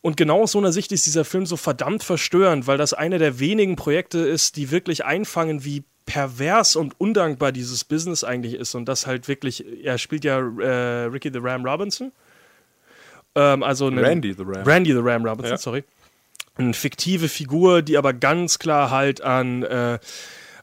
Und 0.00 0.16
genau 0.16 0.42
aus 0.42 0.52
so 0.52 0.58
einer 0.58 0.72
Sicht 0.72 0.90
ist 0.90 1.06
dieser 1.06 1.24
Film 1.24 1.46
so 1.46 1.56
verdammt 1.56 2.02
verstörend, 2.02 2.66
weil 2.66 2.76
das 2.76 2.92
eine 2.92 3.18
der 3.18 3.38
wenigen 3.38 3.76
Projekte 3.76 4.18
ist, 4.18 4.56
die 4.56 4.72
wirklich 4.72 5.04
einfangen, 5.04 5.64
wie 5.64 5.84
pervers 6.06 6.74
und 6.74 7.00
undankbar 7.00 7.52
dieses 7.52 7.84
Business 7.84 8.24
eigentlich 8.24 8.54
ist. 8.54 8.74
Und 8.74 8.86
das 8.86 9.06
halt 9.06 9.28
wirklich, 9.28 9.64
er 9.84 9.98
spielt 9.98 10.24
ja 10.24 10.38
äh, 10.38 11.04
Ricky 11.04 11.30
the 11.32 11.38
Ram 11.40 11.64
Robinson. 11.64 12.12
Ähm, 13.34 13.62
also 13.62 13.86
einen- 13.86 13.98
Randy 13.98 14.32
the 14.34 14.42
Ram. 14.44 14.62
Randy 14.64 14.92
the 14.92 15.00
Ram 15.00 15.24
Robinson, 15.24 15.52
Ja. 15.52 15.58
sorry. 15.58 15.84
Eine 16.56 16.74
fiktive 16.74 17.28
Figur, 17.28 17.80
die 17.82 17.96
aber 17.96 18.12
ganz 18.12 18.58
klar 18.58 18.90
halt 18.90 19.22
an, 19.22 19.62
äh, 19.62 19.98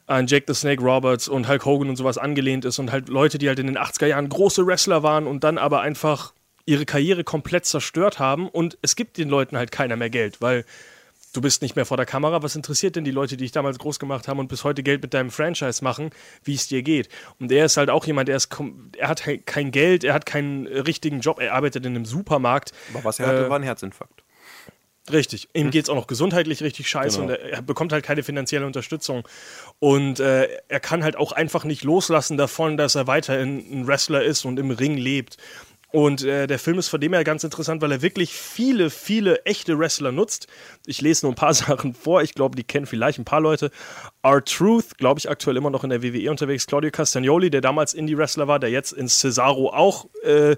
an 0.06 0.26
Jake 0.26 0.44
the 0.46 0.54
Snake 0.54 0.82
Roberts 0.82 1.28
und 1.28 1.48
Hulk 1.48 1.64
Hogan 1.64 1.88
und 1.88 1.96
sowas 1.96 2.16
angelehnt 2.18 2.64
ist 2.64 2.78
und 2.78 2.92
halt 2.92 3.08
Leute, 3.08 3.38
die 3.38 3.48
halt 3.48 3.58
in 3.58 3.66
den 3.66 3.76
80er 3.76 4.06
Jahren 4.06 4.28
große 4.28 4.64
Wrestler 4.66 5.02
waren 5.02 5.26
und 5.26 5.42
dann 5.44 5.58
aber 5.58 5.80
einfach 5.80 6.32
ihre 6.66 6.84
Karriere 6.86 7.24
komplett 7.24 7.64
zerstört 7.64 8.18
haben 8.20 8.48
und 8.48 8.78
es 8.82 8.94
gibt 8.94 9.18
den 9.18 9.28
Leuten 9.28 9.56
halt 9.56 9.72
keiner 9.72 9.96
mehr 9.96 10.10
Geld, 10.10 10.40
weil 10.40 10.64
du 11.32 11.40
bist 11.40 11.62
nicht 11.62 11.76
mehr 11.76 11.86
vor 11.86 11.96
der 11.96 12.06
Kamera. 12.06 12.42
Was 12.42 12.56
interessiert 12.56 12.96
denn 12.96 13.04
die 13.04 13.10
Leute, 13.10 13.36
die 13.36 13.44
dich 13.44 13.52
damals 13.52 13.78
groß 13.78 13.98
gemacht 13.98 14.28
haben 14.28 14.38
und 14.38 14.48
bis 14.48 14.64
heute 14.64 14.82
Geld 14.82 15.02
mit 15.02 15.14
deinem 15.14 15.30
Franchise 15.30 15.82
machen, 15.84 16.10
wie 16.44 16.54
es 16.54 16.68
dir 16.68 16.82
geht? 16.82 17.08
Und 17.38 17.52
er 17.52 17.64
ist 17.66 17.76
halt 17.76 17.90
auch 17.90 18.06
jemand, 18.06 18.28
der 18.28 18.36
ist, 18.36 18.48
er 18.98 19.08
hat 19.08 19.22
kein 19.46 19.70
Geld, 19.70 20.04
er 20.04 20.14
hat 20.14 20.26
keinen 20.26 20.66
richtigen 20.66 21.20
Job, 21.20 21.38
er 21.40 21.54
arbeitet 21.54 21.86
in 21.86 21.94
einem 21.94 22.04
Supermarkt. 22.04 22.72
Aber 22.94 23.04
was 23.04 23.18
er 23.20 23.26
hatte, 23.26 23.46
Äh, 23.46 23.50
war 23.50 23.58
ein 23.58 23.62
Herzinfarkt. 23.62 24.22
Richtig. 25.10 25.48
Ihm 25.54 25.70
geht 25.70 25.84
es 25.84 25.90
auch 25.90 25.96
noch 25.96 26.06
gesundheitlich 26.06 26.62
richtig 26.62 26.88
scheiße 26.88 27.20
Genau. 27.20 27.32
und 27.32 27.38
er, 27.40 27.52
er 27.52 27.62
bekommt 27.62 27.92
halt 27.92 28.04
keine 28.04 28.22
finanzielle 28.22 28.66
Unterstützung. 28.66 29.26
Und 29.80 30.20
äh, 30.20 30.46
er 30.68 30.78
kann 30.80 31.02
halt 31.02 31.16
auch 31.16 31.32
einfach 31.32 31.64
nicht 31.64 31.82
loslassen 31.82 32.36
davon, 32.36 32.76
dass 32.76 32.94
er 32.94 33.06
weiterhin 33.06 33.58
ein 33.72 33.86
Wrestler 33.88 34.22
ist 34.22 34.44
und 34.44 34.58
im 34.58 34.70
Ring 34.70 34.96
lebt. 34.96 35.36
Und 35.92 36.22
äh, 36.22 36.46
der 36.46 36.58
Film 36.58 36.78
ist 36.78 36.88
von 36.88 37.00
dem 37.00 37.12
her 37.12 37.24
ganz 37.24 37.42
interessant, 37.42 37.82
weil 37.82 37.90
er 37.90 38.02
wirklich 38.02 38.32
viele, 38.32 38.90
viele 38.90 39.44
echte 39.44 39.78
Wrestler 39.78 40.12
nutzt. 40.12 40.46
Ich 40.86 41.00
lese 41.00 41.26
nur 41.26 41.32
ein 41.32 41.36
paar 41.36 41.54
Sachen 41.54 41.94
vor. 41.94 42.22
Ich 42.22 42.34
glaube, 42.34 42.56
die 42.56 42.64
kennen 42.64 42.86
vielleicht 42.86 43.18
ein 43.18 43.24
paar 43.24 43.40
Leute. 43.40 43.70
R-Truth, 44.22 44.98
glaube 44.98 45.18
ich, 45.18 45.28
aktuell 45.28 45.56
immer 45.56 45.70
noch 45.70 45.82
in 45.82 45.90
der 45.90 46.02
WWE 46.02 46.30
unterwegs. 46.30 46.66
Claudio 46.66 46.90
Castagnoli, 46.90 47.50
der 47.50 47.60
damals 47.60 47.94
Indie-Wrestler 47.94 48.46
war, 48.46 48.60
der 48.60 48.70
jetzt 48.70 48.92
in 48.92 49.08
Cesaro 49.08 49.70
auch 49.70 50.06
äh, 50.22 50.56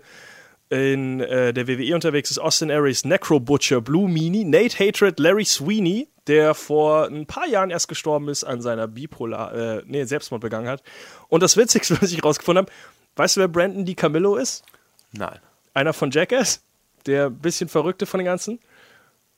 in 0.73 1.21
äh, 1.21 1.53
der 1.53 1.69
WWE 1.69 1.95
unterwegs 1.95 2.31
ist 2.31 2.39
Austin 2.39 2.71
Aries, 2.71 3.05
Necro 3.05 3.39
Butcher, 3.41 3.83
Blue 3.83 4.09
Meanie, 4.09 4.45
Nate 4.45 4.79
Hatred, 4.79 5.21
Larry 5.21 5.45
Sweeney, 5.45 6.09
der 6.27 6.55
vor 6.55 7.09
ein 7.09 7.27
paar 7.27 7.47
Jahren 7.47 7.69
erst 7.71 7.89
gestorben 7.89 8.29
ist 8.31 8.43
an 8.43 8.63
seiner 8.63 8.89
Bipolar, 8.89 9.55
äh, 9.55 9.83
nee, 9.87 10.05
Selbstmord 10.05 10.41
begangen 10.41 10.69
hat. 10.69 10.83
Und 11.29 11.43
das 11.43 11.59
Witzigste, 11.59 11.97
was 12.01 12.11
ich 12.11 12.25
rausgefunden 12.25 12.65
habe, 12.65 12.73
weißt 13.17 13.37
du, 13.37 13.41
wer 13.41 13.49
Brandon 13.49 13.85
DiCamillo 13.85 14.37
ist? 14.37 14.65
Nein. 15.13 15.39
Einer 15.75 15.93
von 15.93 16.11
Jackass, 16.11 16.63
der 17.07 17.31
bisschen 17.31 17.69
verrückte 17.69 18.07
von 18.07 18.19
den 18.19 18.27
ganzen. 18.27 18.59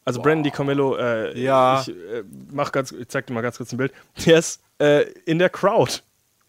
Also 0.05 0.21
Brandon 0.21 0.43
DiCamillo, 0.45 0.97
äh, 0.97 1.39
Ja. 1.41 1.81
ich 1.81 1.89
äh, 1.89 2.23
mach 2.53 2.73
ganz, 2.73 2.93
ich 2.93 3.09
zeig 3.09 3.27
dir 3.27 3.33
mal 3.33 3.41
ganz 3.41 3.57
kurz 3.57 3.73
ein 3.73 3.79
Bild. 3.79 3.93
Der 4.27 4.39
ist 4.39 4.61
äh, 4.79 5.03
in 5.25 5.39
der 5.39 5.49
Crowd 5.49 6.01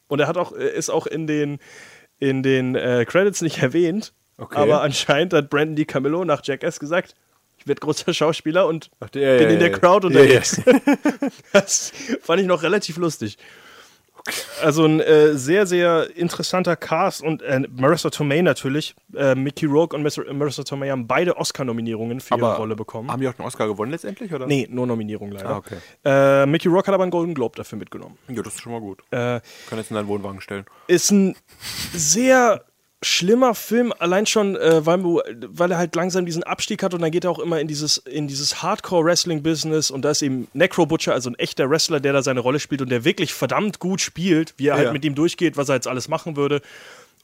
und 0.07 0.19
er 0.19 0.27
hat 0.27 0.37
auch 0.37 0.51
äh, 0.53 0.75
ist 0.75 0.89
auch 0.89 1.07
in 1.07 1.25
den 1.27 1.59
in 2.19 2.43
den 2.43 2.75
äh, 2.75 3.05
Credits 3.07 3.41
nicht 3.41 3.59
erwähnt. 3.59 4.13
Okay. 4.37 4.57
Aber 4.57 4.81
anscheinend 4.81 5.33
hat 5.33 5.49
Brandon 5.49 5.75
DiCamillo 5.77 6.25
nach 6.25 6.41
Jackass 6.43 6.79
gesagt, 6.79 7.15
ich 7.57 7.67
werde 7.67 7.79
großer 7.79 8.13
Schauspieler 8.13 8.67
und 8.67 8.91
Ach, 8.99 9.07
ja, 9.15 9.37
bin 9.37 9.47
ja, 9.47 9.53
in 9.53 9.59
der 9.59 9.71
ja. 9.71 9.77
Crowd 9.77 10.07
Ja, 10.09 10.13
ja. 10.13 10.21
unterwegs. 10.21 10.61
Das 11.53 11.93
fand 12.21 12.41
ich 12.41 12.47
noch 12.47 12.61
relativ 12.63 12.97
lustig. 12.97 13.37
Also 14.63 14.85
ein 14.85 14.99
äh, 15.01 15.35
sehr, 15.37 15.67
sehr 15.67 16.15
interessanter 16.17 16.75
Cast 16.75 17.21
und 17.21 17.43
äh, 17.43 17.61
Marissa 17.75 18.09
Tomei 18.09 18.41
natürlich. 18.41 18.95
Äh, 19.15 19.35
Mickey 19.35 19.65
Rourke 19.67 19.95
und 19.95 20.01
Mar- 20.01 20.33
Marissa 20.33 20.63
Tomei 20.63 20.89
haben 20.89 21.05
beide 21.05 21.37
Oscar-Nominierungen 21.37 22.19
für 22.19 22.35
ihre 22.35 22.45
Aber 22.47 22.57
Rolle 22.57 22.75
bekommen. 22.75 23.11
Haben 23.11 23.21
die 23.21 23.27
auch 23.27 23.37
einen 23.37 23.45
Oscar 23.47 23.67
gewonnen 23.67 23.91
letztendlich, 23.91 24.33
oder? 24.33 24.47
nee, 24.47 24.67
nur 24.69 24.87
Nominierung 24.87 25.31
leider. 25.31 25.49
Ah, 25.49 25.57
okay. 25.57 25.77
äh, 26.03 26.45
Mickey 26.47 26.67
Rourke 26.69 26.87
hat 26.87 26.95
aber 26.95 27.03
einen 27.03 27.11
Golden 27.11 27.35
Globe 27.35 27.55
dafür 27.55 27.77
mitgenommen. 27.77 28.17
Ja, 28.27 28.41
das 28.41 28.55
ist 28.55 28.61
schon 28.61 28.71
mal 28.71 28.81
gut. 28.81 29.01
Äh, 29.11 29.41
Kann 29.69 29.77
jetzt 29.77 29.91
in 29.91 29.95
deinen 29.95 30.07
Wohnwagen 30.07 30.41
stellen. 30.41 30.65
ist 30.87 31.11
ein 31.11 31.35
sehr 31.93 32.63
schlimmer 33.05 33.53
Film, 33.55 33.93
allein 33.99 34.25
schon, 34.25 34.55
äh, 34.55 34.85
weil, 34.85 35.03
weil 35.03 35.71
er 35.71 35.77
halt 35.77 35.95
langsam 35.95 36.25
diesen 36.25 36.43
Abstieg 36.43 36.81
hat 36.83 36.93
und 36.93 37.01
dann 37.01 37.11
geht 37.11 37.23
er 37.23 37.31
auch 37.31 37.39
immer 37.39 37.59
in 37.59 37.67
dieses, 37.67 37.97
in 37.97 38.27
dieses 38.27 38.63
Hardcore-Wrestling-Business 38.63 39.91
und 39.91 40.01
da 40.03 40.11
ist 40.11 40.21
eben 40.21 40.47
Necro 40.53 40.85
Butcher, 40.85 41.13
also 41.13 41.29
ein 41.29 41.35
echter 41.35 41.69
Wrestler, 41.69 41.99
der 41.99 42.13
da 42.13 42.21
seine 42.23 42.39
Rolle 42.39 42.59
spielt 42.59 42.81
und 42.81 42.89
der 42.89 43.03
wirklich 43.05 43.33
verdammt 43.33 43.79
gut 43.79 44.01
spielt, 44.01 44.53
wie 44.57 44.67
er 44.67 44.75
halt 44.75 44.85
Ja. 44.87 44.91
mit 44.93 45.05
ihm 45.05 45.15
durchgeht, 45.15 45.57
was 45.57 45.69
er 45.69 45.75
jetzt 45.75 45.87
alles 45.87 46.07
machen 46.07 46.35
würde. 46.35 46.61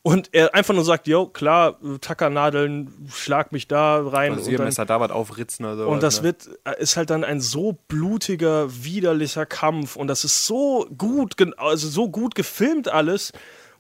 Und 0.03 0.29
er 0.31 0.55
einfach 0.55 0.73
nur 0.73 0.83
sagt, 0.83 1.07
jo, 1.07 1.27
klar, 1.27 1.77
Tackernadeln, 2.01 2.91
schlag 3.13 3.51
mich 3.51 3.67
da 3.67 3.97
rein. 3.97 4.31
und 4.31 4.37
dann- 4.37 4.45
Rasiermesser 4.45 4.85
da 4.85 4.99
was 4.99 5.11
aufritzen 5.11 5.65
oder 5.65 5.77
so. 5.77 5.87
und 5.87 6.01
das 6.01 6.17
ne? 6.19 6.23
wird, 6.23 6.49
äh, 6.63 6.81
ist 6.81 6.97
halt 6.97 7.09
dann 7.11 7.23
ein 7.23 7.39
so 7.39 7.77
blutiger, 7.87 8.67
widerlicher 8.83 9.45
Kampf 9.45 9.95
und 9.95 10.07
das 10.07 10.23
ist 10.23 10.45
so 10.47 10.87
gut, 10.97 11.35
also 11.57 11.87
so 11.87 12.09
gut 12.09 12.33
gefilmt 12.35 12.87
alles, 12.89 13.31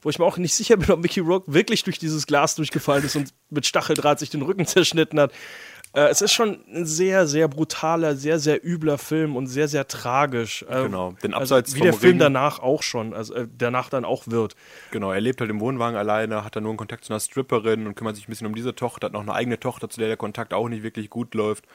wo 0.01 0.09
ich 0.09 0.19
mir 0.19 0.25
auch 0.25 0.37
nicht 0.37 0.53
sicher 0.53 0.77
bin, 0.77 0.91
ob 0.91 1.01
Mickey 1.01 1.19
Rourke 1.19 1.53
wirklich 1.53 1.83
durch 1.83 1.99
dieses 1.99 2.27
Glas 2.27 2.55
durchgefallen 2.55 3.03
ist 3.03 3.15
und 3.15 3.33
mit 3.49 3.65
Stacheldraht 3.65 4.19
sich 4.19 4.29
den 4.29 4.41
Rücken 4.41 4.65
zerschnitten 4.65 5.19
hat. 5.19 5.31
Äh, 5.93 6.07
es 6.07 6.21
ist 6.21 6.31
schon 6.31 6.59
ein 6.73 6.85
sehr, 6.85 7.27
sehr 7.27 7.47
brutaler, 7.47 8.15
sehr, 8.15 8.39
sehr 8.39 8.65
übler 8.65 8.97
Film 8.97 9.35
und 9.35 9.47
sehr, 9.47 9.67
sehr 9.67 9.87
tragisch. 9.87 10.63
Äh, 10.69 10.83
Genau, 10.83 11.13
denn 11.21 11.33
also, 11.33 11.55
abseits 11.55 11.75
wie 11.75 11.79
vom 11.79 11.85
der 11.85 11.93
Film 11.93 12.17
danach 12.17 12.59
auch 12.59 12.81
schon, 12.81 13.13
also 13.13 13.33
äh, 13.33 13.47
danach 13.57 13.89
dann 13.89 14.05
auch 14.05 14.27
wird. 14.27 14.55
Genau, 14.91 15.11
er 15.11 15.21
lebt 15.21 15.41
halt 15.41 15.49
im 15.49 15.59
Wohnwagen 15.59 15.97
alleine, 15.97 16.45
hat 16.45 16.55
dann 16.55 16.63
nur 16.63 16.71
einen 16.71 16.77
Kontakt 16.77 17.03
zu 17.03 17.13
einer 17.13 17.19
Stripperin 17.19 17.87
und 17.87 17.95
kümmert 17.95 18.15
sich 18.15 18.27
ein 18.27 18.31
bisschen 18.31 18.47
um 18.47 18.55
diese 18.55 18.73
Tochter, 18.73 19.07
hat 19.07 19.13
noch 19.13 19.21
eine 19.21 19.33
eigene 19.33 19.59
Tochter, 19.59 19.89
zu 19.89 19.99
der 19.99 20.07
der 20.07 20.17
Kontakt 20.17 20.53
auch 20.53 20.69
nicht 20.69 20.83
wirklich 20.83 21.09
gut 21.09 21.33
läuft 21.35 21.65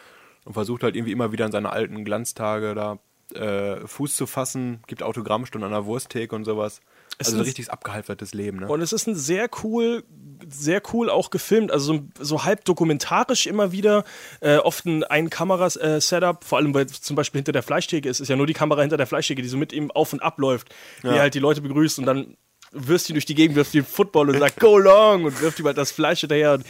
und 0.45 0.55
versucht 0.55 0.83
halt 0.83 0.97
irgendwie 0.97 1.13
immer 1.13 1.33
wieder 1.33 1.45
in 1.45 1.53
seine 1.53 1.71
alten 1.71 2.05
Glanztage 2.05 2.75
da 2.75 2.99
äh, 3.35 3.87
Fuß 3.87 4.17
zu 4.17 4.27
fassen, 4.27 4.81
gibt 4.87 5.03
Autogrammstunden 5.03 5.67
an 5.67 5.73
der 5.73 5.87
Wursttheke 5.87 6.35
und 6.35 6.45
sowas. 6.45 6.81
Es 7.19 7.29
also 7.29 7.39
ein 7.39 7.45
richtiges 7.45 7.71
abgehalftertes 7.71 8.35
Leben, 8.35 8.61
ne? 8.61 8.69
Und 8.69 8.83
es 8.83 8.93
ist 8.93 9.07
ein 9.07 9.15
sehr 9.15 9.49
cool, 9.63 10.05
sehr 10.49 10.83
cool 10.93 11.09
auch 11.09 11.31
gefilmt, 11.31 11.73
also 11.73 11.95
so, 11.95 12.09
so 12.21 12.45
halb 12.45 12.65
dokumentarisch 12.65 13.47
immer 13.47 13.73
wieder. 13.73 14.05
Äh, 14.41 14.59
oft 14.59 14.85
ein, 14.85 15.03
ein 15.05 15.31
Kameras-Setup, 15.31 16.45
vor 16.45 16.59
allem 16.59 16.75
weil 16.75 16.87
zum 16.87 17.17
Beispiel 17.17 17.39
hinter 17.39 17.53
der 17.53 17.63
Fleischtheke 17.63 18.09
ist, 18.09 18.21
ist 18.21 18.29
ja 18.29 18.37
nur 18.37 18.47
die 18.47 18.53
Kamera 18.53 18.83
hinter 18.83 18.99
der 18.99 19.07
Fleischtheke, 19.07 19.41
die 19.41 19.49
so 19.49 19.57
mit 19.57 19.73
ihm 19.73 19.91
auf 19.91 20.13
und 20.13 20.21
ab 20.21 20.39
läuft, 20.39 20.75
wie 21.03 21.09
er 21.09 21.21
halt 21.21 21.35
die 21.35 21.39
Leute 21.39 21.63
begrüßt 21.63 21.99
und 21.99 22.07
dann 22.07 22.37
wirst 22.73 23.09
du 23.09 23.13
durch 23.15 23.25
die 23.25 23.35
Gegend, 23.35 23.57
wirft 23.57 23.73
den 23.73 23.85
Football 23.85 24.31
und 24.31 24.39
sagt, 24.41 24.61
go 24.61 24.77
long 24.77 25.25
und 25.25 25.41
wirft 25.41 25.59
ihm 25.59 25.67
halt 25.67 25.79
das 25.79 25.93
Fleisch 25.93 26.21
hinterher 26.21 26.55
und 26.55 26.67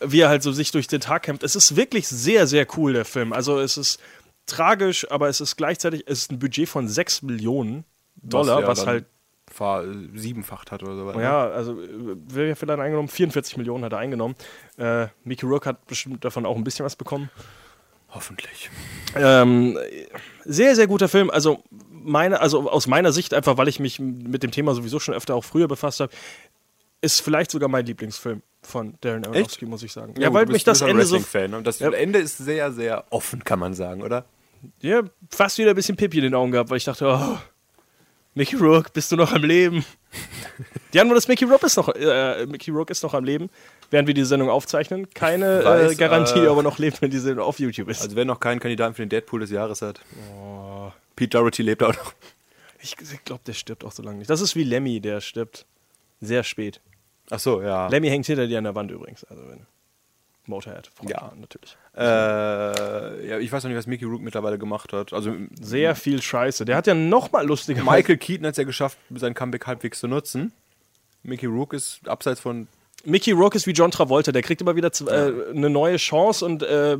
wie 0.00 0.20
er 0.20 0.28
halt 0.28 0.42
so 0.42 0.52
sich 0.52 0.70
durch 0.70 0.86
den 0.86 1.00
Tag 1.00 1.24
kämpft. 1.24 1.42
Es 1.42 1.56
ist 1.56 1.76
wirklich 1.76 2.06
sehr, 2.08 2.46
sehr 2.46 2.66
cool, 2.76 2.92
der 2.92 3.04
Film. 3.04 3.32
Also 3.32 3.58
es 3.58 3.76
ist 3.76 4.00
tragisch, 4.46 5.10
aber 5.10 5.28
es 5.28 5.40
ist 5.40 5.56
gleichzeitig, 5.56 6.04
es 6.06 6.20
ist 6.20 6.32
ein 6.32 6.38
Budget 6.38 6.68
von 6.68 6.88
6 6.88 7.22
Millionen 7.22 7.84
Dollar, 8.16 8.60
ja 8.60 8.66
was, 8.66 8.86
halt 8.86 9.06
Fahr, 9.58 9.84
siebenfacht 10.14 10.70
hat 10.70 10.82
oder 10.82 10.94
so. 10.96 11.04
ne? 11.12 11.22
ja, 11.22 11.48
also 11.48 11.80
äh, 11.82 11.88
wer 12.28 12.50
hat 12.50 12.58
vielleicht 12.58 12.80
eingenommen? 12.80 13.08
44 13.08 13.56
Millionen 13.56 13.84
hat 13.84 13.92
er 13.92 13.98
eingenommen. 13.98 14.36
Äh, 14.76 15.08
Mickey 15.24 15.46
Rourke 15.46 15.68
hat 15.68 15.86
bestimmt 15.86 16.24
davon 16.24 16.46
auch 16.46 16.56
ein 16.56 16.64
bisschen 16.64 16.84
was 16.86 16.94
bekommen. 16.96 17.28
Hoffentlich. 18.10 18.70
Ähm, 19.16 19.76
sehr, 20.44 20.74
sehr 20.76 20.86
guter 20.86 21.08
Film. 21.08 21.28
Also, 21.28 21.62
meine, 21.90 22.40
also 22.40 22.70
aus 22.70 22.86
meiner 22.86 23.12
Sicht, 23.12 23.34
einfach 23.34 23.58
weil 23.58 23.68
ich 23.68 23.80
mich 23.80 23.98
mit 24.00 24.42
dem 24.42 24.50
Thema 24.50 24.74
sowieso 24.74 24.98
schon 24.98 25.14
öfter 25.14 25.34
auch 25.34 25.44
früher 25.44 25.68
befasst 25.68 26.00
habe, 26.00 26.12
ist 27.00 27.20
vielleicht 27.20 27.50
sogar 27.50 27.68
mein 27.68 27.84
Lieblingsfilm 27.84 28.42
von 28.62 28.94
Darren 29.00 29.24
Aronofsky, 29.24 29.66
muss 29.66 29.82
ich 29.82 29.92
sagen. 29.92 30.14
Ja, 30.18 30.28
gut, 30.28 30.36
weil 30.36 30.46
mich 30.46 30.64
das 30.64 30.80
Ende 30.80 31.04
so. 31.04 31.16
Wrestling-Fan, 31.16 31.50
ne? 31.50 31.62
Das 31.62 31.80
Ja. 31.80 31.90
Ende 31.90 32.18
ist 32.20 32.38
sehr, 32.38 32.72
sehr 32.72 33.04
offen, 33.10 33.44
kann 33.44 33.58
man 33.58 33.74
sagen, 33.74 34.02
oder? 34.02 34.24
Ja, 34.80 35.02
fast 35.30 35.58
wieder 35.58 35.70
ein 35.70 35.76
bisschen 35.76 35.96
Pipi 35.96 36.18
in 36.18 36.24
den 36.24 36.34
Augen 36.34 36.50
gehabt, 36.50 36.70
weil 36.70 36.78
ich 36.78 36.84
dachte, 36.84 37.06
oh, 37.06 37.38
Mickey 38.34 38.56
Rourke, 38.56 38.90
bist 38.92 39.10
du 39.10 39.16
noch 39.16 39.32
am 39.32 39.42
Leben? 39.42 39.84
Die 40.92 41.00
Antwort 41.00 41.18
ist, 41.18 41.28
Mickey 41.28 41.44
Rourke 41.44 41.66
ist 41.66 41.76
noch, 41.76 41.88
äh, 41.88 42.46
Mickey 42.46 42.70
Rourke 42.70 42.92
ist 42.92 43.02
noch 43.02 43.14
am 43.14 43.24
Leben, 43.24 43.50
während 43.90 44.06
wir 44.06 44.14
die 44.14 44.24
Sendung 44.24 44.48
aufzeichnen. 44.48 45.10
Keine 45.10 45.60
Ich 45.60 45.64
weiß, 45.64 45.92
äh, 45.92 45.94
Garantie, 45.96 46.38
äh, 46.40 46.46
ob 46.48 46.58
er 46.58 46.62
noch 46.62 46.78
lebt, 46.78 47.02
wenn 47.02 47.10
die 47.10 47.18
Sendung 47.18 47.44
auf 47.44 47.58
YouTube 47.58 47.88
ist. 47.88 48.02
Also 48.02 48.16
wer 48.16 48.24
noch 48.24 48.40
keinen 48.40 48.60
Kandidaten 48.60 48.94
für 48.94 49.02
den 49.02 49.08
Deadpool 49.08 49.40
des 49.40 49.50
Jahres 49.50 49.82
hat. 49.82 50.00
Pete 51.16 51.36
Doherty 51.36 51.62
lebt 51.62 51.82
auch 51.82 51.94
noch. 51.94 52.14
ich 52.80 52.96
glaube, 53.24 53.42
der 53.46 53.54
stirbt 53.54 53.84
auch 53.84 53.92
so 53.92 54.02
lange 54.02 54.18
nicht. 54.18 54.30
Das 54.30 54.40
ist 54.40 54.54
wie 54.56 54.64
Lemmy, 54.64 55.00
der 55.00 55.20
stirbt 55.20 55.66
sehr 56.20 56.44
spät. 56.44 56.80
Ach 57.30 57.38
so, 57.40 57.60
ja. 57.60 57.88
Lemmy 57.88 58.08
hängt 58.08 58.26
hinter 58.26 58.46
dir 58.46 58.58
an 58.58 58.64
der 58.64 58.74
Wand 58.74 58.90
übrigens. 58.90 59.24
Also 59.24 59.42
wenn, 59.48 59.66
Motorhead. 60.48 60.90
Ja. 61.08 61.32
natürlich. 61.36 61.76
Äh, 61.96 63.28
ja, 63.28 63.38
ich 63.38 63.50
weiß 63.50 63.64
noch 63.64 63.68
nicht, 63.68 63.78
was 63.78 63.86
Mickey 63.86 64.04
Rook 64.04 64.20
mittlerweile 64.20 64.58
gemacht 64.58 64.92
hat. 64.92 65.12
Also 65.12 65.34
Sehr 65.60 65.94
viel 65.94 66.22
Scheiße. 66.22 66.64
Der 66.64 66.76
hat 66.76 66.86
ja 66.86 66.94
noch 66.94 67.32
mal 67.32 67.46
lustige 67.46 67.82
Michael 67.82 68.16
Keaton 68.16 68.46
hat 68.46 68.52
es 68.52 68.58
ja 68.58 68.64
geschafft, 68.64 68.98
sein 69.14 69.34
Comeback 69.34 69.66
halbwegs 69.66 70.00
zu 70.00 70.08
nutzen. 70.08 70.52
Mickey 71.22 71.46
Rook 71.46 71.72
ist 71.72 72.06
abseits 72.08 72.40
von. 72.40 72.68
Mickey 73.04 73.32
Rourke 73.32 73.56
ist 73.56 73.66
wie 73.66 73.72
John 73.72 73.90
Travolta. 73.90 74.32
Der 74.32 74.42
kriegt 74.42 74.60
immer 74.60 74.76
wieder 74.76 74.90
äh, 75.06 75.50
eine 75.50 75.70
neue 75.70 75.96
Chance 75.96 76.44
und 76.44 76.62
äh, 76.62 76.98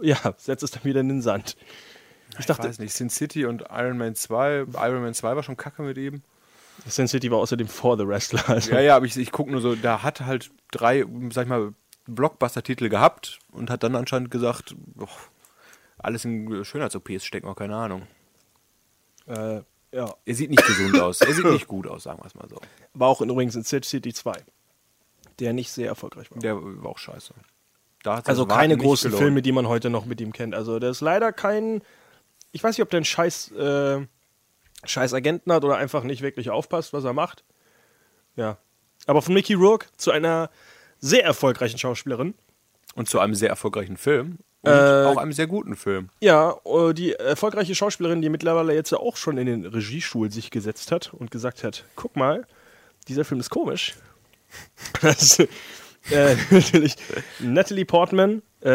ja, 0.00 0.16
setzt 0.36 0.62
es 0.62 0.70
dann 0.70 0.84
wieder 0.84 1.00
in 1.00 1.08
den 1.08 1.22
Sand. 1.22 1.56
Ich 2.38 2.46
dachte, 2.46 2.68
weiß 2.68 2.78
nicht, 2.78 2.92
Sin 2.92 3.10
City 3.10 3.46
und 3.46 3.64
Iron 3.70 3.98
Man 3.98 4.14
2. 4.14 4.66
Iron 4.74 5.02
Man 5.02 5.14
2 5.14 5.34
war 5.34 5.42
schon 5.42 5.56
kacke 5.56 5.82
mit 5.82 5.96
ihm. 5.96 6.22
Sin 6.86 7.08
City 7.08 7.30
war 7.30 7.38
außerdem 7.38 7.66
vor 7.66 7.98
The 7.98 8.06
Wrestler. 8.06 8.48
Also. 8.48 8.72
Ja, 8.72 8.80
ja, 8.80 8.96
aber 8.96 9.06
ich, 9.06 9.16
ich 9.16 9.32
gucke 9.32 9.50
nur 9.50 9.60
so, 9.60 9.74
da 9.74 10.02
hat 10.02 10.20
halt 10.20 10.50
drei, 10.70 11.04
sag 11.30 11.44
ich 11.44 11.48
mal, 11.48 11.72
Blockbuster-Titel 12.08 12.88
gehabt 12.88 13.38
und 13.52 13.70
hat 13.70 13.82
dann 13.82 13.94
anscheinend 13.94 14.30
gesagt, 14.30 14.74
boah, 14.94 15.08
alles 15.98 16.24
in 16.24 16.64
Schönheits-OPs 16.64 17.24
stecken, 17.24 17.46
auch 17.46 17.56
keine 17.56 17.76
Ahnung. 17.76 18.06
Äh, 19.26 19.60
ja. 19.92 20.14
Er 20.24 20.34
sieht 20.34 20.50
nicht 20.50 20.66
gesund 20.66 20.98
aus. 21.00 21.20
Er 21.20 21.32
sieht 21.32 21.44
nicht 21.44 21.68
gut 21.68 21.86
aus, 21.86 22.04
sagen 22.04 22.20
wir 22.20 22.26
es 22.26 22.34
mal 22.34 22.48
so. 22.48 22.60
War 22.94 23.08
auch 23.08 23.20
in, 23.20 23.30
übrigens 23.30 23.54
in 23.54 23.62
Sin 23.62 23.82
City 23.82 24.12
2. 24.12 24.32
Der 25.38 25.52
nicht 25.52 25.70
sehr 25.70 25.88
erfolgreich 25.88 26.30
war. 26.30 26.38
Der 26.38 26.56
war 26.56 26.90
auch 26.90 26.98
scheiße. 26.98 27.34
Also 28.04 28.46
keine 28.46 28.76
großen 28.76 29.10
gelohnt. 29.10 29.22
Filme, 29.22 29.42
die 29.42 29.52
man 29.52 29.68
heute 29.68 29.90
noch 29.90 30.04
mit 30.06 30.20
ihm 30.20 30.32
kennt. 30.32 30.54
Also 30.54 30.78
der 30.78 30.90
ist 30.90 31.00
leider 31.00 31.32
kein. 31.32 31.82
Ich 32.52 32.62
weiß 32.62 32.76
nicht, 32.76 32.82
ob 32.82 32.90
der 32.90 32.98
einen 32.98 33.04
scheiß, 33.04 33.52
äh, 33.52 34.06
scheiß 34.84 35.12
Agenten 35.12 35.52
hat 35.52 35.64
oder 35.64 35.76
einfach 35.76 36.04
nicht 36.04 36.22
wirklich 36.22 36.48
aufpasst, 36.48 36.92
was 36.92 37.04
er 37.04 37.12
macht. 37.12 37.44
Ja. 38.36 38.56
Aber 39.06 39.20
von 39.20 39.34
Mickey 39.34 39.54
Rourke 39.54 39.86
zu 39.96 40.10
einer 40.10 40.50
sehr 41.00 41.24
erfolgreichen 41.24 41.78
Schauspielerin. 41.78 42.34
Und 42.94 43.08
zu 43.08 43.20
einem 43.20 43.34
sehr 43.34 43.48
erfolgreichen 43.48 43.96
Film. 43.96 44.38
Und 44.62 44.72
Äh, 44.72 45.04
auch 45.06 45.18
einem 45.18 45.32
sehr 45.32 45.46
guten 45.46 45.76
Film. 45.76 46.08
Ja, 46.20 46.56
äh, 46.64 46.92
die 46.92 47.12
erfolgreiche 47.12 47.74
Schauspielerin, 47.74 48.22
die 48.22 48.28
mittlerweile 48.28 48.74
jetzt 48.74 48.90
ja 48.90 48.98
auch 48.98 49.16
schon 49.16 49.38
in 49.38 49.46
den 49.46 49.64
Regiestuhl 49.64 50.32
sich 50.32 50.50
gesetzt 50.50 50.90
hat 50.90 51.14
und 51.14 51.30
gesagt 51.30 51.62
hat: 51.62 51.84
guck 51.94 52.16
mal, 52.16 52.44
dieser 53.06 53.24
Film 53.24 53.40
ist 53.40 53.50
komisch. 53.50 53.94
Das 55.02 55.38
äh, 55.38 56.36
natürlich 56.50 56.96
Natalie 57.38 57.84
Portman. 57.84 58.42
Äh, 58.62 58.70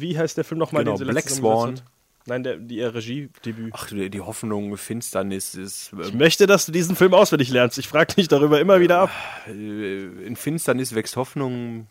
wie 0.00 0.16
heißt 0.16 0.36
der 0.36 0.44
Film 0.44 0.58
nochmal? 0.58 0.84
Genau, 0.84 0.96
den 0.96 1.06
sie 1.06 1.12
Black 1.12 1.28
Swan. 1.28 1.72
hat? 1.72 1.82
Nein, 2.28 2.42
der, 2.42 2.56
die 2.58 2.76
ihr 2.76 2.94
Regiedebüt. 2.94 3.72
Ach, 3.74 3.86
die 3.88 4.10
die 4.10 4.20
Hoffnung, 4.20 4.76
Finsternis 4.76 5.54
ist. 5.54 5.92
Ich 5.98 6.12
ähm, 6.12 6.18
möchte, 6.18 6.46
dass 6.46 6.66
du 6.66 6.72
diesen 6.72 6.94
Film 6.94 7.14
auswendig 7.14 7.48
lernst. 7.48 7.78
Ich 7.78 7.88
frage 7.88 8.14
dich 8.14 8.28
darüber 8.28 8.60
immer 8.60 8.80
wieder 8.80 9.00
ab. 9.00 9.10
Äh, 9.46 10.04
in 10.26 10.36
Finsternis 10.36 10.94
wächst 10.94 11.16
Hoffnung. 11.16 11.86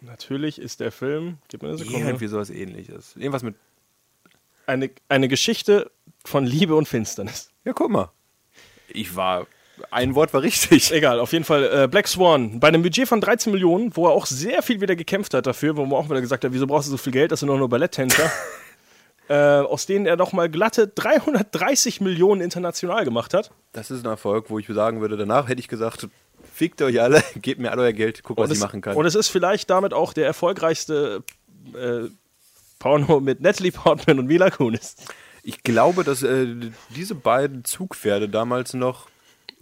Natürlich 0.00 0.60
ist 0.60 0.78
der 0.78 0.92
Film, 0.92 1.38
gib 1.48 1.62
mir 1.62 1.68
eine 1.68 1.78
Sekunde, 1.78 2.06
Irgendwie 2.06 2.28
sowas 2.28 2.50
ähnliches. 2.50 3.16
Irgendwas 3.16 3.42
mit. 3.42 3.56
eine, 4.66 4.90
eine 5.08 5.26
Geschichte 5.26 5.90
von 6.24 6.46
Liebe 6.46 6.76
und 6.76 6.86
Finsternis. 6.86 7.50
Ja, 7.64 7.72
guck 7.72 7.90
mal. 7.90 8.10
Ich 8.88 9.16
war. 9.16 9.48
Ein 9.90 10.14
Wort 10.14 10.32
war 10.32 10.42
richtig. 10.42 10.92
Egal, 10.92 11.18
auf 11.18 11.32
jeden 11.32 11.44
Fall 11.44 11.64
äh, 11.64 11.88
Black 11.88 12.06
Swan. 12.06 12.60
Bei 12.60 12.68
einem 12.68 12.82
Budget 12.82 13.08
von 13.08 13.20
13 13.20 13.52
Millionen, 13.52 13.96
wo 13.96 14.06
er 14.06 14.12
auch 14.12 14.26
sehr 14.26 14.62
viel 14.62 14.80
wieder 14.80 14.94
gekämpft 14.94 15.34
hat 15.34 15.46
dafür, 15.46 15.76
wo 15.76 15.84
man 15.84 15.98
auch 15.98 16.08
wieder 16.08 16.20
gesagt 16.20 16.44
hat, 16.44 16.52
wieso 16.52 16.68
brauchst 16.68 16.86
du 16.86 16.92
so 16.92 16.98
viel 16.98 17.12
Geld, 17.12 17.32
das 17.32 17.40
sind 17.40 17.48
doch 17.48 17.58
nur 17.58 17.68
Balletttänzer. 17.68 18.30
äh, 19.28 19.34
aus 19.34 19.86
denen 19.86 20.06
er 20.06 20.16
nochmal 20.16 20.48
glatte 20.48 20.88
330 20.88 22.00
Millionen 22.00 22.40
international 22.40 23.04
gemacht 23.04 23.34
hat. 23.34 23.50
Das 23.72 23.90
ist 23.90 24.04
ein 24.04 24.10
Erfolg, 24.10 24.50
wo 24.50 24.58
ich 24.58 24.66
sagen 24.68 25.00
würde, 25.00 25.16
danach 25.16 25.48
hätte 25.48 25.60
ich 25.60 25.68
gesagt, 25.68 26.08
fickt 26.52 26.80
euch 26.82 27.00
alle, 27.00 27.22
gebt 27.36 27.60
mir 27.60 27.70
alle 27.70 27.82
euer 27.82 27.92
Geld, 27.92 28.22
guck, 28.22 28.38
was 28.38 28.44
und 28.44 28.52
ich 28.52 28.58
es, 28.58 28.62
machen 28.62 28.80
kann. 28.80 28.96
Und 28.96 29.06
es 29.06 29.14
ist 29.14 29.28
vielleicht 29.28 29.70
damit 29.70 29.92
auch 29.92 30.12
der 30.12 30.26
erfolgreichste 30.26 31.22
äh, 31.74 32.08
Porno 32.78 33.20
mit 33.20 33.40
Natalie 33.40 33.72
Portman 33.72 34.18
und 34.18 34.26
Mila 34.26 34.50
Kunis. 34.50 34.96
Ich 35.42 35.62
glaube, 35.62 36.04
dass 36.04 36.22
äh, 36.22 36.46
diese 36.90 37.14
beiden 37.14 37.64
Zugpferde 37.64 38.28
damals 38.28 38.74
noch 38.74 39.08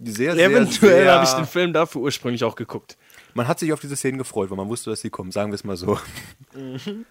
sehr, 0.03 0.35
sehr, 0.35 0.49
Eventuell 0.49 1.03
sehr... 1.03 1.13
habe 1.13 1.23
ich 1.23 1.31
den 1.31 1.45
Film 1.45 1.73
dafür 1.73 2.01
ursprünglich 2.01 2.43
auch 2.43 2.55
geguckt. 2.55 2.97
Man 3.33 3.47
hat 3.47 3.59
sich 3.59 3.71
auf 3.73 3.79
diese 3.79 3.95
Szenen 3.95 4.17
gefreut, 4.17 4.49
weil 4.49 4.57
man 4.57 4.67
wusste, 4.67 4.89
dass 4.89 5.01
sie 5.01 5.09
kommen, 5.09 5.31
sagen 5.31 5.51
wir 5.51 5.55
es 5.55 5.63
mal 5.63 5.77
so. 5.77 5.99
Mhm. 6.53 7.05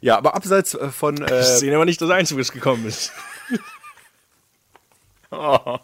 Ja, 0.00 0.16
aber 0.18 0.34
abseits 0.34 0.74
äh, 0.74 0.90
von... 0.90 1.16
Ich 1.16 1.30
Äh, 1.30 1.42
sehe 1.42 1.74
aber 1.74 1.84
nicht 1.84 2.00
das 2.00 2.10
Einzige, 2.10 2.40
was 2.40 2.52
gekommen 2.52 2.86
ist. 2.86 3.12
ah, 5.30 5.80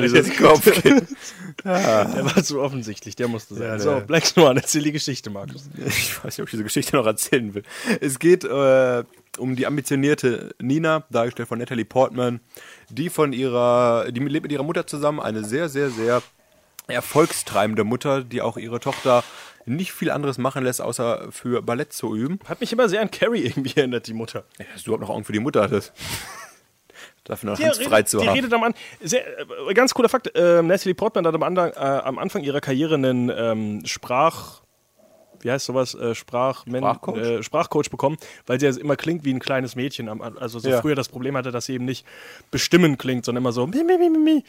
dieses 0.00 0.36
Kopfkind. 0.36 1.08
Der 1.64 2.24
war 2.24 2.42
zu 2.42 2.60
offensichtlich, 2.60 3.14
der 3.14 3.28
musste 3.28 3.54
sein. 3.54 3.68
Ja, 3.68 3.78
so, 3.78 4.02
Black 4.06 4.26
Swan, 4.26 4.56
erzähl 4.56 4.82
die 4.82 4.92
Geschichte, 4.92 5.30
Markus. 5.30 5.68
Ich 5.86 6.16
weiß 6.16 6.36
nicht, 6.36 6.40
ob 6.40 6.46
ich 6.46 6.50
diese 6.52 6.64
Geschichte 6.64 6.96
noch 6.96 7.06
erzählen 7.06 7.54
will. 7.54 7.62
Es 8.00 8.18
geht 8.18 8.44
äh, 8.44 9.04
um 9.38 9.54
die 9.54 9.66
ambitionierte 9.66 10.54
Nina, 10.60 11.04
dargestellt 11.10 11.48
von 11.48 11.58
Natalie 11.58 11.84
Portman, 11.84 12.40
die 12.88 13.10
von 13.10 13.32
ihrer, 13.32 14.10
die 14.10 14.20
lebt 14.20 14.44
mit 14.44 14.52
ihrer 14.52 14.64
Mutter 14.64 14.86
zusammen, 14.86 15.20
eine 15.20 15.44
sehr, 15.44 15.68
sehr, 15.68 15.90
sehr 15.90 16.22
erfolgstreibende 16.88 17.84
Mutter, 17.84 18.24
die 18.24 18.42
auch 18.42 18.56
ihre 18.56 18.80
Tochter 18.80 19.22
nicht 19.64 19.92
viel 19.92 20.10
anderes 20.10 20.38
machen 20.38 20.64
lässt, 20.64 20.80
außer 20.80 21.28
für 21.30 21.62
Ballett 21.62 21.92
zu 21.92 22.14
üben. 22.16 22.38
Hat 22.48 22.60
mich 22.60 22.72
immer 22.72 22.88
sehr 22.88 23.00
an 23.02 23.10
Carrie 23.10 23.42
irgendwie 23.44 23.76
erinnert, 23.76 24.06
die 24.06 24.14
Mutter. 24.14 24.44
Ja, 24.58 24.64
Dass 24.72 24.82
du 24.82 24.90
überhaupt 24.90 25.02
noch 25.08 25.14
Augen 25.14 25.24
für 25.24 25.32
die 25.32 25.38
Mutter 25.40 25.62
hattest. 25.62 25.92
Dafür 27.24 27.50
noch 27.50 27.56
Die 27.56 27.64
Hans 27.66 27.78
frei 27.78 28.02
zu 28.02 28.18
die 28.18 28.28
haben. 28.28 28.34
redet 28.34 28.52
am 28.52 28.64
Anfang, 28.64 28.82
sehr, 29.00 29.22
äh, 29.68 29.74
ganz 29.74 29.94
cooler 29.94 30.08
Fakt, 30.08 30.34
äh, 30.34 30.62
Natalie 30.62 30.94
Portman 30.94 31.26
hat 31.26 31.34
am, 31.34 31.42
Anfang, 31.44 31.70
äh, 31.70 31.76
am 31.78 32.18
Anfang 32.18 32.42
ihrer 32.42 32.60
Karriere 32.60 32.94
einen 32.96 33.30
ähm, 33.34 33.86
Sprach, 33.86 34.62
wie 35.40 35.50
heißt 35.50 35.66
sowas, 35.66 35.94
äh, 35.94 36.14
Sprach 36.16 36.64
Sprachcoach? 36.66 37.16
Äh, 37.18 37.42
Sprachcoach 37.44 37.90
bekommen, 37.90 38.16
weil 38.46 38.58
sie 38.58 38.66
ja 38.66 38.76
immer 38.76 38.96
klingt 38.96 39.24
wie 39.24 39.32
ein 39.32 39.38
kleines 39.40 39.76
Mädchen. 39.76 40.08
Also 40.38 40.58
so 40.58 40.68
Ja. 40.68 40.80
früher 40.80 40.94
das 40.96 41.08
Problem 41.08 41.36
hatte, 41.36 41.52
dass 41.52 41.66
sie 41.66 41.74
eben 41.74 41.84
nicht 41.84 42.04
bestimmen 42.50 42.98
klingt, 42.98 43.24
sondern 43.24 43.42
immer 43.42 43.52
so 43.52 43.66
mi, 43.68 43.82
mi, 43.84 43.98
mi, 43.98 44.10
mi, 44.10 44.18
mi. 44.18 44.44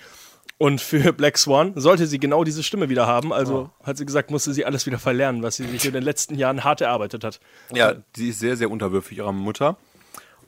Und 0.57 0.81
für 0.81 1.13
Black 1.13 1.37
Swan 1.37 1.73
sollte 1.75 2.07
sie 2.07 2.19
genau 2.19 2.43
diese 2.43 2.63
Stimme 2.63 2.89
wieder 2.89 3.07
haben. 3.07 3.33
Also 3.33 3.69
hat 3.83 3.97
sie 3.97 4.05
gesagt, 4.05 4.31
musste 4.31 4.53
sie 4.53 4.65
alles 4.65 4.85
wieder 4.85 4.99
verlernen, 4.99 5.43
was 5.43 5.55
sie 5.55 5.67
sich 5.67 5.85
in 5.85 5.93
den 5.93 6.03
letzten 6.03 6.35
Jahren 6.35 6.63
hart 6.63 6.81
erarbeitet 6.81 7.23
hat. 7.23 7.39
Ja, 7.73 7.95
sie 8.15 8.29
ist 8.29 8.39
sehr, 8.39 8.55
sehr 8.55 8.69
unterwürfig 8.69 9.17
ihrer 9.17 9.31
Mutter 9.31 9.77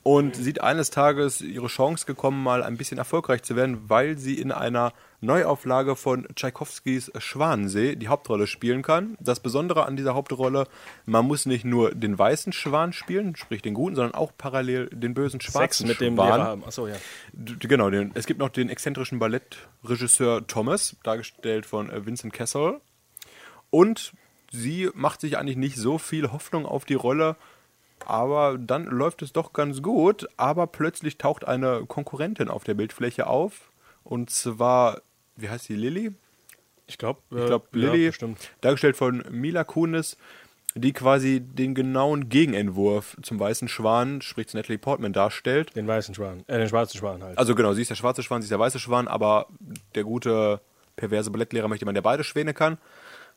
und 0.08 0.36
sieht 0.36 0.62
eines 0.62 0.92
Tages 0.92 1.42
ihre 1.42 1.66
Chance 1.66 2.06
gekommen, 2.06 2.44
mal 2.44 2.62
ein 2.62 2.78
bisschen 2.78 3.00
erfolgreich 3.00 3.42
zu 3.42 3.56
werden, 3.56 3.90
weil 3.90 4.20
sie 4.20 4.40
in 4.40 4.52
einer 4.52 4.94
Neuauflage 5.20 5.96
von 5.96 6.28
Tschaikowskis 6.36 7.12
Schwanensee 7.18 7.96
die 7.96 8.08
Hauptrolle 8.08 8.46
spielen 8.46 8.84
kann. 8.84 9.18
Das 9.20 9.40
Besondere 9.40 9.88
an 9.88 9.96
dieser 9.96 10.14
Hauptrolle, 10.14 10.68
man 11.08 11.26
muss 11.26 11.48
nicht 11.48 11.66
nur 11.66 11.90
den 11.96 12.20
weißen 12.20 12.54
Schwan 12.54 12.94
spielen, 12.94 13.36
sprich 13.36 13.64
den 13.64 13.74
guten, 13.74 13.96
sondern 13.96 14.14
auch 14.14 14.32
parallel 14.38 14.92
den 14.94 15.16
bösen 15.16 15.40
Sex 15.40 15.54
schwarzen 15.54 15.88
mit 15.88 16.00
dem 16.00 16.14
Schwan. 16.14 16.28
Lehrer 16.28 16.44
haben. 16.44 16.66
Achso, 16.66 16.88
ja. 16.88 16.98
Genau, 17.34 17.90
den, 17.90 18.12
es 18.14 18.28
gibt 18.28 18.40
noch 18.40 18.50
den 18.50 18.70
exzentrischen 18.70 19.18
Ballettregisseur 19.18 20.46
Thomas, 20.46 20.98
dargestellt 21.02 21.66
von 21.66 21.90
äh, 21.90 22.06
Vincent 22.06 22.32
Kessel. 22.32 22.80
Und 23.72 24.14
sie 24.52 24.92
macht 24.94 25.22
sich 25.22 25.40
eigentlich 25.40 25.58
nicht 25.58 25.78
so 25.78 25.98
viel 25.98 26.32
Hoffnung 26.32 26.68
auf 26.68 26.86
die 26.86 26.94
Rolle, 26.94 27.38
aber 28.06 28.58
dann 28.58 28.86
läuft 28.86 29.22
es 29.22 29.34
doch 29.34 29.54
ganz 29.54 29.82
gut. 29.82 30.28
Aber 30.38 30.68
plötzlich 30.68 31.18
taucht 31.18 31.46
eine 31.48 31.86
Konkurrentin 31.88 32.50
auf 32.50 32.64
der 32.64 32.74
Bildfläche 32.74 33.28
auf. 33.28 33.72
Und 34.04 34.30
zwar, 34.30 35.02
wie 35.36 35.50
heißt 35.50 35.70
die, 35.70 35.76
Lilly? 35.76 36.14
Ich 36.88 36.98
glaube, 36.98 37.22
Ich 37.32 37.46
glaube, 37.46 37.66
ja, 37.74 37.80
Lilly, 37.80 38.08
bestimmt. 38.08 38.52
dargestellt 38.62 38.96
von 38.96 39.24
Mila 39.32 39.64
Kunis, 39.64 40.18
die 40.76 40.94
quasi 40.94 41.40
den 41.40 41.74
genauen 41.74 42.30
Gegenentwurf 42.30 43.18
zum 43.24 43.40
weißen 43.40 43.68
Schwan, 43.68 44.22
sprich 44.22 44.48
zu 44.50 44.58
Natalie 44.58 44.78
Portman, 44.78 45.14
darstellt. 45.14 45.76
Den 45.76 45.88
weißen 45.88 46.14
Schwan, 46.14 46.44
äh, 46.48 46.58
den 46.60 46.68
schwarzen 46.70 46.98
Schwan 47.00 47.24
halt. 47.24 47.38
Also 47.38 47.56
genau, 47.56 47.74
sie 47.74 47.82
ist 47.82 47.90
der 47.90 47.96
schwarze 47.96 48.22
Schwan, 48.24 48.42
sie 48.42 48.46
ist 48.46 48.52
der 48.52 48.60
weiße 48.60 48.78
Schwan, 48.80 49.08
aber 49.08 49.48
der 49.96 50.04
gute, 50.04 50.62
perverse 50.96 51.32
Ballettlehrer 51.32 51.68
möchte 51.70 51.86
man, 51.86 51.96
der 51.96 52.02
beide 52.02 52.24
Schwäne 52.24 52.54
kann. 52.54 52.78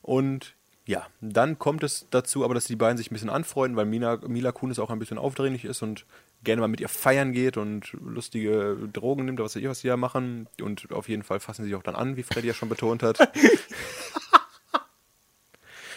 Und 0.03 0.57
ja, 0.89 1.07
dann 1.21 1.59
kommt 1.59 1.83
es 1.83 2.07
dazu, 2.11 2.47
aber 2.47 2.55
dass 2.55 2.65
die 2.65 2.75
beiden 2.75 2.97
sich 2.97 3.11
ein 3.11 3.15
bisschen 3.15 3.29
anfreunden, 3.29 3.77
weil 3.77 3.85
Mina, 3.85 4.19
Mila 4.27 4.53
Kunis 4.53 4.79
auch 4.79 4.89
ein 4.89 4.99
bisschen 4.99 5.19
aufdringlich 5.19 5.67
ist 5.67 5.83
und 5.83 6.07
gerne 6.45 6.63
mal 6.63 6.69
mit 6.69 6.81
ihr 6.81 6.89
feiern 6.89 7.33
geht 7.33 7.59
und 7.59 7.93
lustige 7.93 8.75
Drogen 8.91 9.27
nimmt, 9.27 9.39
was 9.39 9.55
weiß 9.55 9.63
ich, 9.63 9.69
was 9.69 9.81
sie 9.81 9.89
da 9.89 9.99
machen. 9.99 10.49
Und 10.63 10.91
auf 10.91 11.11
jeden 11.11 11.25
Fall 11.25 11.41
fassen 11.41 11.63
sie 11.63 11.69
sich 11.69 11.77
auch 11.77 11.83
dann 11.83 11.95
an, 11.95 12.17
wie 12.17 12.23
Freddy 12.23 12.49
ja 12.49 12.55
schon 12.55 12.71
betont 12.71 13.03
hat. 13.03 13.19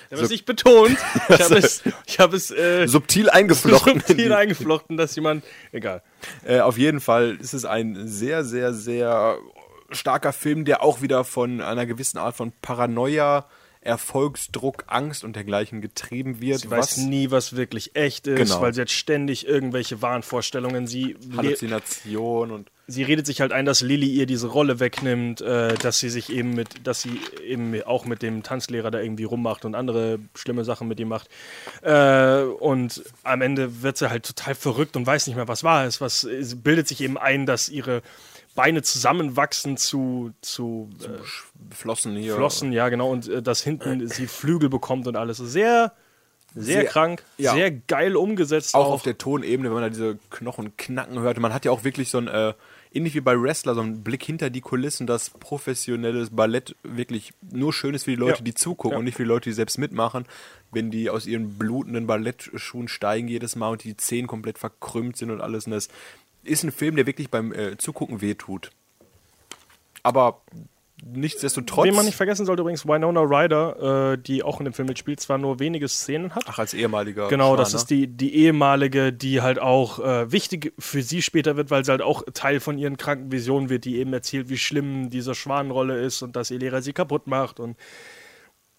Ich 0.10 0.18
habe 0.18 0.26
es 0.26 0.32
nicht 0.32 0.46
betont. 0.46 0.98
Ich 1.30 1.40
habe 1.40 1.56
es, 1.56 1.84
ich 2.06 2.20
habe 2.20 2.36
es 2.36 2.52
äh, 2.52 2.86
Subtil 2.86 3.30
eingeflochten. 3.30 3.94
in 3.94 4.00
subtil 4.06 4.34
eingeflochten, 4.34 4.98
dass 4.98 5.16
jemand. 5.16 5.46
Egal. 5.72 6.04
Äh, 6.44 6.60
auf 6.60 6.78
jeden 6.78 7.00
Fall 7.00 7.38
ist 7.40 7.54
es 7.54 7.64
ein 7.64 8.10
sehr, 8.10 8.44
sehr, 8.44 8.74
sehr 8.74 9.38
starker 9.90 10.34
Film, 10.34 10.66
der 10.66 10.84
auch 10.84 11.02
wieder 11.02 11.24
von 11.24 11.62
einer 11.62 11.86
gewissen 11.86 12.18
Art 12.18 12.36
von 12.36 12.52
Paranoia 12.62 13.46
Erfolgsdruck, 13.82 14.84
Angst 14.88 15.24
und 15.24 15.36
dergleichen 15.36 15.82
getrieben 15.82 16.40
wird. 16.40 16.60
Sie 16.62 16.70
weiß 16.72 16.98
nie, 16.98 17.32
was 17.32 17.56
wirklich 17.56 17.96
echt 17.96 18.28
ist, 18.28 18.38
Genau. 18.38 18.62
weil 18.62 18.74
sie 18.74 18.82
hat 18.82 18.92
ständig 18.92 19.48
irgendwelche 19.48 20.02
Wahnvorstellungen. 20.02 20.86
Sie, 20.88 21.16
Halluzination 21.36 22.52
und 22.52 22.70
sie 22.88 23.04
redet 23.04 23.26
sich 23.26 23.42
halt 23.42 23.52
ein, 23.52 23.66
dass 23.66 23.82
Lilly 23.82 24.08
ihr 24.10 24.26
diese 24.28 24.48
Rolle 24.48 24.80
wegnimmt, 24.80 25.42
äh, 25.42 25.76
dass 25.76 26.00
sie 26.00 26.10
sich 26.10 26.30
eben 26.30 26.54
mit, 26.54 26.86
dass 26.86 27.02
sie 27.02 27.20
eben 27.44 27.82
auch 27.84 28.06
mit 28.06 28.22
dem 28.22 28.44
Tanzlehrer 28.44 28.92
da 28.92 29.00
irgendwie 29.00 29.24
rummacht 29.24 29.66
und 29.66 29.76
andere 29.76 30.20
schlimme 30.36 30.64
Sachen 30.64 30.88
mit 30.88 31.00
ihm 31.00 31.08
macht. 31.08 31.30
Äh, 31.82 32.42
und 32.44 33.04
am 33.24 33.42
Ende 33.42 33.82
wird 33.82 33.98
sie 33.98 34.10
halt 34.10 34.26
total 34.26 34.56
verrückt 34.56 34.96
und 34.96 35.08
weiß 35.08 35.26
nicht 35.28 35.36
mehr, 35.36 35.48
was 35.48 35.64
wahr 35.64 35.88
ist. 35.88 36.02
Was 36.02 36.28
bildet 36.56 36.88
sich 36.88 37.02
eben 37.02 37.18
ein, 37.18 37.46
dass 37.46 37.70
ihre 37.70 38.02
Beine 38.56 38.82
zusammenwachsen 38.82 39.78
zu, 39.78 40.32
zu 40.42 40.90
äh, 41.04 41.74
Flossen 41.74 42.16
hier. 42.16 42.36
Flossen, 42.36 42.72
ja 42.74 42.90
genau, 42.90 43.10
und 43.12 43.28
äh, 43.30 43.42
dass 43.42 43.62
hinten 43.64 44.08
sie 44.10 44.28
Flügel 44.28 44.70
bekommt 44.70 45.08
und 45.08 45.16
alles. 45.16 45.38
Sehr, 45.38 45.94
sehr, 46.54 46.82
Sehr- 46.82 46.86
krank, 46.86 47.24
ja. 47.38 47.54
sehr 47.54 47.72
geil 47.72 48.16
umgesetzt. 48.18 48.76
Auch 48.76 48.92
auf 48.92 49.04
der 49.04 49.18
Tonebene, 49.18 49.70
wenn 49.70 49.74
man 49.76 49.84
da 49.84 49.90
diese 49.90 50.20
Knochen 50.32 50.76
knacken 50.76 51.20
hört. 51.20 51.40
Man 51.40 51.54
hat 51.54 51.64
ja 51.66 51.72
auch 51.72 51.86
wirklich 51.86 52.10
so 52.10 52.18
ein, 52.18 52.28
äh, 52.28 52.54
ähnlich 52.94 53.16
wie 53.16 53.22
bei 53.22 53.42
Wrestler, 53.42 53.74
so 53.74 53.80
einen 53.80 54.04
Blick 54.04 54.22
hinter 54.22 54.50
die 54.50 54.60
Kulissen, 54.60 55.08
dass 55.08 55.30
professionelles 55.30 56.30
Ballett 56.32 56.76
wirklich 56.84 57.32
nur 57.54 57.72
schön 57.72 57.94
ist 57.96 58.04
für 58.04 58.10
die 58.12 58.18
Leute, 58.18 58.40
Ja. 58.40 58.44
die 58.44 58.54
zugucken 58.54 58.92
Ja. 58.96 58.98
und 59.00 59.06
nicht 59.06 59.16
für 59.16 59.24
die 59.24 59.30
Leute, 59.30 59.50
die 59.50 59.54
selbst 59.54 59.78
mitmachen. 59.78 60.26
Wenn 60.74 60.92
die 60.92 61.10
aus 61.10 61.26
ihren 61.26 61.58
blutenden 61.58 62.06
Ballettschuhen 62.06 62.90
steigen 62.90 63.30
jedes 63.30 63.56
Mal 63.56 63.70
und 63.70 63.86
die 63.86 63.96
Zehen 63.96 64.28
komplett 64.28 64.58
verkrümmt 64.58 65.16
sind 65.16 65.32
und 65.32 65.40
alles. 65.40 65.68
Und 65.68 65.72
das 65.72 65.88
ist 66.44 66.64
ein 66.64 66.72
Film, 66.72 66.96
der 66.96 67.06
wirklich 67.06 67.30
beim 67.30 67.54
äh, 67.54 67.78
Zugucken 67.78 68.22
wehtut. 68.22 68.72
Aber 70.04 70.42
nichtsdestotrotz. 71.04 71.86
Wen 71.86 71.96
man 71.96 72.06
nicht 72.06 72.16
vergessen 72.16 72.46
sollte 72.46 72.62
übrigens, 72.62 72.86
Winona 72.86 73.22
Ryder, 73.22 74.14
äh, 74.14 74.18
die 74.18 74.44
auch 74.44 74.60
in 74.60 74.66
dem 74.66 74.74
Film 74.74 74.88
mitspielt, 74.88 75.20
zwar 75.20 75.38
nur 75.38 75.60
wenige 75.60 75.88
Szenen 75.88 76.36
hat. 76.36 76.44
Ach, 76.48 76.60
als 76.60 76.74
ehemaliger. 76.74 77.28
Genau, 77.28 77.56
das 77.56 77.72
Schwan, 77.72 77.78
ist 77.78 77.90
die, 77.90 78.08
die 78.08 78.36
ehemalige, 78.36 79.12
die 79.14 79.42
halt 79.42 79.60
auch 79.60 80.00
äh, 80.00 80.32
wichtig 80.32 80.74
für 80.80 81.02
sie 81.02 81.22
später 81.22 81.58
wird, 81.58 81.72
weil 81.72 81.86
sie 81.86 81.92
halt 81.92 82.02
auch 82.02 82.24
Teil 82.34 82.60
von 82.60 82.78
ihren 82.78 82.98
kranken 82.98 83.32
Visionen 83.32 83.70
wird, 83.70 83.86
die 83.86 83.98
eben 83.98 84.14
erzählt, 84.14 84.50
wie 84.50 84.58
schlimm 84.58 85.10
diese 85.10 85.36
Schwanenrolle 85.36 86.00
ist 86.00 86.22
und 86.22 86.36
dass 86.36 86.52
ihr 86.52 86.60
Lehrer 86.60 86.82
sie 86.82 86.94
kaputt 86.94 87.28
macht. 87.28 87.60
Und 87.60 87.78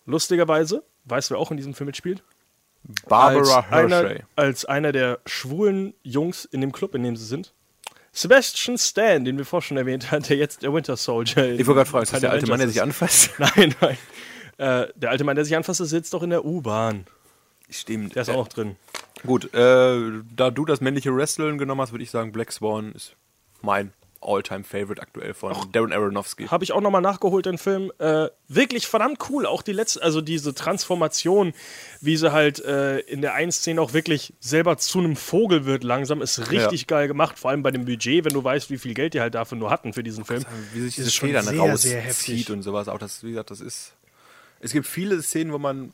lustigerweise, 0.06 0.84
weißt 1.04 1.30
du, 1.30 1.34
wer 1.34 1.40
auch 1.40 1.50
in 1.50 1.56
diesem 1.56 1.74
Film 1.74 1.86
mitspielt? 1.86 2.22
Barbara 3.09 3.61
als 3.70 3.72
einer, 3.72 3.97
Hershey. 4.09 4.22
als 4.37 4.64
einer 4.64 4.93
der 4.93 5.20
schwulen 5.26 5.95
Jungs 6.03 6.45
in 6.45 6.61
dem 6.61 6.72
Club, 6.72 6.95
in 6.95 7.03
dem 7.03 7.16
sie 7.16 7.24
sind. 7.24 7.53
Sebastian 8.12 8.76
Stan, 8.76 9.24
den 9.24 9.39
wir 9.39 9.45
vorher 9.47 9.66
schon 9.66 9.76
erwähnt 9.78 10.11
haben, 10.11 10.22
der 10.24 10.37
jetzt 10.37 10.62
der 10.62 10.72
Winter 10.74 10.97
Soldier 10.97 11.53
Ich 11.53 11.66
wollte 11.66 11.78
gerade 11.78 11.91
fragen, 11.91 12.03
ist 12.03 12.12
das 12.12 12.20
der 12.20 12.30
alte 12.30 12.47
Mann, 12.47 12.59
der 12.59 12.68
sich 12.68 12.83
anfasst? 12.83 13.30
ist. 13.30 13.39
Nein, 13.57 13.74
nein. 13.80 13.97
Äh, 14.59 14.89
der 14.97 15.11
alte 15.11 15.24
Mann, 15.24 15.35
der 15.35 15.45
sich 15.47 15.57
anfasst, 15.57 15.80
sitzt 15.85 16.12
doch 16.12 16.22
in 16.22 16.30
der 16.30 16.45
U-Bahn. 16.45 17.07
Stimmt. 17.70 18.14
Der 18.14 18.22
ist 18.22 18.28
auch 18.28 18.37
noch 18.37 18.49
drin. 18.49 18.76
Gut, 19.26 19.55
äh, 19.55 20.01
da 20.37 20.51
du 20.51 20.64
das 20.66 20.80
männliche 20.83 21.14
Wrestling 21.16 21.57
genommen 21.57 21.80
hast, 21.80 21.93
würde 21.93 22.05
ich 22.05 22.11
sagen, 22.11 22.33
Black 22.33 22.53
Swan 22.53 22.93
ist 22.93 23.16
mein 23.62 23.93
All-Time-Favorite 24.22 25.00
aktuell 25.02 25.34
von 25.34 25.54
Darren 25.72 25.92
Aronofsky. 25.92 26.46
Habe 26.46 26.64
ich 26.64 26.72
auch 26.72 26.80
nochmal 26.80 27.02
nachgeholt, 27.02 27.46
den 27.46 27.58
Film. 27.58 27.92
Äh, 27.98 28.28
wirklich 28.48 28.86
verdammt 28.86 29.18
cool. 29.30 29.46
Auch 29.46 29.62
die 29.62 29.72
letzte, 29.72 30.02
also 30.02 30.20
diese 30.20 30.54
Transformation, 30.54 31.52
wie 32.00 32.16
sie 32.16 32.32
halt 32.32 32.64
äh, 32.64 32.98
in 33.00 33.20
der 33.22 33.34
einen 33.34 33.52
Szene 33.52 33.80
auch 33.80 33.92
wirklich 33.92 34.32
selber 34.40 34.78
zu 34.78 35.00
einem 35.00 35.16
Vogel 35.16 35.64
wird 35.64 35.84
langsam, 35.84 36.22
ist 36.22 36.50
richtig 36.50 36.86
geil 36.86 37.08
gemacht. 37.08 37.38
Vor 37.38 37.50
allem 37.50 37.62
bei 37.62 37.70
dem 37.70 37.84
Budget, 37.84 38.24
wenn 38.24 38.32
du 38.32 38.42
weißt, 38.42 38.70
wie 38.70 38.78
viel 38.78 38.94
Geld 38.94 39.14
die 39.14 39.20
halt 39.20 39.34
dafür 39.34 39.58
nur 39.58 39.70
hatten 39.70 39.92
für 39.92 40.02
diesen 40.02 40.24
Film. 40.24 40.44
Wie 40.72 40.80
sich 40.80 40.94
diese 40.94 41.10
Federn 41.10 41.44
sehr 41.44 41.54
heftig. 41.56 42.00
rauszieht 42.02 42.50
und 42.50 42.62
sowas. 42.62 42.88
Auch 42.88 42.98
das, 42.98 43.22
wie 43.24 43.30
gesagt, 43.30 43.50
das 43.50 43.60
ist. 43.60 43.92
Es 44.60 44.72
gibt 44.72 44.86
viele 44.86 45.20
Szenen, 45.22 45.52
wo 45.52 45.58
man. 45.58 45.92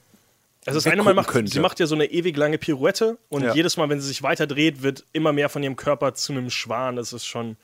Also 0.67 0.79
das 0.79 0.87
eine 0.93 1.03
Mal 1.03 1.15
macht, 1.15 1.29
könnte. 1.29 1.51
sie 1.51 1.61
macht 1.61 1.81
ja 1.81 1.87
so 1.87 1.95
eine 1.95 2.07
ewig 2.07 2.37
lange 2.37 2.59
Pirouette 2.59 3.17
und 3.31 3.43
Ja. 3.43 3.55
jedes 3.55 3.79
Mal, 3.79 3.89
wenn 3.89 4.01
sie 4.03 4.09
sich 4.09 4.23
weiter 4.23 4.47
dreht, 4.47 4.83
wird 4.83 5.05
immer 5.15 5.33
mehr 5.33 5.49
von 5.49 5.63
ihrem 5.63 5.77
Körper 5.77 6.13
zu 6.15 6.33
einem 6.33 6.51
Schwan. 6.51 6.97
Das 6.97 7.15
ist 7.15 7.25
schon 7.25 7.57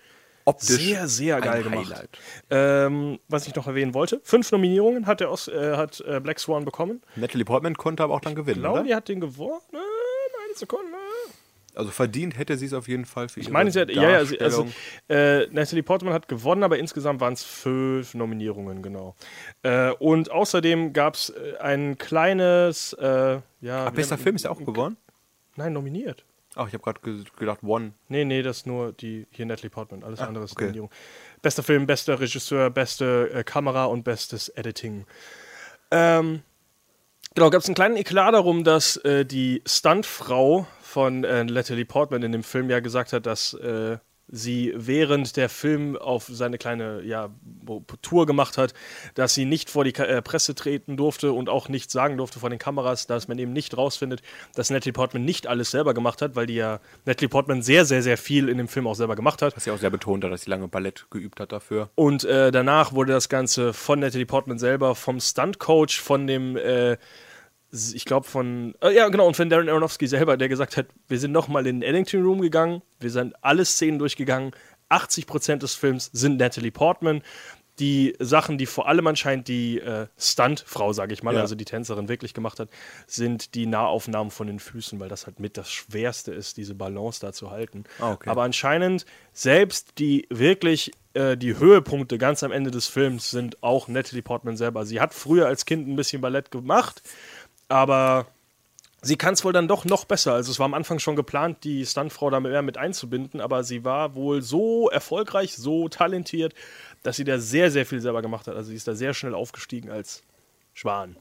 Optisch 0.46 0.76
sehr, 0.76 1.08
sehr 1.08 1.40
geil 1.40 1.62
gemacht. 1.62 2.08
Ähm, 2.50 3.18
was 3.28 3.46
ich 3.46 3.54
noch 3.54 3.66
erwähnen 3.66 3.94
wollte, 3.94 4.20
fünf 4.24 4.52
Nominierungen 4.52 5.06
hat, 5.06 5.20
der 5.20 5.30
Os 5.30 5.48
äh, 5.48 5.76
hat 5.76 6.00
äh, 6.06 6.20
Black 6.20 6.38
Swan 6.38 6.64
bekommen. 6.64 7.00
Natalie 7.16 7.44
Portman 7.44 7.74
konnte 7.76 8.02
aber 8.02 8.14
auch 8.14 8.20
dann 8.20 8.34
gewinnen, 8.34 8.56
Ich 8.56 8.62
glaube, 8.62 8.80
oder? 8.80 8.88
die 8.88 8.94
hat 8.94 9.08
den 9.08 9.20
gewonnen. 9.20 9.60
Eine 9.72 10.54
Sekunde. 10.54 10.96
Also 11.74 11.90
verdient 11.90 12.38
hätte 12.38 12.56
sie 12.56 12.66
es 12.66 12.72
auf 12.72 12.86
jeden 12.88 13.04
Fall 13.04 13.28
für 13.28 13.40
ihre 13.40 13.48
Ich 13.48 13.52
meine, 13.52 13.70
sie 13.70 13.80
hat, 13.80 13.90
ja, 13.90 14.10
ja, 14.10 14.24
sie, 14.24 14.40
also, 14.40 14.68
äh, 15.08 15.46
Natalie 15.48 15.82
Portman 15.82 16.12
hat 16.14 16.28
gewonnen, 16.28 16.62
aber 16.62 16.78
insgesamt 16.78 17.20
waren 17.20 17.32
es 17.32 17.42
fünf 17.42 18.14
Nominierungen, 18.14 18.82
genau. 18.82 19.16
Äh, 19.62 19.90
und 19.92 20.30
außerdem 20.30 20.92
gab 20.92 21.14
es 21.14 21.30
äh, 21.30 21.56
ein 21.58 21.98
kleines, 21.98 22.92
äh, 22.92 23.40
ja. 23.60 23.86
Ach, 23.86 23.90
bester 23.90 24.18
Film 24.18 24.36
ist 24.36 24.44
ja 24.44 24.50
auch 24.50 24.64
gewonnen? 24.64 24.96
Nein, 25.56 25.72
nominiert. 25.72 26.24
Ach, 26.56 26.68
ich 26.68 26.74
habe 26.74 26.82
gerade 26.84 27.00
ge 27.00 27.24
gedacht, 27.36 27.62
One. 27.62 27.92
Nee, 28.08 28.24
nee, 28.24 28.42
das 28.42 28.58
ist 28.58 28.66
nur 28.66 28.92
die 28.92 29.26
hier 29.30 29.46
Natalie 29.46 29.70
Portman. 29.70 30.04
Alles 30.04 30.20
andere 30.20 30.44
ist 30.44 30.52
okay. 30.52 30.64
Nominierung. 30.64 30.90
Bester 31.42 31.62
Film, 31.62 31.86
bester 31.86 32.20
Regisseur, 32.20 32.70
beste 32.70 33.30
äh, 33.32 33.44
Kamera 33.44 33.86
und 33.86 34.04
bestes 34.04 34.48
Editing. 34.50 35.04
Ähm, 35.90 36.42
genau, 37.34 37.50
gab 37.50 37.60
es 37.60 37.68
einen 37.68 37.74
kleinen 37.74 37.96
Eklat 37.96 38.34
darum, 38.34 38.64
dass 38.64 38.96
äh, 38.98 39.24
die 39.24 39.62
Stuntfrau 39.66 40.66
von 40.80 41.24
äh, 41.24 41.44
Natalie 41.44 41.84
Portman 41.84 42.22
in 42.22 42.32
dem 42.32 42.42
Film 42.42 42.70
ja 42.70 42.80
gesagt 42.80 43.12
hat, 43.12 43.26
dass 43.26 43.54
äh, 43.54 43.98
sie 44.34 44.72
während 44.74 45.36
der 45.36 45.48
Film 45.48 45.96
auf 45.96 46.24
seine 46.30 46.58
kleine 46.58 47.02
ja, 47.02 47.30
Tour 48.02 48.26
gemacht 48.26 48.58
hat, 48.58 48.74
dass 49.14 49.34
sie 49.34 49.44
nicht 49.44 49.70
vor 49.70 49.84
die 49.84 49.92
Ka 49.92 50.04
äh, 50.04 50.20
Presse 50.22 50.54
treten 50.54 50.96
durfte 50.96 51.32
und 51.32 51.48
auch 51.48 51.68
nichts 51.68 51.92
sagen 51.92 52.16
durfte 52.16 52.40
vor 52.40 52.50
den 52.50 52.58
Kameras, 52.58 53.06
dass 53.06 53.28
man 53.28 53.38
eben 53.38 53.52
nicht 53.52 53.76
rausfindet, 53.76 54.22
dass 54.54 54.70
Natalie 54.70 54.92
Portman 54.92 55.24
nicht 55.24 55.46
alles 55.46 55.70
selber 55.70 55.94
gemacht 55.94 56.20
hat, 56.20 56.34
weil 56.34 56.46
die 56.46 56.54
ja 56.54 56.80
Natalie 57.04 57.28
Portman 57.28 57.62
sehr, 57.62 57.84
sehr, 57.84 58.02
sehr 58.02 58.18
viel 58.18 58.48
in 58.48 58.58
dem 58.58 58.68
Film 58.68 58.86
auch 58.86 58.94
selber 58.94 59.16
gemacht 59.16 59.40
hat. 59.40 59.56
Was 59.56 59.64
sie 59.64 59.70
auch 59.70 59.78
sehr 59.78 59.90
betont 59.90 60.24
hat, 60.24 60.32
dass 60.32 60.42
sie 60.42 60.50
lange 60.50 60.68
Ballett 60.68 61.06
geübt 61.10 61.38
hat 61.40 61.52
dafür. 61.52 61.90
Und 61.94 62.24
äh, 62.24 62.50
danach 62.50 62.92
wurde 62.92 63.12
das 63.12 63.28
Ganze 63.28 63.72
von 63.72 64.00
Natalie 64.00 64.26
Portman 64.26 64.58
selber, 64.58 64.94
vom 64.94 65.20
Stunt-Coach, 65.20 66.00
von 66.00 66.26
dem, 66.26 66.56
äh, 66.56 66.96
ich 67.94 68.04
glaube 68.04 68.26
von, 68.26 68.74
äh, 68.80 68.94
ja 68.94 69.08
genau, 69.08 69.26
und 69.26 69.36
von 69.36 69.48
Darren 69.50 69.68
Aronofsky 69.68 70.06
selber, 70.06 70.36
der 70.36 70.48
gesagt 70.48 70.76
hat, 70.76 70.86
wir 71.08 71.18
sind 71.18 71.32
nochmal 71.32 71.66
in 71.66 71.80
den 71.80 71.88
Editing 71.94 72.22
Room 72.22 72.40
gegangen, 72.40 72.82
wir 73.00 73.10
sind 73.10 73.34
alle 73.42 73.64
Szenen 73.64 73.98
durchgegangen, 73.98 74.52
80% 74.90 75.56
des 75.56 75.74
Films 75.74 76.10
sind 76.12 76.36
Natalie 76.38 76.70
Portman. 76.70 77.22
Die 77.80 78.14
Sachen, 78.20 78.56
die 78.56 78.66
vor 78.66 78.86
allem 78.86 79.04
anscheinend 79.08 79.48
die 79.48 79.80
äh, 79.80 80.06
Stuntfrau, 80.16 80.92
sage 80.92 81.12
ich 81.12 81.24
mal, 81.24 81.34
Ja. 81.34 81.40
also 81.40 81.56
die 81.56 81.64
Tänzerin 81.64 82.08
wirklich 82.08 82.32
gemacht 82.32 82.60
hat, 82.60 82.68
sind 83.08 83.56
die 83.56 83.66
Nahaufnahmen 83.66 84.30
von 84.30 84.46
den 84.46 84.60
Füßen, 84.60 85.00
weil 85.00 85.08
das 85.08 85.26
halt 85.26 85.40
mit 85.40 85.56
das 85.56 85.72
Schwerste 85.72 86.32
ist, 86.32 86.56
diese 86.56 86.76
Balance 86.76 87.18
da 87.20 87.32
zu 87.32 87.50
halten. 87.50 87.82
Ah, 87.98 88.12
okay. 88.12 88.30
Aber 88.30 88.44
anscheinend 88.44 89.06
selbst 89.32 89.98
die 89.98 90.28
wirklich 90.30 90.92
äh, 91.14 91.36
die 91.36 91.58
Höhepunkte 91.58 92.16
ganz 92.16 92.44
am 92.44 92.52
Ende 92.52 92.70
des 92.70 92.86
Films 92.86 93.32
sind 93.32 93.60
auch 93.64 93.88
Natalie 93.88 94.22
Portman 94.22 94.56
selber. 94.56 94.86
Sie 94.86 95.00
hat 95.00 95.12
früher 95.12 95.48
als 95.48 95.64
Kind 95.64 95.88
ein 95.88 95.96
bisschen 95.96 96.20
Ballett 96.22 96.52
gemacht, 96.52 97.02
aber 97.68 98.26
sie 99.02 99.16
kann 99.16 99.34
es 99.34 99.44
wohl 99.44 99.52
dann 99.52 99.68
doch 99.68 99.84
noch 99.84 100.04
besser. 100.04 100.34
Also 100.34 100.50
es 100.50 100.58
war 100.58 100.66
am 100.66 100.74
Anfang 100.74 100.98
schon 100.98 101.16
geplant, 101.16 101.64
die 101.64 101.84
Stuntfrau 101.86 102.30
da 102.30 102.40
mehr 102.40 102.62
mit 102.62 102.76
einzubinden, 102.78 103.40
aber 103.40 103.64
sie 103.64 103.84
war 103.84 104.14
wohl 104.14 104.42
so 104.42 104.88
erfolgreich, 104.90 105.54
so 105.54 105.88
talentiert, 105.88 106.54
dass 107.02 107.16
sie 107.16 107.24
da 107.24 107.38
sehr, 107.38 107.70
sehr 107.70 107.86
viel 107.86 108.00
selber 108.00 108.22
gemacht 108.22 108.46
hat. 108.46 108.56
Also 108.56 108.70
sie 108.70 108.76
ist 108.76 108.88
da 108.88 108.94
sehr 108.94 109.14
schnell 109.14 109.34
aufgestiegen 109.34 109.90
als 109.90 110.22
Schwan. 110.72 111.16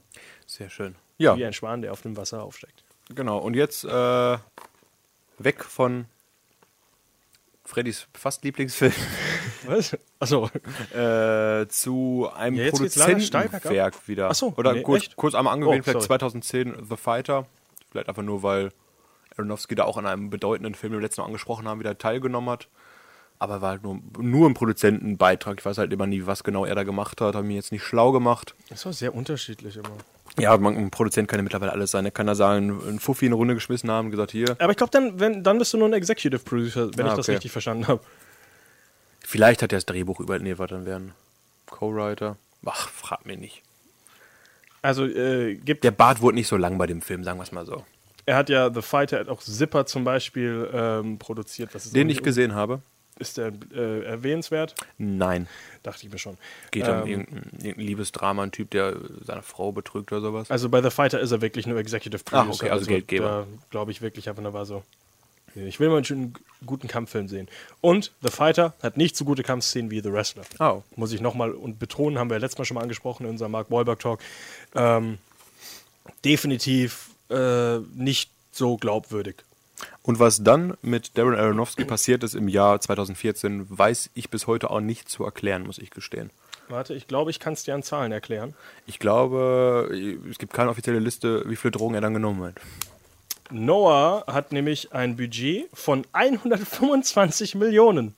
Sehr 0.48 0.70
schön. 0.70 0.96
Ja, 1.18 1.38
Wie 1.38 1.46
ein 1.46 1.54
Schwan, 1.54 1.82
der 1.82 1.92
auf 1.92 2.02
dem 2.02 2.18
Wasser 2.18 2.42
aufsteigt. 2.44 2.84
genau. 3.14 3.38
Und 3.38 3.54
jetzt 3.54 3.84
äh, 3.84 4.38
weg 5.38 5.64
von 5.64 6.06
Freddys 7.66 8.08
fast 8.14 8.44
Lieblingsfilm 8.44 8.92
Was? 9.68 9.98
Achso. 10.20 10.50
äh, 10.94 11.66
zu 11.68 12.30
einem 12.36 12.58
Ja. 12.58 12.70
Produzentenwerk 12.72 14.08
wieder. 14.08 14.30
Ach 14.30 14.36
so, 14.36 14.54
Oder 14.58 14.74
nee, 14.74 14.82
kurz, 14.84 15.04
echt? 15.04 15.16
kurz 15.16 15.34
einmal 15.36 15.54
angewähnt, 15.54 15.82
Oh, 15.82 15.84
vielleicht 15.92 16.06
sorry. 16.06 16.20
2010 16.20 16.76
The 16.90 16.98
Fighter. 16.98 17.46
Vielleicht 17.92 18.10
einfach 18.10 18.24
nur, 18.24 18.44
weil 18.44 18.72
Aronofsky 19.38 19.76
da 19.76 19.86
auch 19.86 19.98
an 19.98 20.06
einem 20.06 20.30
bedeutenden 20.30 20.76
Film, 20.76 20.92
den 20.94 21.00
wir 21.00 21.04
letztes 21.04 21.20
Mal 21.20 21.26
angesprochen 21.26 21.68
haben, 21.68 21.80
wieder 21.80 21.98
teilgenommen 21.98 22.50
hat. 22.50 22.68
Aber 23.40 23.62
war 23.62 23.72
halt 23.72 23.84
nur, 23.84 24.00
nur 24.20 24.50
ein 24.50 24.54
Produzentenbeitrag. 24.54 25.60
Ich 25.60 25.66
weiß 25.66 25.78
halt 25.78 25.92
immer 25.92 26.06
nie, 26.06 26.26
was 26.26 26.44
genau 26.44 26.66
er 26.66 26.76
da 26.76 26.84
gemacht 26.84 27.20
hat. 27.22 27.36
Habe 27.36 27.48
mich 27.48 27.56
jetzt 27.56 27.72
nicht 27.72 27.84
schlau 27.84 28.12
gemacht. 28.12 28.56
Das 28.70 28.86
war 28.86 28.94
sehr 28.94 29.16
unterschiedlich 29.16 29.76
immer. 29.78 29.90
Ja, 30.40 30.58
man, 30.58 30.76
ein 30.76 30.90
Produzent 30.90 31.28
kann 31.28 31.40
ja 31.40 31.44
mittlerweile 31.44 31.72
alles 31.72 31.92
sein. 31.92 32.06
Er 32.06 32.12
kann 32.12 32.26
da 32.26 32.34
sagen, 32.36 32.82
ein 32.88 33.00
Fuffi 33.00 33.26
in 33.26 33.30
eine 33.32 33.36
Runde 33.36 33.54
geschmissen 33.54 33.92
haben 33.92 34.06
und 34.06 34.12
gesagt, 34.12 34.32
hier. 34.32 34.56
Aber 34.60 34.72
ich 34.72 34.78
glaube, 34.78 34.92
dann, 34.92 35.20
wenn, 35.20 35.44
dann 35.44 35.60
bist 35.60 35.74
du 35.74 35.78
nur 35.78 35.88
ein 35.88 35.94
Executive 35.94 36.40
Producer, 36.40 36.90
wenn 36.96 37.06
Ah, 37.06 37.10
ich 37.10 37.16
das 37.18 37.26
okay. 37.28 37.34
richtig 37.34 37.52
verstanden 37.52 37.88
habe. 37.88 38.02
Vielleicht 39.26 39.62
hat 39.62 39.72
er 39.72 39.78
das 39.78 39.86
Drehbuch 39.86 40.20
über. 40.20 40.40
Nee, 40.40 40.58
warte, 40.58 40.76
dann 40.76 40.86
werden 40.86 41.14
Co-Writer. 41.68 42.38
Ach, 42.66 42.90
frag 42.90 43.26
mich 43.26 43.38
nicht. 43.40 43.62
Also 44.82 45.06
äh, 45.06 45.56
gibt 45.56 45.84
Der 45.84 45.92
Bart 45.92 46.22
wurde 46.22 46.36
nicht 46.36 46.48
so 46.48 46.58
lang 46.58 46.78
bei 46.78 46.88
dem 46.88 47.02
Film, 47.02 47.24
sagen 47.24 47.40
wir 47.40 47.44
es 47.44 47.52
mal 47.52 47.66
so. 47.66 47.84
Er 48.26 48.36
hat 48.36 48.50
ja 48.50 48.74
The 48.74 48.82
Fighter, 48.82 49.18
er 49.18 49.20
hat 49.22 49.30
auch 49.30 49.42
Zipper 49.42 49.86
zum 49.86 50.04
Beispiel 50.04 50.70
ähm, 50.74 51.20
produziert. 51.20 51.70
Den 51.94 52.10
ich 52.10 52.24
gesehen 52.24 52.54
habe. 52.56 52.82
Ist 53.20 53.38
der 53.38 53.54
äh, 53.76 54.04
erwähnenswert? 54.06 54.76
Nein. 54.98 55.48
Dachte 55.84 56.06
ich 56.06 56.12
mir 56.12 56.18
schon. 56.18 56.38
Geht 56.72 56.88
um 56.88 57.02
Ähm, 57.04 57.08
irgendein, 57.08 57.52
irgendein 57.62 57.86
Liebesdrama, 57.86 58.44
ein 58.44 58.52
Typ, 58.52 58.72
der 58.72 58.96
seine 59.24 59.44
Frau 59.44 59.72
betrügt 59.72 60.12
oder 60.12 60.22
sowas. 60.22 60.50
Also 60.50 60.70
bei 60.70 60.82
The 60.82 60.90
Fighter 60.90 61.20
ist 61.20 61.32
er 61.32 61.42
wirklich 61.42 61.68
nur 61.68 61.78
Executive 61.78 62.24
Producer. 62.24 62.64
okay, 62.64 62.70
also 62.72 62.86
Geldgeber. 62.86 63.26
Da 63.26 63.48
glaube 63.70 63.92
ich 63.92 64.02
wirklich 64.02 64.30
einfach 64.30 64.42
nur 64.42 64.54
war 64.54 64.66
so. 64.66 64.84
Ich 65.56 65.80
will 65.80 65.90
mal 65.90 65.98
einen 65.98 66.06
schönen, 66.06 66.34
guten 66.66 66.88
Kampffilm 66.88 67.28
sehen. 67.28 67.48
Und 67.80 68.12
The 68.24 68.30
Fighter 68.32 68.74
hat 68.82 68.98
nicht 68.98 69.16
so 69.16 69.24
gute 69.24 69.44
Kampfszenen 69.44 69.92
wie 69.92 70.00
The 70.02 70.12
Wrestler. 70.12 70.44
Oh. 70.60 70.82
Muss 70.96 71.12
ich 71.12 71.22
nochmal 71.22 71.52
und 71.52 71.78
betonen, 71.78 72.18
haben 72.18 72.32
wir 72.32 72.38
ja 72.38 72.42
letztes 72.42 72.58
Mal 72.58 72.66
schon 72.66 72.76
mal 72.76 72.82
angesprochen 72.82 73.26
in 73.26 73.30
unserem 73.30 73.52
Mark 73.52 73.70
Wahlberg 73.70 74.00
Talk. 74.00 74.20
Ähm, 74.74 75.20
definitiv 76.26 77.12
äh, 77.30 77.78
nicht 77.94 78.32
so 78.52 78.78
glaubwürdig. 78.78 79.44
Und 80.02 80.20
was 80.20 80.44
dann 80.44 80.78
mit 80.82 81.18
Darren 81.18 81.36
Aronofsky 81.36 81.86
passiert 81.86 82.24
ist 82.24 82.36
im 82.36 82.48
Jahr 82.48 82.80
2014, 82.80 83.66
weiß 83.70 84.10
ich 84.14 84.30
bis 84.30 84.48
heute 84.48 84.70
auch 84.70 84.82
nicht 84.82 85.10
zu 85.10 85.24
erklären, 85.24 85.64
muss 85.64 85.78
ich 85.78 85.92
gestehen. 85.92 86.30
Warte, 86.70 86.94
ich 86.94 87.08
glaube, 87.08 87.32
ich 87.32 87.40
kann 87.40 87.54
es 87.54 87.64
dir 87.64 87.76
an 87.76 87.84
Zahlen 87.84 88.12
erklären. 88.12 88.54
Ich 88.86 89.00
glaube, 89.00 89.90
es 90.30 90.38
gibt 90.38 90.54
keine 90.54 90.70
offizielle 90.70 91.00
Liste, 91.00 91.44
wie 91.48 91.56
viele 91.56 91.72
Drogen 91.72 91.96
er 91.96 92.02
dann 92.02 92.14
genommen 92.14 92.44
hat. 92.44 92.56
Noah 93.52 94.24
hat 94.28 94.52
nämlich 94.52 94.94
ein 94.94 95.16
Budget 95.16 95.70
von 95.74 96.06
125 96.14 97.56
Millionen. 97.56 98.16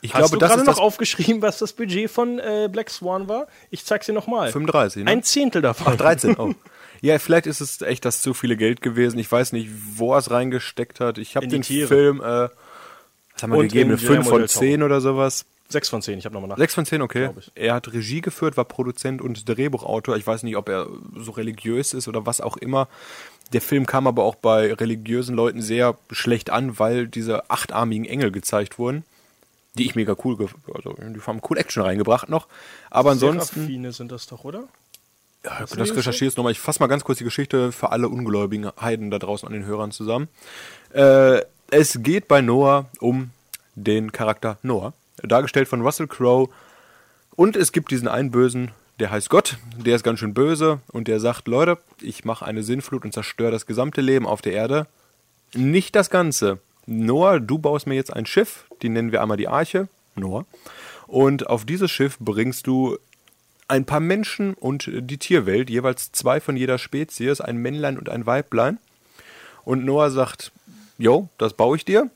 Ich 0.00 0.14
Hast 0.14 0.30
glaube, 0.30 0.38
du 0.38 0.46
gerade 0.46 0.64
noch 0.64 0.78
aufgeschrieben, 0.78 1.42
was 1.42 1.58
das 1.58 1.72
Budget 1.72 2.10
von 2.10 2.38
äh, 2.38 2.68
Black 2.70 2.90
Swan 2.90 3.28
war? 3.28 3.46
Ich 3.70 3.84
zeig's 3.84 4.06
dir 4.06 4.12
nochmal. 4.12 4.50
35, 4.50 5.04
ne? 5.04 5.10
Ein 5.10 5.22
Zehntel 5.22 5.62
davon. 5.62 5.92
Ach, 5.92 5.96
13, 5.96 6.36
oh. 6.38 6.54
Ja, 7.02 7.18
vielleicht 7.18 7.46
ist 7.46 7.60
es 7.60 7.82
echt 7.82 8.04
das 8.04 8.22
zu 8.22 8.32
viele 8.32 8.56
Geld 8.56 8.80
gewesen. 8.80 9.18
Ich 9.18 9.30
weiß 9.30 9.52
nicht, 9.52 9.70
wo 9.96 10.14
er 10.14 10.18
es 10.18 10.30
reingesteckt 10.30 11.00
hat. 11.00 11.18
Ich 11.18 11.36
habe 11.36 11.48
den 11.48 11.62
Tiere. 11.62 11.88
Film, 11.88 12.20
äh, 12.20 12.48
was 13.34 13.42
haben 13.42 13.50
wir 13.50 13.58
Und 13.58 13.68
gegeben? 13.68 13.90
in 13.90 13.96
Eine 13.96 13.98
5 13.98 14.08
Guillermo 14.08 14.30
von 14.30 14.38
del 14.38 14.48
Toro. 14.48 14.60
10 14.60 14.82
oder 14.82 15.00
sowas. 15.00 15.44
Sechs 15.68 15.88
von 15.88 16.02
zehn, 16.02 16.18
ich 16.18 16.26
habe 16.26 16.34
nochmal 16.34 16.50
nach. 16.50 16.58
6 16.58 16.74
von 16.74 16.86
10, 16.86 17.02
okay. 17.02 17.30
Er 17.54 17.74
hat 17.74 17.92
Regie 17.92 18.20
geführt, 18.20 18.56
war 18.56 18.66
Produzent 18.66 19.22
und 19.22 19.48
Drehbuchautor. 19.48 20.16
Ich 20.16 20.26
weiß 20.26 20.42
nicht, 20.42 20.56
ob 20.56 20.68
er 20.68 20.86
so 21.16 21.32
religiös 21.32 21.94
ist 21.94 22.08
oder 22.08 22.26
was 22.26 22.40
auch 22.40 22.56
immer. 22.58 22.88
Der 23.52 23.62
Film 23.62 23.86
kam 23.86 24.06
aber 24.06 24.22
auch 24.22 24.34
bei 24.34 24.72
religiösen 24.72 25.34
Leuten 25.34 25.62
sehr 25.62 25.96
schlecht 26.10 26.50
an, 26.50 26.78
weil 26.78 27.08
diese 27.08 27.50
achtarmigen 27.50 28.04
Engel 28.04 28.30
gezeigt 28.30 28.78
wurden. 28.78 29.04
Die 29.74 29.86
ich 29.86 29.94
mega 29.94 30.14
cool, 30.24 30.36
also 30.74 30.94
die 30.98 31.20
haben 31.20 31.40
cool 31.48 31.56
Action 31.56 31.82
reingebracht 31.82 32.28
noch. 32.28 32.46
Aber 32.90 33.10
ansonsten. 33.10 33.60
Seraphine 33.60 33.92
sind 33.92 34.12
das 34.12 34.26
doch, 34.26 34.44
oder? 34.44 34.64
Ja, 35.44 35.64
das 35.64 35.96
recherchierst 35.96 36.36
nochmal. 36.36 36.52
Ich 36.52 36.60
fasse 36.60 36.80
mal 36.80 36.86
ganz 36.86 37.04
kurz 37.04 37.18
die 37.18 37.24
Geschichte 37.24 37.72
für 37.72 37.90
alle 37.90 38.08
ungläubigen 38.08 38.70
Heiden 38.80 39.10
da 39.10 39.18
draußen 39.18 39.46
an 39.46 39.52
den 39.52 39.64
Hörern 39.64 39.90
zusammen. 39.90 40.28
Äh, 40.92 41.42
es 41.70 42.02
geht 42.02 42.28
bei 42.28 42.40
Noah 42.40 42.86
um 43.00 43.30
den 43.74 44.12
Charakter 44.12 44.58
Noah, 44.62 44.92
dargestellt 45.22 45.68
von 45.68 45.80
Russell 45.80 46.06
Crowe. 46.06 46.48
Und 47.34 47.56
es 47.56 47.72
gibt 47.72 47.90
diesen 47.90 48.08
einen 48.08 48.30
Bösen, 48.30 48.70
der 49.00 49.10
heißt 49.10 49.30
Gott, 49.30 49.56
der 49.76 49.96
ist 49.96 50.04
ganz 50.04 50.20
schön 50.20 50.34
böse 50.34 50.80
und 50.92 51.08
der 51.08 51.18
sagt, 51.18 51.48
Leute, 51.48 51.78
ich 52.00 52.24
mache 52.24 52.44
eine 52.44 52.62
Sinnflut 52.62 53.04
und 53.04 53.12
zerstöre 53.12 53.50
das 53.50 53.66
gesamte 53.66 54.00
Leben 54.00 54.26
auf 54.26 54.42
der 54.42 54.52
Erde. 54.52 54.86
Nicht 55.54 55.96
das 55.96 56.10
Ganze. 56.10 56.58
Noah, 56.86 57.40
du 57.40 57.58
baust 57.58 57.86
mir 57.86 57.94
jetzt 57.94 58.12
ein 58.12 58.26
Schiff, 58.26 58.64
die 58.82 58.88
nennen 58.88 59.10
wir 59.10 59.22
einmal 59.22 59.38
die 59.38 59.48
Arche, 59.48 59.88
Noah. 60.14 60.44
Und 61.06 61.48
auf 61.48 61.64
dieses 61.64 61.90
Schiff 61.90 62.16
bringst 62.20 62.66
du 62.66 62.98
ein 63.72 63.86
paar 63.86 64.00
Menschen 64.00 64.52
und 64.52 64.90
die 64.92 65.16
Tierwelt, 65.16 65.70
jeweils 65.70 66.12
zwei 66.12 66.40
von 66.40 66.58
jeder 66.58 66.76
Spezies, 66.76 67.40
ein 67.40 67.56
Männlein 67.56 67.98
und 67.98 68.10
ein 68.10 68.26
Weiblein. 68.26 68.78
Und 69.64 69.86
Noah 69.86 70.10
sagt, 70.10 70.52
jo, 70.98 71.30
das 71.38 71.54
baue 71.54 71.78
ich 71.78 71.86
dir. 71.86 72.10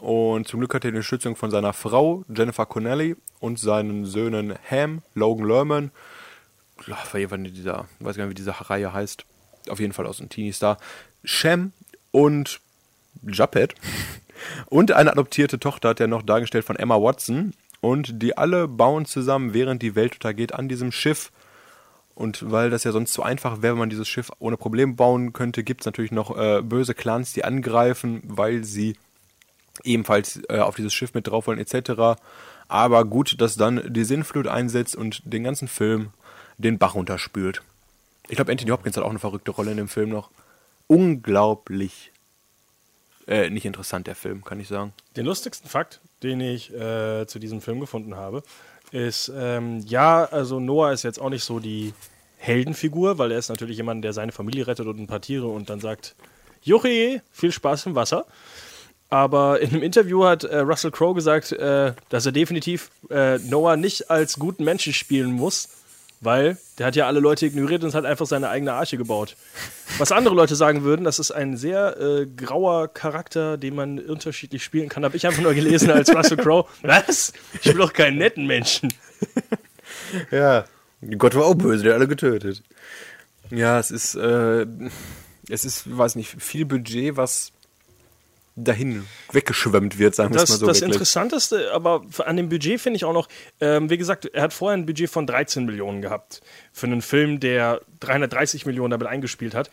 Und 0.00 0.48
zum 0.48 0.60
Glück 0.60 0.72
hat 0.72 0.82
er 0.86 0.92
die 0.92 0.96
Unterstützung 0.96 1.36
von 1.36 1.50
seiner 1.50 1.74
Frau, 1.74 2.24
Jennifer 2.34 2.64
Connelly, 2.64 3.16
und 3.38 3.58
seinen 3.58 4.06
Söhnen 4.06 4.54
Ham, 4.70 5.02
Logan 5.14 5.46
Lerman, 5.46 5.90
ich 6.80 6.88
weiß 6.88 7.28
gar 7.30 7.36
nicht, 7.36 7.54
wie 8.30 8.34
diese 8.34 8.70
Reihe 8.70 8.94
heißt, 8.94 9.26
auf 9.68 9.80
jeden 9.80 9.92
Fall 9.92 10.06
aus 10.06 10.16
dem 10.16 10.30
Teenie 10.30 10.54
Star, 10.54 10.78
Shem 11.22 11.72
und 12.12 12.60
Japet. 13.22 13.74
Und 14.66 14.92
eine 14.92 15.12
adoptierte 15.12 15.58
Tochter 15.58 15.90
hat 15.90 16.00
er 16.00 16.06
noch 16.06 16.22
dargestellt 16.22 16.66
von 16.66 16.76
Emma 16.76 16.96
Watson. 16.96 17.54
Und 17.84 18.22
die 18.22 18.38
alle 18.38 18.66
bauen 18.66 19.04
zusammen, 19.04 19.52
während 19.52 19.82
die 19.82 19.94
Welt 19.94 20.14
untergeht, 20.14 20.54
an 20.54 20.70
diesem 20.70 20.90
Schiff. 20.90 21.30
Und 22.14 22.50
weil 22.50 22.70
das 22.70 22.84
ja 22.84 22.92
sonst 22.92 23.12
zu 23.12 23.22
einfach 23.22 23.60
wäre, 23.60 23.74
wenn 23.74 23.80
man 23.80 23.90
dieses 23.90 24.08
Schiff 24.08 24.30
ohne 24.38 24.56
Probleme 24.56 24.94
bauen 24.94 25.34
könnte, 25.34 25.62
gibt 25.62 25.82
es 25.82 25.84
natürlich 25.84 26.10
noch 26.10 26.34
äh, 26.34 26.62
böse 26.62 26.94
Clans, 26.94 27.34
die 27.34 27.44
angreifen, 27.44 28.22
weil 28.24 28.64
sie 28.64 28.96
ebenfalls 29.82 30.40
äh, 30.48 30.60
auf 30.60 30.76
dieses 30.76 30.94
Schiff 30.94 31.12
mit 31.12 31.26
drauf 31.26 31.46
wollen, 31.46 31.58
etc. 31.58 32.18
Aber 32.68 33.04
gut, 33.04 33.38
dass 33.42 33.56
dann 33.56 33.82
die 33.92 34.04
Sinnflut 34.04 34.46
einsetzt 34.46 34.96
und 34.96 35.20
den 35.30 35.44
ganzen 35.44 35.68
Film 35.68 36.08
den 36.56 36.78
Bach 36.78 36.94
runterspült. 36.94 37.60
Ich 38.28 38.36
glaube, 38.36 38.50
Anthony 38.50 38.70
Hopkins 38.70 38.96
hat 38.96 39.04
auch 39.04 39.10
eine 39.10 39.18
verrückte 39.18 39.50
Rolle 39.50 39.72
in 39.72 39.76
dem 39.76 39.88
Film 39.88 40.08
noch. 40.08 40.30
Unglaublich 40.86 42.12
äh, 43.26 43.50
nicht 43.50 43.64
interessant, 43.64 44.06
der 44.06 44.14
Film, 44.14 44.42
kann 44.42 44.60
ich 44.60 44.68
sagen. 44.68 44.92
Den 45.16 45.26
lustigsten 45.26 45.68
Fakt, 45.68 46.00
den 46.24 46.40
ich 46.40 46.74
äh, 46.74 47.26
zu 47.26 47.38
diesem 47.38 47.60
Film 47.60 47.78
gefunden 47.78 48.16
habe, 48.16 48.42
ist, 48.90 49.30
ähm, 49.36 49.80
ja, 49.86 50.24
also 50.24 50.60
Noah 50.60 50.92
ist 50.92 51.04
jetzt 51.04 51.20
auch 51.20 51.30
nicht 51.30 51.44
so 51.44 51.60
die 51.60 51.92
Heldenfigur, 52.38 53.18
weil 53.18 53.32
er 53.32 53.38
ist 53.38 53.48
natürlich 53.48 53.76
jemand, 53.76 54.04
der 54.04 54.12
seine 54.12 54.32
Familie 54.32 54.66
rettet 54.66 54.86
und 54.86 54.98
ein 54.98 55.06
paar 55.06 55.20
Tiere 55.20 55.46
und 55.46 55.70
dann 55.70 55.80
sagt, 55.80 56.14
Juchi, 56.62 57.20
viel 57.30 57.52
Spaß 57.52 57.86
im 57.86 57.94
Wasser. 57.94 58.26
Aber 59.10 59.60
in 59.60 59.70
einem 59.70 59.82
Interview 59.82 60.24
hat 60.24 60.44
äh, 60.44 60.58
Russell 60.58 60.90
Crowe 60.90 61.14
gesagt, 61.14 61.52
äh, 61.52 61.92
dass 62.08 62.26
er 62.26 62.32
definitiv 62.32 62.90
äh, 63.10 63.38
Noah 63.38 63.76
nicht 63.76 64.10
als 64.10 64.38
guten 64.38 64.64
Menschen 64.64 64.92
spielen 64.92 65.32
muss, 65.32 65.68
weil 66.24 66.56
der 66.78 66.86
hat 66.86 66.96
ja 66.96 67.06
alle 67.06 67.20
Leute 67.20 67.46
ignoriert 67.46 67.84
und 67.84 67.94
hat 67.94 68.04
einfach 68.04 68.26
seine 68.26 68.48
eigene 68.48 68.72
Arche 68.72 68.96
gebaut. 68.96 69.36
Was 69.98 70.12
andere 70.12 70.34
Leute 70.34 70.56
sagen 70.56 70.82
würden, 70.82 71.04
das 71.04 71.18
ist 71.18 71.30
ein 71.30 71.56
sehr 71.56 72.00
äh, 72.00 72.26
grauer 72.26 72.88
Charakter, 72.88 73.56
den 73.56 73.74
man 73.74 73.98
unterschiedlich 73.98 74.64
spielen 74.64 74.88
kann, 74.88 75.04
habe 75.04 75.16
ich 75.16 75.26
einfach 75.26 75.42
nur 75.42 75.54
gelesen 75.54 75.90
als 75.90 76.14
Russell 76.14 76.38
Crowe. 76.38 76.66
Was? 76.82 77.32
Ich 77.60 77.66
will 77.66 77.78
doch 77.78 77.92
keinen 77.92 78.18
netten 78.18 78.46
Menschen. 78.46 78.92
Ja. 80.30 80.64
Gott 81.18 81.34
war 81.34 81.44
auch 81.44 81.54
böse, 81.54 81.82
der 81.82 81.92
hat 81.92 82.00
alle 82.00 82.08
getötet. 82.08 82.62
Ja, 83.50 83.78
es 83.78 83.90
ist, 83.90 84.14
äh, 84.14 84.66
es 85.48 85.64
ist, 85.64 85.96
weiß 85.96 86.16
nicht, 86.16 86.40
viel 86.42 86.64
Budget, 86.64 87.16
was 87.16 87.52
dahin 88.56 89.06
weggeschwemmt 89.32 89.98
wird, 89.98 90.14
sagen 90.14 90.32
wir 90.32 90.42
es 90.42 90.48
mal 90.48 90.58
so. 90.58 90.66
das 90.66 90.80
wirklich. 90.80 90.94
Interessanteste, 90.94 91.72
aber 91.72 92.02
an 92.24 92.36
dem 92.36 92.48
Budget 92.48 92.80
finde 92.80 92.96
ich 92.96 93.04
auch 93.04 93.12
noch, 93.12 93.28
ähm, 93.60 93.90
wie 93.90 93.98
gesagt, 93.98 94.26
er 94.26 94.42
hat 94.42 94.52
vorher 94.52 94.76
ein 94.76 94.86
Budget 94.86 95.10
von 95.10 95.26
13 95.26 95.64
Millionen 95.64 96.02
gehabt 96.02 96.40
für 96.72 96.86
einen 96.86 97.02
Film, 97.02 97.40
der 97.40 97.80
330 98.00 98.66
Millionen 98.66 98.90
damit 98.90 99.08
eingespielt 99.08 99.54
hat. 99.54 99.70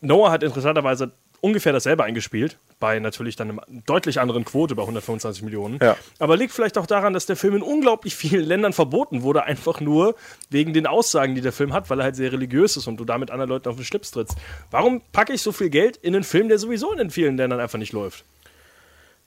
Noah 0.00 0.30
hat 0.30 0.42
interessanterweise 0.42 1.12
ungefähr 1.44 1.72
dasselbe 1.74 2.04
eingespielt, 2.04 2.56
bei 2.80 2.98
natürlich 2.98 3.36
dann 3.36 3.50
einer 3.50 3.62
deutlich 3.86 4.18
anderen 4.18 4.46
Quote 4.46 4.74
bei 4.74 4.82
125 4.82 5.42
Millionen. 5.42 5.78
Ja. 5.82 5.96
Aber 6.18 6.38
liegt 6.38 6.52
vielleicht 6.52 6.78
auch 6.78 6.86
daran, 6.86 7.12
dass 7.12 7.26
der 7.26 7.36
Film 7.36 7.56
in 7.56 7.62
unglaublich 7.62 8.16
vielen 8.16 8.44
Ländern 8.46 8.72
verboten 8.72 9.22
wurde, 9.22 9.44
einfach 9.44 9.80
nur 9.80 10.16
wegen 10.48 10.72
den 10.72 10.86
Aussagen, 10.86 11.34
die 11.34 11.42
der 11.42 11.52
Film 11.52 11.74
hat, 11.74 11.90
weil 11.90 12.00
er 12.00 12.04
halt 12.04 12.16
sehr 12.16 12.32
religiös 12.32 12.76
ist 12.78 12.86
und 12.86 12.96
du 12.96 13.04
damit 13.04 13.30
anderen 13.30 13.50
Leuten 13.50 13.68
auf 13.68 13.76
den 13.76 13.84
Schlips 13.84 14.10
trittst. 14.10 14.36
Warum 14.70 15.02
packe 15.12 15.34
ich 15.34 15.42
so 15.42 15.52
viel 15.52 15.68
Geld 15.68 15.98
in 15.98 16.14
einen 16.14 16.24
Film, 16.24 16.48
der 16.48 16.58
sowieso 16.58 16.90
in 16.92 16.98
den 16.98 17.10
vielen 17.10 17.36
Ländern 17.36 17.60
einfach 17.60 17.78
nicht 17.78 17.92
läuft? 17.92 18.24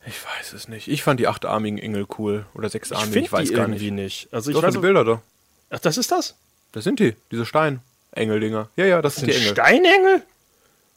Ich 0.07 0.15
weiß 0.25 0.53
es 0.53 0.67
nicht. 0.67 0.87
Ich 0.87 1.03
fand 1.03 1.19
die 1.19 1.27
achtarmigen 1.27 1.77
Engel 1.77 2.07
cool. 2.17 2.45
Oder 2.55 2.67
Ich 2.67 2.71
sechsarmigen, 2.71 3.11
finde 3.13 3.25
ich 3.27 3.31
weiß 3.31 3.47
die 3.49 3.53
gar 3.53 3.65
irgendwie 3.67 3.91
nicht. 3.91 4.23
nicht. 4.23 4.33
Also 4.33 4.49
ich 4.49 4.55
Doch, 4.55 4.63
weiß 4.63 4.73
die 4.73 4.79
Bilder 4.79 5.03
doch. 5.05 5.19
Ach, 5.69 5.79
das 5.79 5.97
ist 5.97 6.11
das? 6.11 6.35
Das 6.71 6.83
sind 6.83 6.99
die, 6.99 7.15
diese 7.31 7.45
Stein-Engel-Dinger. 7.45 8.69
Ja, 8.75 8.85
ja, 8.85 9.01
das, 9.01 9.15
sind 9.15 9.25
Sind 9.31 9.33
die 9.35 9.41
Engel. 9.41 9.51
Steinengel? 9.53 10.23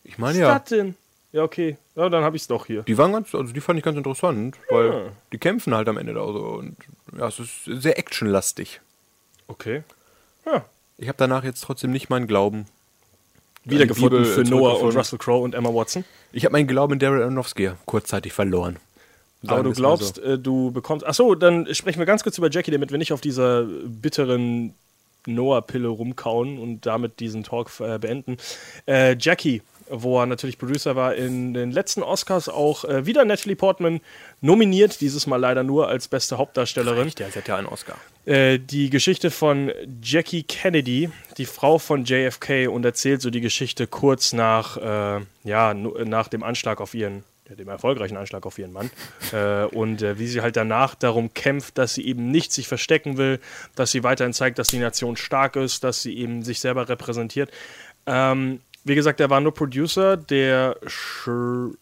ich 0.05 0.13
Was 0.13 0.19
meine 0.19 0.33
ist 0.39 0.41
ja. 0.41 0.59
das 0.59 0.69
denn? 0.69 0.95
Ja, 1.33 1.43
okay. 1.45 1.77
Ja, 1.95 2.09
dann 2.09 2.25
habe 2.25 2.37
ich 2.37 2.43
es 2.43 2.49
doch 2.49 2.67
hier. 2.67 2.83
Die 2.83 2.99
waren 2.99 3.13
ganz, 3.13 3.35
also 3.35 3.53
die 3.53 3.61
fand 3.61 3.79
ich 3.79 3.85
ganz 3.85 3.97
interessant, 3.97 4.57
weil 4.69 4.91
Ah. 4.91 5.13
die 5.33 5.39
kämpfen 5.39 5.75
halt 5.75 5.89
am 5.89 5.97
Ende 5.97 6.15
da 6.15 6.25
so 6.27 6.39
und 6.45 6.77
ja, 7.17 7.29
es 7.29 7.39
ist 7.39 7.65
sehr 7.65 7.99
actionlastig. 7.99 8.81
Okay. 9.47 9.83
Ja. 10.47 10.65
Ich 10.99 11.09
habe 11.09 11.17
danach 11.19 11.45
jetzt 11.45 11.61
trotzdem 11.63 11.93
nicht 11.93 12.11
meinen 12.11 12.27
Glauben. 12.27 12.67
Wiedergefunden 13.65 14.23
Bibel, 14.23 14.33
für 14.35 14.41
äh, 14.41 14.45
Noah 14.45 14.81
und. 14.83 14.97
Russell 14.97 15.19
Crowe 15.19 15.43
und 15.45 15.55
Emma 15.55 15.73
Watson. 15.73 16.05
Ich 16.33 16.45
habe 16.45 16.53
meinen 16.53 16.67
Glauben 16.67 16.95
in 16.95 16.99
Darren 16.99 17.21
Aronofsky 17.23 17.71
kurzzeitig 17.87 18.33
verloren. 18.33 18.77
Sagen 19.43 19.53
Aber 19.53 19.63
du 19.65 19.73
glaubst, 19.73 20.19
äh, 20.19 20.39
du 20.39 20.71
bekommst. 20.71 21.07
Achso, 21.07 21.35
dann 21.35 21.73
sprechen 21.75 21.99
wir 21.99 22.07
ganz 22.07 22.23
kurz 22.23 22.37
über 22.39 22.51
Jackie, 22.51 22.71
damit 22.71 22.91
wir 22.91 22.99
nicht 22.99 23.13
auf 23.13 23.21
dieser 23.21 23.65
bitteren 23.65 24.75
Noah-Pille 25.27 25.89
rumkauen 25.89 26.59
und 26.59 26.87
damit 26.87 27.21
diesen 27.21 27.45
Talk 27.45 27.71
äh, 27.81 27.99
beenden. 27.99 28.37
Äh, 28.87 29.17
Jackie, 29.19 29.63
wo 29.91 30.21
er 30.21 30.27
natürlich 30.27 30.59
Producer 30.59 30.97
war, 30.97 31.15
in 31.15 31.55
den 31.55 31.71
letzten 31.71 32.03
Oscars 32.03 32.49
auch 32.49 32.85
äh, 32.85 33.07
wieder 33.07 33.25
Natalie 33.25 33.57
Portman 33.57 34.01
nominiert, 34.41 35.01
dieses 35.01 35.27
Mal 35.27 35.37
leider 35.37 35.63
nur 35.63 35.89
als 35.89 36.09
beste 36.09 36.39
Hauptdarstellerin. 36.39 37.09
so. 37.09 37.15
Der 37.17 37.35
hat 37.35 37.49
ja 37.49 37.57
einen 37.57 37.67
Oscar. 37.67 37.97
Äh, 38.25 38.59
die 38.59 38.91
Geschichte 38.91 39.31
von 39.31 39.73
Jackie 40.03 40.43
Kennedy, 40.43 41.11
die 41.37 41.47
Frau 41.47 41.79
von 41.79 42.05
JFK, 42.05 42.69
und 42.69 42.85
erzählt 42.85 43.23
so 43.23 43.31
die 43.31 43.41
Geschichte 43.41 43.87
kurz 43.87 44.33
nach, 44.33 44.77
äh, 44.77 45.21
ja, 45.45 45.75
nach 45.75 46.29
dem 46.29 46.43
Anschlag 46.43 46.81
auf 46.81 46.95
ihren 46.95 47.25
dem 47.57 47.69
erfolgreichen 47.69 48.17
Anschlag 48.17 48.47
auf 48.47 48.59
ihren 48.59 48.73
Mann. 48.73 48.91
äh, 49.33 49.65
und 49.65 50.03
äh, 50.03 50.19
wie 50.19 50.29
sie 50.29 50.41
halt 50.41 50.57
danach 50.57 50.95
darum 50.95 51.35
kämpft, 51.35 51.79
dass 51.79 51.95
sie 51.95 52.07
eben 52.07 52.31
nicht 52.31 52.53
sich 52.53 52.69
verstecken 52.69 53.17
will, 53.17 53.41
dass 53.75 53.91
sie 53.91 54.05
weiterhin 54.05 54.33
zeigt, 54.33 54.59
dass 54.59 54.69
die 54.69 54.79
Nation 54.79 55.17
stark 55.17 55.57
ist, 55.57 55.85
dass 55.85 56.03
sie 56.03 56.17
eben 56.17 56.43
sich 56.43 56.61
selber 56.61 56.89
repräsentiert. 56.89 57.51
Ähm, 58.07 58.61
wie 58.85 58.95
gesagt, 58.95 59.21
er 59.21 59.31
war 59.31 59.41
nur 59.41 59.53
Producer, 59.55 60.17
der 60.17 60.77
Sch 60.87 61.29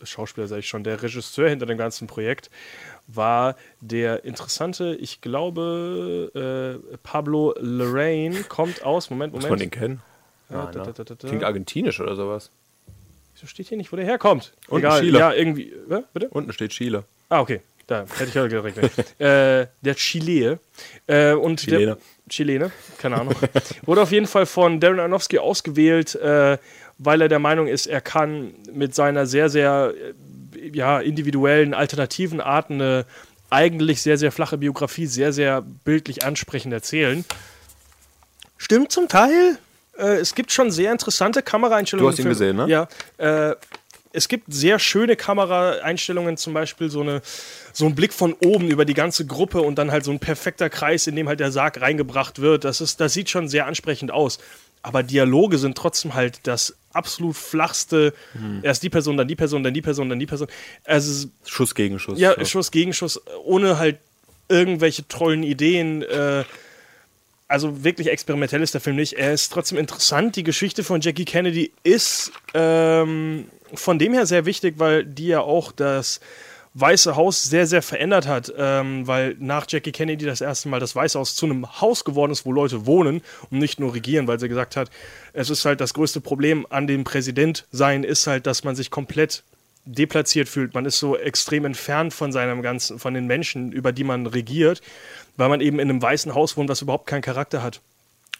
Schauspieler, 0.03 0.47
sage 0.49 0.61
ich 0.61 0.69
schon, 0.69 0.85
der 0.85 1.03
Regisseur 1.03 1.49
hinter 1.49 1.66
dem 1.66 1.79
ganzen 1.79 2.07
Projekt 2.07 2.51
war 3.07 3.57
der 3.81 4.25
interessante, 4.25 4.95
ich 5.01 5.20
glaube, 5.23 6.81
äh, 6.93 6.97
Pablo 7.03 7.55
Lorraine 7.59 8.43
kommt 8.45 8.83
aus, 8.85 9.09
Moment, 9.11 9.33
Muss 9.33 9.45
Moment. 9.45 9.61
man 9.61 9.70
den 9.70 9.70
kennen? 9.70 10.03
Ja, 10.51 10.65
Ah, 10.65 10.70
da, 10.73 10.85
da, 10.85 10.93
da, 10.93 11.05
da, 11.05 11.15
da. 11.15 11.29
Klingt 11.29 11.45
argentinisch 11.45 12.01
oder 12.01 12.16
sowas. 12.16 12.51
Wieso 13.35 13.47
steht 13.47 13.69
hier 13.69 13.77
nicht, 13.79 13.93
wo 13.93 13.97
der 13.97 14.05
herkommt? 14.05 14.53
Unten 14.69 14.87
Egal, 14.87 15.01
Chile. 15.01 15.19
ja, 15.19 15.33
irgendwie, 15.33 15.73
äh, 15.89 16.03
bitte? 16.12 16.29
Unten 16.29 16.53
steht 16.53 16.73
Chile. 16.73 17.05
Ah, 17.29 17.41
okay. 17.41 17.61
Da 17.87 18.05
hätte 18.19 18.25
ich 18.25 18.35
ja 18.35 18.47
direkt. 18.47 18.77
äh, 19.20 19.66
der 19.81 19.95
Chile. 19.95 20.59
Äh, 21.07 21.33
und 21.33 21.61
Chilene. 21.61 21.87
Der, 21.87 21.99
Chilene, 22.29 22.70
keine 22.99 23.19
Ahnung. 23.20 23.35
Wurde 23.87 24.03
auf 24.03 24.12
jeden 24.12 24.27
Fall 24.27 24.45
von 24.45 24.81
Darren 24.81 25.01
Aronofsky 25.01 25.39
ausgewählt, 25.39 26.15
äh, 26.16 26.59
weil 26.99 27.23
er 27.23 27.29
der 27.29 27.39
Meinung 27.39 27.66
ist, 27.66 27.87
er 27.87 28.01
kann 28.01 28.55
mit 28.73 28.95
seiner 28.95 29.27
sehr, 29.27 29.49
sehr 29.49 29.95
äh, 30.57 30.69
ja, 30.73 31.01
individuellen, 31.01 31.75
alternativen 31.75 32.41
Art 32.41 32.70
eine 32.70 33.07
eigentlich 33.51 34.03
sehr, 34.03 34.19
sehr 34.19 34.33
flache 34.33 34.59
Biografie 34.59 35.07
sehr, 35.07 35.33
sehr 35.33 35.62
bildlich 35.62 36.25
ansprechend 36.25 36.73
erzählen. 36.73 37.25
Stimmt 38.59 38.93
zum 38.93 39.09
Teil. 39.09 39.59
Äh, 39.97 40.16
es 40.16 40.35
gibt 40.35 40.53
schon 40.53 40.70
sehr 40.70 40.93
interessante 40.93 41.43
Kameraeinstellungen. 41.43 42.11
Du 42.11 42.12
hast 42.12 42.25
ihn 42.25 42.29
gesehen, 42.29 42.57
ne? 42.57 42.69
Ja. 42.69 42.89
Äh, 43.16 43.55
es 44.12 44.29
gibt 44.29 44.53
sehr 44.53 44.79
schöne 44.79 45.16
Kameraeinstellungen, 45.16 46.37
zum 46.37 46.55
Beispiel 46.55 46.91
so, 46.91 47.03
eine, 47.03 47.20
so 47.73 47.87
ein 47.87 47.95
Blick 47.95 48.12
von 48.12 48.33
oben 48.33 48.69
über 48.69 48.85
die 48.85 48.95
ganze 48.95 49.27
Gruppe 49.27 49.61
und 49.61 49.77
dann 49.77 49.93
halt 49.93 50.05
so 50.05 50.11
ein 50.11 50.19
perfekter 50.19 50.70
Kreis, 50.70 51.07
in 51.07 51.15
dem 51.15 51.29
halt 51.29 51.41
der 51.41 51.53
Sarg 51.53 51.81
reingebracht 51.81 52.41
wird. 52.41 52.65
Das, 52.65 52.81
ist, 52.81 53.01
das 53.01 53.12
sieht 53.12 53.31
schon 53.31 53.49
sehr 53.49 53.66
ansprechend 53.66 54.11
aus. 54.11 54.39
Aber 54.83 55.03
Dialoge 55.03 55.59
sind 55.59 55.77
trotzdem 55.77 56.15
halt 56.15 56.41
das 56.45 56.75
absolut 56.93 57.36
flachste. 57.36 58.15
Hm. 58.32 58.60
Erst 58.62 58.82
die 58.82 58.90
Person, 58.90 59.16
dann 59.16 59.28
die 59.28 59.36
Person, 59.36 59.62
dann 59.62 59.74
die 59.74 59.82
Person, 59.82 60.09
dann 60.09 60.19
die 60.19 60.27
Person. 60.27 60.48
Also, 60.85 61.28
Schuss 61.47 61.74
gegen 61.74 61.98
Schuss. 61.98 62.19
ja, 62.19 62.44
Schuss 62.44 62.70
gegen 62.70 62.93
Schuss, 62.93 63.20
ohne 63.44 63.78
halt 63.78 63.98
irgendwelche 64.48 65.06
tollen 65.09 65.43
Ideen. 65.43 66.02
Äh, 66.02 66.44
also 67.48 67.82
wirklich 67.82 68.09
experimentell 68.09 68.62
ist 68.62 68.74
der 68.74 68.81
Film 68.81 68.97
nicht. 68.97 69.15
Er 69.15 69.32
ist 69.32 69.51
trotzdem 69.51 69.78
interessant. 69.78 70.36
Die 70.36 70.43
Geschichte 70.44 70.85
von 70.85 71.01
Jackie 71.01 71.24
Kennedy 71.24 71.73
ist 71.82 72.31
ähm, 72.52 73.47
von 73.73 73.98
dem 73.98 74.12
her 74.12 74.27
sehr 74.27 74.44
wichtig, 74.44 74.74
weil 74.78 75.05
die 75.05 75.28
ja 75.28 75.40
auch 75.40 75.73
das 75.73 76.20
Weiße 76.74 77.16
Haus 77.16 77.43
sehr, 77.43 77.66
sehr 77.66 77.82
verändert 77.82 78.27
hat, 78.27 78.53
ähm, 78.57 79.07
weil 79.07 79.36
nach 79.39 79.66
Jackie 79.69 79.93
Kennedy 79.93 80.24
das 80.24 80.40
erste 80.40 80.69
Mal 80.69 80.81
das 80.81 80.95
Weiße 80.95 81.19
Haus 81.19 81.35
zu 81.35 81.47
einem 81.47 81.81
Haus 81.81 82.05
geworden 82.05 82.32
ist, 82.32 82.45
wo 82.45 82.53
Leute 82.53 82.86
wohnen 82.86 83.23
und 83.51 83.59
nicht 83.59 83.81
nur 83.81 83.95
regieren, 83.95 84.27
weil 84.27 84.39
sie 84.39 84.49
gesagt 84.49 84.77
hat, 84.77 84.90
es 85.32 85.51
ist 85.51 85.65
halt 85.65 85.81
das 85.81 85.95
größte 85.95 86.20
Problem 86.20 86.66
an 86.70 86.86
dem 86.86 87.05
Präsident 87.05 87.66
sein, 87.70 88.05
ist 88.05 88.27
halt, 88.27 88.47
dass 88.47 88.65
man 88.65 88.77
sich 88.77 88.90
komplett 88.90 89.43
deplatziert 89.85 90.49
fühlt. 90.49 90.74
Man 90.74 90.85
ist 90.85 90.99
so 90.99 91.16
extrem 91.16 91.65
entfernt 91.65 92.12
von 92.12 92.32
seinem 92.32 92.62
ganzen, 92.62 92.99
von 92.99 93.15
den 93.15 93.27
Menschen, 93.27 93.73
über 93.73 93.93
die 93.93 94.05
man 94.05 94.27
regiert, 94.27 94.82
weil 95.36 95.49
man 95.49 95.61
eben 95.61 95.78
in 95.78 95.89
einem 95.89 96.03
weißen 96.03 96.35
Haus 96.35 96.57
wohnt, 96.57 96.69
was 96.69 96.82
überhaupt 96.82 97.07
keinen 97.07 97.23
Charakter 97.23 97.62
hat. 97.62 97.81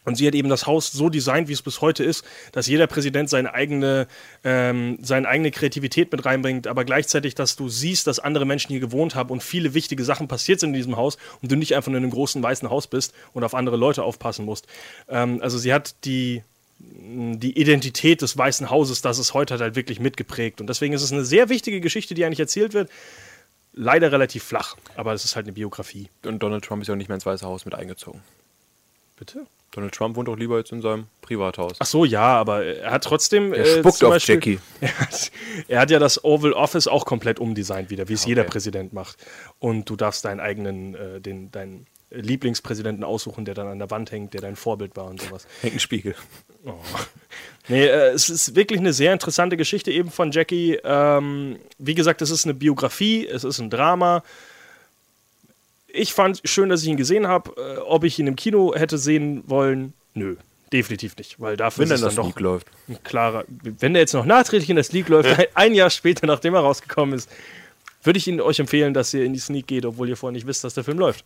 Und 0.04 0.14
sie 0.16 0.26
hat 0.26 0.34
eben 0.34 0.48
das 0.48 0.66
Haus 0.66 0.90
so 0.90 1.08
designt, 1.08 1.48
wie 1.48 1.52
es 1.52 1.62
bis 1.62 1.80
heute 1.80 2.04
ist, 2.04 2.24
dass 2.52 2.66
jeder 2.66 2.86
Präsident 2.86 3.28
seine 3.28 3.52
eigene, 3.52 4.06
ähm, 4.44 4.98
seine 5.02 5.28
eigene 5.28 5.50
Kreativität 5.50 6.10
mit 6.12 6.24
reinbringt, 6.24 6.66
aber 6.66 6.84
gleichzeitig, 6.84 7.34
dass 7.34 7.56
du 7.56 7.68
siehst, 7.68 8.06
dass 8.06 8.18
andere 8.18 8.46
Menschen 8.46 8.68
hier 8.68 8.80
gewohnt 8.80 9.14
haben 9.14 9.30
und 9.30 9.42
viele 9.42 9.74
wichtige 9.74 10.04
Sachen 10.04 10.28
passiert 10.28 10.60
sind 10.60 10.70
in 10.70 10.74
diesem 10.74 10.96
Haus 10.96 11.18
und 11.42 11.52
du 11.52 11.56
nicht 11.56 11.74
einfach 11.74 11.90
nur 11.90 11.98
in 11.98 12.04
einem 12.04 12.12
großen 12.12 12.42
weißen 12.42 12.70
Haus 12.70 12.86
bist 12.86 13.12
und 13.32 13.44
auf 13.44 13.54
andere 13.54 13.76
Leute 13.76 14.02
aufpassen 14.02 14.44
musst. 14.44 14.66
Ähm, 15.08 15.40
also 15.42 15.58
sie 15.58 15.72
hat 15.72 15.94
die, 16.04 16.42
die 16.78 17.58
Identität 17.58 18.22
des 18.22 18.36
Weißen 18.36 18.70
Hauses, 18.70 19.02
das 19.02 19.18
es 19.18 19.34
heute 19.34 19.54
hat, 19.54 19.60
halt 19.60 19.76
wirklich 19.76 20.00
mitgeprägt. 20.00 20.60
Und 20.60 20.68
deswegen 20.68 20.94
ist 20.94 21.02
es 21.02 21.12
eine 21.12 21.24
sehr 21.24 21.48
wichtige 21.48 21.80
Geschichte, 21.80 22.14
die 22.14 22.24
eigentlich 22.24 22.40
erzählt 22.40 22.72
wird. 22.72 22.90
Leider 23.72 24.10
relativ 24.10 24.42
flach, 24.42 24.76
aber 24.96 25.12
es 25.12 25.24
ist 25.24 25.36
halt 25.36 25.46
eine 25.46 25.52
Biografie. 25.52 26.08
Und 26.24 26.42
Donald 26.42 26.64
Trump 26.64 26.82
ist 26.82 26.88
ja 26.88 26.94
auch 26.94 26.98
nicht 26.98 27.08
mehr 27.08 27.14
ins 27.16 27.26
Weiße 27.26 27.46
Haus 27.46 27.64
mit 27.64 27.74
eingezogen. 27.74 28.22
Bitte? 29.16 29.46
Donald 29.73 29.95
Trump 29.95 30.16
wohnt 30.16 30.28
doch 30.28 30.36
lieber 30.36 30.57
jetzt 30.59 30.73
in 30.73 30.81
seinem 30.81 31.07
Privathaus. 31.20 31.74
Ach 31.78 31.86
so, 31.86 32.05
ja, 32.05 32.23
aber 32.23 32.65
er 32.65 32.90
hat 32.90 33.05
trotzdem. 33.05 33.53
Er 33.53 33.65
äh, 33.65 33.78
spuckt 33.81 34.03
auf 34.03 34.11
Beispiel- 34.11 34.35
Jackie. 34.36 34.59
Er 34.81 34.99
hat, 34.99 35.31
er 35.69 35.81
hat 35.81 35.90
ja 35.90 35.99
das 35.99 36.24
Oval 36.24 36.53
Office 36.53 36.86
auch 36.86 37.05
komplett 37.05 37.39
umdesignt 37.39 37.90
wieder, 37.90 38.09
wie 38.09 38.15
es 38.15 38.24
jeder 38.24 38.45
Präsident 38.45 38.93
macht. 38.93 39.16
Und 39.59 39.90
du 39.90 39.97
darfst 39.97 40.24
deinen 40.24 40.40
eigenen, 40.40 40.95
äh, 40.95 41.20
den, 41.20 41.51
deinen 41.51 41.86
Lieblingspräsidenten 42.11 43.05
aussuchen, 43.05 43.45
der 43.45 43.55
dann 43.55 43.66
an 43.66 43.78
der 43.78 43.90
Wand 43.90 44.11
hängt, 44.12 44.32
der 44.32 44.40
dein 44.40 44.57
Vorbild 44.57 44.97
war 44.97 45.07
und 45.07 45.20
sowas. 45.20 45.47
Hängt 45.61 45.74
ein 45.74 45.81
Spiegel. 45.81 46.15
Nee, 47.69 47.85
äh, 47.86 48.11
es 48.12 48.31
ist 48.31 48.57
wirklich 48.57 48.81
eine 48.81 48.93
sehr 48.95 49.12
interessante 49.12 49.57
Geschichte 49.57 49.90
eben 49.90 50.11
von 50.11 50.32
Jackie. 50.32 50.78
Ähm, 50.82 51.59
wie 51.78 51.95
gesagt, 51.95 52.23
es 52.23 52.31
ist 52.31 52.45
eine 52.45 52.55
Biografie, 52.55 53.27
es 53.27 53.45
ist 53.45 53.59
ein 53.59 53.69
Drama. 53.70 54.23
Ich 55.90 56.12
fand 56.12 56.40
schön, 56.44 56.69
dass 56.69 56.82
ich 56.82 56.89
ihn 56.89 56.97
gesehen 56.97 57.27
habe. 57.27 57.51
Äh, 57.56 57.78
ob 57.81 58.05
ich 58.05 58.19
ihn 58.19 58.27
im 58.27 58.36
Kino 58.36 58.74
hätte 58.74 58.98
sehen 58.98 59.43
wollen, 59.47 59.94
nö, 60.15 60.36
definitiv 60.73 61.16
nicht. 61.16 61.40
Weil 61.40 61.56
dafür 61.56 61.85
Wenn 61.89 61.94
ist 61.94 62.01
dann 62.02 62.09
das 62.09 62.15
doch 62.16 62.39
läuft. 62.40 62.66
ein 62.89 62.98
klarer. 63.05 63.44
Wenn 63.48 63.94
der 63.94 64.02
jetzt 64.02 64.12
noch 64.15 64.27
nachträglich 64.27 64.69
in 64.70 64.77
das 64.77 64.93
League 64.93 65.09
läuft, 65.09 65.39
ein- 65.39 65.47
ein 65.55 65.74
Jahr 65.74 65.90
später, 65.90 66.27
nachdem 66.27 66.55
er 66.55 66.60
rausgekommen 66.60 67.15
ist, 67.15 67.31
würde 68.02 68.19
ich 68.19 68.28
Ihnen 68.28 68.40
euch 68.40 68.59
empfehlen, 68.60 68.94
dass 68.94 69.12
ihr 69.12 69.24
in 69.24 69.32
die 69.32 69.39
Sneak 69.40 69.66
geht, 69.66 69.85
obwohl 69.85 70.09
ihr 70.09 70.16
vorher 70.16 70.32
nicht 70.32 70.47
wisst, 70.47 70.62
dass 70.65 70.74
der 70.74 70.85
Film 70.85 70.98
läuft. 70.98 71.24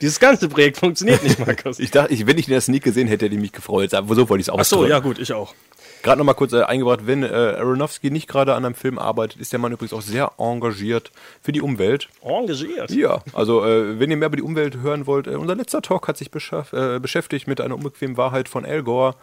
Dieses 0.00 0.18
ganze 0.20 0.48
Projekt 0.48 0.76
funktioniert 0.78 1.22
nicht, 1.22 1.38
Markus. 1.46 1.78
Ich 1.78 1.90
dachte, 1.92 2.12
ich, 2.12 2.26
wenn 2.26 2.36
ich 2.36 2.46
in 2.48 2.52
der 2.52 2.60
Sneak 2.60 2.82
gesehen 2.82 3.06
hätte, 3.06 3.24
hätte 3.26 3.34
ich 3.36 3.40
mich 3.40 3.52
gefreut. 3.52 3.94
Aber 3.94 4.14
so 4.14 4.28
wollte 4.28 4.40
ich 4.40 4.46
es 4.48 4.50
auch 4.50 4.58
Ach 4.58 4.64
so, 4.64 4.86
ja 4.86 4.98
gut, 4.98 5.18
ich 5.18 5.32
auch. 5.32 5.54
Gerade 6.02 6.18
nochmal 6.18 6.34
kurz 6.34 6.52
äh, 6.52 6.62
eingebracht, 6.62 7.06
wenn 7.06 7.22
äh, 7.22 7.26
Aronofsky 7.26 8.10
nicht 8.10 8.28
gerade 8.28 8.54
an 8.54 8.64
einem 8.64 8.74
Film 8.74 8.98
arbeitet, 8.98 9.40
ist 9.40 9.52
der 9.52 9.60
Mann 9.60 9.72
übrigens 9.72 9.92
auch 9.92 10.02
sehr 10.02 10.32
engagiert 10.38 11.12
für 11.42 11.52
die 11.52 11.60
Umwelt. 11.60 12.08
Engagiert. 12.22 12.90
Ja, 12.90 13.22
also 13.32 13.64
äh, 13.64 13.98
wenn 14.00 14.10
ihr 14.10 14.16
mehr 14.16 14.28
über 14.28 14.36
die 14.36 14.42
Umwelt 14.42 14.78
hören 14.78 15.06
wollt, 15.06 15.26
äh, 15.26 15.36
unser 15.36 15.54
letzter 15.54 15.80
Talk 15.80 16.08
hat 16.08 16.16
sich 16.16 16.30
äh, 16.32 16.98
beschäftigt 16.98 17.46
mit 17.46 17.60
einer 17.60 17.74
unbequemen 17.74 18.16
Wahrheit 18.16 18.48
von 18.48 18.64
Al 18.64 18.82
Gore. 18.82 19.14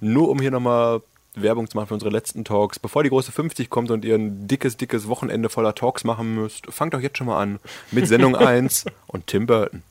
Nur 0.00 0.30
um 0.30 0.40
hier 0.40 0.50
nochmal 0.50 1.02
Werbung 1.34 1.68
zu 1.68 1.76
machen 1.76 1.88
für 1.88 1.94
unsere 1.94 2.10
letzten 2.10 2.44
Talks. 2.44 2.78
Bevor 2.78 3.02
die 3.02 3.08
große 3.08 3.32
50 3.32 3.70
kommt 3.70 3.90
und 3.90 4.04
ihr 4.04 4.14
ein 4.14 4.46
dickes, 4.48 4.76
dickes 4.76 5.08
Wochenende 5.08 5.48
voller 5.48 5.74
Talks 5.74 6.04
machen 6.04 6.34
müsst, 6.34 6.66
fangt 6.72 6.94
doch 6.94 7.00
jetzt 7.00 7.18
schon 7.18 7.26
mal 7.26 7.40
an 7.40 7.58
mit 7.90 8.06
Sendung 8.06 8.36
1 8.36 8.86
und 9.06 9.26
Tim 9.26 9.46
Burton. 9.46 9.82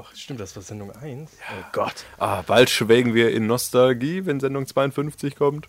Ach, 0.00 0.14
stimmt, 0.14 0.38
das 0.40 0.54
war 0.54 0.62
Sendung 0.62 0.92
1. 0.94 1.30
Oh 1.50 1.64
Gott. 1.72 2.04
Ah, 2.18 2.42
bald 2.46 2.70
schwelgen 2.70 3.14
wir 3.14 3.32
in 3.32 3.46
Nostalgie, 3.46 4.26
wenn 4.26 4.38
Sendung 4.40 4.66
52 4.66 5.34
kommt. 5.34 5.68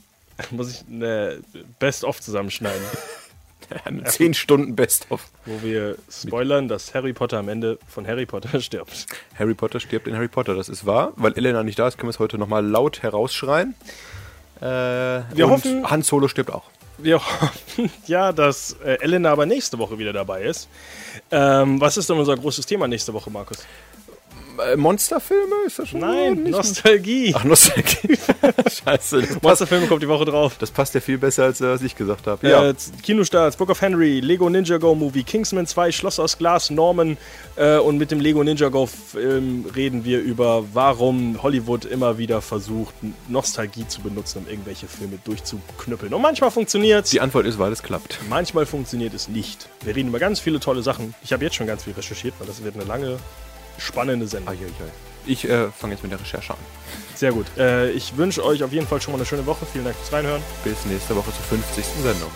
Muss 0.50 0.70
ich 0.70 0.84
eine 0.90 1.38
Best-of 1.78 2.20
zusammenschneiden, 2.20 2.82
Eine 3.84 4.04
10 4.04 4.34
Stunden 4.34 4.74
Best-of. 4.74 5.28
wo 5.46 5.62
wir 5.62 5.96
spoilern, 6.10 6.66
dass 6.68 6.92
Harry 6.94 7.12
Potter 7.12 7.38
am 7.38 7.48
Ende 7.48 7.78
von 7.88 8.06
Harry 8.06 8.26
Potter 8.26 8.60
stirbt. 8.62 9.06
Harry 9.38 9.54
Potter 9.54 9.78
stirbt 9.80 10.08
in 10.08 10.14
Harry 10.16 10.28
Potter, 10.28 10.54
das 10.54 10.68
ist 10.68 10.86
wahr. 10.86 11.12
Weil 11.16 11.34
Elena 11.34 11.62
nicht 11.62 11.78
da 11.78 11.86
ist, 11.88 11.96
können 11.96 12.08
wir 12.08 12.14
es 12.14 12.18
heute 12.18 12.36
nochmal 12.38 12.66
laut 12.66 13.02
herausschreien. 13.02 13.74
Äh, 14.60 14.64
Wir 14.64 15.46
und 15.46 15.50
hoffen- 15.52 15.90
Han 15.90 16.02
Solo 16.02 16.28
stirbt 16.28 16.52
auch. 16.52 16.64
Wir 17.02 17.16
hoffen 17.16 17.90
ja, 18.06 18.32
dass 18.32 18.76
äh, 18.84 18.98
Elena 19.00 19.30
aber 19.30 19.46
nächste 19.46 19.78
Woche 19.78 19.98
wieder 19.98 20.12
dabei 20.12 20.42
ist. 20.42 20.68
Ähm, 21.30 21.80
was 21.80 21.96
ist 21.96 22.08
denn 22.08 22.18
unser 22.18 22.36
großes 22.36 22.66
Thema 22.66 22.88
nächste 22.88 23.12
Woche, 23.12 23.30
Markus? 23.30 23.66
Äh, 24.60 24.76
Monsterfilme? 24.76 25.54
Ist 25.66 25.78
das 25.78 25.88
schon 25.88 26.00
Nein, 26.00 26.34
nicht 26.42 26.50
Nostalgie. 26.52 27.32
Ach, 27.36 27.44
Nostalgie. 27.44 28.18
Scheiße. 28.84 29.38
Monsterfilme 29.42 29.86
kommt 29.86 30.02
die 30.02 30.08
Woche 30.08 30.24
drauf. 30.24 30.56
das 30.58 30.70
passt 30.70 30.94
ja 30.94 31.00
viel 31.00 31.18
besser, 31.18 31.44
als 31.44 31.60
äh, 31.60 31.68
was 31.68 31.82
ich 31.82 31.96
gesagt 31.96 32.26
habe. 32.26 32.48
Ja. 32.48 32.68
Äh, 32.70 32.74
Kinostarts, 33.02 33.56
Book 33.56 33.70
of 33.70 33.80
Henry, 33.80 34.20
Lego 34.20 34.48
Ninja 34.48 34.78
Go 34.78 34.94
Movie, 34.94 35.22
Kingsman 35.24 35.66
2, 35.66 35.92
Schloss 35.92 36.18
aus 36.18 36.38
Glas, 36.38 36.70
Norman 36.70 37.16
äh, 37.56 37.78
und 37.78 37.98
mit 37.98 38.10
dem 38.10 38.20
Lego 38.20 38.42
Ninja 38.44 38.68
Go 38.68 38.86
Film 38.86 39.64
reden 39.74 40.04
wir 40.04 40.20
über, 40.20 40.64
warum 40.72 41.42
Hollywood 41.42 41.84
immer 41.84 42.18
wieder 42.18 42.40
versucht, 42.42 42.94
Nostalgie 43.28 43.86
zu 43.88 44.00
benutzen, 44.02 44.38
um 44.44 44.50
irgendwelche 44.50 44.86
Filme 44.86 45.18
durchzuknüppeln. 45.24 46.12
Und 46.14 46.22
manchmal 46.22 46.50
funktioniert 46.50 47.10
Die 47.12 47.20
Antwort 47.20 47.46
ist, 47.46 47.58
weil 47.58 47.72
es 47.72 47.82
klappt. 47.82 48.18
manchmal 48.28 48.66
funktioniert 48.66 49.14
es 49.14 49.28
nicht. 49.28 49.68
Wir 49.82 49.96
reden 49.96 50.08
über 50.08 50.18
ganz 50.18 50.40
viele 50.40 50.60
tolle 50.60 50.82
Sachen. 50.82 51.14
Ich 51.22 51.32
habe 51.32 51.44
jetzt 51.44 51.56
schon 51.56 51.66
ganz 51.66 51.84
viel 51.84 51.92
recherchiert, 51.94 52.34
weil 52.38 52.46
das 52.46 52.62
wird 52.62 52.74
eine 52.74 52.84
lange, 52.84 53.18
spannende 53.80 54.26
Sendung. 54.26 54.54
Ich 55.26 55.48
äh, 55.48 55.70
fange 55.70 55.94
jetzt 55.94 56.02
mit 56.02 56.12
der 56.12 56.20
Recherche 56.20 56.52
an. 56.52 56.58
Sehr 57.14 57.32
gut. 57.32 57.46
Äh, 57.58 57.90
ich 57.90 58.16
wünsche 58.16 58.44
euch 58.44 58.62
auf 58.62 58.72
jeden 58.72 58.86
Fall 58.86 59.00
schon 59.00 59.12
mal 59.12 59.18
eine 59.18 59.26
schöne 59.26 59.44
Woche. 59.46 59.66
Vielen 59.70 59.84
Dank 59.84 59.96
fürs 59.96 60.12
Reinhören. 60.12 60.42
Bis 60.64 60.84
nächste 60.86 61.14
Woche 61.14 61.30
zur 61.32 61.58
50. 61.58 61.84
Sendung. 62.02 62.30